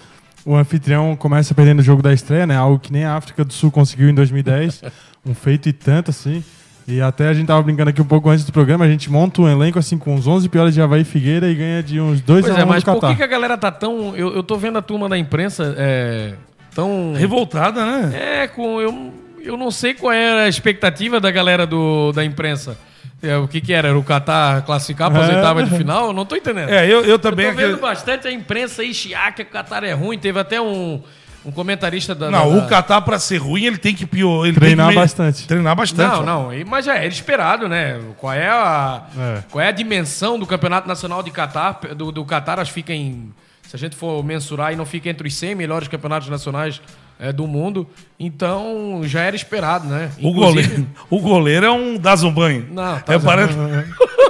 o 0.46 0.56
anfitrião 0.56 1.16
começa 1.16 1.56
perdendo 1.56 1.80
o 1.80 1.84
jogo 1.84 2.02
da 2.02 2.14
estreia, 2.14 2.46
né, 2.46 2.58
algo 2.58 2.80
que 2.80 2.92
nem 2.92 3.06
a 3.06 3.16
África 3.16 3.46
do 3.46 3.54
Sul 3.54 3.72
conseguiu 3.72 4.10
em 4.10 4.14
2010, 4.14 4.82
um 5.26 5.34
feito 5.34 5.70
e 5.70 5.74
tanto 5.74 6.12
assim. 6.12 6.44
E 6.88 7.02
até 7.02 7.28
a 7.28 7.34
gente 7.34 7.48
tava 7.48 7.62
brincando 7.62 7.90
aqui 7.90 8.02
um 8.02 8.06
pouco 8.06 8.30
antes 8.30 8.46
do 8.46 8.52
programa, 8.54 8.86
a 8.86 8.88
gente 8.88 9.12
monta 9.12 9.42
um 9.42 9.50
elenco 9.50 9.78
assim 9.78 9.98
com 9.98 10.16
uns 10.16 10.26
11 10.26 10.48
piores 10.48 10.74
de 10.74 10.82
Havaí 10.82 11.04
Figueira 11.04 11.50
e 11.50 11.54
ganha 11.56 11.84
de 11.84 12.00
uns 12.00 12.22
2 12.22 12.46
Pois 12.46 12.56
a 12.56 12.60
1 12.60 12.62
é, 12.62 12.66
mas 12.66 12.82
do 12.84 12.86
por 12.86 13.02
Catar. 13.02 13.10
que, 13.10 13.16
que 13.18 13.24
a 13.24 13.28
galera 13.28 13.58
tá 13.58 13.70
tão. 13.72 14.16
Eu, 14.16 14.34
eu 14.34 14.42
tô 14.42 14.56
vendo 14.56 14.78
a 14.78 14.82
turma 14.82 15.10
da 15.10 15.18
imprensa 15.18 15.76
é, 15.78 16.34
tão. 16.74 17.14
Revoltada, 17.14 17.86
né? 17.86 18.44
É, 18.44 18.48
com. 18.48 18.80
Eu, 18.80 19.14
eu 19.42 19.58
não 19.58 19.70
sei 19.70 19.94
qual 19.96 20.14
era 20.14 20.44
a 20.44 20.48
expectativa 20.48 21.20
da 21.20 21.30
galera 21.30 21.68
do, 21.68 22.14
da 22.14 22.24
imprensa. 22.24 22.78
É, 23.22 23.36
o 23.36 23.48
que 23.50 23.60
que 23.60 23.74
era? 23.74 23.90
Era 23.90 23.98
o 23.98 24.04
Qatar 24.04 24.64
classificar 24.64 25.10
para 25.12 25.24
as 25.26 25.30
É. 25.30 25.36
oitavas 25.36 25.68
de 25.70 25.76
final? 25.76 26.08
Eu 26.08 26.14
não 26.14 26.26
tô 26.26 26.36
entendendo. 26.38 26.70
É, 26.70 26.86
eu, 26.86 27.04
eu 27.04 27.18
também. 27.20 27.48
eu 27.48 27.52
tô 27.52 27.58
vendo 27.58 27.66
acredito- 27.66 27.82
bastante 27.82 28.28
a 28.28 28.32
imprensa 28.32 28.82
aí 28.84 28.94
chiar 28.94 29.34
que 29.36 29.42
o 29.42 29.46
Qatar 29.46 29.84
é 29.84 29.92
ruim. 29.92 30.18
Teve 30.20 30.40
até 30.40 30.62
um, 30.62 31.02
um 31.48 31.52
comentarista 31.52 32.14
da. 32.14 32.30
Não, 32.30 32.52
da, 32.54 32.58
o 32.66 32.68
Catar, 32.68 33.02
para 33.02 33.18
ser 33.18 33.38
ruim, 33.38 33.64
ele 33.66 33.78
tem 33.78 33.96
que 33.96 34.06
pior. 34.06 34.46
Ele 34.46 34.56
Treinar 34.56 34.88
tem 34.88 34.94
que 34.96 35.00
me- 35.00 35.04
bastante. 35.04 35.48
Treinar 35.48 35.76
bastante. 35.76 36.16
Não, 36.18 36.24
não, 36.44 36.54
e- 36.54 36.66
mas 36.66 36.86
já 36.86 36.96
era 36.96 37.08
esperado, 37.08 37.68
né? 37.70 38.00
Qual 38.18 38.34
é 38.34 38.48
a, 38.50 39.04
É. 39.18 39.44
qual 39.50 39.64
é 39.64 39.70
a 39.70 39.72
dimensão 39.72 40.38
do 40.38 40.46
Campeonato 40.46 40.88
Nacional 40.88 41.24
de 41.24 41.32
Catar? 41.32 41.80
Do, 41.96 42.12
do 42.12 42.26
Catar, 42.26 42.60
acho 42.60 42.72
que 42.72 42.76
fica 42.76 42.94
em. 42.94 43.32
Se 43.68 43.76
a 43.76 43.80
gente 43.80 43.96
for 43.96 44.24
mensurar, 44.24 44.72
e 44.72 44.76
não 44.76 44.86
fica 44.86 45.10
entre 45.10 45.28
os 45.28 45.34
100 45.36 45.54
melhores 45.56 45.88
campeonatos 45.90 46.30
nacionais 46.30 46.82
é, 47.20 47.34
do 47.34 47.46
mundo. 47.48 47.86
Então, 48.20 49.02
já 49.04 49.22
era 49.22 49.36
esperado, 49.36 49.88
né? 49.88 50.10
O 50.22 50.30
Inclusive- 50.30 50.68
goleiro, 50.70 50.88
o 51.10 51.20
goleiro 51.20 51.66
é 51.66 51.72
um 51.72 51.98
Dazumbanho. 51.98 52.68
Não, 52.72 53.00
tá 53.00 53.14
é 53.14 53.20
parece... 53.20 53.54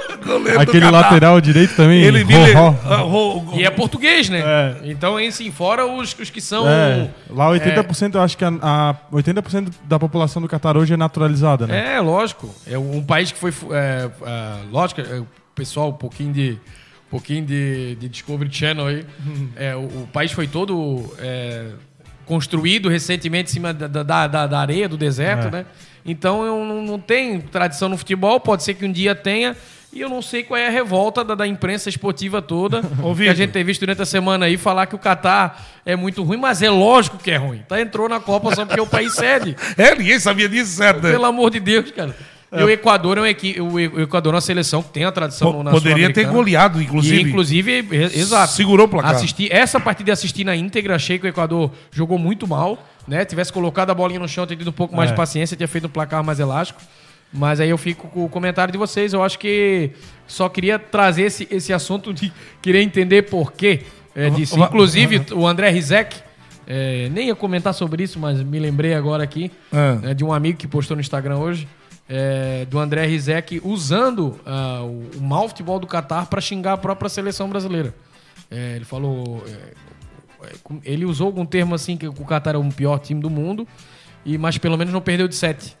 Aquele 0.58 0.90
lateral 0.90 1.40
direito 1.40 1.74
também. 1.74 2.02
Ele 2.02 2.24
ah, 2.54 3.56
E 3.56 3.64
é 3.64 3.70
português, 3.70 4.28
né? 4.28 4.42
É. 4.44 4.76
Então, 4.84 5.18
em 5.18 5.30
sim, 5.30 5.50
fora 5.50 5.86
os, 5.86 6.14
os 6.18 6.30
que 6.30 6.40
são. 6.40 6.68
É, 6.68 7.10
lá 7.30 7.50
80% 7.50 8.14
eu 8.14 8.20
acho 8.22 8.36
que 8.36 8.44
a, 8.44 8.48
a 8.48 8.94
80% 9.12 9.72
da 9.84 9.98
população 9.98 10.42
do 10.42 10.48
Catar 10.48 10.76
hoje 10.76 10.94
é 10.94 10.96
naturalizada, 10.96 11.66
né? 11.66 11.96
É, 11.96 12.00
lógico. 12.00 12.54
É 12.66 12.78
um 12.78 13.02
país 13.02 13.32
que 13.32 13.38
foi. 13.38 13.52
É, 13.72 14.10
é, 14.26 14.52
lógico, 14.70 15.00
é, 15.00 15.20
o 15.20 15.26
pessoal, 15.54 15.90
um 15.90 15.92
pouquinho 15.92 16.32
de. 16.32 16.58
Um 17.06 17.10
pouquinho 17.10 17.42
de, 17.42 17.94
de 17.94 18.06
Discovery 18.06 18.52
Channel 18.52 18.86
aí. 18.86 19.06
É, 19.56 19.74
o, 19.74 19.84
o 19.84 20.08
país 20.12 20.30
foi 20.30 20.46
todo 20.46 21.10
é, 21.18 21.68
construído 22.26 22.90
recentemente 22.90 23.50
em 23.50 23.54
cima 23.54 23.72
da, 23.72 24.02
da, 24.02 24.26
da, 24.26 24.46
da 24.46 24.60
areia, 24.60 24.86
do 24.86 24.98
deserto, 24.98 25.48
É. 25.48 25.50
né? 25.50 25.66
Então 26.04 26.44
eu 26.44 26.64
não, 26.64 26.82
não 26.82 26.98
tem 26.98 27.40
tradição 27.40 27.88
no 27.88 27.96
futebol, 27.96 28.38
pode 28.40 28.62
ser 28.62 28.74
que 28.74 28.84
um 28.84 28.92
dia 28.92 29.14
tenha. 29.14 29.56
E 29.92 30.00
eu 30.00 30.08
não 30.08 30.20
sei 30.20 30.42
qual 30.42 30.58
é 30.58 30.66
a 30.66 30.70
revolta 30.70 31.24
da, 31.24 31.34
da 31.34 31.46
imprensa 31.46 31.88
esportiva 31.88 32.42
toda. 32.42 32.82
Ô, 33.02 33.14
que 33.14 33.28
a 33.28 33.34
gente 33.34 33.50
tem 33.52 33.64
visto 33.64 33.80
durante 33.80 34.02
a 34.02 34.06
semana 34.06 34.44
aí 34.46 34.56
falar 34.58 34.86
que 34.86 34.94
o 34.94 34.98
Catar 34.98 35.66
é 35.84 35.96
muito 35.96 36.22
ruim, 36.22 36.36
mas 36.36 36.60
é 36.62 36.68
lógico 36.70 37.16
que 37.16 37.30
é 37.30 37.36
ruim. 37.36 37.62
Tá? 37.66 37.80
Entrou 37.80 38.08
na 38.08 38.20
Copa 38.20 38.54
só 38.54 38.66
porque 38.66 38.80
o 38.80 38.86
país 38.86 39.14
cede. 39.14 39.56
É, 39.78 39.94
ninguém 39.94 40.18
sabia 40.20 40.48
disso, 40.48 40.72
certo? 40.76 41.02
né? 41.02 41.10
Pelo 41.12 41.24
amor 41.24 41.50
de 41.50 41.58
Deus, 41.60 41.90
cara. 41.90 42.14
E 42.50 42.62
o 42.62 42.70
Equador 42.70 43.18
é 43.18 43.20
uma 43.20 43.28
equipe, 43.28 43.60
o 43.60 44.00
Equador 44.00 44.32
é 44.32 44.36
uma 44.36 44.40
seleção 44.40 44.82
que 44.82 44.88
tem 44.90 45.04
a 45.04 45.12
tradição 45.12 45.62
na 45.62 45.70
Poderia 45.70 46.10
ter 46.10 46.26
goleado, 46.26 46.80
E, 46.80 46.84
inclusive. 46.84 47.28
inclusive, 47.28 47.86
e- 47.90 48.04
exato. 48.18 48.52
Segurou 48.54 48.86
o 48.86 48.88
placar. 48.88 49.10
Assisti, 49.16 49.48
essa 49.52 49.78
partida 49.78 50.06
de 50.06 50.12
assistir 50.12 50.44
na 50.44 50.56
íntegra, 50.56 50.94
achei 50.96 51.18
que 51.18 51.26
o 51.26 51.28
Equador 51.28 51.70
jogou 51.92 52.18
muito 52.18 52.46
mal, 52.48 52.82
né? 53.06 53.24
Tivesse 53.26 53.52
colocado 53.52 53.90
a 53.90 53.94
bolinha 53.94 54.18
no 54.20 54.26
chão, 54.28 54.46
ter 54.46 54.56
tido 54.56 54.68
um 54.68 54.72
pouco 54.72 54.96
mais 54.96 55.10
É. 55.10 55.12
de 55.12 55.16
paciência, 55.16 55.56
tinha 55.58 55.68
feito 55.68 55.86
um 55.88 55.90
placar 55.90 56.24
mais 56.24 56.40
elástico. 56.40 56.80
Mas 57.32 57.60
aí 57.60 57.68
eu 57.70 57.78
fico 57.78 58.08
com 58.08 58.24
o 58.24 58.28
comentário 58.28 58.72
de 58.72 58.78
vocês. 58.78 59.12
Eu 59.12 59.22
acho 59.22 59.38
que 59.38 59.90
só 60.26 60.48
queria 60.48 60.78
trazer 60.78 61.22
esse, 61.22 61.46
esse 61.50 61.72
assunto 61.72 62.12
de 62.12 62.32
querer 62.62 62.80
entender 62.82 63.22
por 63.22 63.52
quê 63.52 63.82
é, 64.14 64.30
disso. 64.30 64.58
Inclusive, 64.58 65.26
o 65.32 65.46
André 65.46 65.70
Rizek, 65.70 66.16
é, 66.66 67.08
nem 67.10 67.28
ia 67.28 67.34
comentar 67.36 67.74
sobre 67.74 68.02
isso, 68.02 68.18
mas 68.18 68.42
me 68.42 68.58
lembrei 68.58 68.94
agora 68.94 69.22
aqui 69.22 69.50
Ah. 69.72 69.94
né, 69.96 70.14
de 70.14 70.24
um 70.24 70.32
amigo 70.32 70.58
que 70.58 70.66
postou 70.66 70.96
no 70.96 71.00
Instagram 71.00 71.36
hoje, 71.36 71.68
é, 72.08 72.64
do 72.64 72.78
André 72.78 73.06
Rizek, 73.06 73.60
usando 73.62 74.40
ah, 74.46 74.80
o, 74.82 75.18
o 75.18 75.20
mau 75.20 75.46
futebol 75.48 75.78
do 75.78 75.86
Catar 75.86 76.26
para 76.26 76.40
xingar 76.40 76.72
a 76.72 76.76
própria 76.78 77.08
seleção 77.10 77.48
brasileira. 77.48 77.94
É, 78.50 78.76
ele 78.76 78.84
falou. 78.86 79.44
é, 79.46 79.50
é, 80.46 80.52
ele 80.84 81.04
usou 81.04 81.26
algum 81.26 81.44
termo 81.44 81.74
assim 81.74 81.96
que 81.96 82.06
o 82.08 82.12
Qatar 82.24 82.54
é 82.54 82.58
o 82.58 82.64
pior 82.70 82.98
time 82.98 83.20
do 83.20 83.28
mundo, 83.28 83.68
e, 84.24 84.38
mas 84.38 84.56
pelo 84.56 84.76
menos 84.78 84.92
não 84.92 85.00
perdeu 85.00 85.28
de 85.28 85.34
7. 85.34 85.76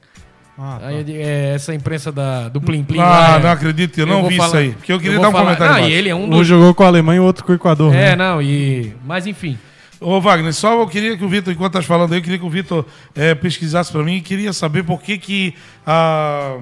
Ah, 0.58 0.78
tá. 0.80 0.86
Aí 0.88 1.04
é, 1.16 1.52
essa 1.54 1.72
imprensa 1.72 2.10
da, 2.10 2.48
do 2.48 2.60
Plim 2.60 2.82
Plim. 2.82 2.98
Ah, 2.98 3.04
lá, 3.08 3.36
é- 3.36 3.40
não 3.40 3.50
acredito, 3.50 3.96
eu 3.98 4.06
não 4.06 4.22
vou 4.22 4.28
vi 4.30 4.36
falar- 4.36 4.48
isso 4.48 4.56
aí. 4.56 4.70
Porque 4.72 4.92
eu 4.92 4.98
queria 4.98 5.14
vou 5.14 5.22
dar 5.22 5.28
um 5.28 5.32
falar- 5.32 5.44
comentário 5.56 5.82
Não, 5.82 5.88
e 5.88 5.92
ele 5.92 6.08
é 6.08 6.14
um 6.14 6.24
Um 6.24 6.30
dos. 6.30 6.46
jogou 6.46 6.74
com 6.74 6.82
a 6.82 6.86
Alemanha 6.88 7.18
e 7.18 7.20
o 7.20 7.24
outro 7.24 7.44
com 7.44 7.52
o 7.52 7.54
Equador. 7.54 7.94
É, 7.94 8.10
né? 8.10 8.16
não, 8.16 8.42
e. 8.42 8.92
Mas 9.06 9.26
enfim. 9.26 9.56
Ô, 10.00 10.20
Wagner, 10.20 10.52
só 10.52 10.80
eu 10.80 10.86
queria 10.86 11.16
que 11.16 11.24
o 11.24 11.28
Vitor, 11.28 11.52
enquanto 11.52 11.72
estás 11.72 11.84
falando 11.86 12.12
aí, 12.12 12.18
eu 12.18 12.22
queria 12.22 12.38
que 12.38 12.44
o 12.44 12.50
Vitor 12.50 12.84
eh, 13.16 13.34
pesquisasse 13.34 13.90
para 13.90 14.02
mim 14.04 14.16
e 14.16 14.20
queria 14.20 14.52
saber 14.52 14.84
por 14.84 15.00
que 15.02 15.18
que 15.18 15.54
a, 15.86 16.56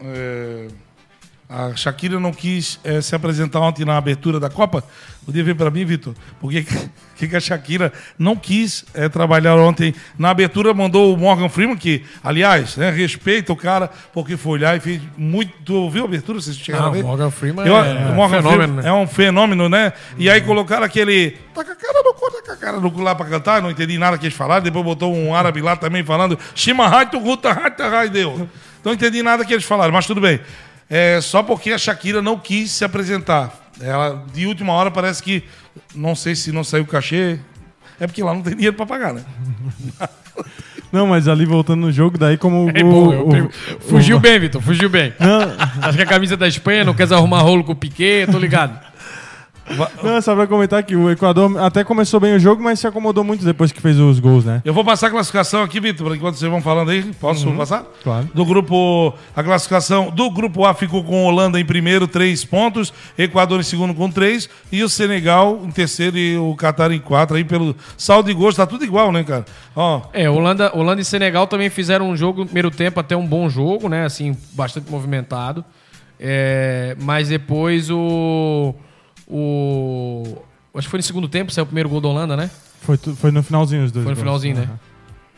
eh, 0.00 0.68
a 1.54 1.76
Shakira 1.76 2.18
não 2.18 2.32
quis 2.32 2.80
eh, 2.82 3.00
se 3.00 3.14
apresentar 3.14 3.60
ontem 3.60 3.84
na 3.84 3.96
abertura 3.96 4.40
da 4.40 4.50
Copa. 4.50 4.82
Podia 5.24 5.44
ver 5.44 5.54
para 5.54 5.70
mim, 5.70 5.84
Vitor, 5.84 6.12
por 6.40 6.50
que, 7.16 7.28
que, 7.28 7.36
a 7.36 7.38
Shakira 7.38 7.92
não 8.18 8.34
quis 8.34 8.84
eh, 8.92 9.08
trabalhar 9.08 9.54
ontem 9.56 9.94
na 10.18 10.30
abertura, 10.30 10.74
mandou 10.74 11.14
o 11.14 11.16
Morgan 11.16 11.48
Freeman, 11.48 11.76
que, 11.76 12.04
aliás, 12.24 12.76
né, 12.76 12.90
respeita 12.90 13.52
o 13.52 13.56
cara, 13.56 13.88
porque 14.12 14.36
foi 14.36 14.54
olhar 14.54 14.76
e 14.76 14.80
fez 14.80 15.00
muito... 15.16 15.52
Tu 15.64 15.90
viu 15.90 16.02
a 16.02 16.06
abertura? 16.06 16.40
Vocês 16.40 16.56
chegaram 16.56 16.86
Não, 16.86 16.90
a 16.90 16.94
ver? 16.94 17.04
Morgan 17.04 17.30
Freeman 17.30 17.66
Eu- 17.66 17.76
é 17.76 18.12
Morgan 18.12 18.42
fenômeno, 18.42 18.62
Freeman 18.64 18.82
né? 18.82 18.88
É 18.88 18.92
um 18.92 19.06
fenômeno, 19.06 19.68
né? 19.68 19.92
E 20.18 20.28
aí 20.28 20.40
colocaram 20.40 20.84
aquele. 20.84 21.38
Tá 21.54 21.64
com 21.64 21.70
a 21.70 21.76
cara 21.76 22.02
no 22.02 22.14
cu, 22.14 22.30
tá 22.32 22.42
com 22.44 22.52
a 22.52 22.56
cara 22.56 22.80
no 22.80 22.90
cu 22.90 23.00
lá 23.00 23.14
pra 23.14 23.26
cantar, 23.26 23.62
não 23.62 23.70
entendi 23.70 23.96
nada 23.96 24.18
que 24.18 24.26
eles 24.26 24.36
falaram. 24.36 24.62
Depois 24.64 24.84
botou 24.84 25.14
um 25.14 25.32
árabe 25.32 25.60
lá 25.62 25.76
também 25.76 26.02
falando. 26.02 26.36
Shima 26.52 26.88
Haito 26.88 27.16
Ruta 27.18 27.50
Haita 27.52 28.08
deu. 28.08 28.48
Não 28.84 28.92
entendi 28.92 29.22
nada 29.22 29.44
que 29.44 29.52
eles 29.52 29.64
falaram, 29.64 29.92
mas 29.92 30.04
tudo 30.06 30.20
bem. 30.20 30.40
É 30.88 31.20
só 31.20 31.42
porque 31.42 31.70
a 31.72 31.78
Shakira 31.78 32.20
não 32.22 32.38
quis 32.38 32.70
se 32.70 32.84
apresentar. 32.84 33.52
Ela, 33.80 34.24
de 34.32 34.46
última 34.46 34.72
hora, 34.72 34.90
parece 34.90 35.22
que. 35.22 35.42
Não 35.94 36.14
sei 36.14 36.34
se 36.36 36.52
não 36.52 36.62
saiu 36.62 36.84
o 36.84 36.86
cachê. 36.86 37.38
É 37.98 38.06
porque 38.06 38.22
lá 38.22 38.34
não 38.34 38.42
tem 38.42 38.54
dinheiro 38.54 38.76
pra 38.76 38.86
pagar, 38.86 39.12
né? 39.14 39.22
Não, 40.92 41.08
mas 41.08 41.26
ali 41.26 41.44
voltando 41.44 41.80
no 41.80 41.90
jogo, 41.92 42.16
daí 42.16 42.36
como 42.36 42.70
É 42.72 42.84
o, 42.84 42.88
bom, 42.88 43.08
o- 43.08 43.46
o- 43.46 43.50
fugiu 43.80 44.20
bem, 44.20 44.38
Vitor, 44.38 44.62
fugiu 44.62 44.88
bem. 44.88 45.12
Não, 45.18 45.40
Acho 45.82 45.96
que 45.96 46.04
a 46.04 46.06
camisa 46.06 46.36
da 46.36 46.46
Espanha 46.46 46.84
não 46.84 46.94
quer 46.94 47.12
arrumar 47.12 47.40
rolo 47.40 47.64
com 47.64 47.72
o 47.72 47.76
Piquet, 47.76 48.26
tô 48.30 48.38
ligado. 48.38 48.78
Não, 50.02 50.20
só 50.20 50.34
pra 50.34 50.46
comentar 50.46 50.82
que 50.82 50.94
o 50.94 51.10
Equador 51.10 51.58
até 51.58 51.82
começou 51.82 52.20
bem 52.20 52.34
o 52.34 52.38
jogo, 52.38 52.62
mas 52.62 52.78
se 52.80 52.86
acomodou 52.86 53.24
muito 53.24 53.44
depois 53.44 53.72
que 53.72 53.80
fez 53.80 53.98
os 53.98 54.20
gols, 54.20 54.44
né? 54.44 54.60
Eu 54.64 54.74
vou 54.74 54.84
passar 54.84 55.06
a 55.06 55.10
classificação 55.10 55.62
aqui, 55.62 55.80
Vitor, 55.80 56.14
enquanto 56.14 56.36
vocês 56.36 56.50
vão 56.50 56.60
falando 56.60 56.90
aí. 56.90 57.02
Posso 57.20 57.50
passar? 57.52 57.84
claro. 58.02 58.28
Do 58.34 58.44
grupo. 58.44 59.14
A 59.34 59.42
classificação 59.42 60.10
do 60.10 60.30
grupo 60.30 60.64
A 60.64 60.74
ficou 60.74 61.02
com 61.02 61.24
Holanda 61.24 61.58
em 61.58 61.64
primeiro, 61.64 62.06
três 62.06 62.44
pontos. 62.44 62.92
Equador 63.16 63.60
em 63.60 63.64
segundo 63.64 63.94
com 63.94 64.10
três. 64.10 64.48
E 64.70 64.82
o 64.82 64.88
Senegal 64.88 65.60
em 65.64 65.70
terceiro 65.70 66.18
e 66.18 66.36
o 66.36 66.54
Catar 66.54 66.90
em 66.92 67.00
quatro. 67.00 67.36
Aí 67.36 67.44
pelo 67.44 67.74
saldo 67.96 68.28
de 68.28 68.34
gols, 68.34 68.56
tá 68.56 68.66
tudo 68.66 68.84
igual, 68.84 69.10
né, 69.12 69.24
cara? 69.24 69.44
Ó, 69.74 70.02
É, 70.12 70.28
Holanda, 70.28 70.70
Holanda 70.76 71.00
e 71.00 71.04
Senegal 71.04 71.46
também 71.46 71.70
fizeram 71.70 72.08
um 72.10 72.16
jogo 72.16 72.40
no 72.40 72.46
primeiro 72.46 72.70
tempo, 72.70 73.00
até 73.00 73.16
um 73.16 73.26
bom 73.26 73.48
jogo, 73.48 73.88
né? 73.88 74.04
Assim, 74.04 74.36
bastante 74.52 74.90
movimentado. 74.90 75.64
É, 76.18 76.96
mas 77.00 77.28
depois 77.28 77.90
o. 77.90 78.74
O. 79.28 80.38
Acho 80.74 80.86
que 80.86 80.90
foi 80.90 80.98
no 80.98 81.02
segundo 81.04 81.28
tempo, 81.28 81.52
saiu 81.52 81.62
o 81.62 81.66
primeiro 81.66 81.88
gol 81.88 82.00
da 82.00 82.08
Holanda, 82.08 82.36
né? 82.36 82.50
Foi, 82.80 82.96
foi 82.96 83.30
no 83.30 83.42
finalzinho 83.42 83.84
os 83.84 83.92
dois. 83.92 84.04
Foi 84.04 84.14
no 84.14 84.16
gols. 84.16 84.42
finalzinho, 84.42 84.56
né? 84.56 84.62
Aham. 84.64 84.78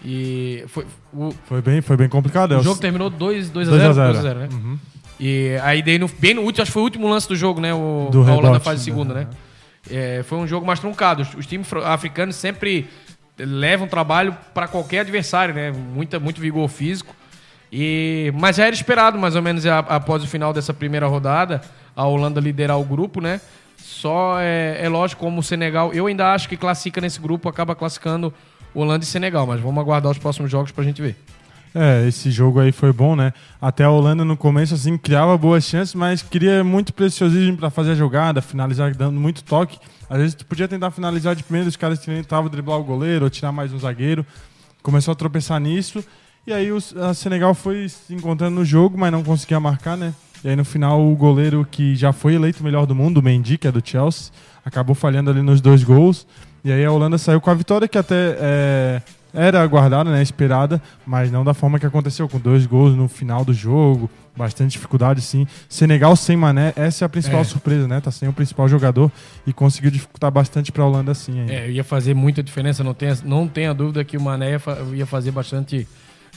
E 0.04 0.64
foi, 0.68 0.86
o, 1.12 1.32
Foi 1.46 1.60
bem, 1.62 1.80
foi 1.80 1.96
bem 1.96 2.08
complicado. 2.08 2.54
é 2.54 2.58
o 2.58 2.62
jogo 2.62 2.80
terminou 2.80 3.08
2 3.10 3.50
2 3.50 3.68
a 3.68 3.70
2 3.70 3.82
a 3.82 3.92
0, 3.92 3.94
0, 3.94 4.12
2 4.12 4.18
a 4.18 4.28
0, 4.28 4.40
né? 4.40 4.78
E 5.18 5.56
aí 5.62 5.82
daí 5.82 5.98
no, 5.98 6.06
bem 6.18 6.34
no 6.34 6.42
último, 6.42 6.62
acho 6.62 6.70
que 6.70 6.74
foi 6.74 6.82
o 6.82 6.84
último 6.84 7.08
lance 7.08 7.26
do 7.26 7.34
jogo, 7.34 7.60
né? 7.60 7.72
O, 7.74 8.08
Do 8.12 8.20
a 8.20 8.24
Holanda 8.26 8.42
rebote, 8.48 8.64
faz 8.64 8.78
né? 8.80 8.84
segunda, 8.84 9.14
né? 9.14 9.26
É, 9.90 10.22
foi 10.24 10.38
um 10.38 10.46
jogo 10.46 10.66
mais 10.66 10.78
truncado. 10.80 11.22
Os, 11.22 11.34
os 11.34 11.46
times 11.46 11.66
africanos 11.84 12.36
sempre 12.36 12.88
levam 13.38 13.86
trabalho 13.88 14.36
para 14.54 14.68
qualquer 14.68 15.00
adversário, 15.00 15.54
né? 15.54 15.72
Muita, 15.72 16.20
muito 16.20 16.40
vigor 16.40 16.68
físico. 16.68 17.14
E, 17.72 18.32
mas 18.38 18.56
já 18.56 18.66
era 18.66 18.74
esperado, 18.74 19.18
mais 19.18 19.34
ou 19.34 19.42
menos, 19.42 19.66
a- 19.66 19.78
após 19.80 20.22
o 20.22 20.26
final 20.26 20.52
dessa 20.52 20.72
primeira 20.74 21.06
rodada, 21.06 21.60
a 21.96 22.04
Holanda 22.06 22.40
liderar 22.40 22.78
o 22.78 22.84
grupo, 22.84 23.20
né? 23.20 23.40
Só 23.76 24.36
é, 24.40 24.78
é 24.80 24.88
lógico, 24.88 25.22
como 25.22 25.40
o 25.40 25.42
Senegal, 25.42 25.92
eu 25.92 26.06
ainda 26.06 26.32
acho 26.32 26.48
que 26.48 26.56
classifica 26.56 27.00
nesse 27.00 27.20
grupo, 27.20 27.48
acaba 27.48 27.74
classificando 27.74 28.32
Holanda 28.74 29.04
e 29.04 29.06
Senegal, 29.06 29.46
mas 29.46 29.60
vamos 29.60 29.80
aguardar 29.80 30.10
os 30.10 30.18
próximos 30.18 30.50
jogos 30.50 30.72
pra 30.72 30.84
gente 30.84 31.00
ver. 31.00 31.16
É, 31.74 32.08
esse 32.08 32.30
jogo 32.30 32.58
aí 32.58 32.72
foi 32.72 32.90
bom, 32.90 33.14
né? 33.14 33.34
Até 33.60 33.84
a 33.84 33.90
Holanda 33.90 34.24
no 34.24 34.36
começo, 34.36 34.74
assim, 34.74 34.96
criava 34.96 35.36
boas 35.36 35.64
chances, 35.64 35.94
mas 35.94 36.22
queria 36.22 36.64
muito 36.64 36.94
preciosismo 36.94 37.58
pra 37.58 37.68
fazer 37.68 37.92
a 37.92 37.94
jogada, 37.94 38.40
finalizar 38.40 38.94
dando 38.94 39.20
muito 39.20 39.44
toque. 39.44 39.78
Às 40.08 40.18
vezes 40.18 40.34
tu 40.34 40.46
podia 40.46 40.66
tentar 40.66 40.90
finalizar 40.90 41.36
de 41.36 41.42
primeiro, 41.42 41.68
os 41.68 41.76
caras 41.76 41.98
tentavam 41.98 42.48
driblar 42.48 42.78
o 42.78 42.84
goleiro 42.84 43.24
ou 43.24 43.30
tirar 43.30 43.52
mais 43.52 43.74
um 43.74 43.78
zagueiro. 43.78 44.24
Começou 44.82 45.12
a 45.12 45.14
tropeçar 45.14 45.60
nisso. 45.60 46.02
E 46.46 46.52
aí 46.52 46.70
o 46.72 46.80
Senegal 47.14 47.52
foi 47.54 47.88
se 47.88 48.14
encontrando 48.14 48.54
no 48.54 48.64
jogo, 48.64 48.96
mas 48.96 49.12
não 49.12 49.22
conseguia 49.22 49.58
marcar, 49.60 49.96
né? 49.96 50.14
E 50.46 50.50
aí 50.50 50.54
no 50.54 50.64
final 50.64 51.04
o 51.04 51.16
goleiro 51.16 51.66
que 51.68 51.96
já 51.96 52.12
foi 52.12 52.34
eleito 52.36 52.60
o 52.60 52.64
melhor 52.64 52.86
do 52.86 52.94
mundo, 52.94 53.18
o 53.18 53.22
Mendy, 53.22 53.58
que 53.58 53.66
é 53.66 53.72
do 53.72 53.82
Chelsea, 53.84 54.30
acabou 54.64 54.94
falhando 54.94 55.28
ali 55.28 55.42
nos 55.42 55.60
dois 55.60 55.82
gols. 55.82 56.24
E 56.64 56.70
aí 56.70 56.84
a 56.84 56.92
Holanda 56.92 57.18
saiu 57.18 57.40
com 57.40 57.50
a 57.50 57.54
vitória 57.54 57.88
que 57.88 57.98
até 57.98 58.36
é, 58.38 59.02
era 59.34 59.60
aguardada, 59.60 60.08
né, 60.08 60.22
esperada, 60.22 60.80
mas 61.04 61.32
não 61.32 61.42
da 61.42 61.52
forma 61.52 61.80
que 61.80 61.86
aconteceu, 61.86 62.28
com 62.28 62.38
dois 62.38 62.64
gols 62.64 62.94
no 62.94 63.08
final 63.08 63.44
do 63.44 63.52
jogo, 63.52 64.08
bastante 64.36 64.70
dificuldade 64.70 65.20
sim. 65.20 65.48
Senegal 65.68 66.14
sem 66.14 66.36
Mané, 66.36 66.72
essa 66.76 67.04
é 67.04 67.06
a 67.06 67.08
principal 67.08 67.40
É. 67.40 67.44
surpresa, 67.44 67.88
né? 67.88 68.00
Tá 68.00 68.12
sem 68.12 68.28
o 68.28 68.32
principal 68.32 68.68
jogador 68.68 69.10
e 69.44 69.52
conseguiu 69.52 69.90
dificultar 69.90 70.30
bastante 70.30 70.70
pra 70.70 70.84
Holanda 70.84 71.12
sim 71.12 71.40
ainda. 71.40 71.52
É, 71.52 71.68
ia 71.72 71.82
fazer 71.82 72.14
muita 72.14 72.40
diferença, 72.40 72.84
não 72.84 72.94
tenha, 72.94 73.18
não 73.24 73.48
tenha 73.48 73.74
dúvida 73.74 74.04
que 74.04 74.16
o 74.16 74.20
Mané 74.20 74.60
ia 74.94 75.06
fazer 75.06 75.32
bastante, 75.32 75.88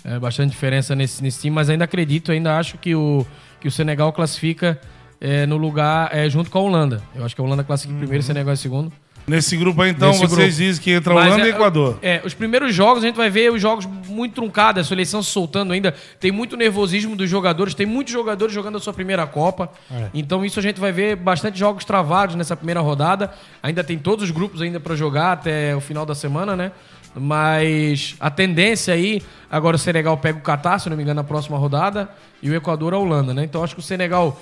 é, 0.04 0.18
bastante 0.18 0.50
diferença 0.50 0.96
nesse, 0.96 1.22
nesse 1.22 1.42
time, 1.42 1.54
mas 1.56 1.70
ainda 1.70 1.84
acredito, 1.86 2.32
ainda 2.32 2.58
acho 2.58 2.76
que 2.80 2.96
o, 2.96 3.24
que 3.60 3.68
o 3.68 3.72
Senegal 3.72 4.12
classifica 4.14 4.80
é, 5.22 5.46
no 5.46 5.58
lugar 5.58 6.10
é, 6.16 6.30
junto 6.30 6.50
com 6.50 6.58
a 6.58 6.62
Holanda. 6.62 7.02
Eu 7.16 7.26
acho 7.26 7.36
que 7.36 7.42
a 7.42 7.44
Holanda 7.44 7.64
classifica 7.64 7.94
em 7.96 8.00
primeiro 8.00 8.22
e 8.22 8.24
o 8.24 8.28
Senegal 8.28 8.54
em 8.54 8.58
segundo. 8.58 8.92
nesse 9.28 9.56
grupo 9.58 9.80
aí, 9.84 9.92
então, 9.92 10.08
Nesse 10.10 10.22
vocês 10.22 10.32
grupo. 10.32 10.52
dizem 10.52 10.82
que 10.84 10.92
entra 10.92 11.14
Mas 11.14 11.28
Holanda 11.28 11.46
e 11.48 11.52
é- 11.52 11.54
Equador. 11.54 12.00
É, 12.02 12.22
os 12.26 12.34
primeiros 12.34 12.74
jogos 12.74 13.04
a 13.04 13.06
gente 13.08 13.16
vai 13.16 13.30
ver 13.30 13.52
os 13.52 13.62
jogos 13.62 13.86
muito 13.86 14.34
truncados, 14.34 14.82
a 14.82 14.84
seleção 14.88 15.22
se 15.22 15.30
soltando 15.30 15.72
ainda. 15.72 15.94
Tem 16.20 16.32
muito 16.32 16.58
nervosismo 16.58 17.16
dos 17.16 17.30
jogadores, 17.30 17.76
tem 17.76 17.86
muitos 17.86 18.12
jogadores 18.12 18.52
jogando 18.54 18.78
a 18.78 18.80
sua 18.80 18.94
primeira 18.94 19.28
Copa. 19.28 19.70
É. 19.92 20.08
Então 20.16 20.44
isso 20.44 20.58
a 20.60 20.64
gente 20.64 20.80
vai 20.80 20.92
ver 20.92 21.16
bastante 21.16 21.60
jogos 21.60 21.86
travados 21.86 22.36
nessa 22.36 22.56
primeira 22.56 22.80
rodada. 22.80 23.32
Ainda 23.62 23.84
tem 23.84 24.00
todos 24.00 24.24
os 24.26 24.32
grupos 24.32 24.62
ainda 24.64 24.80
para 24.80 24.96
jogar 24.96 25.34
até 25.34 25.76
o 25.76 25.82
final 25.82 26.06
da 26.08 26.16
semana, 26.16 26.56
né? 26.56 26.72
Mas 27.16 28.16
a 28.20 28.30
tendência 28.30 28.94
aí, 28.94 29.22
agora 29.50 29.76
o 29.76 29.80
Senegal 29.80 30.16
pega 30.18 30.38
o 30.38 30.42
Catar, 30.42 30.80
se 30.80 30.90
não 30.90 30.96
me 30.96 31.04
engano, 31.04 31.22
na 31.22 31.24
próxima 31.24 31.58
rodada, 31.58 32.10
e 32.42 32.50
o 32.50 32.56
Equador 32.56 32.94
a 32.94 32.98
Holanda, 32.98 33.34
né? 33.34 33.44
Então 33.44 33.64
acho 33.64 33.74
que 33.76 33.82
o 33.82 33.84
Senegal 33.84 34.40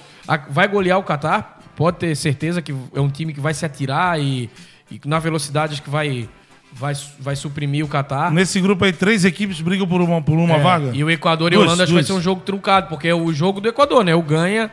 vai 0.49 0.67
golear 0.67 0.99
o 0.99 1.03
Catar, 1.03 1.59
pode 1.75 1.97
ter 1.97 2.15
certeza 2.15 2.61
que 2.61 2.73
é 2.93 2.99
um 2.99 3.09
time 3.09 3.33
que 3.33 3.39
vai 3.39 3.53
se 3.53 3.65
atirar 3.65 4.19
e, 4.19 4.49
e 4.91 4.99
na 5.05 5.19
velocidade 5.19 5.73
acho 5.73 5.81
que 5.83 5.89
vai, 5.89 6.27
vai, 6.73 6.93
vai 7.19 7.35
suprimir 7.35 7.85
o 7.85 7.87
Catar. 7.87 8.31
Nesse 8.31 8.59
grupo 8.59 8.83
aí, 8.83 8.91
três 8.91 9.23
equipes 9.25 9.61
brigam 9.61 9.87
por 9.87 10.01
uma, 10.01 10.21
por 10.21 10.37
uma 10.37 10.55
É, 10.55 10.59
vaga. 10.59 10.91
E 10.93 11.03
o 11.03 11.09
Equador 11.09 11.53
e 11.53 11.55
a 11.55 11.59
Holanda 11.59 11.83
acho 11.83 11.91
que 11.91 11.95
vai 11.95 12.03
ser 12.03 12.13
um 12.13 12.21
jogo 12.21 12.41
truncado, 12.41 12.87
porque 12.89 13.07
é 13.07 13.15
o 13.15 13.31
jogo 13.31 13.61
do 13.61 13.69
Equador, 13.69 14.03
né? 14.03 14.13
Ou 14.13 14.21
ganha, 14.21 14.69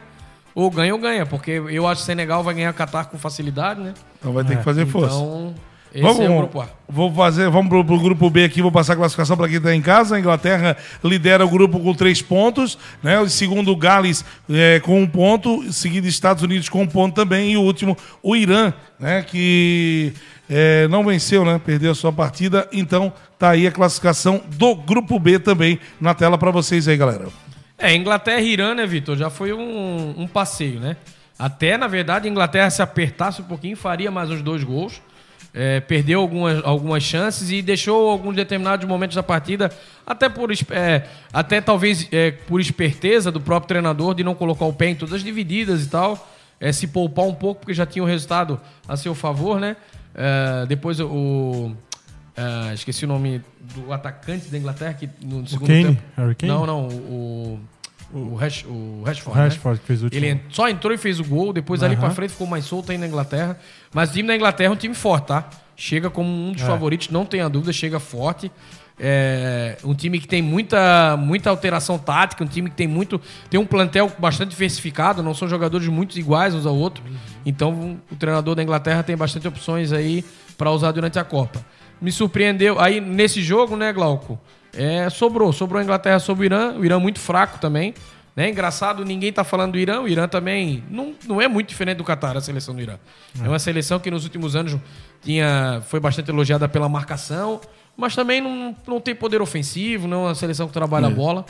ou 0.55 0.71
ganha 0.71 0.93
ou 0.95 1.01
ganha. 1.01 1.25
Porque 1.25 1.53
eu 1.53 1.87
acho 1.87 2.01
que 2.01 2.05
o 2.05 2.07
Senegal 2.07 2.43
vai 2.43 2.55
ganhar 2.55 2.73
Catar 2.73 3.05
com 3.05 3.17
facilidade, 3.19 3.81
né? 3.81 3.95
Então 4.19 4.33
vai 4.33 4.45
ter 4.45 4.59
que 4.59 4.65
fazer 4.65 4.85
força. 4.87 5.15
Então, 5.15 5.55
esse 5.95 6.03
Vamos, 6.03 6.21
é 6.21 6.29
o 6.29 6.39
grupo 6.39 6.61
A. 6.61 6.69
vou 6.89 7.13
fazer, 7.15 7.49
vamos 7.49 7.69
pro, 7.69 7.85
pro 7.85 8.01
grupo 8.01 8.29
B 8.29 8.43
aqui, 8.43 8.61
vou 8.61 8.73
passar 8.73 8.95
a 8.95 8.97
classificação 8.97 9.37
para 9.37 9.47
quem 9.47 9.59
está 9.59 9.73
em 9.73 9.81
casa. 9.81 10.17
A 10.17 10.19
Inglaterra 10.19 10.77
lidera 11.05 11.47
o 11.47 11.49
grupo 11.49 11.79
com 11.79 11.95
três 11.95 12.21
pontos, 12.21 12.77
né? 13.01 13.21
O 13.21 13.29
segundo, 13.29 13.77
Gales 13.77 14.25
é, 14.51 14.81
com 14.81 15.01
um 15.01 15.07
ponto, 15.07 15.73
seguido 15.73 16.09
Estados 16.09 16.43
Unidos 16.43 16.69
com 16.69 16.83
um 16.83 16.87
ponto 16.87 17.15
também, 17.15 17.53
e 17.53 17.57
o 17.57 17.63
último, 17.63 17.97
o 18.21 18.35
Irã, 18.35 18.73
né? 18.99 19.23
Que 19.23 20.13
é, 20.51 20.89
não 20.89 21.05
venceu, 21.05 21.45
né? 21.45 21.61
Perdeu 21.65 21.93
a 21.93 21.95
sua 21.95 22.13
partida. 22.13 22.69
Então 22.73 23.13
tá 23.39 23.51
aí 23.51 23.65
a 23.65 23.71
classificação 23.71 24.43
do 24.49 24.75
grupo 24.75 25.17
B 25.21 25.39
também 25.39 25.79
na 26.01 26.13
tela 26.13 26.37
para 26.37 26.51
vocês 26.51 26.89
aí, 26.89 26.97
galera. 26.97 27.29
É, 27.79 27.95
Inglaterra 27.95 28.41
e 28.41 28.53
Irã, 28.53 28.75
né, 28.75 28.85
Vitor? 28.85 29.17
Já 29.17 29.31
foi 29.31 29.53
um, 29.53 30.15
um 30.19 30.27
passeio, 30.27 30.81
né? 30.81 30.97
Até, 31.39 31.79
na 31.79 31.87
verdade, 31.87 32.27
a 32.27 32.31
Inglaterra 32.31 32.69
se 32.69 32.83
apertasse 32.83 33.41
um 33.41 33.45
pouquinho, 33.45 33.77
faria 33.77 34.11
mais 34.11 34.29
uns 34.31 34.43
dois 34.43 34.65
gols. 34.65 35.01
É, 35.57 35.79
perdeu 35.79 36.21
algumas, 36.21 36.65
algumas 36.65 37.03
chances 37.05 37.49
e 37.53 37.63
deixou 37.63 38.11
alguns 38.11 38.35
determinados 38.35 38.85
momentos 38.89 39.15
da 39.15 39.23
partida, 39.23 39.71
até 40.05 40.29
por 40.29 40.51
é, 40.53 41.07
até 41.33 41.61
talvez 41.61 42.09
é, 42.11 42.33
por 42.33 42.61
esperteza 42.61 43.31
do 43.31 43.41
próprio 43.41 43.69
treinador 43.69 44.17
de 44.17 44.25
não 44.25 44.35
colocar 44.35 44.65
o 44.65 44.73
pé 44.73 44.89
em 44.89 44.97
todas 44.97 45.15
as 45.15 45.23
divididas 45.23 45.85
e 45.85 45.89
tal, 45.89 46.29
é, 46.61 46.73
se 46.73 46.89
poupar 46.89 47.27
um 47.27 47.35
pouco, 47.35 47.61
porque 47.61 47.75
já 47.75 47.87
tinha 47.87 48.03
o 48.03 48.07
resultado 48.07 48.61
a 48.89 48.97
seu 48.97 49.15
favor, 49.15 49.61
né? 49.61 49.77
É, 50.15 50.67
depois 50.67 50.99
o. 51.01 51.73
é, 52.37 52.75
esqueci 52.75 53.05
o 53.05 53.09
nome 53.09 53.41
do 53.61 53.93
atacante 53.93 54.49
da 54.49 54.59
Inglaterra 54.59 54.95
que 54.95 55.09
no 55.25 55.47
segundo 55.47 55.69
Kane? 55.69 55.85
tempo. 55.85 56.03
Harry 56.17 56.35
Kane? 56.35 56.53
Não, 56.53 56.67
não, 56.67 56.89
o. 56.89 57.61
O, 58.13 58.35
Rash, 58.35 58.65
o 58.67 59.01
O 59.01 59.03
Rashford, 59.05 59.39
né? 59.39 59.45
Rashford 59.45 59.81
que 59.81 59.87
fez 59.87 60.01
o 60.03 60.05
último. 60.05 60.25
Ele 60.25 60.41
só 60.51 60.69
entrou 60.69 60.93
e 60.93 60.99
fez 60.99 61.19
o 61.21 61.25
gol, 61.25 61.53
depois 61.53 61.83
ali 61.83 61.95
Aham. 61.95 62.01
pra 62.03 62.11
frente 62.11 62.31
ficou 62.31 62.47
mais 62.47 62.65
solto 62.65 62.93
aí 62.93 62.99
na 62.99 63.07
Inglaterra. 63.07 63.59
Mas 63.93 64.11
o 64.11 64.13
time 64.13 64.29
da 64.29 64.37
Inglaterra 64.37 64.71
é 64.71 64.73
um 64.73 64.77
time 64.77 64.95
forte, 64.95 65.27
tá? 65.27 65.49
Chega 65.77 66.09
como 66.11 66.29
um 66.29 66.53
dos 66.53 66.63
É. 66.63 66.67
favoritos, 66.67 67.09
não 67.11 67.25
tenha 67.25 67.49
dúvida, 67.49 67.73
chega 67.73 67.99
forte. 67.99 68.51
É 68.99 69.77
um 69.83 69.93
time 69.93 70.21
que 70.21 70.29
tem 70.29 70.41
muita, 70.41 71.17
muita 71.17 71.51
alteração 71.51 71.99
tática, 71.99 72.45
um 72.45 72.47
time 72.47 72.71
que 72.71 72.77
tem 72.77 72.87
muito. 72.87 73.21
Tem 73.51 73.59
um 73.59 73.67
plantel 73.67 74.13
bastante 74.21 74.51
diversificado, 74.51 75.21
não 75.21 75.35
são 75.35 75.49
jogadores 75.49 75.89
muito 75.89 76.17
iguais 76.17 76.55
uns 76.55 76.65
ao 76.65 76.77
outro. 76.77 77.03
Então 77.45 77.99
o 78.11 78.15
treinador 78.15 78.55
da 78.55 78.63
Inglaterra 78.63 79.03
tem 79.03 79.17
bastante 79.17 79.49
opções 79.49 79.93
aí 79.93 80.25
pra 80.57 80.71
usar 80.71 80.93
durante 80.93 81.19
a 81.19 81.25
Copa. 81.25 81.65
Me 82.01 82.13
surpreendeu. 82.13 82.79
Aí 82.81 83.01
nesse 83.01 83.43
jogo, 83.43 83.77
né, 83.77 83.93
Glauco? 83.93 84.39
É, 84.77 85.09
sobrou. 85.11 85.53
Sobrou 85.53 85.81
a 85.81 85.83
Inglaterra 85.85 86.19
sobre 86.19 86.45
o 86.45 86.47
Irã. 86.47 86.73
O 86.75 86.85
Irã 86.85 86.99
muito 86.99 87.19
fraco 87.21 87.59
também. 87.59 87.95
Né? 88.37 88.51
Engraçado, 88.51 89.05
ninguém 89.05 89.33
tá 89.33 89.45
falando 89.45 89.73
do 89.73 89.79
Irã. 89.79 90.01
O 90.01 90.09
Irã 90.09 90.27
também 90.27 90.83
não, 90.91 91.13
não 91.27 91.41
é 91.41 91.47
muito 91.47 91.69
diferente 91.69 91.99
do 91.99 92.05
Catar, 92.05 92.37
a 92.37 92.41
seleção 92.41 92.75
do 92.75 92.81
Irã. 92.83 92.95
É. 93.43 93.49
uma 93.49 93.59
seleção 93.61 94.01
que 94.01 94.11
nos 94.11 94.25
últimos 94.25 94.57
anos 94.57 94.77
tinha, 95.23 95.81
foi 95.89 96.01
bastante 96.01 96.31
elogiada 96.31 96.69
pela 96.69 96.89
marcação, 96.89 97.61
mas 97.97 98.15
também 98.17 98.41
não, 98.41 98.75
não 98.89 99.01
tem 99.01 99.15
poder 99.15 99.41
ofensivo, 99.41 100.09
não 100.09 100.25
é 100.25 100.29
uma 100.31 100.35
seleção 100.35 100.67
que 100.67 100.73
trabalha 100.73 101.07
a 101.07 101.11
bola. 101.11 101.45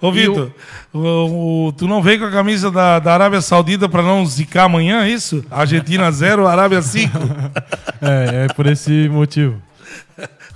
Ô, 0.00 0.10
Vitor, 0.10 0.50
o- 0.94 1.66
o- 1.68 1.72
tu 1.72 1.86
não 1.86 2.02
veio 2.02 2.20
com 2.20 2.24
a 2.24 2.30
camisa 2.30 2.70
da, 2.70 2.98
da 2.98 3.12
Arábia 3.12 3.42
Saudita 3.42 3.86
pra 3.86 4.02
não 4.02 4.24
zicar 4.24 4.64
amanhã, 4.64 5.04
é 5.04 5.10
isso? 5.10 5.44
Argentina 5.50 6.10
0, 6.10 6.46
Arábia 6.48 6.80
5. 6.80 7.12
É, 8.04 8.46
é 8.50 8.54
por 8.54 8.66
esse 8.66 9.08
motivo. 9.10 9.62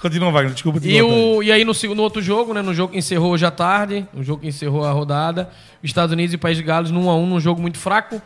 Continua, 0.09 0.31
Wagner, 0.31 0.53
desculpa 0.55 0.81
E, 0.83 1.01
o, 1.03 1.43
e 1.43 1.51
aí 1.53 1.65
no, 1.65 1.75
segundo- 1.75 1.99
no 1.99 2.03
outro 2.03 2.23
jogo, 2.23 2.53
né? 2.55 2.63
No 2.63 2.73
jogo 2.75 2.93
que 2.93 2.99
encerrou 2.99 3.33
hoje 3.33 3.45
à 3.47 3.51
tarde, 3.51 4.07
o 4.15 4.23
jogo 4.23 4.43
que 4.43 4.49
encerrou 4.49 4.85
a 4.85 4.93
rodada, 4.93 5.51
Estados 5.83 6.13
Unidos 6.13 6.33
e 6.35 6.39
País 6.39 6.57
de 6.57 6.63
Gales 6.63 6.91
num 6.91 7.09
a 7.11 7.17
um, 7.17 7.27
num 7.27 7.41
jogo 7.41 7.61
muito 7.61 7.79
fraco. 7.79 8.21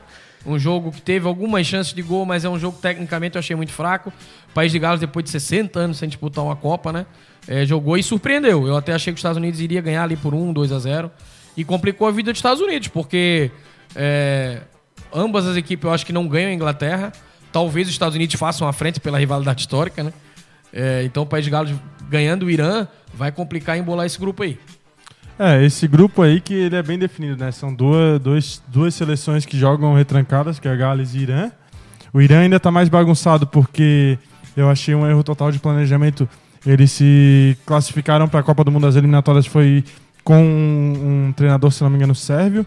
Um 0.46 0.58
jogo 0.58 0.90
que 0.90 1.02
teve 1.02 1.26
algumas 1.26 1.66
chances 1.66 1.92
de 1.92 2.00
gol, 2.00 2.24
mas 2.24 2.44
é 2.44 2.48
um 2.48 2.58
jogo 2.58 2.76
que 2.76 2.82
tecnicamente 2.82 3.36
eu 3.36 3.40
achei 3.40 3.54
muito 3.54 3.72
fraco. 3.72 4.10
O 4.50 4.52
País 4.54 4.72
de 4.72 4.78
Gales, 4.78 4.98
depois 5.00 5.22
de 5.24 5.30
60 5.30 5.78
anos 5.78 5.98
sem 5.98 6.08
disputar 6.08 6.42
uma 6.44 6.56
Copa, 6.56 6.92
né? 6.92 7.04
é, 7.48 7.64
jogou 7.66 7.96
e 7.96 8.02
surpreendeu. 8.02 8.66
Eu 8.66 8.76
até 8.76 8.92
achei 8.92 9.12
que 9.12 9.16
os 9.16 9.20
Estados 9.20 9.36
Unidos 9.38 9.60
iria 9.60 9.80
ganhar 9.80 10.04
ali 10.04 10.16
por 10.16 10.34
1, 10.34 10.52
2 10.52 10.72
a 10.72 10.78
0 10.78 11.10
E 11.56 11.64
complicou 11.64 12.06
a 12.06 12.10
vida 12.10 12.30
dos 12.32 12.38
Estados 12.38 12.60
Unidos, 12.62 12.88
porque 12.88 13.50
é, 13.94 14.60
ambas 15.12 15.46
as 15.46 15.56
equipes 15.56 15.84
eu 15.84 15.92
acho 15.92 16.06
que 16.06 16.12
não 16.12 16.26
ganham 16.28 16.50
a 16.50 16.54
Inglaterra. 16.54 17.12
Talvez 17.52 17.88
os 17.88 17.92
Estados 17.92 18.14
Unidos 18.14 18.36
façam 18.36 18.68
a 18.68 18.72
frente 18.72 19.00
pela 19.00 19.18
rivalidade 19.18 19.60
histórica, 19.62 20.02
né? 20.02 20.12
É, 20.72 21.02
então 21.04 21.22
o 21.22 21.26
País 21.26 21.44
de 21.44 21.50
Gales 21.50 21.74
ganhando 22.08 22.46
o 22.46 22.50
Irã 22.50 22.86
vai 23.14 23.32
complicar 23.32 23.78
embolar 23.78 24.06
esse 24.06 24.18
grupo 24.18 24.42
aí. 24.42 24.58
É, 25.38 25.64
esse 25.64 25.88
grupo 25.88 26.20
aí 26.22 26.40
que 26.40 26.52
ele 26.52 26.76
é 26.76 26.82
bem 26.82 26.98
definido, 26.98 27.42
né? 27.42 27.50
São 27.50 27.72
duas, 27.72 28.20
dois, 28.20 28.62
duas 28.68 28.94
seleções 28.94 29.46
que 29.46 29.58
jogam 29.58 29.94
retrancadas, 29.94 30.58
que 30.58 30.68
é 30.68 30.70
a 30.70 30.76
Gales 30.76 31.14
e 31.14 31.20
Irã. 31.20 31.50
O 32.12 32.20
Irã 32.20 32.40
ainda 32.40 32.60
tá 32.60 32.70
mais 32.70 32.88
bagunçado 32.88 33.46
porque 33.46 34.18
eu 34.56 34.68
achei 34.68 34.94
um 34.94 35.08
erro 35.08 35.24
total 35.24 35.50
de 35.50 35.58
planejamento. 35.58 36.28
Eles 36.66 36.92
se 36.92 37.56
classificaram 37.64 38.28
para 38.28 38.40
a 38.40 38.42
Copa 38.42 38.62
do 38.64 38.70
Mundo 38.70 38.82
das 38.82 38.96
eliminatórias 38.96 39.46
foi 39.46 39.82
com 40.22 40.36
um, 40.36 41.28
um 41.28 41.32
treinador, 41.32 41.72
se 41.72 41.82
não 41.82 41.88
me 41.88 41.96
engano, 41.96 42.14
sérvio. 42.14 42.66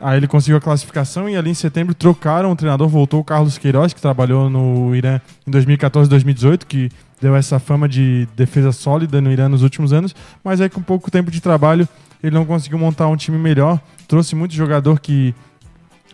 Aí 0.00 0.18
ele 0.18 0.26
conseguiu 0.26 0.56
a 0.56 0.60
classificação 0.60 1.28
e 1.28 1.36
ali 1.36 1.50
em 1.50 1.54
setembro 1.54 1.94
trocaram 1.94 2.50
o 2.50 2.56
treinador, 2.56 2.88
voltou 2.88 3.20
o 3.20 3.24
Carlos 3.24 3.58
Queiroz, 3.58 3.92
que 3.92 4.00
trabalhou 4.00 4.48
no 4.50 4.94
Irã 4.94 5.20
em 5.46 5.50
2014 5.50 6.08
2018, 6.08 6.66
que 6.66 6.90
deu 7.20 7.34
essa 7.34 7.58
fama 7.58 7.88
de 7.88 8.28
defesa 8.36 8.72
sólida 8.72 9.20
no 9.20 9.30
Irã 9.32 9.48
nos 9.48 9.62
últimos 9.62 9.92
anos, 9.92 10.14
mas 10.44 10.60
aí 10.60 10.68
com 10.68 10.82
pouco 10.82 11.10
tempo 11.10 11.30
de 11.30 11.40
trabalho 11.40 11.88
ele 12.22 12.34
não 12.34 12.44
conseguiu 12.44 12.78
montar 12.78 13.08
um 13.08 13.16
time 13.16 13.38
melhor, 13.38 13.80
trouxe 14.08 14.34
muito 14.34 14.54
jogador 14.54 15.00
que 15.00 15.34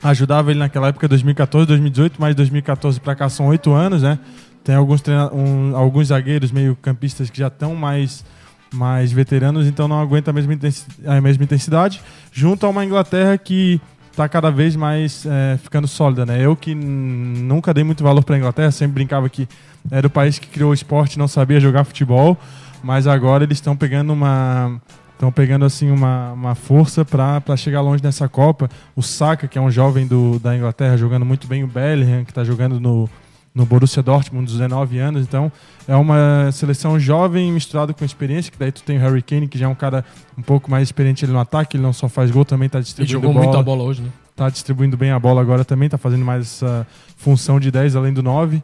ajudava 0.02 0.50
ele 0.50 0.58
naquela 0.58 0.88
época, 0.88 1.06
2014, 1.08 1.66
2018, 1.66 2.16
mas 2.20 2.30
de 2.30 2.36
2014 2.36 3.00
para 3.00 3.14
cá 3.14 3.28
são 3.28 3.46
oito 3.46 3.72
anos, 3.72 4.02
né? 4.02 4.18
Tem 4.64 4.74
alguns, 4.74 5.00
treina- 5.00 5.32
um- 5.32 5.76
alguns 5.76 6.08
zagueiros 6.08 6.50
meio 6.50 6.76
campistas 6.76 7.30
que 7.30 7.38
já 7.38 7.46
estão 7.48 7.74
mais, 7.74 8.24
mais 8.72 9.12
veteranos, 9.12 9.66
então 9.66 9.86
não 9.86 10.00
aguenta 10.00 10.30
a 10.30 10.34
mesma, 10.34 10.54
intensi- 10.54 10.86
a 11.06 11.20
mesma 11.20 11.44
intensidade, 11.44 12.00
junto 12.32 12.66
a 12.66 12.68
uma 12.68 12.84
Inglaterra 12.84 13.36
que 13.38 13.80
está 14.12 14.28
cada 14.28 14.50
vez 14.50 14.76
mais 14.76 15.26
é, 15.26 15.56
ficando 15.56 15.88
sólida, 15.88 16.24
né? 16.24 16.40
Eu 16.40 16.54
que 16.54 16.74
nunca 16.74 17.74
dei 17.74 17.82
muito 17.82 18.04
valor 18.04 18.22
para 18.22 18.36
a 18.36 18.38
Inglaterra, 18.38 18.70
sempre 18.70 18.94
brincava 18.94 19.28
que 19.28 19.48
era 19.90 20.06
o 20.06 20.10
país 20.10 20.38
que 20.38 20.46
criou 20.46 20.70
o 20.70 20.74
esporte, 20.74 21.18
não 21.18 21.26
sabia 21.26 21.58
jogar 21.58 21.84
futebol, 21.84 22.38
mas 22.82 23.06
agora 23.06 23.42
eles 23.42 23.58
estão 23.58 23.76
pegando 23.76 24.12
uma 24.12 24.80
estão 25.14 25.30
pegando 25.30 25.64
assim 25.64 25.88
uma, 25.88 26.32
uma 26.32 26.54
força 26.56 27.04
para 27.04 27.56
chegar 27.56 27.80
longe 27.80 28.02
nessa 28.02 28.28
Copa. 28.28 28.68
O 28.96 29.02
Saka, 29.02 29.46
que 29.46 29.56
é 29.56 29.60
um 29.60 29.70
jovem 29.70 30.04
do, 30.04 30.38
da 30.40 30.56
Inglaterra, 30.56 30.96
jogando 30.96 31.24
muito 31.24 31.46
bem, 31.46 31.62
o 31.62 31.68
Bellingham, 31.68 32.24
que 32.24 32.32
está 32.32 32.42
jogando 32.42 32.80
no, 32.80 33.08
no 33.54 33.66
Borussia 33.66 34.02
Dortmund, 34.02 34.50
19 34.50 34.98
anos. 34.98 35.22
Então, 35.22 35.52
é 35.86 35.94
uma 35.94 36.50
seleção 36.52 36.98
jovem 36.98 37.52
misturada 37.52 37.92
com 37.92 38.04
experiência, 38.04 38.50
que 38.50 38.58
daí 38.58 38.72
tu 38.72 38.82
tem 38.82 38.96
o 38.96 39.00
Harry 39.00 39.22
Kane, 39.22 39.46
que 39.48 39.58
já 39.58 39.66
é 39.66 39.68
um 39.68 39.74
cara 39.74 40.04
um 40.38 40.42
pouco 40.42 40.70
mais 40.70 40.88
experiente 40.88 41.26
no 41.26 41.38
ataque, 41.38 41.76
ele 41.76 41.82
não 41.82 41.92
só 41.92 42.08
faz 42.08 42.30
gol, 42.30 42.44
também 42.44 42.66
está 42.66 42.78
Ele 42.78 42.84
distribuindo 42.84 43.12
jogou 43.12 43.32
bola 43.34 43.44
muita 43.46 43.62
bola 43.62 43.82
hoje, 43.82 44.02
né? 44.02 44.08
tá 44.34 44.48
distribuindo 44.48 44.96
bem 44.96 45.10
a 45.10 45.18
bola 45.18 45.40
agora 45.42 45.64
também, 45.64 45.88
tá 45.88 45.98
fazendo 45.98 46.24
mais 46.24 46.42
essa 46.62 46.86
função 47.18 47.60
de 47.60 47.70
10 47.70 47.94
além 47.96 48.12
do 48.14 48.22
9. 48.22 48.62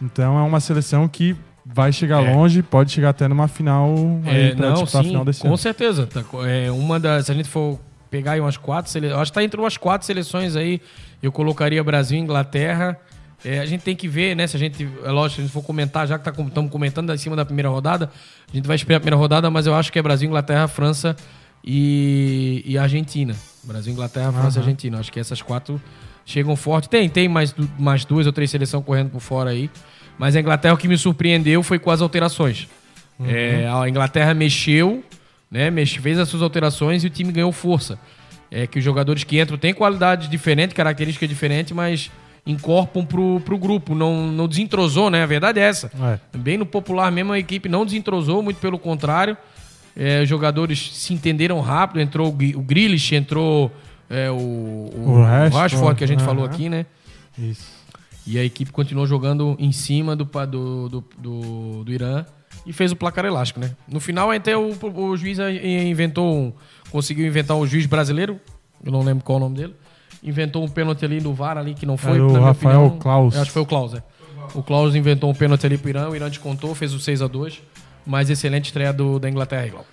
Então 0.00 0.38
é 0.38 0.42
uma 0.42 0.60
seleção 0.60 1.08
que 1.08 1.34
vai 1.66 1.92
chegar 1.92 2.22
É. 2.24 2.32
longe, 2.32 2.62
pode 2.62 2.92
chegar 2.92 3.10
até 3.10 3.26
numa 3.26 3.48
final 3.48 3.92
É, 4.24 4.54
não, 4.54 4.74
disputar 4.74 5.00
a 5.00 5.04
sim, 5.04 5.08
final 5.10 5.24
desse 5.24 5.42
com 5.42 5.48
ano. 5.48 5.58
certeza. 5.58 6.06
Tá 6.06 6.22
é 6.46 6.70
uma 6.70 7.00
das, 7.00 7.26
se 7.26 7.32
a 7.32 7.34
gente 7.34 7.48
for 7.48 7.78
pegar 8.08 8.32
aí 8.32 8.40
umas 8.40 8.56
quatro 8.56 8.90
seleções, 8.90 9.20
acho 9.20 9.32
que 9.32 9.34
tá 9.34 9.42
entre 9.44 9.60
umas 9.60 9.76
quatro 9.76 10.06
seleções 10.06 10.54
aí, 10.56 10.80
eu 11.22 11.30
colocaria 11.32 11.82
Brasil 11.82 12.16
e 12.16 12.22
Inglaterra. 12.22 12.96
É, 13.44 13.60
a 13.60 13.66
gente 13.66 13.82
tem 13.82 13.94
que 13.94 14.08
ver, 14.08 14.34
né? 14.34 14.46
Se 14.46 14.56
a 14.56 14.58
gente, 14.58 14.88
é 15.04 15.10
lógico, 15.10 15.36
se 15.36 15.40
a 15.40 15.44
gente 15.44 15.52
for 15.52 15.62
comentar, 15.62 16.06
já 16.06 16.18
que 16.18 16.28
estamos 16.28 16.52
tá, 16.52 16.62
comentando 16.68 17.12
em 17.12 17.18
cima 17.18 17.36
da 17.36 17.44
primeira 17.44 17.68
rodada, 17.68 18.10
a 18.52 18.56
gente 18.56 18.66
vai 18.66 18.74
esperar 18.74 18.96
a 18.96 19.00
primeira 19.00 19.16
rodada, 19.16 19.48
mas 19.50 19.66
eu 19.66 19.74
acho 19.74 19.92
que 19.92 19.98
é 19.98 20.02
Brasil, 20.02 20.26
Inglaterra, 20.26 20.66
França 20.66 21.16
e, 21.64 22.62
e 22.66 22.76
Argentina. 22.76 23.34
Brasil, 23.62 23.92
Inglaterra, 23.92 24.32
França 24.32 24.58
e 24.58 24.60
Argentina. 24.60 24.98
Acho 24.98 25.12
que 25.12 25.20
essas 25.20 25.40
quatro 25.40 25.80
chegam 26.24 26.56
forte. 26.56 26.88
Tem, 26.88 27.08
tem 27.08 27.28
mais, 27.28 27.54
mais 27.78 28.04
duas 28.04 28.26
ou 28.26 28.32
três 28.32 28.50
seleções 28.50 28.84
correndo 28.84 29.10
por 29.10 29.20
fora 29.20 29.50
aí. 29.50 29.70
Mas 30.18 30.34
a 30.34 30.40
Inglaterra, 30.40 30.74
o 30.74 30.76
que 30.76 30.88
me 30.88 30.98
surpreendeu 30.98 31.62
foi 31.62 31.78
com 31.78 31.90
as 31.90 32.00
alterações. 32.00 32.66
É, 33.24 33.68
a 33.68 33.88
Inglaterra 33.88 34.32
mexeu, 34.34 35.02
né? 35.50 35.70
Mexe, 35.70 35.98
fez 35.98 36.18
as 36.18 36.28
suas 36.28 36.42
alterações 36.42 37.02
e 37.04 37.06
o 37.06 37.10
time 37.10 37.32
ganhou 37.32 37.50
força. 37.52 37.98
É 38.50 38.66
que 38.66 38.78
os 38.78 38.84
jogadores 38.84 39.24
que 39.24 39.40
entram 39.40 39.58
têm 39.58 39.74
qualidades 39.74 40.28
diferentes, 40.28 40.74
características 40.74 41.28
diferentes, 41.28 41.72
mas 41.72 42.10
incorporam 42.48 43.06
pro, 43.06 43.40
pro 43.44 43.56
grupo. 43.58 43.94
Não, 43.94 44.26
não 44.32 44.48
desentrosou, 44.48 45.08
né? 45.10 45.22
A 45.22 45.26
verdade 45.26 45.60
é 45.60 45.62
essa. 45.62 45.90
É. 46.32 46.38
Bem 46.38 46.56
no 46.58 46.66
popular 46.66 47.12
mesmo, 47.12 47.32
a 47.32 47.38
equipe 47.38 47.68
não 47.68 47.84
desentrosou, 47.84 48.42
muito 48.42 48.56
pelo 48.58 48.78
contrário. 48.78 49.36
É, 49.96 50.22
os 50.22 50.28
jogadores 50.28 50.90
se 50.94 51.12
entenderam 51.14 51.60
rápido. 51.60 52.00
Entrou 52.00 52.28
o 52.28 52.32
Gri- 52.32 52.56
o 52.56 52.60
Grealish, 52.60 53.14
entrou 53.14 53.70
é, 54.10 54.30
o, 54.30 54.34
o, 54.34 54.92
O 55.06 55.22
Rashford, 55.22 55.56
Rashford, 55.56 55.98
que 55.98 56.04
a 56.04 56.08
gente 56.08 56.22
falou 56.24 56.44
aqui, 56.44 56.68
né? 56.68 56.86
Isso. 57.38 57.76
E 58.26 58.38
a 58.38 58.44
equipe 58.44 58.70
continuou 58.72 59.06
jogando 59.06 59.56
em 59.58 59.72
cima 59.72 60.14
do, 60.16 60.24
do, 60.24 60.88
do, 60.88 61.04
do, 61.18 61.84
do 61.84 61.92
Irã 61.92 62.24
e 62.66 62.72
fez 62.72 62.92
o 62.92 62.96
placar 62.96 63.24
elástico, 63.24 63.58
né? 63.58 63.70
No 63.88 64.00
final, 64.00 64.30
até 64.30 64.56
o, 64.56 64.70
o 64.94 65.16
juiz 65.16 65.38
inventou 65.38 66.36
um, 66.36 66.52
conseguiu 66.90 67.26
inventar 67.26 67.56
um 67.56 67.66
juiz 67.66 67.86
brasileiro, 67.86 68.38
eu 68.84 68.92
não 68.92 69.02
lembro 69.02 69.24
qual 69.24 69.38
é 69.38 69.40
o 69.40 69.44
nome 69.44 69.56
dele, 69.56 69.74
inventou 70.22 70.64
um 70.64 70.68
pênalti 70.68 71.04
ali 71.04 71.20
no 71.20 71.34
VAR 71.34 71.58
ali 71.58 71.74
que 71.74 71.86
não 71.86 71.96
foi. 71.96 72.14
Era 72.14 72.24
o 72.24 72.40
Rafael 72.40 72.84
opinião. 72.84 72.98
Klaus. 72.98 73.36
Acho 73.36 73.46
que 73.46 73.52
foi 73.52 73.62
o 73.62 73.66
Klaus, 73.66 73.94
é. 73.94 74.02
O 74.54 74.62
Klaus 74.62 74.94
inventou 74.94 75.30
um 75.30 75.34
pênalti 75.34 75.66
ali 75.66 75.76
pro 75.76 75.90
Irã, 75.90 76.08
o 76.08 76.16
Irã 76.16 76.28
descontou, 76.28 76.74
fez 76.74 76.94
o 76.94 77.00
6 77.00 77.22
a 77.22 77.26
2 77.26 77.60
mas 78.08 78.30
excelente 78.30 78.66
estreia 78.66 78.90
do, 78.90 79.18
da 79.18 79.28
Inglaterra, 79.28 79.66
igual. 79.66 79.86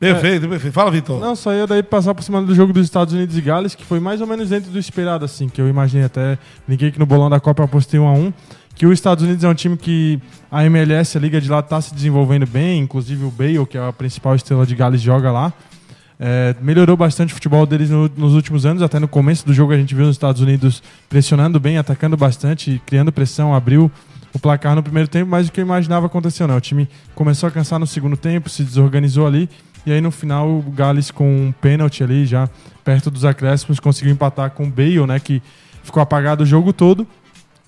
Perfeito, 0.00 0.48
perfeito. 0.48 0.74
Fala, 0.74 0.90
Vitor. 0.90 1.20
Não, 1.20 1.36
só 1.36 1.52
ia 1.52 1.64
daí 1.64 1.80
passar 1.80 2.12
por 2.12 2.24
cima 2.24 2.42
do 2.42 2.52
jogo 2.56 2.72
dos 2.72 2.84
Estados 2.84 3.14
Unidos 3.14 3.38
e 3.38 3.40
Gales, 3.40 3.76
que 3.76 3.84
foi 3.84 4.00
mais 4.00 4.20
ou 4.20 4.26
menos 4.26 4.48
dentro 4.48 4.68
do 4.72 4.78
esperado, 4.80 5.24
assim, 5.24 5.48
que 5.48 5.60
eu 5.60 5.68
imaginei 5.68 6.06
até. 6.06 6.36
Ninguém 6.66 6.90
que 6.90 6.98
no 6.98 7.06
bolão 7.06 7.30
da 7.30 7.38
Copa 7.38 7.62
apostei 7.62 8.00
1 8.00 8.08
a 8.08 8.12
1 8.12 8.32
Que 8.74 8.84
os 8.84 8.94
Estados 8.94 9.22
Unidos 9.22 9.44
é 9.44 9.48
um 9.48 9.54
time 9.54 9.76
que 9.76 10.20
a 10.50 10.64
MLS, 10.64 11.16
a 11.16 11.20
Liga 11.20 11.40
de 11.40 11.48
lá, 11.48 11.62
tá 11.62 11.80
se 11.80 11.94
desenvolvendo 11.94 12.48
bem, 12.48 12.80
inclusive 12.80 13.24
o 13.24 13.30
Bale, 13.30 13.64
que 13.64 13.78
é 13.78 13.88
a 13.88 13.92
principal 13.92 14.34
estrela 14.34 14.66
de 14.66 14.74
Gales, 14.74 15.00
joga 15.00 15.30
lá. 15.30 15.52
É, 16.24 16.54
melhorou 16.62 16.96
bastante 16.96 17.32
o 17.32 17.34
futebol 17.34 17.66
deles 17.66 17.90
no- 17.90 18.08
nos 18.16 18.34
últimos 18.34 18.64
anos. 18.64 18.80
Até 18.80 19.00
no 19.00 19.08
começo 19.08 19.44
do 19.44 19.52
jogo 19.52 19.72
a 19.72 19.76
gente 19.76 19.92
viu 19.92 20.04
os 20.04 20.12
Estados 20.12 20.40
Unidos 20.40 20.80
pressionando 21.08 21.58
bem, 21.58 21.78
atacando 21.78 22.16
bastante, 22.16 22.80
criando 22.86 23.10
pressão, 23.10 23.52
abriu 23.52 23.90
o 24.32 24.38
placar 24.38 24.76
no 24.76 24.84
primeiro 24.84 25.08
tempo, 25.08 25.28
mas 25.28 25.48
o 25.48 25.52
que 25.52 25.60
eu 25.60 25.64
imaginava 25.64 26.06
aconteceu, 26.06 26.46
né? 26.46 26.54
O 26.54 26.60
time 26.60 26.88
começou 27.16 27.48
a 27.48 27.50
cansar 27.50 27.80
no 27.80 27.88
segundo 27.88 28.16
tempo, 28.16 28.48
se 28.48 28.62
desorganizou 28.62 29.26
ali, 29.26 29.48
e 29.84 29.90
aí 29.90 30.00
no 30.00 30.12
final 30.12 30.48
o 30.48 30.62
Gales 30.62 31.10
com 31.10 31.48
um 31.48 31.52
pênalti 31.60 32.04
ali, 32.04 32.24
já 32.24 32.48
perto 32.84 33.10
dos 33.10 33.24
acréscimos, 33.24 33.80
conseguiu 33.80 34.12
empatar 34.12 34.52
com 34.52 34.64
o 34.64 34.70
Bale, 34.70 35.04
né? 35.08 35.18
Que 35.18 35.42
ficou 35.82 36.00
apagado 36.00 36.44
o 36.44 36.46
jogo 36.46 36.72
todo, 36.72 37.04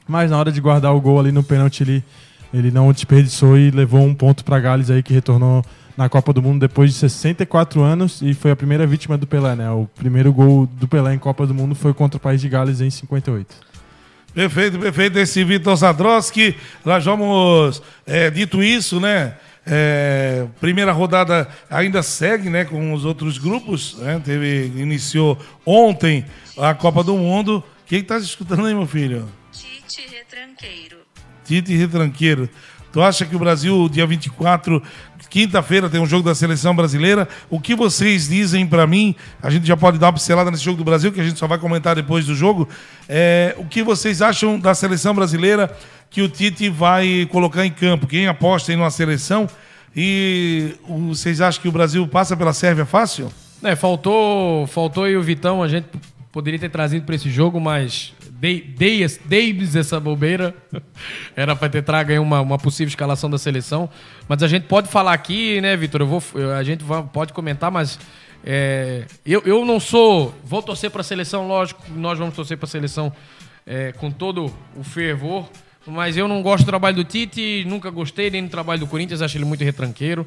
mas 0.07 0.31
na 0.31 0.39
hora 0.39 0.53
de 0.53 0.61
guardar 0.61 0.95
o 0.95 1.01
gol 1.01 1.19
ali 1.19 1.33
no 1.33 1.43
pênalti 1.43 1.83
ele, 1.83 2.05
ele 2.53 2.71
não 2.71 2.93
desperdiçou 2.93 3.59
e 3.59 3.73
levou 3.73 4.01
um 4.01 4.15
ponto 4.15 4.45
para 4.45 4.61
Gales 4.61 4.91
aí 4.91 5.03
que 5.03 5.13
retornou 5.13 5.65
na 5.97 6.09
Copa 6.09 6.33
do 6.33 6.43
Mundo 6.43 6.61
depois 6.61 6.93
de 6.93 6.97
64 6.97 7.83
anos 7.83 8.21
e 8.21 8.35
foi 8.35 8.51
a 8.51 8.57
primeira 8.57 8.87
vítima 8.87 9.17
do 9.17 9.27
Pelé, 9.27 9.55
né? 9.55 9.71
O 9.71 9.89
primeiro 9.95 10.33
gol 10.33 10.67
do 10.67 10.89
Pelé 10.89 11.15
em 11.15 11.19
Copa 11.19 11.47
do 11.47 11.55
Mundo 11.55 11.75
foi 11.75 11.95
contra 11.95 12.17
o 12.17 12.21
País 12.21 12.41
de 12.41 12.49
Gales 12.49 12.81
em 12.81 12.91
58. 12.91 13.55
Perfeito, 14.35 14.79
perfeito. 14.79 15.19
Esse 15.19 15.45
Vitor 15.45 15.77
Zadroski, 15.77 16.57
nós 16.85 17.05
vamos, 17.05 17.81
é, 18.05 18.29
dito 18.31 18.63
isso, 18.63 18.99
né? 18.99 19.35
É, 19.67 20.47
primeira 20.61 20.93
rodada 20.93 21.49
ainda 21.71 22.03
segue, 22.03 22.51
né, 22.51 22.65
com 22.65 22.93
os 22.93 23.05
outros 23.05 23.39
grupos. 23.39 23.97
Né, 23.99 24.21
teve, 24.23 24.73
iniciou 24.77 25.39
ontem 25.65 26.27
a 26.59 26.75
Copa 26.75 27.05
do 27.05 27.17
Mundo. 27.17 27.59
O 27.59 27.87
que 27.87 27.97
está 27.97 28.19
escutando 28.19 28.67
aí, 28.67 28.75
meu 28.75 28.87
filho? 28.87 29.29
Tite 29.53 30.03
Retranqueiro. 30.11 30.97
Tite 31.45 31.77
Retranqueiro. 31.77 32.51
Tu 32.95 33.03
acha 33.03 33.27
que 33.27 33.35
o 33.35 33.41
Brasil, 33.41 33.89
dia 33.89 34.07
24, 34.07 34.81
quinta-feira, 35.29 35.91
tem 35.91 36.01
um 36.01 36.07
jogo 36.07 36.23
da 36.23 36.33
seleção 36.33 36.77
brasileira? 36.77 37.27
O 37.51 37.59
que 37.59 37.75
vocês 37.75 38.29
dizem 38.29 38.65
para 38.65 38.87
mim? 38.87 39.17
A 39.43 39.51
gente 39.51 39.67
já 39.67 39.77
pode 39.77 39.99
dar 39.99 40.07
uma 40.07 40.13
pincelada 40.13 40.49
nesse 40.49 40.63
jogo 40.63 40.79
do 40.79 40.85
Brasil, 40.85 41.11
que 41.11 41.21
a 41.21 41.25
gente 41.25 41.37
só 41.37 41.49
vai 41.49 41.59
comentar 41.59 41.97
depois 41.97 42.25
do 42.25 42.37
jogo. 42.37 42.69
É, 43.09 43.53
o 43.59 43.65
que 43.65 43.83
vocês 43.83 44.23
acham 44.23 44.61
da 44.61 44.77
seleção 44.77 45.13
brasileira 45.13 45.77
que 46.09 46.23
o 46.23 46.29
Tite 46.29 46.69
vai 46.69 47.27
colocar 47.33 47.67
em 47.67 47.73
campo? 47.73 48.07
Quem 48.07 48.29
aposta 48.29 48.73
em 48.73 48.77
uma 48.77 48.93
seleção? 48.93 49.49
E 49.97 50.77
vocês 51.11 51.41
acham 51.41 51.61
que 51.61 51.69
o 51.69 51.73
Brasil 51.73 52.07
passa 52.07 52.37
pela 52.37 52.53
Sérvia 52.53 52.87
fácil? 52.87 53.29
É, 53.61 53.75
faltou, 53.75 54.69
faltou 54.69 55.03
aí 55.03 55.17
o 55.17 55.23
Vitão, 55.23 55.65
a 55.65 55.67
gente 55.67 55.89
poderia 56.35 56.59
ter 56.59 56.69
trazido 56.69 57.07
para 57.07 57.15
esse 57.15 57.31
jogo, 57.31 57.61
mas 57.61 58.13
dei, 58.29 58.61
dei, 58.61 59.07
dei-lhes 59.25 59.77
essa 59.77 60.01
bobeira. 60.01 60.53
Era 61.37 61.55
para 61.55 61.69
ter 61.69 61.83
trago 61.83 62.13
uma, 62.21 62.41
uma 62.41 62.59
possível 62.59 62.89
escalação 62.89 63.31
da 63.31 63.39
seleção. 63.39 63.89
Mas 64.29 64.43
a 64.43 64.49
gente 64.49 64.65
pode 64.65 64.89
falar 64.89 65.13
aqui, 65.13 65.61
né, 65.61 65.77
Vitor? 65.77 66.03
A 66.59 66.63
gente 66.65 66.85
pode 67.13 67.33
comentar, 67.33 67.71
mas 67.71 68.01
é, 68.45 69.05
eu, 69.25 69.43
eu 69.47 69.65
não 69.65 69.79
sou. 69.79 70.35
Vou 70.43 70.61
torcer 70.61 70.91
para 70.91 71.03
a 71.03 71.05
seleção, 71.05 71.47
lógico, 71.47 71.81
nós 71.95 72.19
vamos 72.19 72.35
torcer 72.35 72.59
para 72.59 72.67
a 72.67 72.69
seleção 72.69 73.13
é, 73.65 73.93
com 73.93 74.11
todo 74.11 74.53
o 74.75 74.83
fervor. 74.83 75.49
Mas 75.87 76.17
eu 76.17 76.27
não 76.27 76.43
gosto 76.43 76.65
do 76.65 76.67
trabalho 76.67 76.97
do 76.97 77.05
Tite, 77.05 77.65
nunca 77.69 77.91
gostei 77.91 78.29
nem 78.29 78.43
do 78.43 78.51
trabalho 78.51 78.81
do 78.81 78.89
Corinthians, 78.89 79.23
acho 79.23 79.37
ele 79.37 79.45
muito 79.45 79.63
retranqueiro. 79.63 80.27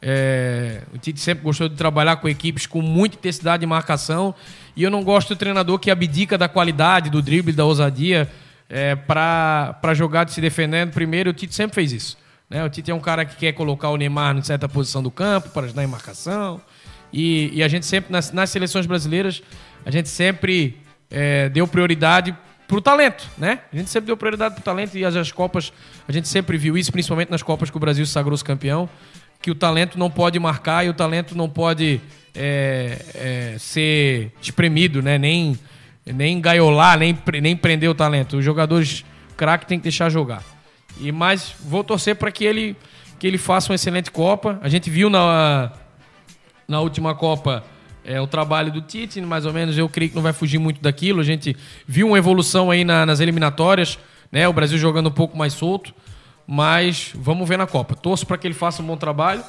É, 0.00 0.82
o 0.94 0.98
Tite 0.98 1.18
sempre 1.18 1.42
gostou 1.42 1.68
de 1.68 1.74
trabalhar 1.74 2.16
com 2.16 2.28
equipes 2.28 2.66
com 2.66 2.80
muita 2.80 3.16
intensidade 3.16 3.60
de 3.60 3.66
marcação. 3.66 4.32
E 4.78 4.84
eu 4.84 4.92
não 4.92 5.02
gosto 5.02 5.30
do 5.30 5.36
treinador 5.36 5.76
que 5.80 5.90
abdica 5.90 6.38
da 6.38 6.48
qualidade, 6.48 7.10
do 7.10 7.20
drible, 7.20 7.52
da 7.52 7.64
ousadia 7.64 8.30
é, 8.70 8.94
para 8.94 9.92
jogar 9.92 10.22
de 10.22 10.30
se 10.30 10.40
defendendo. 10.40 10.92
Primeiro, 10.92 11.30
o 11.30 11.32
Tite 11.32 11.52
sempre 11.52 11.74
fez 11.74 11.90
isso. 11.90 12.16
Né? 12.48 12.64
O 12.64 12.70
Tite 12.70 12.88
é 12.88 12.94
um 12.94 13.00
cara 13.00 13.24
que 13.24 13.34
quer 13.34 13.50
colocar 13.54 13.88
o 13.88 13.96
Neymar 13.96 14.36
em 14.36 14.42
certa 14.42 14.68
posição 14.68 15.02
do 15.02 15.10
campo 15.10 15.48
para 15.48 15.66
ajudar 15.66 15.82
em 15.82 15.88
marcação. 15.88 16.60
E, 17.12 17.50
e 17.54 17.60
a 17.60 17.66
gente 17.66 17.86
sempre, 17.86 18.12
nas, 18.12 18.30
nas 18.30 18.50
seleções 18.50 18.86
brasileiras, 18.86 19.42
a 19.84 19.90
gente 19.90 20.08
sempre 20.08 20.78
é, 21.10 21.48
deu 21.48 21.66
prioridade 21.66 22.32
pro 22.68 22.80
talento, 22.80 23.28
né? 23.36 23.62
A 23.72 23.76
gente 23.76 23.90
sempre 23.90 24.06
deu 24.06 24.16
prioridade 24.16 24.54
pro 24.54 24.62
talento 24.62 24.96
e 24.96 25.04
as, 25.04 25.16
as 25.16 25.32
Copas, 25.32 25.72
a 26.06 26.12
gente 26.12 26.28
sempre 26.28 26.56
viu 26.56 26.78
isso, 26.78 26.92
principalmente 26.92 27.30
nas 27.30 27.42
Copas 27.42 27.68
que 27.68 27.76
o 27.76 27.80
Brasil 27.80 28.06
se 28.06 28.12
sagrou-se 28.12 28.44
campeão, 28.44 28.88
que 29.42 29.50
o 29.50 29.56
talento 29.56 29.98
não 29.98 30.08
pode 30.08 30.38
marcar 30.38 30.86
e 30.86 30.88
o 30.88 30.94
talento 30.94 31.36
não 31.36 31.48
pode 31.48 32.00
é, 32.38 32.98
é, 33.54 33.58
ser 33.58 34.32
espremido, 34.40 35.02
né? 35.02 35.18
Nem, 35.18 35.58
nem 36.06 36.40
gaiolar, 36.40 36.96
nem, 36.98 37.18
nem 37.42 37.56
prender 37.56 37.90
o 37.90 37.94
talento. 37.94 38.36
Os 38.38 38.44
jogadores 38.44 39.04
craque 39.36 39.66
tem 39.66 39.78
que 39.78 39.82
deixar 39.82 40.08
jogar. 40.08 40.42
E 41.00 41.10
mas 41.12 41.54
vou 41.60 41.82
torcer 41.82 42.14
para 42.16 42.30
que 42.30 42.44
ele 42.44 42.76
que 43.18 43.26
ele 43.26 43.36
faça 43.38 43.70
uma 43.72 43.74
excelente 43.74 44.10
Copa. 44.12 44.58
A 44.62 44.68
gente 44.68 44.88
viu 44.88 45.10
na 45.10 45.72
na 46.68 46.80
última 46.80 47.14
Copa 47.14 47.64
é, 48.04 48.20
o 48.20 48.26
trabalho 48.26 48.70
do 48.72 48.80
Tite, 48.80 49.20
mais 49.20 49.44
ou 49.44 49.52
menos, 49.52 49.76
eu 49.76 49.88
creio 49.88 50.10
que 50.10 50.16
não 50.16 50.22
vai 50.22 50.32
fugir 50.32 50.58
muito 50.58 50.80
daquilo. 50.80 51.20
A 51.20 51.24
gente 51.24 51.56
viu 51.86 52.06
uma 52.06 52.18
evolução 52.18 52.70
aí 52.70 52.84
na- 52.84 53.04
nas 53.04 53.20
eliminatórias, 53.20 53.98
né? 54.30 54.46
O 54.48 54.52
Brasil 54.52 54.78
jogando 54.78 55.08
um 55.08 55.12
pouco 55.12 55.36
mais 55.36 55.52
solto, 55.52 55.92
mas 56.46 57.10
vamos 57.14 57.46
ver 57.48 57.58
na 57.58 57.66
Copa. 57.66 57.94
Torço 57.94 58.26
para 58.26 58.38
que 58.38 58.46
ele 58.46 58.54
faça 58.54 58.82
um 58.82 58.86
bom 58.86 58.96
trabalho. 58.96 59.42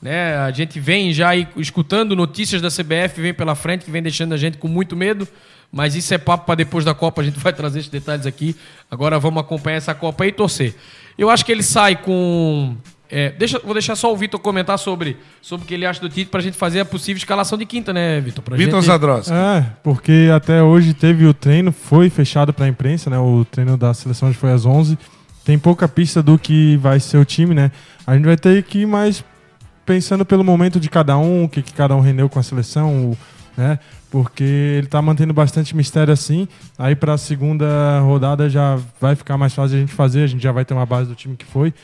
Né? 0.00 0.36
A 0.36 0.50
gente 0.50 0.80
vem 0.80 1.12
já 1.12 1.34
escutando 1.56 2.16
notícias 2.16 2.62
da 2.62 2.68
CBF, 2.68 3.20
vem 3.20 3.34
pela 3.34 3.54
frente, 3.54 3.84
que 3.84 3.90
vem 3.90 4.02
deixando 4.02 4.32
a 4.32 4.36
gente 4.36 4.56
com 4.58 4.66
muito 4.68 4.96
medo. 4.96 5.26
Mas 5.72 5.94
isso 5.94 6.12
é 6.12 6.18
papo 6.18 6.46
para 6.46 6.56
depois 6.56 6.84
da 6.84 6.94
Copa, 6.94 7.20
a 7.20 7.24
gente 7.24 7.38
vai 7.38 7.52
trazer 7.52 7.78
esses 7.80 7.90
detalhes 7.90 8.26
aqui. 8.26 8.56
Agora 8.90 9.18
vamos 9.20 9.40
acompanhar 9.40 9.76
essa 9.76 9.94
Copa 9.94 10.24
aí 10.24 10.30
e 10.30 10.32
torcer. 10.32 10.74
Eu 11.16 11.30
acho 11.30 11.44
que 11.44 11.52
ele 11.52 11.62
sai 11.62 11.94
com. 11.94 12.74
é, 13.08 13.30
deixa, 13.30 13.60
vou 13.60 13.72
deixar 13.74 13.94
só 13.94 14.12
o 14.12 14.16
Vitor 14.16 14.40
comentar 14.40 14.76
sobre, 14.80 15.16
sobre 15.40 15.64
o 15.64 15.68
que 15.68 15.74
ele 15.74 15.86
acha 15.86 16.00
do 16.00 16.08
Tite 16.08 16.28
para 16.28 16.40
a 16.40 16.42
gente 16.42 16.56
fazer 16.56 16.80
a 16.80 16.84
possível 16.84 17.18
escalação 17.18 17.56
de 17.56 17.66
quinta, 17.66 17.92
né, 17.92 18.20
Vitor? 18.20 18.42
Vitor 18.56 18.80
gente- 18.80 18.86
Zadroski. 18.86 19.32
É, 19.32 19.64
porque 19.84 20.28
até 20.34 20.60
hoje 20.62 20.92
teve 20.92 21.24
o 21.26 21.32
treino, 21.34 21.70
foi 21.70 22.10
fechado 22.10 22.52
pra 22.52 22.66
imprensa, 22.66 23.08
né? 23.10 23.18
O 23.18 23.44
treino 23.44 23.76
da 23.76 23.94
seleção 23.94 24.32
foi 24.32 24.50
às 24.52 24.64
11. 24.66 24.98
Tem 25.44 25.56
pouca 25.58 25.86
pista 25.86 26.20
do 26.22 26.36
que 26.38 26.76
vai 26.78 26.98
ser 26.98 27.18
o 27.18 27.24
time, 27.24 27.54
né? 27.54 27.70
A 28.06 28.14
gente 28.16 28.24
vai 28.24 28.36
ter 28.36 28.62
que 28.64 28.80
ir 28.80 28.86
mais 28.86 29.22
pensando 29.90 30.24
pelo 30.24 30.44
momento 30.44 30.78
de 30.78 30.88
cada 30.88 31.18
um, 31.18 31.42
o 31.42 31.48
que, 31.48 31.62
que 31.62 31.72
cada 31.72 31.96
um 31.96 32.00
rendeu 32.00 32.28
com 32.28 32.38
a 32.38 32.44
seleção, 32.44 33.16
né? 33.56 33.76
Porque 34.08 34.44
ele 34.44 34.86
tá 34.86 35.02
mantendo 35.02 35.34
bastante 35.34 35.74
mistério 35.74 36.12
assim. 36.12 36.46
Aí 36.78 36.94
pra 36.94 37.18
segunda 37.18 37.98
rodada 37.98 38.48
já 38.48 38.78
vai 39.00 39.16
ficar 39.16 39.36
mais 39.36 39.52
fácil 39.52 39.78
a 39.78 39.80
gente 39.80 39.92
fazer, 39.92 40.22
a 40.22 40.26
gente 40.28 40.40
já 40.40 40.52
vai 40.52 40.64
ter 40.64 40.74
uma 40.74 40.86
base 40.86 41.08
do 41.08 41.16
time 41.16 41.34
que 41.36 41.44
foi. 41.44 41.74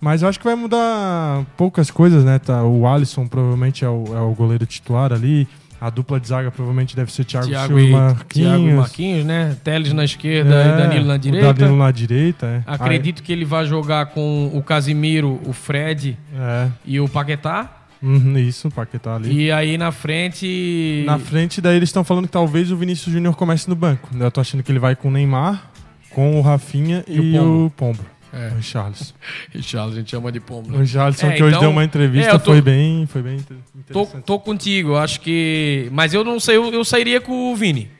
Mas 0.00 0.22
eu 0.22 0.28
acho 0.30 0.38
que 0.38 0.44
vai 0.46 0.54
mudar 0.54 1.44
poucas 1.58 1.90
coisas, 1.90 2.24
né? 2.24 2.38
Tá, 2.38 2.64
o 2.64 2.86
Alisson 2.86 3.26
provavelmente 3.26 3.84
é 3.84 3.88
o, 3.90 4.04
é 4.16 4.20
o 4.22 4.32
goleiro 4.32 4.64
titular 4.64 5.12
ali. 5.12 5.46
A 5.80 5.88
dupla 5.88 6.20
de 6.20 6.28
zaga 6.28 6.50
provavelmente 6.50 6.94
deve 6.94 7.10
ser 7.10 7.24
Thiago, 7.24 7.46
Thiago 7.48 7.66
Silva 7.68 7.80
e, 7.82 7.90
Marquinhos. 7.90 8.48
Thiago 8.50 8.68
e 8.68 8.72
Marquinhos, 8.74 9.24
né? 9.24 9.56
Teles 9.64 9.92
na 9.94 10.04
esquerda 10.04 10.54
É, 10.54 10.68
e 10.68 10.76
Danilo 10.82 11.06
na 11.06 11.14
o 11.14 11.18
direita. 11.18 11.52
Danilo 11.54 11.78
na 11.78 11.90
direita, 11.90 12.46
é. 12.46 12.62
Acredito 12.66 13.22
que 13.22 13.32
ele 13.32 13.44
vai 13.46 13.64
jogar 13.64 14.06
com 14.06 14.50
o 14.54 14.62
Casimiro, 14.62 15.40
o 15.46 15.52
Fred 15.54 16.18
Aí- 16.32 16.38
é. 16.38 16.68
e 16.84 17.00
o 17.00 17.08
Paquetá. 17.08 17.76
Uhum, 18.02 18.36
isso, 18.38 18.68
o 18.68 18.70
Paquetá 18.70 19.16
ali. 19.16 19.30
E 19.46 19.52
aí 19.52 19.76
na 19.78 19.90
frente. 19.92 21.02
Na 21.06 21.18
frente, 21.18 21.60
daí 21.60 21.76
eles 21.76 21.88
estão 21.90 22.02
falando 22.04 22.26
que 22.26 22.32
talvez 22.32 22.70
o 22.70 22.76
Vinícius 22.76 23.12
Júnior 23.12 23.34
comece 23.36 23.68
no 23.68 23.74
banco. 23.76 24.08
Eu 24.18 24.30
tô 24.30 24.40
achando 24.40 24.62
que 24.62 24.72
ele 24.72 24.78
vai 24.78 24.96
com 24.96 25.08
o 25.08 25.10
Neymar, 25.10 25.70
com 26.10 26.38
o 26.38 26.42
Rafinha 26.42 27.04
e, 27.06 27.16
E 27.16 27.20
o 27.20 27.32
Pombo. 27.38 27.64
o 27.66 27.70
Pombo. 27.70 27.98
É. 28.32 28.48
O 28.52 28.56
Richarlison. 28.56 29.14
Richarlison, 29.52 29.96
a 29.96 30.00
gente 30.00 30.10
chama 30.10 30.30
de 30.32 30.40
pombo. 30.40 30.74
O 30.74 30.78
Richarlison 30.80 31.26
É, 31.28 31.32
que 31.36 31.42
hoje 31.42 31.50
então- 31.50 31.60
deu 31.62 31.70
uma 31.70 31.84
entrevista, 31.84 32.30
é, 32.30 32.38
tô- 32.38 32.52
foi 32.52 32.60
bem, 32.62 33.06
foi 33.06 33.22
bem 33.22 33.38
Tô, 33.40 33.54
interessante. 33.78 34.22
tô 34.24 34.38
contigo, 34.38 34.96
acho 34.96 35.20
que. 35.20 35.88
Mas 35.92 36.14
eu 36.14 36.22
não 36.24 36.38
sei, 36.38 36.56
eu, 36.56 36.72
eu 36.72 36.84
sairia 36.84 37.20
com 37.20 37.52
o 37.52 37.56
Vini. 37.56 37.90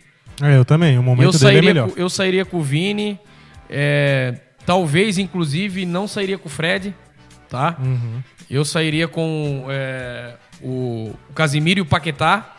É, 0.42 0.56
eu 0.56 0.64
também, 0.64 0.98
o 0.98 1.02
momento 1.02 1.34
Eu 1.34 1.38
dele 1.40 1.58
é 1.58 1.62
melhor. 1.62 1.90
com, 1.90 2.00
eu 2.00 2.08
sairia 2.08 2.44
com 2.44 2.58
o 2.58 2.62
Vini. 2.62 3.18
é, 3.68 4.34
talvez, 4.64 5.18
inclusive, 5.18 5.84
não 5.84 6.06
sairia 6.06 6.38
com 6.38 6.48
o 6.48 6.50
Fred, 6.50 6.94
tá? 7.48 7.76
Uhum. 7.82 8.22
Eu 8.48 8.64
sairia 8.64 9.06
com 9.08 9.66
é, 9.68 10.34
o, 10.62 11.14
o 11.28 11.32
Casimiro 11.34 11.78
e 11.80 11.82
o 11.82 11.86
Paquetá. 11.86 12.56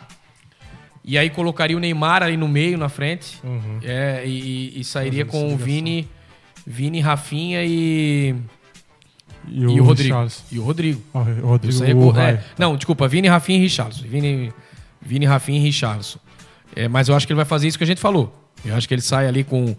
E 1.04 1.18
aí 1.18 1.28
colocaria 1.30 1.76
o 1.76 1.80
Neymar 1.80 2.22
ali 2.22 2.36
no 2.36 2.46
meio, 2.46 2.78
na 2.78 2.88
frente. 2.88 3.38
Uhum. 3.42 3.80
É, 3.82 4.22
e, 4.24 4.78
e 4.80 4.84
sairia 4.84 5.24
com 5.24 5.52
o. 5.52 5.56
Vini, 5.56 6.08
Vini, 6.66 7.00
Rafinha 7.00 7.64
e, 7.64 8.34
E 9.48 9.60
e 9.62 9.66
o, 9.80 9.84
Rodrigo. 9.84 10.14
Richarlison. 10.14 10.42
E 10.52 10.58
o 10.58 10.62
Rodrigo. 10.64 11.02
Ó, 11.12 11.20
o 11.20 11.46
Rodrigo 11.48 12.00
o 12.00 12.10
Rai. 12.10 12.34
é, 12.34 12.42
não, 12.58 12.76
desculpa, 12.76 13.08
Vini, 13.08 13.28
Rafinha 13.28 13.58
e 13.58 13.62
Richarlison. 13.62 14.04
Vini, 14.06 14.52
Vini, 15.00 15.26
Rafinha 15.26 15.58
e 15.58 15.62
Richarlison. 15.62 16.18
É, 16.74 16.88
mas 16.88 17.08
eu 17.08 17.16
acho 17.16 17.26
que 17.26 17.32
ele 17.32 17.36
vai 17.36 17.44
fazer 17.44 17.68
isso 17.68 17.76
que 17.76 17.84
a 17.84 17.86
gente 17.86 18.00
falou. 18.00 18.32
Eu 18.64 18.76
acho 18.76 18.86
que 18.86 18.94
ele 18.94 19.02
sai 19.02 19.26
ali 19.26 19.42
com, 19.44 19.74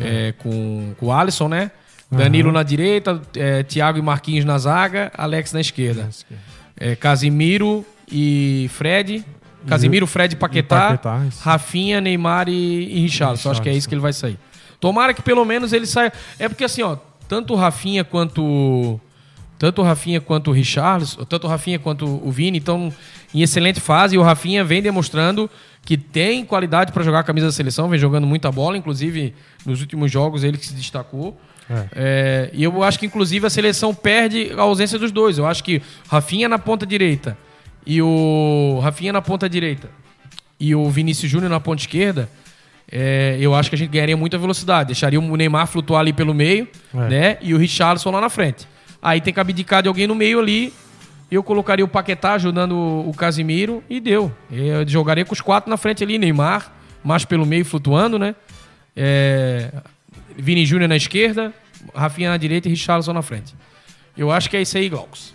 é, 0.00 0.32
com, 0.38 0.94
com 0.96 1.06
o 1.06 1.12
Alisson, 1.12 1.48
né? 1.48 1.70
Danilo 2.10 2.50
na 2.50 2.62
direita, 2.62 3.20
é, 3.36 3.62
Thiago 3.62 3.98
e 3.98 4.02
Marquinhos 4.02 4.44
na 4.44 4.56
zaga, 4.56 5.12
Alex 5.14 5.52
na 5.52 5.60
esquerda. 5.60 6.08
É, 6.76 6.96
Casimiro 6.96 7.84
e 8.10 8.70
Fred. 8.72 9.24
Casimiro, 9.66 10.06
Fred 10.06 10.32
e 10.32 10.36
Paquetá. 10.36 10.90
Paquetá, 10.92 11.26
isso. 11.28 11.42
Rafinha, 11.42 12.00
Neymar 12.00 12.48
e, 12.48 12.96
e 12.96 13.00
Richarlison. 13.00 13.50
Acho 13.50 13.60
que 13.60 13.68
é 13.68 13.74
isso 13.74 13.86
que 13.86 13.94
ele 13.94 14.00
vai 14.00 14.12
sair. 14.14 14.38
Tomara 14.80 15.12
que 15.12 15.22
pelo 15.22 15.44
menos 15.44 15.72
ele 15.72 15.86
saia. 15.86 16.12
É 16.38 16.48
porque 16.48 16.64
assim, 16.64 16.82
ó, 16.82 16.96
tanto 17.28 17.54
o 17.54 17.56
Rafinha 17.56 18.04
quanto. 18.04 19.00
Tanto 19.58 19.82
o 19.82 19.84
Rafinha 19.84 20.20
quanto 20.20 20.50
o 20.50 20.52
Richarlison, 20.52 21.24
tanto 21.24 21.48
o 21.48 21.50
Rafinha 21.50 21.80
quanto 21.80 22.06
o 22.06 22.30
Vini 22.30 22.58
estão 22.58 22.92
em 23.34 23.42
excelente 23.42 23.80
fase 23.80 24.14
e 24.14 24.18
o 24.18 24.22
Rafinha 24.22 24.62
vem 24.62 24.80
demonstrando 24.80 25.50
que 25.82 25.96
tem 25.96 26.44
qualidade 26.44 26.92
para 26.92 27.02
jogar 27.02 27.20
a 27.20 27.22
camisa 27.24 27.46
da 27.46 27.52
seleção, 27.52 27.88
vem 27.88 27.98
jogando 27.98 28.24
muita 28.24 28.52
bola, 28.52 28.78
inclusive 28.78 29.34
nos 29.66 29.80
últimos 29.80 30.12
jogos 30.12 30.44
ele 30.44 30.56
que 30.56 30.64
se 30.64 30.74
destacou. 30.74 31.36
É, 31.92 32.50
e 32.52 32.64
eu 32.64 32.82
acho 32.82 32.98
que, 32.98 33.06
inclusive, 33.06 33.46
a 33.46 33.50
seleção 33.50 33.94
perde 33.94 34.52
a 34.56 34.62
ausência 34.62 34.98
dos 34.98 35.12
dois. 35.12 35.38
Eu 35.38 35.46
acho 35.46 35.62
que 35.62 35.82
Rafinha 36.08 36.48
na 36.48 36.58
ponta 36.58 36.86
direita 36.86 37.36
e 37.86 38.00
o. 38.00 38.80
Rafinha 38.82 39.12
na 39.12 39.22
ponta 39.22 39.48
direita 39.48 39.90
e 40.58 40.74
o 40.74 40.88
Vinícius 40.90 41.30
Júnior 41.30 41.50
na 41.50 41.60
ponta 41.60 41.82
esquerda. 41.82 42.28
É, 42.90 43.36
eu 43.40 43.54
acho 43.54 43.68
que 43.68 43.74
a 43.76 43.78
gente 43.78 43.90
ganharia 43.90 44.16
muita 44.16 44.38
velocidade. 44.38 44.88
Deixaria 44.88 45.20
o 45.20 45.36
Neymar 45.36 45.66
flutuar 45.66 46.00
ali 46.00 46.12
pelo 46.12 46.32
meio, 46.34 46.66
É. 46.94 47.08
né? 47.08 47.38
E 47.40 47.52
o 47.54 47.58
Richarlison 47.58 48.10
lá 48.10 48.20
na 48.20 48.30
frente. 48.30 48.66
Aí 49.00 49.20
tem 49.20 49.32
que 49.32 49.38
abdicar 49.40 49.82
de 49.82 49.88
alguém 49.88 50.06
no 50.06 50.14
meio 50.14 50.40
ali 50.40 50.72
Eu 51.30 51.42
colocaria 51.42 51.84
o 51.84 51.88
Paquetá 51.88 52.32
ajudando 52.32 52.72
o 52.74 53.12
Casimiro 53.14 53.84
e 53.90 54.00
deu. 54.00 54.32
Eu 54.50 54.88
jogaria 54.88 55.26
com 55.26 55.34
os 55.34 55.42
quatro 55.42 55.68
na 55.68 55.76
frente 55.76 56.02
ali, 56.02 56.16
Neymar, 56.16 56.72
mais 57.04 57.26
pelo 57.26 57.44
meio 57.44 57.66
flutuando, 57.66 58.18
né? 58.18 58.34
É, 58.96 59.70
Vini 60.38 60.64
Júnior 60.64 60.88
na 60.88 60.96
esquerda, 60.96 61.52
Rafinha 61.94 62.30
na 62.30 62.38
direita 62.38 62.66
e 62.66 62.70
Richarlison 62.70 63.12
na 63.12 63.20
frente. 63.20 63.54
Eu 64.16 64.32
acho 64.32 64.48
que 64.48 64.56
é 64.56 64.62
isso 64.62 64.78
aí, 64.78 64.88
Glaucus. 64.88 65.34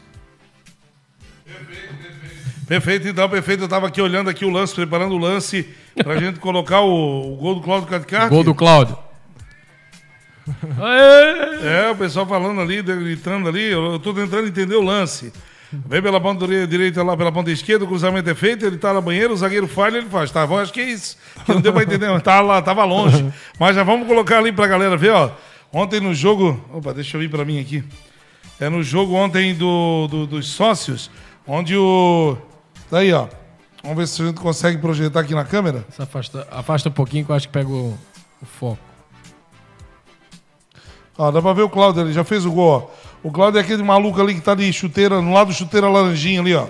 Perfeito, 2.67 3.07
então, 3.07 3.29
perfeito. 3.29 3.63
Eu 3.63 3.67
tava 3.67 3.87
aqui 3.87 4.01
olhando 4.01 4.29
aqui 4.29 4.43
o 4.45 4.49
lance, 4.49 4.73
preparando 4.73 5.13
o 5.13 5.17
lance 5.17 5.67
pra 5.95 6.17
gente 6.17 6.39
colocar 6.39 6.81
o, 6.81 7.33
o 7.33 7.35
gol 7.37 7.55
do 7.55 7.61
Cláudio 7.61 7.87
Caticarte. 7.89 8.29
Gol 8.29 8.43
do 8.43 8.55
Cláudio. 8.55 8.97
É, 11.63 11.89
o 11.91 11.95
pessoal 11.95 12.25
falando 12.25 12.59
ali, 12.59 12.81
gritando 12.81 13.47
ali. 13.47 13.71
Eu 13.71 13.99
tô 13.99 14.13
tentando 14.13 14.47
entender 14.47 14.75
o 14.75 14.81
lance. 14.81 15.31
Vem 15.71 16.01
pela 16.01 16.21
ponta 16.21 16.45
direita 16.67 17.01
lá, 17.01 17.17
pela 17.17 17.31
ponta 17.31 17.49
esquerda, 17.49 17.83
o 17.83 17.87
cruzamento 17.87 18.29
é 18.29 18.35
feito, 18.35 18.63
ele 18.63 18.77
tá 18.77 18.93
na 18.93 19.01
banheira, 19.01 19.33
o 19.33 19.35
zagueiro 19.35 19.67
falha, 19.67 19.97
ele 19.97 20.07
faz. 20.07 20.29
Tá, 20.29 20.45
bom, 20.45 20.59
acho 20.59 20.71
que 20.71 20.79
é 20.81 20.83
isso. 20.91 21.17
Que 21.45 21.51
não 21.53 21.61
deu 21.61 21.73
pra 21.73 21.81
entender, 21.81 22.09
mas 22.09 22.21
tava 22.21 22.41
lá, 22.41 22.61
tava 22.61 22.83
longe. 22.83 23.25
Mas 23.59 23.75
já 23.75 23.81
vamos 23.83 24.07
colocar 24.07 24.37
ali 24.37 24.51
pra 24.51 24.67
galera 24.67 24.95
ver, 24.95 25.11
ó. 25.11 25.31
Ontem 25.71 25.99
no 25.99 26.13
jogo. 26.13 26.63
Opa, 26.71 26.93
deixa 26.93 27.17
eu 27.17 27.23
ir 27.23 27.29
pra 27.29 27.43
mim 27.43 27.59
aqui. 27.59 27.83
É 28.59 28.69
no 28.69 28.83
jogo 28.83 29.15
ontem 29.15 29.55
do, 29.55 30.07
do- 30.09 30.27
dos 30.27 30.47
sócios, 30.47 31.09
onde 31.47 31.75
o. 31.75 32.37
Tá 32.89 32.99
aí, 32.99 33.11
ó. 33.11 33.27
Vamos 33.83 33.97
ver 33.97 34.07
se 34.07 34.21
a 34.21 34.25
gente 34.27 34.39
consegue 34.39 34.77
projetar 34.77 35.19
aqui 35.19 35.35
na 35.35 35.43
câmera. 35.43 35.85
Se 35.89 36.01
afasta, 36.01 36.47
afasta 36.49 36.87
um 36.87 36.91
pouquinho 36.93 37.25
que 37.25 37.31
eu 37.31 37.35
acho 37.35 37.47
que 37.47 37.53
pega 37.53 37.67
o, 37.67 37.93
o 38.41 38.45
foco. 38.45 38.79
Ó, 41.17 41.29
dá 41.29 41.41
pra 41.41 41.51
ver 41.51 41.63
o 41.63 41.69
Cláudio, 41.69 42.01
ele 42.01 42.13
já 42.13 42.23
fez 42.23 42.45
o 42.45 42.51
gol, 42.51 42.89
ó. 42.89 43.03
O 43.21 43.29
Cláudio 43.29 43.57
é 43.59 43.61
aquele 43.61 43.83
maluco 43.83 44.21
ali 44.21 44.35
que 44.35 44.41
tá 44.41 44.55
de 44.55 44.71
chuteira, 44.71 45.21
no 45.21 45.33
lado 45.33 45.47
do 45.47 45.53
chuteira 45.53 45.89
laranjinha 45.89 46.39
ali, 46.39 46.55
ó. 46.55 46.65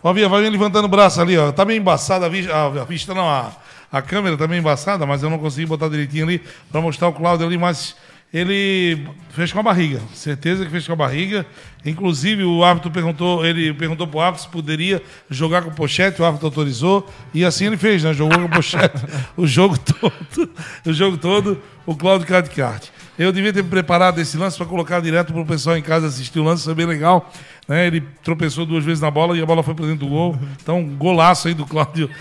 Ó, 0.00 0.12
Via, 0.12 0.28
vai 0.28 0.48
levantando 0.48 0.84
o 0.84 0.88
braço 0.88 1.20
ali, 1.20 1.36
ó. 1.36 1.50
Tá 1.50 1.64
meio 1.64 1.80
embaçada 1.80 2.26
a 2.26 2.28
vista, 2.28 2.54
a 2.54 2.84
vista 2.84 3.12
não, 3.12 3.28
a, 3.28 3.50
a 3.90 4.00
câmera 4.00 4.36
tá 4.36 4.46
meio 4.46 4.60
embaçada, 4.60 5.04
mas 5.04 5.24
eu 5.24 5.28
não 5.28 5.40
consegui 5.40 5.66
botar 5.66 5.88
direitinho 5.88 6.24
ali 6.24 6.40
pra 6.70 6.80
mostrar 6.80 7.08
o 7.08 7.12
Cláudio 7.12 7.44
ali, 7.44 7.58
mas 7.58 7.96
ele 8.32 9.06
fez 9.30 9.52
com 9.52 9.58
a 9.58 9.62
barriga, 9.62 10.00
certeza 10.14 10.64
que 10.64 10.70
fez 10.70 10.86
com 10.86 10.94
a 10.94 10.96
barriga. 10.96 11.44
Inclusive, 11.84 12.44
o 12.44 12.64
árbitro 12.64 12.90
perguntou, 12.90 13.44
ele 13.44 13.74
perguntou 13.74 14.06
pro 14.06 14.20
árbitro 14.20 14.46
se 14.46 14.50
poderia 14.50 15.02
jogar 15.28 15.62
com 15.62 15.70
pochete, 15.70 16.22
o 16.22 16.24
árbitro 16.24 16.46
autorizou, 16.46 17.06
e 17.34 17.44
assim 17.44 17.66
ele 17.66 17.76
fez, 17.76 18.02
né? 18.02 18.14
Jogou 18.14 18.38
com 18.38 18.48
pochete 18.48 18.96
o 19.36 19.46
jogo 19.46 19.76
todo, 19.78 20.50
o 20.86 20.92
jogo 20.92 21.18
todo, 21.18 21.60
o 21.84 21.94
Cláudio 21.94 22.26
Cadicarte. 22.26 22.90
Eu 23.18 23.30
devia 23.30 23.52
ter 23.52 23.62
preparado 23.62 24.18
esse 24.20 24.36
lance 24.38 24.56
para 24.56 24.66
colocar 24.66 25.00
direto 25.00 25.32
pro 25.32 25.44
pessoal 25.44 25.76
em 25.76 25.82
casa 25.82 26.06
assistir 26.06 26.38
o 26.38 26.44
lance, 26.44 26.64
foi 26.64 26.74
bem 26.74 26.86
legal. 26.86 27.30
Né? 27.68 27.86
Ele 27.86 28.02
tropeçou 28.22 28.64
duas 28.64 28.84
vezes 28.84 29.00
na 29.00 29.10
bola 29.10 29.36
e 29.36 29.42
a 29.42 29.46
bola 29.46 29.62
foi 29.62 29.74
para 29.74 29.84
dentro 29.84 30.06
do 30.06 30.08
gol. 30.08 30.38
Então, 30.62 30.82
golaço 30.82 31.48
aí 31.48 31.54
do 31.54 31.66
Cláudio. 31.66 32.08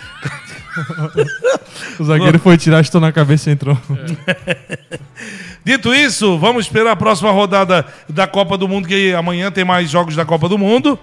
O 1.99 2.03
zagueiro 2.03 2.39
foi 2.39 2.57
tirar, 2.57 2.79
estou 2.79 3.01
na 3.01 3.11
cabeça 3.11 3.49
e 3.49 3.53
entrou. 3.53 3.77
Dito 5.63 5.93
isso, 5.93 6.39
vamos 6.39 6.65
esperar 6.65 6.91
a 6.91 6.95
próxima 6.95 7.29
rodada 7.31 7.85
da 8.07 8.25
Copa 8.25 8.57
do 8.57 8.67
Mundo, 8.67 8.87
que 8.87 9.13
amanhã 9.13 9.51
tem 9.51 9.65
mais 9.65 9.89
jogos 9.89 10.15
da 10.15 10.25
Copa 10.25 10.47
do 10.47 10.57
Mundo. 10.57 10.97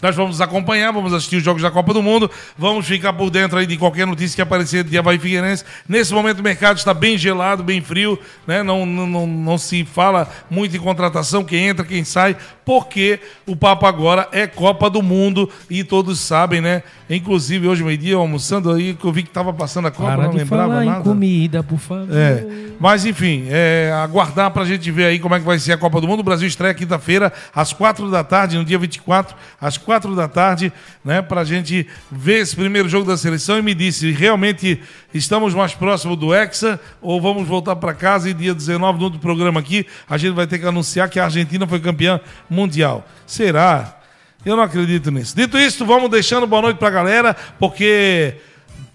Nós 0.00 0.16
vamos 0.16 0.40
acompanhar, 0.40 0.92
vamos 0.92 1.12
assistir 1.12 1.36
os 1.36 1.42
jogos 1.42 1.62
da 1.62 1.70
Copa 1.70 1.92
do 1.92 2.02
Mundo, 2.02 2.30
vamos 2.56 2.86
ficar 2.86 3.12
por 3.12 3.30
dentro 3.30 3.58
aí 3.58 3.66
de 3.66 3.76
qualquer 3.76 4.06
notícia 4.06 4.36
que 4.36 4.42
aparecer 4.42 4.84
de 4.84 4.96
Havaí 4.96 5.18
Figueirense. 5.18 5.64
Nesse 5.88 6.12
momento 6.14 6.40
o 6.40 6.42
mercado 6.42 6.78
está 6.78 6.94
bem 6.94 7.18
gelado, 7.18 7.62
bem 7.62 7.80
frio, 7.80 8.18
né? 8.46 8.62
não, 8.62 8.86
não, 8.86 9.06
não, 9.06 9.26
não 9.26 9.58
se 9.58 9.84
fala 9.84 10.28
muito 10.48 10.76
em 10.76 10.80
contratação, 10.80 11.44
quem 11.44 11.68
entra, 11.68 11.84
quem 11.84 12.04
sai, 12.04 12.36
porque 12.64 13.18
o 13.46 13.56
papo 13.56 13.86
agora 13.86 14.28
é 14.32 14.46
Copa 14.46 14.88
do 14.88 15.02
Mundo 15.02 15.50
e 15.68 15.82
todos 15.82 16.20
sabem, 16.20 16.60
né? 16.60 16.82
Inclusive 17.08 17.66
hoje 17.66 17.82
meio-dia, 17.82 18.14
almoçando 18.14 18.70
aí, 18.70 18.94
que 18.94 19.04
eu 19.04 19.12
vi 19.12 19.24
que 19.24 19.28
estava 19.28 19.52
passando 19.52 19.88
a 19.88 19.90
Copa, 19.90 20.16
não 20.16 20.32
lembrava 20.32 20.84
nada. 20.84 21.02
comida, 21.02 21.62
por 21.62 21.78
favor. 21.78 22.16
É. 22.16 22.46
Mas 22.78 23.04
enfim, 23.04 23.46
é, 23.48 23.92
aguardar 24.02 24.50
pra 24.52 24.64
gente 24.64 24.90
ver 24.90 25.06
aí 25.06 25.18
como 25.18 25.34
é 25.34 25.40
que 25.40 25.44
vai 25.44 25.58
ser 25.58 25.72
a 25.72 25.76
Copa 25.76 26.00
do 26.00 26.06
Mundo. 26.06 26.20
O 26.20 26.22
Brasil 26.22 26.46
estreia 26.46 26.72
quinta-feira, 26.72 27.32
às 27.54 27.72
quatro 27.72 28.08
da 28.10 28.22
tarde, 28.22 28.56
no 28.56 28.64
dia 28.64 28.78
24, 28.78 29.36
às 29.60 29.76
quatro 29.90 30.14
da 30.14 30.28
tarde, 30.28 30.72
né? 31.04 31.20
Pra 31.20 31.42
gente 31.42 31.84
ver 32.12 32.38
esse 32.42 32.54
primeiro 32.54 32.88
jogo 32.88 33.04
da 33.04 33.16
seleção 33.16 33.58
e 33.58 33.62
me 33.62 33.74
disse, 33.74 34.12
realmente 34.12 34.80
estamos 35.12 35.52
mais 35.52 35.74
próximos 35.74 36.16
do 36.16 36.32
Hexa 36.32 36.78
ou 37.02 37.20
vamos 37.20 37.48
voltar 37.48 37.74
pra 37.74 37.92
casa 37.92 38.30
e 38.30 38.32
dia 38.32 38.54
19, 38.54 38.98
no 39.00 39.04
outro 39.06 39.18
programa 39.18 39.58
aqui, 39.58 39.84
a 40.08 40.16
gente 40.16 40.32
vai 40.32 40.46
ter 40.46 40.60
que 40.60 40.66
anunciar 40.66 41.10
que 41.10 41.18
a 41.18 41.24
Argentina 41.24 41.66
foi 41.66 41.80
campeã 41.80 42.20
mundial. 42.48 43.04
Será? 43.26 43.98
Eu 44.46 44.54
não 44.54 44.62
acredito 44.62 45.10
nisso. 45.10 45.34
Dito 45.34 45.58
isso, 45.58 45.84
vamos 45.84 46.08
deixando 46.08 46.46
boa 46.46 46.62
noite 46.62 46.76
pra 46.76 46.88
galera, 46.88 47.34
porque... 47.58 48.36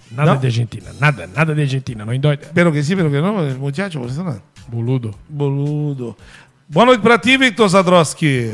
Nada 0.09 0.35
Não. 0.35 0.39
de 0.39 0.47
Argentina, 0.47 0.95
nada, 0.97 1.27
nada 1.27 1.53
de 1.53 1.61
Argentina, 1.61 2.05
não 2.05 2.13
endoida. 2.13 2.49
Pero 2.53 2.71
que 2.71 2.81
sí, 2.81 2.95
pero 2.95 3.09
que 3.11 3.19
no, 3.19 3.33
muchacho, 3.59 4.05
eso 4.05 4.23
no. 4.23 4.41
Boludo. 4.69 5.13
Boludo. 5.27 6.15
Boa 6.69 6.85
noite 6.85 7.01
pra 7.01 7.19
ti, 7.19 7.37
Victor 7.37 7.67
Zadroski. 7.67 8.53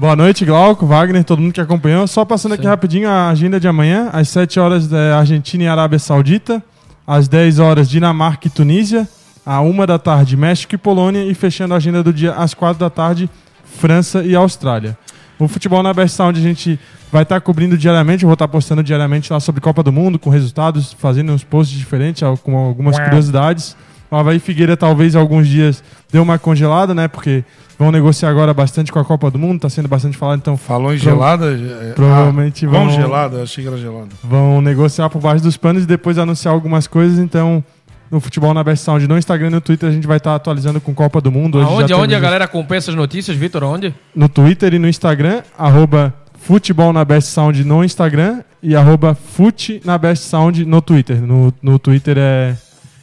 Boa 0.00 0.16
noite, 0.16 0.46
Glauco, 0.46 0.86
Wagner, 0.86 1.22
todo 1.22 1.42
mundo 1.42 1.52
que 1.52 1.60
acompanhou. 1.60 2.06
Só 2.06 2.24
passando 2.24 2.52
aqui 2.52 2.66
rapidinho 2.66 3.06
a 3.06 3.28
agenda 3.28 3.60
de 3.60 3.68
amanhã. 3.68 4.08
Às 4.14 4.30
7 4.30 4.58
horas 4.58 4.90
é 4.90 5.12
Argentina 5.12 5.64
e 5.64 5.68
Arábia 5.68 5.98
Saudita. 5.98 6.64
Às 7.06 7.28
10 7.28 7.58
horas 7.58 7.86
Dinamarca 7.86 8.46
e 8.46 8.50
Tunísia. 8.50 9.06
À 9.44 9.60
1 9.60 9.84
da 9.84 9.98
tarde 9.98 10.38
México 10.38 10.74
e 10.74 10.78
Polônia. 10.78 11.22
E 11.26 11.34
fechando 11.34 11.74
a 11.74 11.76
agenda 11.76 12.02
do 12.02 12.14
dia 12.14 12.32
às 12.32 12.54
4 12.54 12.80
da 12.80 12.88
tarde 12.88 13.28
França 13.62 14.24
e 14.24 14.34
Austrália. 14.34 14.96
O 15.38 15.46
futebol 15.46 15.82
na 15.82 15.92
Best 15.92 16.16
Sound 16.16 16.40
a 16.40 16.42
gente 16.42 16.80
vai 17.12 17.24
estar 17.24 17.38
cobrindo 17.42 17.76
diariamente. 17.76 18.22
Eu 18.22 18.28
vou 18.28 18.32
estar 18.32 18.48
postando 18.48 18.82
diariamente 18.82 19.30
lá 19.30 19.38
sobre 19.38 19.60
Copa 19.60 19.82
do 19.82 19.92
Mundo, 19.92 20.18
com 20.18 20.30
resultados, 20.30 20.94
fazendo 20.94 21.30
uns 21.30 21.44
posts 21.44 21.78
diferentes, 21.78 22.22
com 22.42 22.56
algumas 22.56 22.98
curiosidades. 22.98 23.76
O 24.10 24.16
Havaí 24.16 24.38
Figueira 24.38 24.76
talvez 24.76 25.14
alguns 25.14 25.46
dias 25.46 25.82
deu 26.12 26.22
uma 26.22 26.38
congelada, 26.38 26.94
né? 26.94 27.06
Porque 27.08 27.44
vão 27.78 27.92
negociar 27.92 28.28
agora 28.30 28.52
bastante 28.52 28.90
com 28.90 28.98
a 28.98 29.04
Copa 29.04 29.30
do 29.30 29.38
Mundo, 29.38 29.60
tá 29.60 29.68
sendo 29.70 29.88
bastante 29.88 30.16
falado, 30.16 30.38
então 30.38 30.56
Falou 30.56 30.92
em 30.92 30.98
Pro- 30.98 31.10
gelada? 31.10 31.46
provavelmente 31.94 32.66
ah, 32.66 32.68
vão- 32.68 32.86
vão 32.86 32.94
gelada, 32.94 33.42
achei 33.42 33.62
que 33.64 33.68
era 33.68 33.78
gelada. 33.78 34.08
vão 34.22 34.60
negociar 34.60 35.08
por 35.10 35.20
baixo 35.20 35.42
dos 35.44 35.56
panos 35.56 35.84
e 35.84 35.86
depois 35.86 36.18
anunciar 36.18 36.52
algumas 36.52 36.86
coisas. 36.86 37.18
Então, 37.18 37.62
no 38.10 38.18
futebol 38.20 38.52
na 38.52 38.64
Best 38.64 38.84
Sound, 38.84 39.06
no 39.06 39.16
Instagram 39.16 39.46
e 39.46 39.50
no 39.50 39.60
Twitter, 39.60 39.88
a 39.88 39.92
gente 39.92 40.06
vai 40.06 40.16
estar 40.16 40.34
atualizando 40.34 40.80
com 40.80 40.92
Copa 40.92 41.20
do 41.20 41.30
Mundo. 41.30 41.58
Hoje 41.58 41.64
já 41.66 41.70
Aonde, 41.72 41.92
aonde 41.92 42.08
temos 42.08 42.16
a 42.16 42.20
galera 42.20 42.44
acompanha 42.44 42.78
essas 42.78 42.94
notícias, 42.96 43.36
Vitor? 43.36 43.62
Onde? 43.62 43.94
No 44.14 44.28
Twitter 44.28 44.74
e 44.74 44.78
no 44.80 44.88
Instagram, 44.88 45.42
arroba 45.56 46.12
futebol 46.34 46.92
na 46.92 47.04
Best 47.04 47.28
Sound 47.30 47.62
no 47.64 47.84
Instagram 47.84 48.40
e 48.62 48.74
arroba 48.74 49.14
fute 49.14 49.80
na 49.84 49.96
Best 49.96 50.24
Sound 50.24 50.64
no 50.64 50.82
Twitter. 50.82 51.20
No, 51.22 51.54
no 51.62 51.78
Twitter 51.78 52.16
é, 52.18 52.56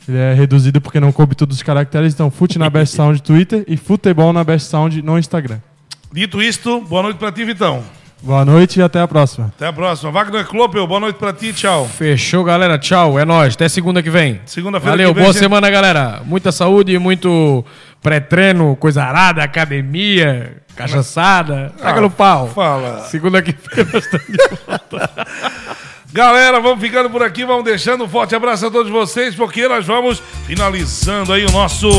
ele 0.07 0.17
é 0.17 0.33
reduzido 0.33 0.79
porque 0.81 0.99
não 0.99 1.11
coube 1.11 1.35
todos 1.35 1.57
os 1.57 1.63
caracteres, 1.63 2.13
então 2.13 2.29
fute 2.31 2.57
na 2.59 2.69
Best 2.69 2.95
Sound 2.95 3.21
Twitter 3.21 3.63
e 3.67 3.75
futebol 3.77 4.31
na 4.33 4.43
Best 4.43 4.69
Sound 4.69 5.01
no 5.01 5.17
Instagram. 5.17 5.59
Dito 6.11 6.41
isto, 6.41 6.81
boa 6.81 7.03
noite 7.03 7.17
pra 7.17 7.31
ti, 7.31 7.43
Vitão. 7.43 7.83
Boa 8.23 8.43
noite 8.43 8.79
e 8.79 8.81
até 8.81 8.99
a 8.99 9.07
próxima. 9.07 9.47
Até 9.55 9.67
a 9.67 9.73
próxima. 9.73 10.09
Wagner 10.11 10.43
Klopel, 10.47 10.87
boa 10.87 10.99
noite 10.99 11.17
pra 11.19 11.31
ti, 11.31 11.53
tchau. 11.53 11.85
Fechou, 11.87 12.43
galera. 12.43 12.79
Tchau. 12.79 13.19
É 13.19 13.23
nóis. 13.23 13.53
Até 13.53 13.69
segunda 13.69 14.01
que 14.01 14.09
vem. 14.09 14.41
Segunda-feira 14.43 14.91
Valeu. 14.93 15.09
que 15.09 15.13
vem, 15.13 15.23
Boa 15.23 15.33
gente- 15.33 15.43
semana, 15.43 15.69
galera. 15.69 16.21
Muita 16.25 16.51
saúde, 16.51 16.97
muito 16.97 17.63
pré-treino, 18.01 18.75
coisa 18.77 19.03
arada, 19.03 19.43
academia, 19.43 20.57
cachaçada. 20.75 21.71
Taca 21.77 22.01
no 22.01 22.09
pau. 22.09 22.47
Fala. 22.47 23.01
Segunda 23.01 23.39
que 23.39 23.51
vem 23.75 23.85
nós 23.93 24.03
estamos 24.05 24.25
de 24.25 24.37
volta. 24.65 25.11
Galera, 26.13 26.61
vamos 26.61 26.79
ficando 26.79 27.09
por 27.09 27.21
aqui, 27.21 27.43
vamos 27.43 27.65
deixando 27.65 28.05
um 28.05 28.07
forte 28.07 28.33
abraço 28.33 28.65
a 28.65 28.71
todos 28.71 28.89
vocês, 28.89 29.35
porque 29.35 29.67
nós 29.67 29.85
vamos 29.85 30.23
finalizando 30.45 31.33
aí 31.33 31.45
o 31.45 31.51
nosso 31.51 31.89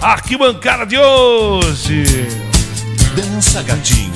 arquibancada 0.00 0.86
de 0.86 0.98
hoje. 0.98 2.04
Dança, 3.14 3.62
gatinho. 3.62 4.12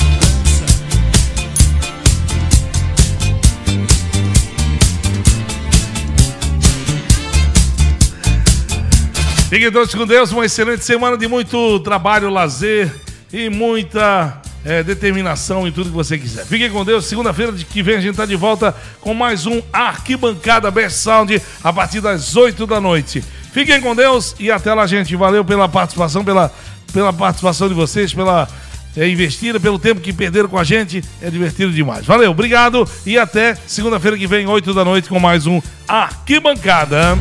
Fiquem 9.51 9.71
todos 9.71 9.95
com 9.95 10.07
Deus, 10.07 10.33
uma 10.33 10.47
excelente 10.47 10.83
semana 10.83 11.19
de 11.19 11.29
muito 11.29 11.79
trabalho, 11.81 12.31
lazer 12.31 12.91
e 13.33 13.51
muita 13.51 14.41
eh, 14.65 14.83
determinação 14.83 15.67
em 15.67 15.73
tudo 15.73 15.91
que 15.91 15.97
você 15.97 16.19
quiser. 16.19 16.45
Fiquem 16.45 16.71
com 16.71 16.85
Deus, 16.85 17.07
segunda-feira 17.07 17.53
de 17.53 17.65
que 17.65 17.83
vem 17.83 17.97
a 17.97 18.01
gente 18.01 18.13
está 18.13 18.27
de 18.27 18.37
volta 18.37 18.75
com 19.01 19.15
mais 19.15 19.47
um 19.47 19.63
Arquibancada 19.73 20.71
Best 20.71 20.99
Sound 20.99 21.41
a 21.63 21.73
partir 21.73 22.01
das 22.01 22.37
8 22.37 22.67
da 22.67 22.81
noite. 22.81 23.23
Fiquem 23.53 23.81
com 23.81 23.95
Deus 23.95 24.35
e 24.39 24.51
até 24.51 24.73
lá, 24.73 24.87
gente. 24.87 25.17
Valeu 25.17 25.45
pela 25.45 25.69
participação, 25.69 26.25
pela, 26.25 26.53
pela 26.93 27.13
participação 27.13 27.69
de 27.69 27.75
vocês, 27.75 28.13
pela 28.13 28.49
eh, 28.97 29.09
investida, 29.09 29.59
pelo 29.59 29.79
tempo 29.79 30.01
que 30.01 30.13
perderam 30.13 30.49
com 30.49 30.59
a 30.59 30.65
gente. 30.65 31.03
É 31.21 31.31
divertido 31.31 31.73
demais. 31.73 32.05
Valeu, 32.07 32.31
obrigado 32.31 32.89
e 33.05 33.19
até 33.19 33.57
segunda-feira 33.67 34.17
que 34.17 34.27
vem, 34.27 34.47
8 34.47 34.73
da 34.75 34.85
noite, 34.85 35.09
com 35.09 35.19
mais 35.19 35.47
um 35.47 35.61
Arquibancada. 35.89 37.19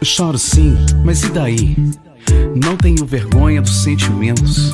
Eu 0.00 0.06
choro 0.06 0.38
sim, 0.38 0.76
mas 1.04 1.24
e 1.24 1.30
daí? 1.30 1.76
Não 2.54 2.76
tenho 2.76 3.04
vergonha 3.04 3.60
dos 3.60 3.82
sentimentos. 3.82 4.72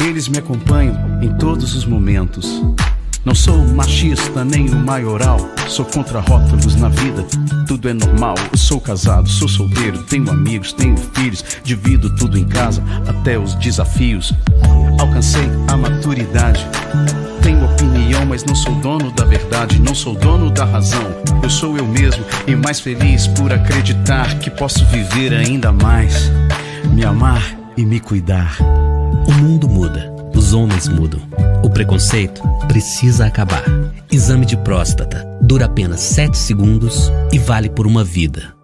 Eles 0.00 0.28
me 0.28 0.38
acompanham 0.38 1.22
em 1.22 1.36
todos 1.36 1.74
os 1.74 1.84
momentos. 1.84 2.62
Não 3.26 3.34
sou 3.34 3.58
machista 3.58 4.44
nem 4.44 4.68
o 4.68 4.76
maioral. 4.76 5.38
Sou 5.66 5.84
contra 5.84 6.20
rótulos 6.20 6.76
na 6.76 6.88
vida, 6.88 7.24
tudo 7.66 7.88
é 7.88 7.92
normal. 7.92 8.36
Eu 8.52 8.56
sou 8.56 8.80
casado, 8.80 9.28
sou 9.28 9.48
solteiro, 9.48 10.00
tenho 10.04 10.30
amigos, 10.30 10.72
tenho 10.72 10.96
filhos, 10.96 11.44
divido 11.64 12.14
tudo 12.14 12.38
em 12.38 12.44
casa, 12.44 12.80
até 13.04 13.36
os 13.36 13.56
desafios. 13.56 14.32
Alcancei 15.00 15.50
a 15.66 15.76
maturidade. 15.76 16.64
Tenho 17.42 17.64
opinião, 17.64 18.24
mas 18.26 18.44
não 18.44 18.54
sou 18.54 18.72
dono 18.76 19.10
da 19.10 19.24
verdade, 19.24 19.80
não 19.80 19.92
sou 19.92 20.14
dono 20.14 20.48
da 20.48 20.64
razão. 20.64 21.02
Eu 21.42 21.50
sou 21.50 21.76
eu 21.76 21.84
mesmo 21.84 22.24
e 22.46 22.54
mais 22.54 22.78
feliz 22.78 23.26
por 23.26 23.52
acreditar 23.52 24.38
que 24.38 24.50
posso 24.50 24.86
viver 24.86 25.34
ainda 25.34 25.72
mais, 25.72 26.30
me 26.92 27.04
amar 27.04 27.42
e 27.76 27.84
me 27.84 27.98
cuidar. 27.98 28.56
O 29.26 29.32
mundo 29.32 29.68
muda, 29.68 30.14
os 30.36 30.52
homens 30.52 30.88
mudam. 30.88 31.20
O 31.64 31.70
preconceito 31.70 32.42
precisa 32.68 33.26
acabar. 33.26 33.64
Exame 34.12 34.44
de 34.44 34.56
próstata 34.58 35.26
dura 35.40 35.66
apenas 35.66 36.00
7 36.00 36.36
segundos 36.36 37.10
e 37.32 37.38
vale 37.38 37.68
por 37.68 37.86
uma 37.86 38.04
vida. 38.04 38.55